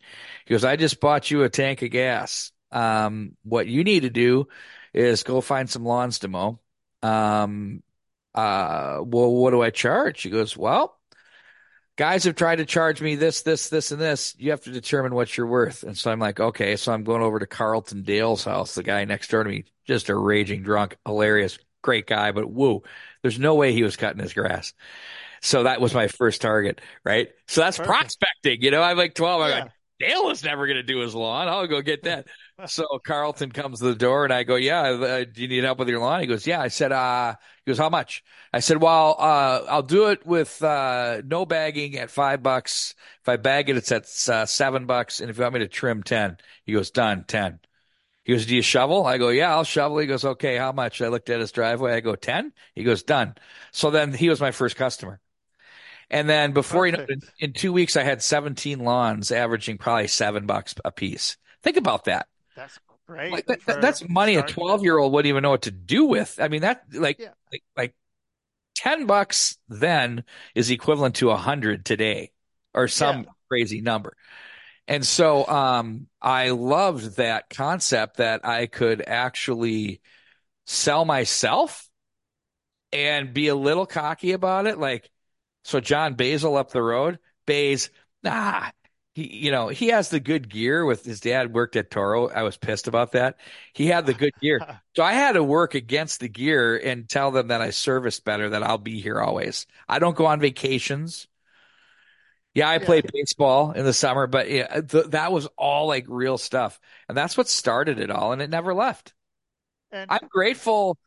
He 0.45 0.53
goes, 0.53 0.63
I 0.63 0.75
just 0.75 0.99
bought 0.99 1.31
you 1.31 1.43
a 1.43 1.49
tank 1.49 1.81
of 1.81 1.89
gas. 1.89 2.51
Um, 2.71 3.35
what 3.43 3.67
you 3.67 3.83
need 3.83 4.01
to 4.01 4.09
do 4.11 4.47
is 4.93 5.23
go 5.23 5.41
find 5.41 5.69
some 5.69 5.85
lawns 5.85 6.19
to 6.19 6.27
mow. 6.27 6.59
Um, 7.01 7.81
uh, 8.35 8.99
well, 9.01 9.31
what 9.31 9.51
do 9.51 9.61
I 9.61 9.71
charge? 9.71 10.21
He 10.21 10.29
goes, 10.29 10.55
well, 10.55 10.99
guys 11.97 12.23
have 12.25 12.35
tried 12.35 12.57
to 12.57 12.65
charge 12.65 13.01
me 13.01 13.15
this, 13.15 13.41
this, 13.41 13.69
this, 13.69 13.91
and 13.91 13.99
this. 13.99 14.35
You 14.37 14.51
have 14.51 14.63
to 14.63 14.71
determine 14.71 15.15
what 15.15 15.35
you're 15.35 15.47
worth. 15.47 15.83
And 15.83 15.97
so 15.97 16.11
I'm 16.11 16.19
like, 16.19 16.39
okay. 16.39 16.75
So 16.75 16.93
I'm 16.93 17.03
going 17.03 17.21
over 17.21 17.39
to 17.39 17.47
Carlton 17.47 18.03
Dale's 18.03 18.43
house, 18.43 18.75
the 18.75 18.83
guy 18.83 19.03
next 19.05 19.31
door 19.31 19.43
to 19.43 19.49
me, 19.49 19.65
just 19.85 20.09
a 20.09 20.15
raging 20.15 20.63
drunk, 20.63 20.97
hilarious, 21.05 21.57
great 21.81 22.07
guy, 22.07 22.31
but 22.31 22.49
woo, 22.49 22.83
there's 23.21 23.39
no 23.39 23.55
way 23.55 23.73
he 23.73 23.83
was 23.83 23.97
cutting 23.97 24.21
his 24.21 24.33
grass. 24.33 24.73
So 25.41 25.63
that 25.63 25.81
was 25.81 25.93
my 25.93 26.07
first 26.07 26.41
target, 26.41 26.81
right? 27.03 27.29
So 27.47 27.61
that's 27.61 27.77
Perfect. 27.77 27.89
prospecting. 27.89 28.61
You 28.61 28.71
know, 28.71 28.81
I'm 28.81 28.97
like 28.97 29.15
12. 29.15 29.41
I'm 29.41 29.49
yeah, 29.49 29.59
like, 29.63 29.71
Dale 29.99 30.29
is 30.29 30.43
never 30.43 30.65
going 30.65 30.77
to 30.77 30.83
do 30.83 30.99
his 30.99 31.15
lawn. 31.15 31.47
I'll 31.47 31.67
go 31.67 31.81
get 31.81 32.03
that. 32.03 32.27
So 32.67 32.99
Carlton 33.05 33.53
comes 33.53 33.79
to 33.79 33.85
the 33.85 33.95
door 33.95 34.25
and 34.25 34.33
I 34.33 34.43
go, 34.43 34.57
yeah, 34.57 34.81
uh, 34.81 35.23
do 35.23 35.41
you 35.41 35.47
need 35.47 35.63
help 35.63 35.79
with 35.79 35.87
your 35.87 36.01
lawn? 36.01 36.19
He 36.19 36.27
goes, 36.27 36.45
yeah. 36.45 36.59
I 36.59 36.67
said, 36.67 36.91
uh, 36.91 37.35
he 37.63 37.71
goes, 37.71 37.77
how 37.77 37.87
much? 37.87 38.21
I 38.51 38.59
said, 38.59 38.81
well, 38.81 39.15
uh, 39.17 39.63
I'll 39.69 39.81
do 39.81 40.07
it 40.09 40.25
with, 40.25 40.61
uh, 40.61 41.21
no 41.23 41.45
bagging 41.45 41.97
at 41.97 42.11
five 42.11 42.43
bucks. 42.43 42.95
If 43.21 43.29
I 43.29 43.37
bag 43.37 43.69
it, 43.69 43.77
it's 43.77 43.93
at 43.93 44.03
uh, 44.27 44.45
seven 44.45 44.87
bucks. 44.87 45.21
And 45.21 45.29
if 45.29 45.37
you 45.37 45.43
want 45.43 45.53
me 45.53 45.59
to 45.61 45.69
trim 45.69 46.03
10, 46.03 46.35
he 46.65 46.73
goes, 46.73 46.91
done, 46.91 47.23
10. 47.29 47.61
He 48.29 48.35
goes, 48.35 48.45
do 48.45 48.55
you 48.55 48.61
shovel? 48.61 49.07
I 49.07 49.17
go, 49.17 49.29
yeah, 49.29 49.49
I'll 49.49 49.63
shovel. 49.63 49.97
He 49.97 50.05
goes, 50.05 50.23
okay, 50.23 50.55
how 50.55 50.71
much? 50.71 51.01
I 51.01 51.07
looked 51.07 51.31
at 51.31 51.39
his 51.39 51.51
driveway. 51.51 51.93
I 51.93 51.99
go, 51.99 52.13
10? 52.15 52.53
He 52.75 52.83
goes, 52.83 53.01
done. 53.01 53.33
So 53.71 53.89
then 53.89 54.13
he 54.13 54.29
was 54.29 54.39
my 54.39 54.51
first 54.51 54.75
customer. 54.75 55.19
And 56.11 56.29
then 56.29 56.51
before 56.51 56.85
you 56.85 56.91
know 56.91 57.07
in, 57.09 57.23
in 57.39 57.53
two 57.53 57.73
weeks, 57.73 57.97
I 57.97 58.03
had 58.03 58.21
17 58.21 58.77
lawns 58.81 59.31
averaging 59.31 59.79
probably 59.79 60.05
seven 60.09 60.45
bucks 60.45 60.75
a 60.85 60.91
piece. 60.91 61.37
Think 61.63 61.77
about 61.77 62.05
that. 62.05 62.27
that's 62.55 62.77
great. 63.07 63.31
Like 63.31 63.47
that, 63.47 63.81
that's 63.81 64.07
money 64.07 64.35
a 64.35 64.43
12 64.43 64.83
year 64.83 64.99
old 64.99 65.11
wouldn't 65.11 65.27
even 65.29 65.41
know 65.41 65.49
what 65.49 65.63
to 65.63 65.71
do 65.71 66.05
with. 66.05 66.37
I 66.39 66.49
mean, 66.49 66.61
that 66.61 66.83
like, 66.93 67.17
Yeah. 67.17 67.29
like, 67.51 67.63
like 67.75 67.95
10 68.75 69.07
bucks 69.07 69.57
then 69.69 70.23
is 70.53 70.69
equivalent 70.69 71.15
to 71.15 71.31
a 71.31 71.35
hundred 71.35 71.83
today 71.83 72.29
or 72.75 72.87
some 72.87 73.23
Yeah. 73.23 73.31
crazy 73.49 73.81
number. 73.81 74.15
And 74.89 75.05
so, 75.07 75.47
um, 75.47 76.07
I 76.21 76.49
loved 76.49 77.17
that 77.17 77.49
concept 77.49 78.17
that 78.17 78.45
I 78.45 78.65
could 78.67 79.03
actually 79.07 80.01
sell 80.67 81.05
myself 81.05 81.89
and 82.91 83.33
be 83.33 83.47
a 83.49 83.55
little 83.55 83.85
cocky 83.85 84.31
about 84.31 84.67
it. 84.67 84.79
Like, 84.79 85.09
so 85.63 85.79
John 85.79 86.15
Basil 86.15 86.57
up 86.57 86.71
the 86.71 86.81
road, 86.81 87.19
Bays, 87.45 87.91
nah, 88.23 88.71
he, 89.13 89.27
you 89.45 89.51
know, 89.51 89.67
he 89.69 89.89
has 89.89 90.09
the 90.09 90.19
good 90.19 90.49
gear 90.49 90.85
with 90.85 91.05
his 91.05 91.19
dad 91.19 91.53
worked 91.53 91.75
at 91.75 91.91
Toro. 91.91 92.29
I 92.29 92.43
was 92.43 92.57
pissed 92.57 92.87
about 92.87 93.13
that. 93.13 93.37
He 93.73 93.87
had 93.87 94.05
the 94.07 94.13
good 94.15 94.33
gear. 94.41 94.61
So 94.95 95.03
I 95.03 95.13
had 95.13 95.33
to 95.33 95.43
work 95.43 95.75
against 95.75 96.19
the 96.19 96.27
gear 96.27 96.75
and 96.75 97.07
tell 97.07 97.31
them 97.31 97.47
that 97.49 97.61
I 97.61 97.69
service 97.69 98.19
better, 98.19 98.49
that 98.49 98.63
I'll 98.63 98.77
be 98.77 98.99
here 98.99 99.21
always. 99.21 99.65
I 99.87 99.99
don't 99.99 100.17
go 100.17 100.25
on 100.25 100.41
vacations. 100.41 101.28
Yeah, 102.59 102.69
I 102.69 102.79
Yeah. 102.79 102.85
played 102.85 103.05
baseball 103.13 103.71
in 103.71 103.85
the 103.85 103.93
summer, 103.93 104.27
but 104.27 104.49
yeah, 104.49 104.81
th- 104.81 105.07
that 105.07 105.31
was 105.31 105.47
all 105.57 105.87
like 105.87 106.05
real 106.07 106.37
stuff. 106.37 106.79
And 107.07 107.17
that's 107.17 107.37
what 107.37 107.47
started 107.47 107.99
it 107.99 108.11
all. 108.11 108.33
And 108.33 108.41
it 108.41 108.49
never 108.49 108.73
left. 108.73 109.13
And 109.91 110.09
I'm 110.09 110.27
grateful 110.29 110.97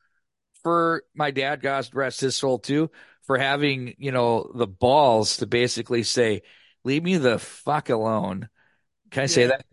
for 0.63 1.05
my 1.15 1.31
dad, 1.31 1.61
God 1.63 1.89
rest 1.95 2.21
his 2.21 2.37
soul 2.37 2.59
too, 2.59 2.91
for 3.23 3.39
having, 3.39 3.95
you 3.99 4.13
know, 4.13 4.51
the 4.55 4.67
balls 4.67 5.39
to 5.39 5.47
basically 5.47 6.03
say, 6.05 6.43
leave 6.85 7.03
me 7.03 7.19
the 7.19 7.39
fuck 7.39 7.91
alone. 7.91 8.49
Can 9.11 9.25
I 9.25 9.27
say 9.27 9.47
that? 9.47 9.65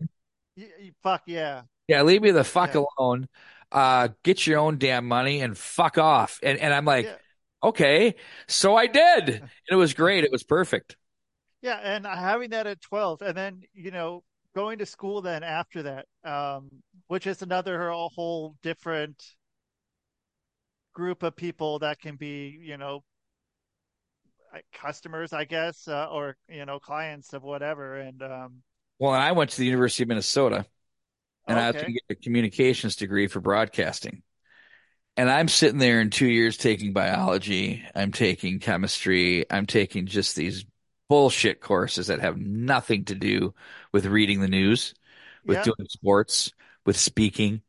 y- 0.56 0.92
fuck 1.02 1.22
yeah. 1.26 1.62
Yeah, 1.88 2.02
leave 2.02 2.22
me 2.22 2.30
the 2.30 2.44
fuck 2.44 2.74
Yeah. 2.74 2.84
alone. 2.98 3.28
Uh, 3.72 4.08
get 4.22 4.46
your 4.46 4.58
own 4.60 4.78
damn 4.78 5.06
money 5.06 5.40
and 5.40 5.56
fuck 5.56 5.98
off. 5.98 6.40
And 6.42 6.58
and 6.58 6.74
I'm 6.74 6.84
like, 6.84 7.06
Yeah. 7.06 7.16
okay, 7.62 8.16
so 8.48 8.76
I 8.76 8.86
did. 8.86 9.28
And 9.30 9.50
it 9.70 9.76
was 9.76 9.94
great. 9.94 10.24
It 10.24 10.32
was 10.32 10.42
perfect. 10.44 10.96
Yeah, 11.62 11.78
and 11.82 12.06
having 12.06 12.50
that 12.50 12.66
at 12.66 12.80
12 12.80 13.22
and 13.22 13.36
then, 13.36 13.62
you 13.74 13.90
know, 13.90 14.24
going 14.54 14.78
to 14.78 14.86
school 14.86 15.20
then 15.22 15.42
after 15.42 15.82
that, 15.82 16.06
um, 16.24 16.70
which 17.08 17.26
is 17.26 17.42
another 17.42 17.88
a 17.88 18.08
whole 18.08 18.56
different 18.62 19.22
group 20.94 21.22
of 21.22 21.36
people 21.36 21.78
that 21.80 22.00
can 22.00 22.16
be, 22.16 22.58
you 22.62 22.76
know, 22.76 23.02
customers, 24.72 25.32
I 25.32 25.44
guess, 25.44 25.86
uh, 25.86 26.06
or, 26.10 26.36
you 26.48 26.64
know, 26.66 26.78
clients 26.78 27.32
of 27.32 27.42
whatever. 27.42 27.96
And, 27.96 28.22
um, 28.22 28.62
Well, 28.98 29.14
and 29.14 29.22
I 29.22 29.32
went 29.32 29.50
to 29.50 29.58
the 29.58 29.66
University 29.66 30.02
of 30.02 30.08
Minnesota 30.08 30.66
and 31.46 31.58
I 31.58 31.68
was 31.68 31.76
going 31.76 31.86
to 31.86 31.92
get 31.92 32.02
a 32.10 32.14
communications 32.16 32.96
degree 32.96 33.26
for 33.26 33.40
broadcasting. 33.40 34.22
And 35.16 35.30
I'm 35.30 35.48
sitting 35.48 35.78
there 35.78 36.00
in 36.00 36.10
two 36.10 36.28
years 36.28 36.56
taking 36.56 36.92
biology. 36.92 37.84
I'm 37.94 38.12
taking 38.12 38.58
chemistry. 38.58 39.44
I'm 39.50 39.66
taking 39.66 40.06
just 40.06 40.36
these 40.36 40.64
bullshit 41.10 41.60
courses 41.62 42.08
that 42.08 42.20
have 42.22 42.38
nothing 42.38 43.04
to 43.06 43.16
do 43.16 43.54
with 43.92 44.06
reading 44.06 44.40
the 44.42 44.48
news, 44.48 44.94
with 45.48 45.62
Yeah. 45.62 45.62
doing 45.62 45.88
sports, 45.90 46.52
with 46.86 46.98
speaking. 46.98 47.62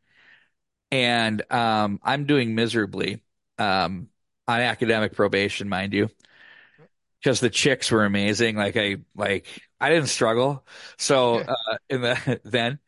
And 0.91 1.43
um, 1.51 1.99
I'm 2.03 2.25
doing 2.25 2.55
miserably 2.55 3.23
um, 3.57 4.09
on 4.47 4.59
academic 4.61 5.13
probation, 5.13 5.69
mind 5.69 5.93
you, 5.93 6.09
because 7.19 7.39
the 7.39 7.49
chicks 7.49 7.91
were 7.91 8.05
amazing. 8.05 8.55
Like 8.55 8.75
I, 8.77 8.97
like 9.15 9.45
I 9.79 9.89
didn't 9.89 10.07
struggle. 10.09 10.65
So 10.97 11.39
uh, 11.47 11.77
in 11.89 12.01
the 12.01 12.41
then, 12.43 12.79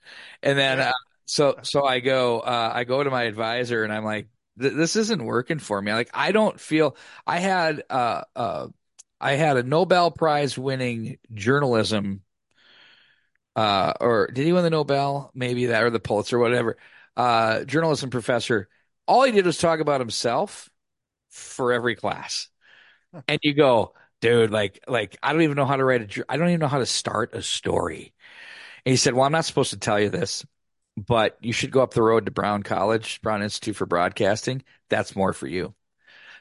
and 0.42 0.58
then 0.58 0.80
uh, 0.80 0.92
so 1.26 1.60
so 1.64 1.86
I 1.86 2.00
go 2.00 2.40
uh, 2.40 2.72
I 2.74 2.84
go 2.84 3.04
to 3.04 3.10
my 3.12 3.24
advisor 3.24 3.84
and 3.84 3.94
I'm 3.94 4.04
like, 4.06 4.28
this 4.56 4.96
isn't 4.96 5.24
working 5.24 5.60
for 5.60 5.82
me. 5.82 5.94
Like 5.94 6.10
I 6.14 6.32
don't 6.32 6.60
feel 6.60 6.96
I 7.26 7.40
had 7.40 7.84
uh 7.90 8.24
uh 8.36 8.68
I 9.24 9.34
had 9.34 9.58
a 9.58 9.64
Nobel 9.64 10.12
Prize 10.12 10.58
winning 10.58 11.18
journalism 11.34 12.24
uh 13.56 13.94
or 14.02 14.28
did 14.28 14.46
he 14.46 14.54
win 14.54 14.64
the 14.64 14.70
Nobel? 14.70 15.32
Maybe 15.34 15.68
that 15.68 15.84
or 15.84 15.90
the 15.90 16.00
Pulitzer, 16.00 16.40
whatever. 16.40 16.78
Uh 17.16 17.64
journalism 17.66 18.10
professor. 18.10 18.68
All 19.08 19.24
he 19.24 19.32
did 19.32 19.46
was 19.46 19.58
talk 19.58 19.80
about 19.80 20.02
himself 20.02 20.70
for 21.32 21.74
every 21.74 21.96
class. 21.96 22.50
And 23.28 23.40
you 23.44 23.54
go, 23.56 23.96
dude, 24.22 24.52
like 24.52 24.82
like 24.88 25.18
I 25.24 25.34
don't 25.34 25.44
even 25.44 25.58
know 25.58 25.66
how 25.66 25.78
to 25.78 25.86
write 25.86 26.20
a. 26.20 26.26
I 26.30 26.38
don't 26.38 26.50
even 26.50 26.62
know 26.62 26.68
how 26.68 26.80
to 26.80 26.88
start 26.88 27.36
a 27.36 27.42
story. 27.44 28.14
And 28.86 28.92
he 28.94 28.98
said, 28.98 29.14
"Well, 29.16 29.26
I'm 29.26 29.32
not 29.34 29.46
supposed 29.46 29.72
to 29.72 29.80
tell 29.80 30.00
you 30.00 30.10
this, 30.10 30.46
but 30.98 31.38
you 31.42 31.54
should 31.54 31.72
go 31.72 31.84
up 31.84 31.94
the 31.94 32.04
road 32.04 32.26
to 32.28 32.32
Brown 32.32 32.64
College, 32.64 33.22
Brown 33.24 33.44
Institute 33.44 33.76
for 33.78 33.86
Broadcasting. 33.88 34.64
That's 34.90 35.16
more 35.16 35.34
for 35.34 35.48
you." 35.48 35.76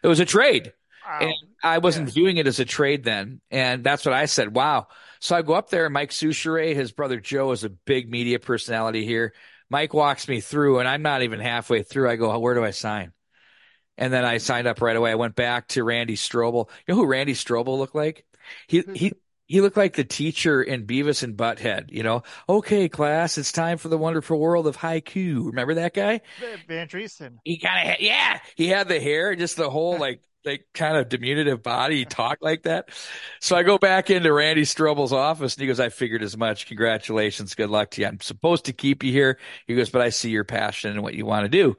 It 0.03 0.09
was 0.09 0.21
a 0.21 0.27
trade. 0.27 0.73
Wow. 1.05 1.33
I 1.63 1.79
wasn't 1.79 2.09
Yeah. 2.09 2.15
viewing 2.15 2.37
it 2.37 2.47
as 2.47 2.61
a 2.61 2.65
trade 2.65 3.05
then. 3.05 3.41
And 3.51 3.85
that's 3.85 4.05
what 4.05 4.15
I 4.15 4.27
said. 4.27 4.55
Wow. 4.55 4.89
So 5.21 5.37
I 5.37 5.43
go 5.43 5.55
up 5.55 5.71
there, 5.71 5.89
Mike 5.91 6.11
Soucheray, 6.11 6.75
his 6.75 6.93
brother 6.93 7.21
Joe, 7.21 7.53
is 7.53 7.65
a 7.65 7.69
big 7.71 8.11
media 8.11 8.39
personality 8.39 9.05
here. 9.05 9.35
Mike 9.71 9.95
walks 9.95 10.29
me 10.29 10.41
through, 10.41 10.81
and 10.81 10.89
I'm 10.89 11.03
not 11.03 11.23
even 11.23 11.41
halfway 11.41 11.83
through. 11.83 12.11
I 12.11 12.17
go, 12.17 12.37
Where 12.39 12.55
do 12.55 12.65
I 12.65 12.71
sign? 12.73 13.13
And 13.99 14.13
then 14.13 14.25
I 14.25 14.39
signed 14.39 14.67
up 14.67 14.81
right 14.81 14.97
away. 14.97 15.13
I 15.13 15.17
went 15.17 15.35
back 15.37 15.69
to 15.69 15.85
Randy 15.85 16.17
Strobel. 16.17 16.69
You 16.87 16.95
know 16.95 16.97
who 16.97 17.07
Randy 17.07 17.35
Strobel 17.35 17.79
looked 17.79 17.95
like? 17.95 18.25
He 18.67 18.81
hmm. 18.81 18.95
he 18.95 19.13
he 19.47 19.61
looked 19.61 19.77
like 19.77 19.95
the 19.95 20.05
teacher 20.05 20.63
in 20.63 20.87
Beavis 20.87 21.23
and 21.23 21.37
Butthead, 21.37 21.91
you 21.91 22.03
know. 22.03 22.23
Okay, 22.49 22.89
class, 22.89 23.39
it's 23.39 23.53
time 23.53 23.79
for 23.79 23.89
the 23.89 23.99
wonderful 23.99 24.39
world 24.39 24.67
of 24.67 24.77
haiku. 24.79 25.47
Remember 25.47 25.75
that 25.75 25.95
guy? 25.95 26.21
Va- 26.39 26.59
Van 26.69 26.89
Driessen. 26.89 27.39
He 27.45 27.59
kind 27.59 27.91
of 27.91 28.01
yeah, 28.01 28.41
he 28.57 28.69
had 28.69 28.89
the 28.89 29.01
hair, 29.01 29.35
just 29.37 29.57
the 29.57 29.71
whole 29.71 29.99
like 29.99 30.23
like 30.45 30.67
kind 30.75 30.97
of 30.97 31.09
diminutive 31.09 31.63
body. 31.63 32.05
talk 32.05 32.39
like 32.41 32.65
that. 32.65 32.89
So 33.41 33.57
I 33.57 33.63
go 33.63 33.79
back 33.79 34.11
into 34.11 34.33
Randy 34.33 34.63
Strobel's 34.63 35.13
office 35.13 35.55
and 35.55 35.63
he 35.63 35.67
goes, 35.67 35.81
I 35.81 35.89
figured 35.89 36.23
as 36.23 36.37
much. 36.37 36.67
Congratulations. 36.67 37.55
Good 37.55 37.71
luck 37.71 37.91
to 37.93 38.03
you. 38.03 38.07
I'm 38.09 38.21
supposed 38.21 38.67
to 38.67 38.73
keep 38.73 39.03
you 39.03 39.13
here. 39.13 39.39
He 39.67 39.75
goes, 39.75 39.91
but 39.91 40.03
I 40.03 40.11
see 40.11 40.31
your 40.31 40.45
passion 40.45 40.93
and 40.93 41.03
what 41.03 41.15
you 41.15 41.27
want 41.27 41.45
to 41.45 41.49
do. 41.49 41.77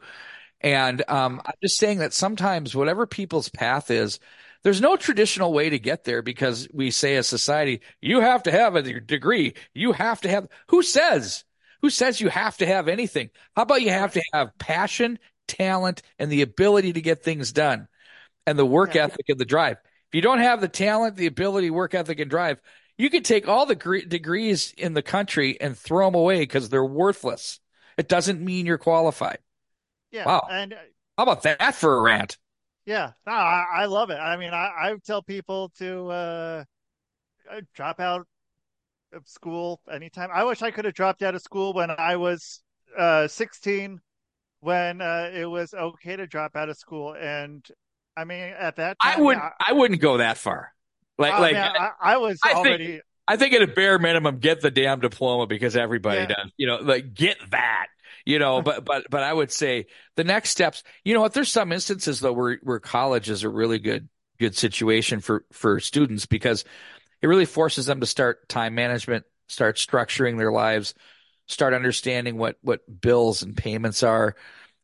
And 0.62 1.04
um, 1.10 1.42
I'm 1.46 1.54
just 1.62 1.78
saying 1.78 2.00
that 2.00 2.14
sometimes 2.14 2.76
whatever 2.76 3.06
people's 3.06 3.50
path 3.50 3.92
is, 3.92 4.20
there's 4.64 4.82
no 4.82 4.96
traditional 4.96 5.52
way 5.52 5.70
to 5.70 5.78
get 5.78 6.06
there 6.06 6.22
because 6.22 6.70
we 6.74 6.90
say 6.90 7.18
as 7.18 7.28
society, 7.28 7.82
you 8.00 8.22
have 8.22 8.44
to 8.44 8.52
have 8.52 8.76
a 8.76 9.02
degree. 9.02 9.56
You 9.74 9.92
have 9.92 10.22
to 10.22 10.30
have, 10.30 10.48
who 10.70 10.82
says? 10.82 11.44
Who 11.82 11.90
says 11.90 12.22
you 12.22 12.30
have 12.30 12.56
to 12.58 12.66
have 12.66 12.88
anything? 12.88 13.30
How 13.58 13.64
about 13.64 13.82
you 13.82 13.90
have 13.90 14.14
to 14.14 14.22
have 14.32 14.58
passion, 14.58 15.20
talent, 15.50 16.02
and 16.18 16.32
the 16.32 16.44
ability 16.44 16.94
to 16.94 17.02
get 17.02 17.24
things 17.24 17.52
done 17.52 17.90
and 18.48 18.58
the 18.58 18.66
work 18.66 18.96
Yeah. 18.96 19.04
ethic 19.06 19.26
and 19.30 19.40
the 19.40 19.46
drive? 19.46 19.78
If 20.10 20.16
you 20.16 20.22
don't 20.22 20.40
have 20.40 20.62
the 20.62 20.68
talent, 20.68 21.16
the 21.16 21.28
ability, 21.28 21.70
work 21.70 21.94
ethic, 21.94 22.20
and 22.20 22.30
drive, 22.30 22.60
you 22.98 23.10
can 23.10 23.24
take 23.24 23.48
all 23.48 23.66
the 23.66 23.76
gre- 23.76 24.00
degrees 24.08 24.74
in 24.78 24.94
the 24.94 25.02
country 25.02 25.60
and 25.60 25.78
throw 25.78 26.08
them 26.08 26.16
away 26.16 26.40
because 26.42 26.70
they're 26.70 26.86
worthless. 26.86 27.60
It 27.98 28.08
doesn't 28.08 28.42
mean 28.42 28.66
you're 28.66 28.78
qualified. 28.78 29.40
Yeah. 30.12 30.26
Wow. 30.26 30.48
And 30.50 30.74
uh, 30.74 30.78
How 31.18 31.24
about 31.24 31.44
that 31.44 31.76
for 31.76 31.98
a 31.98 32.02
rant? 32.02 32.38
yeah, 32.86 33.12
no, 33.26 33.32
I, 33.32 33.66
I 33.74 33.86
love 33.86 34.10
it. 34.10 34.16
I 34.18 34.36
mean, 34.38 34.54
I, 34.54 34.66
I 34.78 34.94
tell 35.06 35.22
people 35.22 35.70
to 35.80 36.10
uh, 36.10 36.64
uh, 37.52 37.62
drop 37.76 38.00
out 38.00 38.28
of 39.14 39.28
school 39.28 39.82
anytime. 39.92 40.30
I 40.34 40.44
wish 40.46 40.62
I 40.62 40.72
could 40.72 40.86
have 40.86 40.94
dropped 40.96 41.24
out 41.24 41.36
of 41.36 41.42
school 41.42 41.74
when 41.74 41.92
I 41.92 42.18
was 42.18 42.64
uh, 42.98 43.28
16, 43.28 44.02
when 44.62 45.02
uh, 45.02 45.32
it 45.34 45.46
was 45.46 45.74
okay 45.74 46.16
to 46.18 46.28
drop 46.28 46.56
out 46.56 46.70
of 46.70 46.78
school. 46.78 47.16
And 47.16 47.66
I 48.16 48.26
mean, 48.26 48.42
at 48.42 48.76
that 48.78 48.98
I 49.02 49.20
wouldn't. 49.20 49.44
I 49.66 49.74
wouldn't 49.74 50.02
go 50.02 50.18
that 50.18 50.38
far. 50.38 50.74
Like 51.18 51.34
I, 51.34 51.40
like 51.40 51.54
man, 51.54 51.72
I, 51.78 51.90
I 52.02 52.18
was 52.18 52.40
I 52.44 52.54
think- 52.54 52.68
already. 52.68 53.02
I 53.26 53.38
think 53.38 53.54
at 53.54 53.62
a 53.62 53.68
bare 53.68 54.00
minimum, 54.00 54.40
get 54.40 54.60
the 54.60 54.70
damn 54.70 55.00
diploma 55.00 55.48
because 55.48 55.78
everybody 55.78 56.20
Yeah. 56.22 56.26
does. 56.28 56.52
You 56.58 56.68
know, 56.68 56.76
like 56.78 57.14
get 57.14 57.38
that. 57.52 57.88
You 58.26 58.38
know, 58.40 58.62
but 58.62 58.84
but 58.86 59.06
but 59.10 59.24
I 59.24 59.32
would 59.32 59.52
say 59.52 59.86
the 60.16 60.24
next 60.26 60.50
steps. 60.50 60.84
You 61.06 61.14
know 61.14 61.22
what? 61.22 61.34
There's 61.34 61.50
some 61.52 61.72
instances 61.72 62.20
though 62.20 62.34
where 62.34 62.60
where 62.64 62.80
college 62.80 63.30
is 63.30 63.44
a 63.44 63.50
really 63.50 63.80
good 63.80 64.10
good 64.40 64.56
situation 64.58 65.20
for 65.22 65.46
for 65.54 65.80
students 65.80 66.26
because 66.26 66.66
it 67.22 67.28
really 67.28 67.46
forces 67.46 67.86
them 67.86 68.02
to 68.02 68.06
start 68.06 68.50
time 68.50 68.76
management, 68.76 69.26
start 69.48 69.78
structuring 69.78 70.38
their 70.38 70.52
lives, 70.52 70.94
start 71.48 71.74
understanding 71.74 72.38
what 72.38 72.58
what 72.62 72.82
bills 73.02 73.42
and 73.42 73.56
payments 73.56 74.04
are, 74.04 74.36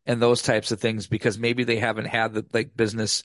and 0.09 0.21
those 0.21 0.41
types 0.41 0.71
of 0.73 0.81
things 0.81 1.07
because 1.07 1.39
maybe 1.39 1.63
they 1.63 1.77
haven't 1.77 2.07
had 2.07 2.33
the 2.33 2.45
like 2.53 2.75
business 2.75 3.23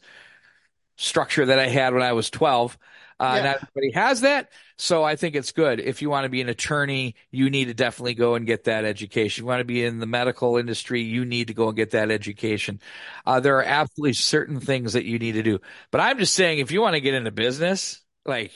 structure 0.96 1.46
that 1.46 1.58
I 1.58 1.68
had 1.68 1.94
when 1.94 2.02
I 2.02 2.12
was 2.12 2.30
12. 2.30 2.78
Uh, 3.20 3.34
Yeah. 3.36 3.42
Not 3.44 3.56
everybody 3.56 3.92
has 3.94 4.20
that. 4.22 4.50
So 4.76 5.04
I 5.04 5.16
think 5.16 5.34
it's 5.36 5.52
good. 5.52 5.80
If 5.80 6.02
you 6.02 6.10
want 6.10 6.24
to 6.24 6.28
be 6.28 6.40
an 6.40 6.48
attorney, 6.48 7.14
you 7.30 7.48
need 7.50 7.66
to 7.66 7.74
definitely 7.74 8.14
go 8.14 8.34
and 8.34 8.46
get 8.46 8.64
that 8.64 8.84
education. 8.84 9.42
If 9.42 9.44
You 9.44 9.46
want 9.46 9.60
to 9.60 9.64
be 9.64 9.84
in 9.84 10.00
the 10.00 10.06
medical 10.06 10.56
industry, 10.56 11.02
you 11.02 11.24
need 11.24 11.48
to 11.48 11.54
go 11.54 11.68
and 11.68 11.76
get 11.76 11.92
that 11.92 12.10
education. 12.10 12.80
Uh, 13.24 13.40
there 13.40 13.56
are 13.58 13.64
absolutely 13.64 14.14
certain 14.14 14.60
things 14.60 14.92
that 14.94 15.04
you 15.04 15.18
need 15.18 15.32
to 15.32 15.42
do. 15.42 15.60
But 15.90 16.00
I'm 16.00 16.18
just 16.18 16.34
saying, 16.34 16.58
if 16.58 16.70
you 16.72 16.80
want 16.80 16.94
to 16.94 17.00
get 17.00 17.14
into 17.14 17.30
business, 17.30 18.02
like, 18.26 18.52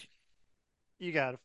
You 0.98 1.12
got 1.12 1.32
to. 1.32 1.38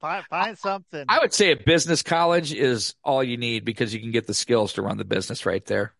find 0.00 0.24
find 0.26 0.56
something. 0.58 1.04
I 1.08 1.18
would 1.20 1.34
say 1.34 1.50
a 1.52 1.56
business 1.56 2.02
college 2.02 2.52
is 2.52 2.94
all 3.04 3.22
you 3.22 3.36
need 3.36 3.64
because 3.64 3.92
you 3.92 4.00
can 4.00 4.12
get 4.12 4.26
the 4.26 4.34
skills 4.34 4.74
to 4.74 4.82
run 4.82 4.96
the 4.96 5.04
business 5.04 5.44
right 5.44 5.64
there. 5.66 5.92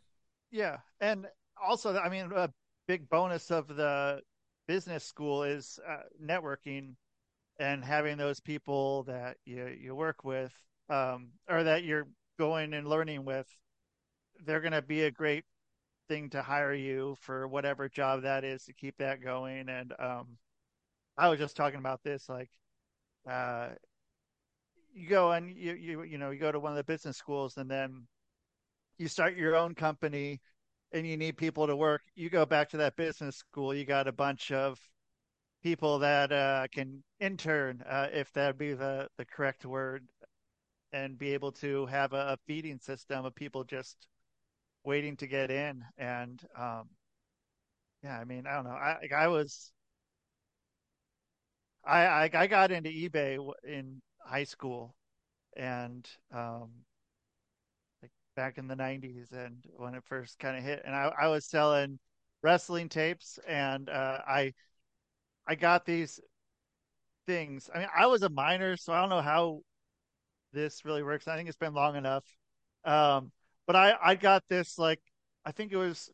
Yeah, 0.51 0.79
and 1.01 1.27
also, 1.63 1.97
I 1.97 2.09
mean, 2.09 2.31
a 2.35 2.53
big 2.87 3.09
bonus 3.09 3.51
of 3.51 3.69
the 3.69 4.23
business 4.67 5.05
school 5.05 5.45
is 5.45 5.79
uh, 5.87 6.03
networking 6.23 6.95
and 7.59 7.85
having 7.85 8.19
those 8.19 8.41
people 8.41 9.05
that 9.05 9.39
you 9.47 9.67
you 9.69 9.95
work 9.95 10.25
with, 10.25 10.55
um, 10.91 11.31
or 11.49 11.65
that 11.65 11.85
you're 11.85 12.09
going 12.39 12.75
and 12.75 12.89
learning 12.89 13.25
with. 13.25 13.49
They're 14.45 14.61
going 14.61 14.73
to 14.73 14.83
be 14.83 15.05
a 15.05 15.11
great 15.11 15.45
thing 16.09 16.31
to 16.31 16.43
hire 16.43 16.75
you 16.75 17.17
for 17.21 17.49
whatever 17.49 17.89
job 17.89 18.23
that 18.23 18.45
is 18.45 18.65
to 18.67 18.75
keep 18.75 18.97
that 18.99 19.23
going. 19.23 19.69
And 19.69 19.95
um, 19.99 20.39
I 21.19 21.29
was 21.29 21.39
just 21.41 21.57
talking 21.57 21.81
about 21.81 22.03
this, 22.05 22.29
like, 22.29 22.51
uh, 23.31 23.71
you 24.93 25.09
go 25.09 25.33
and 25.33 25.57
you 25.57 25.73
you 25.75 26.03
you 26.03 26.19
know 26.19 26.31
you 26.31 26.39
go 26.41 26.53
to 26.53 26.61
one 26.61 26.73
of 26.73 26.77
the 26.77 26.85
business 26.85 27.17
schools 27.17 27.57
and 27.57 27.71
then 27.71 28.07
you 29.01 29.09
start 29.09 29.35
your 29.35 29.57
own 29.57 29.75
company 29.75 30.39
and 30.93 31.07
you 31.07 31.17
need 31.17 31.37
people 31.37 31.67
to 31.67 31.75
work 31.75 32.03
you 32.15 32.29
go 32.29 32.45
back 32.45 32.69
to 32.69 32.77
that 32.77 32.95
business 32.97 33.37
school 33.37 33.75
you 33.75 33.87
got 33.87 34.07
a 34.07 34.13
bunch 34.13 34.53
of 34.53 34.79
people 35.63 35.99
that 35.99 36.31
uh, 36.31 36.67
can 36.71 37.03
intern 37.19 37.83
uh, 37.89 38.09
if 38.13 38.31
that 38.35 38.59
be 38.59 38.75
the 38.75 39.09
the 39.17 39.25
correct 39.25 39.65
word 39.65 40.07
and 40.93 41.19
be 41.19 41.33
able 41.33 41.53
to 41.53 41.87
have 41.87 42.13
a, 42.13 42.33
a, 42.33 42.37
feeding 42.47 42.79
system 42.79 43.25
of 43.25 43.35
people 43.35 43.65
just 43.65 44.09
waiting 44.85 45.17
to 45.17 45.27
get 45.27 45.51
in. 45.51 45.85
And 45.99 46.43
um, 46.59 46.89
yeah 48.03 48.19
i 48.19 48.25
mean 48.25 48.47
i 48.47 48.55
don't 48.55 48.65
know. 48.65 48.71
I 48.71 48.97
i 49.15 49.29
was 49.29 49.73
I, 51.85 52.05
I 52.05 52.31
I 52.35 52.47
got 52.47 52.71
into 52.71 52.91
eBay 52.91 53.39
in 53.65 54.03
high 54.27 54.45
school, 54.45 54.95
and 55.57 56.07
um, 56.33 56.71
back 58.41 58.57
in 58.57 58.67
the 58.67 58.75
'90s, 58.75 59.33
and 59.33 59.63
when 59.77 59.95
it 59.95 60.03
first 60.07 60.39
kind 60.39 60.57
of 60.57 60.65
hit, 60.65 60.81
and 60.87 60.95
I, 60.95 61.13
I 61.21 61.29
was 61.29 61.45
selling 61.45 61.99
wrestling 62.43 62.89
tapes, 62.89 63.39
and 63.47 63.87
uh, 63.91 64.19
I 64.27 64.55
I 65.47 65.57
got 65.57 65.85
these 65.85 66.19
things. 67.27 67.69
I 67.75 67.81
mean, 67.81 67.89
I 67.95 68.07
was 68.07 68.23
a 68.23 68.31
minor, 68.31 68.79
so 68.79 68.95
I 68.95 69.01
don't 69.03 69.11
know 69.11 69.21
how 69.21 69.61
this 70.55 70.87
really 70.87 71.03
works. 71.03 71.29
I 71.29 71.37
think 71.37 71.51
it's 71.51 71.59
been 71.59 71.75
long 71.75 71.97
enough, 71.97 72.25
um, 72.87 73.31
but 73.67 73.77
I 73.77 73.93
I 74.03 74.15
got 74.15 74.43
this 74.49 74.79
like 74.79 75.01
I 75.45 75.53
think 75.53 75.71
it 75.71 75.77
was 75.77 76.09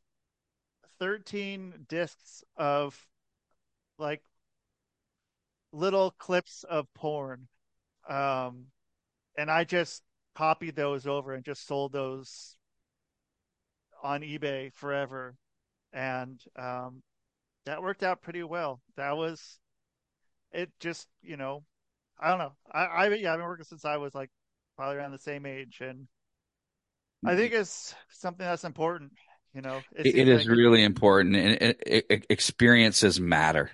13 0.99 1.87
discs 1.89 2.43
of 2.57 3.01
like 3.99 4.23
little 5.71 6.11
clips 6.19 6.65
of 6.65 6.93
porn 6.93 7.47
um, 8.09 8.65
and 9.39 9.49
I 9.49 9.63
just 9.63 10.03
copied 10.37 10.77
those 10.77 11.07
over 11.07 11.33
and 11.33 11.45
just 11.45 11.67
sold 11.67 11.93
those 11.93 12.57
on 14.03 14.21
eBay 14.21 14.73
forever. 14.75 15.35
And 15.93 16.41
um, 16.57 17.03
that 17.65 17.83
worked 17.83 18.03
out 18.03 18.23
pretty 18.23 18.43
well. 18.43 18.81
That 18.97 19.17
was 19.17 19.59
it. 20.53 20.71
Just 20.81 21.09
you 21.23 21.37
know, 21.37 21.65
I 22.21 22.29
don't 22.29 22.39
know. 22.39 22.53
I, 22.71 22.85
I 22.85 23.09
yeah, 23.15 23.33
I've 23.33 23.39
been 23.39 23.47
working 23.47 23.65
since 23.65 23.85
I 23.85 23.97
was 23.97 24.15
like 24.15 24.31
probably 24.77 24.97
around 24.97 25.13
the 25.13 25.19
same 25.19 25.47
age, 25.47 25.79
and 25.81 26.07
I 27.25 27.35
think 27.35 27.53
it's 27.53 27.95
something 28.11 28.45
that's 28.45 28.65
important. 28.65 29.13
You 29.55 29.63
know, 29.63 29.81
it, 29.95 30.07
it 30.07 30.29
is 30.29 30.47
like... 30.47 30.57
really 30.57 30.85
important, 30.85 31.37
and 31.37 31.75
it, 31.87 32.27
experiences 32.29 33.19
matter. 33.19 33.71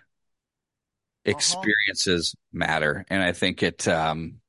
Uh-huh. 1.25 1.37
experiences 1.37 2.35
uh-huh. 2.35 2.59
matter. 2.59 3.07
And 3.09 3.23
I 3.23 3.33
think 3.33 3.63
it, 3.63 3.87
um, 3.87 4.41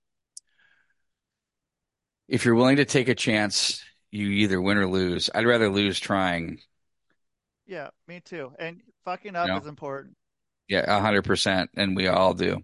if 2.28 2.46
you're 2.46 2.56
willing 2.56 2.78
to 2.78 2.86
take 2.86 3.10
a 3.10 3.16
chance, 3.16 3.84
you 4.12 4.28
either 4.30 4.62
win 4.62 4.78
or 4.78 4.88
lose. 4.88 5.30
I'd 5.34 5.46
rather 5.46 5.70
lose 5.70 6.00
trying. 6.00 6.60
Yeah, 7.66 7.90
me 8.08 8.22
too. 8.24 8.52
And 8.60 8.82
fucking 9.06 9.36
up 9.36 9.48
you 9.48 9.54
know? 9.54 9.60
is 9.60 9.68
important. 9.68 10.16
Yeah, 10.68 10.86
a 10.88 11.02
hundred 11.02 11.24
percent. 11.24 11.72
And 11.76 11.96
we 11.96 12.08
all 12.08 12.34
do. 12.34 12.64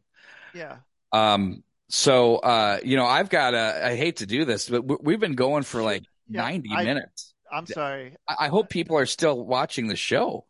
Yeah. 0.53 0.77
Um, 1.11 1.63
so, 1.89 2.37
uh, 2.37 2.79
you 2.83 2.95
know, 2.95 3.05
I've 3.05 3.29
got 3.29 3.53
a, 3.55 3.87
I 3.87 3.95
hate 3.95 4.17
to 4.17 4.25
do 4.25 4.45
this, 4.45 4.69
but 4.69 5.03
we've 5.03 5.19
been 5.19 5.33
going 5.33 5.63
for 5.63 5.81
like 5.81 6.03
yeah, 6.29 6.41
90 6.41 6.69
I, 6.71 6.83
minutes. 6.83 7.33
I'm 7.51 7.65
sorry. 7.65 8.15
I, 8.27 8.35
I, 8.41 8.47
hope 8.47 8.69
people 8.69 8.97
are 8.97 9.07
still 9.07 9.43
watching 9.43 9.87
the 9.87 9.95
show. 9.95 10.45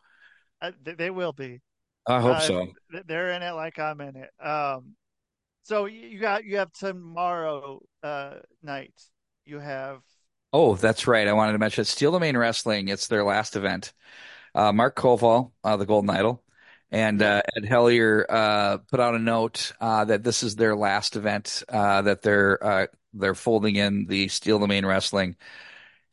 Uh, 0.61 0.71
they 0.83 1.09
will 1.09 1.31
be. 1.31 1.61
I 2.05 2.19
hope 2.19 2.37
uh, 2.37 2.39
so. 2.41 2.67
They're 3.05 3.31
in 3.31 3.41
it 3.41 3.51
like 3.51 3.79
I'm 3.79 4.01
in 4.01 4.17
it. 4.17 4.45
Um, 4.45 4.95
so 5.69 5.85
you 5.85 6.17
got 6.17 6.45
you 6.45 6.57
have 6.57 6.71
tomorrow 6.71 7.79
uh, 8.01 8.35
night. 8.63 8.93
You 9.45 9.59
have. 9.59 10.01
Oh, 10.51 10.75
that's 10.75 11.05
right. 11.05 11.27
I 11.27 11.33
wanted 11.33 11.51
to 11.51 11.59
mention 11.59 11.85
Steel 11.85 12.11
Domain 12.11 12.35
Wrestling. 12.35 12.87
It's 12.87 13.07
their 13.07 13.23
last 13.23 13.55
event. 13.55 13.93
Uh, 14.55 14.73
Mark 14.73 14.95
Koval, 14.95 15.51
uh, 15.63 15.77
the 15.77 15.85
Golden 15.85 16.09
Idol, 16.09 16.43
and 16.89 17.21
uh, 17.21 17.43
Ed 17.55 17.65
Hellier 17.65 18.25
uh, 18.27 18.77
put 18.89 18.99
out 18.99 19.13
a 19.13 19.19
note 19.19 19.73
uh, 19.79 20.05
that 20.05 20.23
this 20.23 20.41
is 20.41 20.55
their 20.55 20.75
last 20.75 21.15
event 21.15 21.61
that 21.69 22.23
they're 22.23 22.89
they're 23.13 23.35
folding 23.35 23.75
in 23.75 24.07
the 24.07 24.27
Steel 24.27 24.57
Domain 24.57 24.87
Wrestling, 24.87 25.35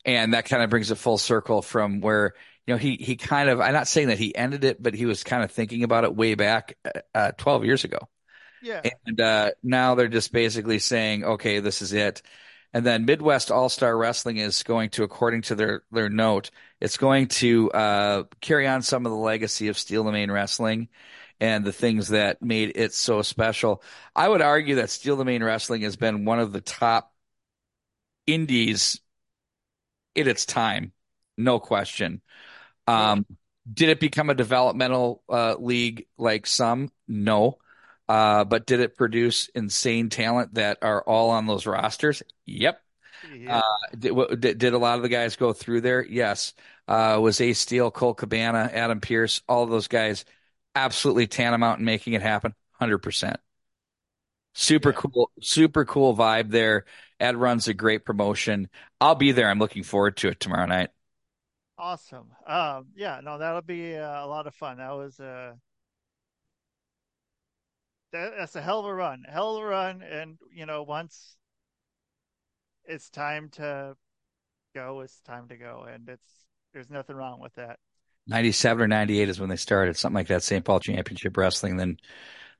and 0.05 0.35
that 0.35 0.45
kind 0.45 0.61
of 0.61 0.69
brings 0.69 0.91
it 0.91 0.99
full 0.99 1.17
circle 1.17 1.63
from 1.63 1.99
where 1.99 2.35
you 2.67 2.75
know, 2.75 2.77
he 2.77 2.95
he 2.97 3.15
kind 3.15 3.49
of 3.49 3.59
I'm 3.59 3.73
not 3.73 3.87
saying 3.87 4.09
that 4.09 4.19
he 4.19 4.35
ended 4.35 4.63
it, 4.63 4.83
but 4.83 4.93
he 4.93 5.07
was 5.07 5.23
kind 5.23 5.43
of 5.43 5.51
thinking 5.51 5.83
about 5.83 6.03
it 6.03 6.15
way 6.15 6.35
back 6.35 6.77
uh, 7.15 7.31
12 7.31 7.65
years 7.65 7.83
ago. 7.83 8.07
Yeah. 8.67 8.81
And 9.05 9.21
uh, 9.21 9.51
now 9.63 9.95
they're 9.95 10.07
just 10.07 10.31
basically 10.31 10.79
saying, 10.79 11.23
okay, 11.23 11.59
this 11.59 11.81
is 11.81 11.93
it. 11.93 12.21
And 12.73 12.85
then 12.85 13.05
Midwest 13.05 13.49
All 13.49 13.69
Star 13.69 13.95
Wrestling 13.97 14.37
is 14.37 14.63
going 14.63 14.89
to, 14.91 15.03
according 15.03 15.43
to 15.43 15.55
their 15.55 15.83
their 15.91 16.09
note, 16.09 16.51
it's 16.81 16.97
going 16.97 17.27
to 17.27 17.71
uh, 17.71 18.23
carry 18.41 18.67
on 18.67 18.81
some 18.81 19.05
of 19.05 19.11
the 19.11 19.17
legacy 19.17 19.69
of 19.69 19.77
Steel 19.77 20.03
Domain 20.03 20.29
Wrestling 20.29 20.89
and 21.39 21.63
the 21.63 21.71
things 21.71 22.09
that 22.09 22.41
made 22.41 22.73
it 22.75 22.93
so 22.93 23.21
special. 23.21 23.81
I 24.15 24.27
would 24.27 24.41
argue 24.41 24.75
that 24.75 24.89
Steel 24.89 25.17
Domain 25.17 25.43
Wrestling 25.43 25.83
has 25.83 25.95
been 25.95 26.25
one 26.25 26.39
of 26.39 26.51
the 26.51 26.61
top 26.61 27.13
indies 28.25 28.99
in 30.15 30.27
its 30.27 30.45
time, 30.45 30.91
no 31.37 31.59
question. 31.59 32.21
Um, 32.87 33.25
did 33.71 33.89
it 33.89 33.99
become 33.99 34.29
a 34.29 34.35
developmental 34.35 35.23
uh, 35.29 35.55
league 35.59 36.07
like 36.17 36.47
some? 36.47 36.91
No. 37.07 37.57
Uh, 38.07 38.45
but 38.45 38.65
did 38.65 38.79
it 38.79 38.95
produce 38.95 39.49
insane 39.49 40.09
talent 40.09 40.53
that 40.53 40.77
are 40.81 41.01
all 41.01 41.29
on 41.29 41.45
those 41.45 41.65
rosters? 41.65 42.23
Yep. 42.45 42.81
Uh, 43.49 43.61
did, 43.97 44.57
did, 44.57 44.73
a 44.73 44.77
lot 44.77 44.95
of 44.95 45.01
the 45.03 45.09
guys 45.09 45.35
go 45.35 45.51
through 45.51 45.81
there? 45.81 46.05
Yes. 46.05 46.53
Uh, 46.87 47.19
was 47.21 47.41
Ace 47.41 47.59
Steel, 47.59 47.91
Colt 47.91 48.17
Cabana, 48.17 48.69
Adam 48.73 49.01
Pearce, 49.01 49.41
all 49.49 49.63
of 49.63 49.69
those 49.69 49.87
guys 49.87 50.23
absolutely 50.75 51.27
tantamount 51.27 51.79
in 51.79 51.85
making 51.85 52.13
it 52.13 52.21
happen? 52.21 52.53
100%. 52.79 53.35
Super 54.53 54.89
yeah. 54.89 54.95
cool, 54.95 55.31
super 55.41 55.85
cool 55.85 56.15
vibe 56.15 56.49
there. 56.49 56.85
Ed 57.19 57.35
runs 57.35 57.67
a 57.67 57.73
great 57.73 58.05
promotion. 58.05 58.69
I'll 59.01 59.15
be 59.15 59.31
there. 59.31 59.49
I'm 59.49 59.59
looking 59.59 59.83
forward 59.83 60.17
to 60.17 60.29
it 60.29 60.39
tomorrow 60.39 60.65
night. 60.65 60.89
Awesome. 61.77 62.31
Um, 62.45 62.87
yeah, 62.95 63.19
no, 63.23 63.37
that'll 63.37 63.61
be 63.61 63.95
uh, 63.95 64.25
a 64.25 64.27
lot 64.27 64.47
of 64.47 64.55
fun. 64.55 64.77
That 64.77 64.91
was 64.91 65.19
uh, 65.19 65.53
that, 68.11 68.33
that's 68.37 68.55
a 68.55 68.61
hell 68.61 68.79
of 68.79 68.85
a 68.85 68.93
run, 68.93 69.23
hell 69.27 69.55
of 69.57 69.63
a 69.63 69.65
run. 69.65 70.01
And 70.01 70.37
you 70.51 70.65
know, 70.65 70.83
once 70.83 71.37
it's 72.85 73.09
time 73.09 73.49
to 73.53 73.95
go, 74.75 75.01
it's 75.01 75.19
time 75.21 75.47
to 75.49 75.57
go, 75.57 75.85
and 75.91 76.07
it's 76.09 76.45
there's 76.73 76.89
nothing 76.89 77.15
wrong 77.15 77.39
with 77.39 77.53
that. 77.55 77.79
97 78.27 78.83
or 78.83 78.87
98 78.87 79.29
is 79.29 79.39
when 79.39 79.49
they 79.49 79.55
started 79.55 79.95
something 79.95 80.15
like 80.15 80.27
that 80.27 80.43
st 80.43 80.65
paul 80.65 80.81
championship 80.81 81.37
wrestling 81.37 81.77
then 81.77 81.97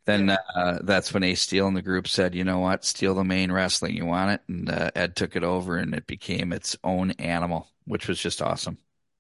then 0.05 0.29
yeah. 0.29 0.37
uh, 0.55 0.79
that's 0.83 1.13
when 1.13 1.23
ace 1.23 1.41
steel 1.41 1.67
and 1.67 1.75
the 1.75 1.81
group 1.81 2.07
said 2.07 2.33
you 2.33 2.45
know 2.45 2.59
what 2.59 2.85
Steel 2.85 3.15
Domain 3.15 3.51
Wrestling 3.51 3.93
you 3.93 4.05
want 4.05 4.31
it 4.31 4.41
and 4.47 4.69
uh, 4.69 4.89
ed 4.95 5.17
took 5.17 5.35
it 5.35 5.43
over 5.43 5.75
and 5.77 5.93
it 5.93 6.07
became 6.07 6.53
its 6.53 6.77
own 6.85 7.11
animal 7.19 7.67
which 7.83 8.07
was 8.07 8.17
just 8.17 8.41
awesome 8.41 8.77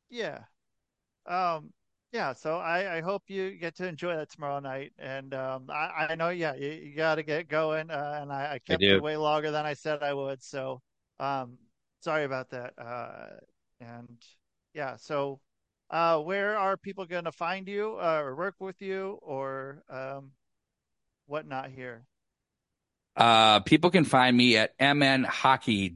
yeah. 0.09 0.39
Um, 1.25 1.73
yeah, 2.11 2.33
so 2.33 2.57
I, 2.57 2.97
I 2.97 3.01
hope 3.01 3.23
you 3.27 3.51
get 3.51 3.75
to 3.75 3.87
enjoy 3.87 4.15
that 4.15 4.29
tomorrow 4.29 4.59
night. 4.59 4.93
And 4.97 5.33
um, 5.33 5.69
I, 5.69 6.07
I 6.09 6.15
know, 6.15 6.29
yeah, 6.29 6.55
you, 6.55 6.69
you 6.69 6.95
got 6.95 7.15
to 7.15 7.23
get 7.23 7.49
going. 7.49 7.91
Uh, 7.91 8.19
and 8.21 8.31
I, 8.31 8.53
I 8.53 8.59
kept 8.59 8.81
it 8.81 9.01
way 9.01 9.17
longer 9.17 9.51
than 9.51 9.65
I 9.65 9.73
said 9.73 10.03
I 10.03 10.13
would. 10.13 10.41
So 10.41 10.81
um, 11.19 11.57
sorry 12.01 12.23
about 12.23 12.49
that. 12.51 12.73
Uh, 12.77 13.27
and 13.81 14.17
yeah, 14.73 14.95
so 14.95 15.39
uh, 15.89 16.19
where 16.19 16.57
are 16.57 16.77
people 16.77 17.05
going 17.05 17.25
to 17.25 17.31
find 17.31 17.67
you 17.67 17.97
uh, 18.01 18.21
or 18.21 18.35
work 18.35 18.55
with 18.59 18.81
you 18.81 19.19
or 19.21 19.83
um, 19.89 20.31
whatnot 21.25 21.69
here? 21.71 22.05
Uh, 23.15 23.61
people 23.61 23.89
can 23.89 24.05
find 24.05 24.37
me 24.37 24.57
at 24.57 24.77
mnhockey.tv. 24.77 25.93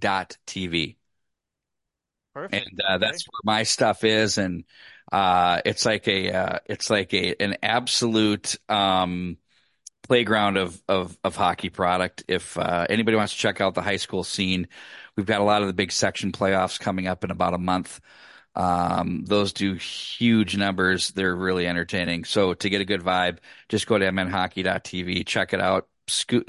Perfect. 2.34 2.70
And 2.70 2.82
uh, 2.82 2.98
that's 2.98 3.28
where 3.28 3.42
my 3.44 3.64
stuff 3.64 4.04
is, 4.04 4.38
and 4.38 4.64
uh, 5.12 5.62
it's 5.66 5.86
like 5.86 6.08
a 6.08 6.32
uh, 6.32 6.60
it's 6.66 6.90
like 6.90 7.14
a 7.14 7.36
an 7.42 7.58
absolute 7.64 8.56
um, 8.70 9.38
playground 10.04 10.58
of 10.58 10.82
of 10.88 11.18
of 11.24 11.36
hockey 11.36 11.70
product. 11.70 12.24
If 12.28 12.58
uh, 12.58 12.88
anybody 12.90 13.18
wants 13.18 13.34
to 13.34 13.40
check 13.40 13.62
out 13.62 13.76
the 13.76 13.82
high 13.82 13.98
school 13.98 14.24
scene, 14.24 14.68
we've 15.18 15.26
got 15.26 15.42
a 15.42 15.44
lot 15.46 15.62
of 15.62 15.68
the 15.68 15.74
big 15.74 15.92
section 15.92 16.32
playoffs 16.32 16.80
coming 16.80 17.08
up 17.08 17.24
in 17.24 17.32
about 17.32 17.54
a 17.54 17.58
month. 17.58 18.00
Um, 18.56 19.24
those 19.26 19.54
do 19.54 19.76
huge 19.76 20.58
numbers. 20.58 21.10
They're 21.10 21.36
really 21.36 21.68
entertaining. 21.68 22.26
So 22.26 22.54
to 22.54 22.70
get 22.70 22.82
a 22.82 22.86
good 22.86 23.02
vibe, 23.02 23.40
just 23.70 23.88
go 23.88 23.98
to 23.98 24.06
mnhockey.tv, 24.06 25.26
check 25.26 25.54
it 25.54 25.62
out. 25.62 25.88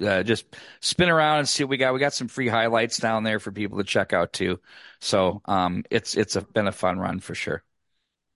Uh, 0.03 0.23
just 0.25 0.47
spin 0.81 1.09
around 1.09 1.39
and 1.41 1.49
see 1.49 1.63
what 1.63 1.71
we 1.71 1.77
got. 1.77 1.95
We 1.95 2.01
got 2.01 2.15
some 2.15 2.27
free 2.27 2.49
highlights 2.49 2.99
down 2.99 3.23
there 3.23 3.39
for 3.39 3.53
people 3.53 3.79
to 3.79 3.85
check 3.85 4.13
out 4.13 4.33
too. 4.33 4.61
So 5.01 5.41
um, 5.45 5.85
it's 5.91 6.17
it's 6.17 6.35
a, 6.37 6.43
been 6.43 6.67
a 6.67 6.73
fun 6.73 6.99
run 6.99 7.21
for 7.21 7.35
sure. 7.35 7.63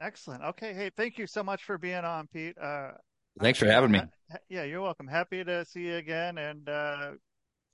Excellent. 0.07 0.45
Okay. 0.45 0.73
Hey, 0.73 0.93
thank 0.97 1.19
you 1.19 1.27
so 1.27 1.43
much 1.43 1.65
for 1.65 1.79
being 1.79 2.05
on, 2.05 2.29
Pete. 2.29 2.57
Uh, 2.57 2.93
Thanks 3.41 3.59
for 3.59 3.67
having 3.67 3.91
me. 3.91 4.03
yeah, 4.49 4.63
you're 4.63 4.81
welcome. 4.81 5.09
Happy 5.09 5.43
to 5.43 5.65
see 5.65 5.81
you 5.81 5.97
again, 5.97 6.39
and 6.39 6.69
uh, 6.69 7.11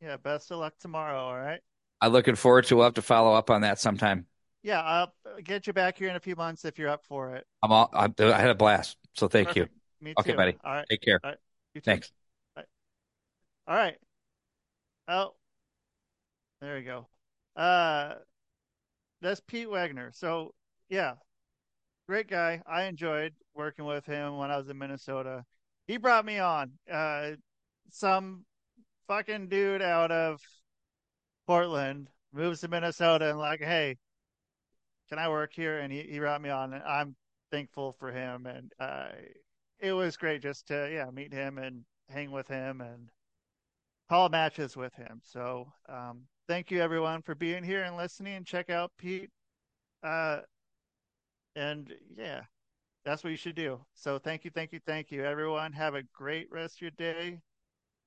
yeah, 0.00 0.16
best 0.16 0.50
of 0.50 0.58
luck 0.58 0.72
tomorrow. 0.80 1.20
All 1.20 1.38
right. 1.38 1.60
I'm 2.00 2.10
looking 2.10 2.34
forward 2.34 2.64
to. 2.66 2.76
We'll 2.76 2.84
have 2.84 2.94
to 2.94 3.02
follow 3.02 3.34
up 3.34 3.50
on 3.50 3.60
that 3.60 3.78
sometime. 3.78 4.24
Yeah, 4.62 4.80
I'll 4.80 5.12
get 5.44 5.66
you 5.66 5.74
back 5.74 5.98
here 5.98 6.08
in 6.08 6.16
a 6.16 6.20
few 6.20 6.34
months 6.34 6.64
if 6.64 6.78
you're 6.78 6.88
up 6.88 7.04
for 7.04 7.36
it. 7.36 7.44
I'm 7.62 7.70
all. 7.70 7.90
I, 7.92 8.08
I 8.18 8.40
had 8.40 8.48
a 8.48 8.54
blast. 8.54 8.96
So 9.12 9.28
thank 9.28 9.48
Perfect. 9.48 9.74
Me 10.00 10.10
you. 10.10 10.14
Okay, 10.18 10.30
too. 10.30 10.36
buddy. 10.36 10.56
All 10.64 10.72
right. 10.72 10.86
Take 10.88 11.02
care. 11.02 11.20
You. 11.74 11.82
Thanks. 11.82 12.12
All 12.56 12.64
right. 13.76 13.96
Oh, 15.06 15.34
there 16.62 16.76
we 16.76 16.82
go. 16.82 17.08
Uh, 17.56 18.14
that's 19.20 19.40
Pete 19.40 19.68
Waggoner. 19.68 20.12
So 20.14 20.54
yeah, 20.88 21.14
great 22.06 22.28
guy. 22.28 22.60
I 22.66 22.84
enjoyed 22.84 23.32
working 23.54 23.84
with 23.84 24.04
him 24.04 24.36
when 24.36 24.50
I 24.50 24.56
was 24.56 24.68
in 24.68 24.78
Minnesota. 24.78 25.44
He 25.86 25.96
brought 25.96 26.24
me 26.24 26.38
on. 26.38 26.72
Uh, 26.90 27.32
some 27.90 28.44
fucking 29.08 29.48
dude 29.48 29.82
out 29.82 30.10
of 30.10 30.40
Portland 31.46 32.08
moves 32.32 32.60
to 32.60 32.68
Minnesota 32.68 33.30
and 33.30 33.38
like, 33.38 33.60
hey, 33.60 33.96
can 35.08 35.18
I 35.18 35.28
work 35.28 35.52
here? 35.52 35.80
And 35.80 35.92
he, 35.92 36.02
he 36.02 36.18
brought 36.18 36.40
me 36.40 36.48
on. 36.50 36.72
And 36.72 36.82
I'm 36.82 37.14
thankful 37.50 37.94
for 37.98 38.10
him. 38.10 38.46
And 38.46 38.72
uh, 38.80 39.08
it 39.78 39.92
was 39.92 40.16
great 40.16 40.42
just 40.42 40.68
to 40.68 40.88
yeah 40.92 41.10
meet 41.10 41.32
him 41.32 41.58
and 41.58 41.84
hang 42.08 42.30
with 42.30 42.48
him 42.48 42.80
and 42.80 43.10
call 44.08 44.28
matches 44.28 44.76
with 44.76 44.94
him. 44.94 45.20
So 45.22 45.70
um, 45.88 46.22
thank 46.48 46.70
you 46.70 46.80
everyone 46.80 47.22
for 47.22 47.34
being 47.34 47.64
here 47.64 47.82
and 47.82 47.96
listening. 47.96 48.44
Check 48.44 48.70
out 48.70 48.92
Pete. 48.96 49.30
Uh, 50.02 50.40
and 51.56 51.92
yeah, 52.16 52.42
that's 53.04 53.24
what 53.24 53.30
you 53.30 53.36
should 53.36 53.56
do. 53.56 53.80
So 53.94 54.18
thank 54.18 54.44
you, 54.44 54.50
thank 54.50 54.72
you, 54.72 54.80
thank 54.86 55.10
you, 55.10 55.24
everyone. 55.24 55.72
Have 55.72 55.94
a 55.94 56.02
great 56.14 56.48
rest 56.50 56.76
of 56.76 56.82
your 56.82 56.90
day. 56.92 57.40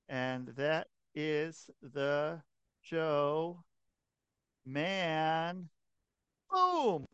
And 0.08 0.48
that 0.56 0.88
is 1.14 1.70
the 1.82 2.42
Joe 2.82 3.64
Man. 4.66 5.70
Boom. 6.50 7.06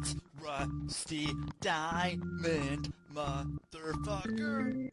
It's 0.00 0.14
Rusty 0.40 1.28
Diamond, 1.60 2.92
motherfucker. 3.12 4.88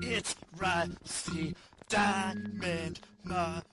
It's 0.00 0.36
Rusty 0.56 1.56
Diamond, 1.88 3.00
motherfucker. 3.26 3.69